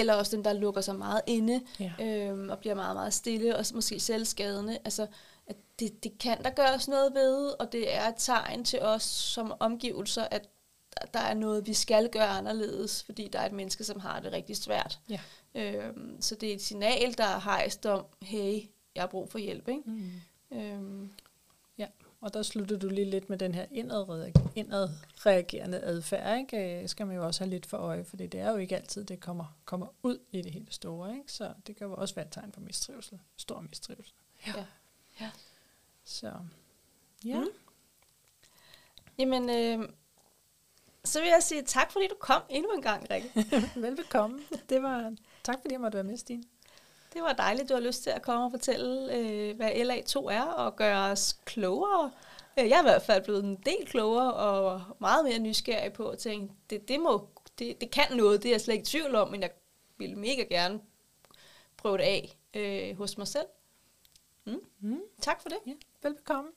eller 0.00 0.14
også 0.14 0.36
dem, 0.36 0.42
der 0.44 0.52
lukker 0.52 0.80
sig 0.80 0.96
meget 0.96 1.20
inde, 1.26 1.60
Ja. 1.80 1.92
øhm, 2.00 2.48
og 2.50 2.58
bliver 2.58 2.74
meget, 2.74 2.96
meget 2.96 3.14
stille, 3.14 3.56
og 3.56 3.64
måske 3.74 4.00
selvskadende. 4.00 4.78
Altså, 4.84 5.06
at 5.46 5.56
det, 5.78 6.04
det 6.04 6.18
kan 6.18 6.42
der 6.42 6.50
gøres 6.50 6.88
noget 6.88 7.14
ved, 7.14 7.60
og 7.60 7.72
det 7.72 7.94
er 7.94 8.08
et 8.08 8.14
tegn 8.18 8.64
til 8.64 8.80
os 8.82 9.02
som 9.02 9.52
omgivelser, 9.60 10.24
at 10.30 10.48
der- 11.14 11.20
er 11.20 11.34
noget, 11.34 11.66
vi 11.66 11.74
skal 11.74 12.08
gøre 12.08 12.26
anderledes, 12.28 13.02
fordi 13.02 13.28
der 13.32 13.38
er 13.38 13.46
et 13.46 13.52
menneske, 13.52 13.84
som 13.84 14.00
har 14.00 14.20
det 14.20 14.32
rigtig 14.32 14.56
svært. 14.56 14.98
Ja. 15.08 15.20
Øhm, 15.54 16.16
så 16.20 16.34
det 16.34 16.50
er 16.50 16.54
et 16.54 16.62
signal, 16.62 17.14
der 17.18 17.24
er 17.24 17.40
hejst 17.40 17.86
om, 17.86 18.04
hey, 18.22 18.60
jeg 18.94 19.02
har 19.02 19.06
brug 19.06 19.30
for 19.30 19.38
hjælp. 19.38 19.68
Ikke? 19.68 19.82
Mm. 19.86 20.10
Øhm, 20.52 21.10
Og 22.26 22.34
der 22.34 22.42
slutter 22.42 22.78
du 22.78 22.88
lige 22.88 23.10
lidt 23.10 23.30
med 23.30 23.38
den 23.38 23.54
her 23.54 23.66
indadreagerende, 23.70 25.80
adfærd, 25.80 26.38
ikke? 26.38 26.82
Øh, 26.82 26.88
skal 26.88 27.06
man 27.06 27.16
jo 27.16 27.26
også 27.26 27.44
have 27.44 27.50
lidt 27.50 27.66
for 27.66 27.76
øje, 27.76 28.04
for 28.04 28.16
det 28.16 28.34
er 28.34 28.50
jo 28.50 28.56
ikke 28.56 28.76
altid, 28.76 29.04
det 29.04 29.20
kommer, 29.20 29.56
kommer 29.64 29.86
ud 30.02 30.18
i 30.32 30.42
det 30.42 30.52
hele 30.52 30.66
store, 30.70 31.16
ikke? 31.16 31.32
Så 31.32 31.52
det 31.66 31.76
kan 31.76 31.86
jo 31.86 31.94
også 31.94 32.14
være 32.14 32.26
et 32.26 32.32
tegn 32.32 32.52
på 32.52 32.60
mistrivsel, 32.60 33.18
stor 33.36 33.60
mistrivsel. 33.60 34.14
Ja. 34.46 34.64
Ja. 35.20 35.30
Så, 36.04 36.32
ja. 37.24 37.40
Mm. 37.40 37.48
Jamen, 39.18 39.50
øh, 39.50 39.88
så 41.04 41.20
vil 41.20 41.28
jeg 41.28 41.42
sige 41.42 41.62
tak, 41.62 41.92
fordi 41.92 42.08
du 42.08 42.16
kom 42.20 42.42
endnu 42.48 42.70
en 42.70 42.82
gang, 42.82 43.10
Rikke. 43.10 43.30
Velbekomme. 43.80 44.40
Det 44.68 44.82
var, 44.82 45.14
tak 45.44 45.60
fordi 45.60 45.72
jeg 45.72 45.80
måtte 45.80 45.96
være 45.96 46.04
med, 46.04 46.16
Stine. 46.16 46.44
Det 47.12 47.22
var 47.22 47.32
dejligt, 47.32 47.68
du 47.68 47.74
har 47.74 47.80
lyst 47.80 48.02
til 48.02 48.10
at 48.10 48.22
komme 48.22 48.44
og 48.44 48.50
fortælle, 48.50 49.14
øh, 49.16 49.56
hvad 49.56 49.70
LA2 49.70 50.28
er, 50.30 50.42
og 50.42 50.76
gøre 50.76 51.10
os 51.10 51.38
klogere. 51.44 52.10
Øh, 52.58 52.68
Jeg 52.68 52.76
er 52.76 52.80
i 52.80 52.84
hvert 52.84 53.02
fald 53.02 53.24
blevet 53.24 53.44
en 53.44 53.56
del 53.56 53.86
klogere, 53.86 54.34
og 54.34 54.80
meget 54.98 55.24
mere 55.24 55.38
nysgerrig 55.38 55.92
på 55.92 56.08
at 56.08 56.18
tænke, 56.18 56.54
det, 56.70 56.88
det, 56.88 57.00
må, 57.00 57.28
det, 57.58 57.80
det 57.80 57.90
kan 57.90 58.04
noget, 58.16 58.42
det 58.42 58.48
er 58.48 58.52
jeg 58.52 58.60
slet 58.60 58.74
ikke 58.74 58.82
i 58.82 58.86
tvivl 58.86 59.14
om, 59.14 59.28
men 59.30 59.42
jeg 59.42 59.50
vil 59.98 60.18
mega 60.18 60.42
gerne 60.42 60.80
prøve 61.76 61.96
det 61.98 62.02
af 62.02 62.36
øh, 62.54 62.96
hos 62.98 63.18
mig 63.18 63.28
selv. 63.28 63.46
Mm. 64.44 64.60
Mm. 64.80 65.00
Tak 65.20 65.42
for 65.42 65.48
det. 65.48 65.58
Ja, 65.66 65.72
velbekomme. 66.02 66.50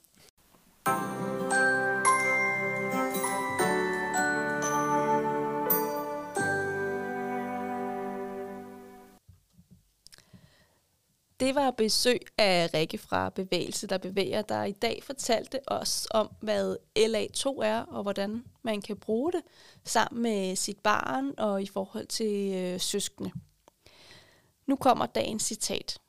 Det 11.39 11.55
var 11.55 11.71
besøg 11.71 12.19
af 12.37 12.69
Rikke 12.73 12.97
fra 12.97 13.29
Bevægelse, 13.29 13.87
der 13.87 13.97
bevæger, 13.97 14.41
der 14.41 14.63
i 14.63 14.71
dag 14.71 15.03
fortalte 15.03 15.59
os 15.67 16.07
om, 16.11 16.29
hvad 16.41 16.75
LA2 16.99 17.63
er, 17.63 17.81
og 17.81 18.03
hvordan 18.03 18.43
man 18.63 18.81
kan 18.81 18.97
bruge 18.97 19.31
det 19.31 19.41
sammen 19.83 20.21
med 20.21 20.55
sit 20.55 20.79
barn 20.79 21.33
og 21.37 21.61
i 21.61 21.67
forhold 21.67 22.07
til 22.07 22.53
øh, 22.55 22.79
søskende. 22.79 23.31
Nu 24.67 24.75
kommer 24.75 25.05
dagens 25.05 25.43
citat. 25.43 25.99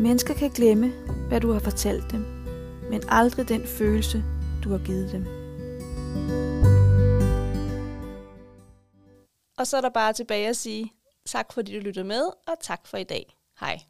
Mennesker 0.00 0.34
kan 0.34 0.50
glemme, 0.50 0.92
hvad 1.28 1.40
du 1.40 1.52
har 1.52 1.60
fortalt 1.60 2.10
dem, 2.10 2.20
men 2.90 3.02
aldrig 3.08 3.48
den 3.48 3.66
følelse, 3.66 4.24
du 4.64 4.70
har 4.70 4.78
givet 4.78 5.12
dem. 5.12 5.26
Og 9.60 9.66
så 9.66 9.76
er 9.76 9.80
der 9.80 9.88
bare 9.88 10.12
tilbage 10.12 10.48
at 10.48 10.56
sige 10.56 10.92
tak, 11.26 11.52
fordi 11.52 11.74
du 11.74 11.80
lyttede 11.80 12.04
med, 12.04 12.22
og 12.22 12.54
tak 12.60 12.86
for 12.86 12.96
i 12.96 13.04
dag. 13.04 13.36
Hej. 13.60 13.80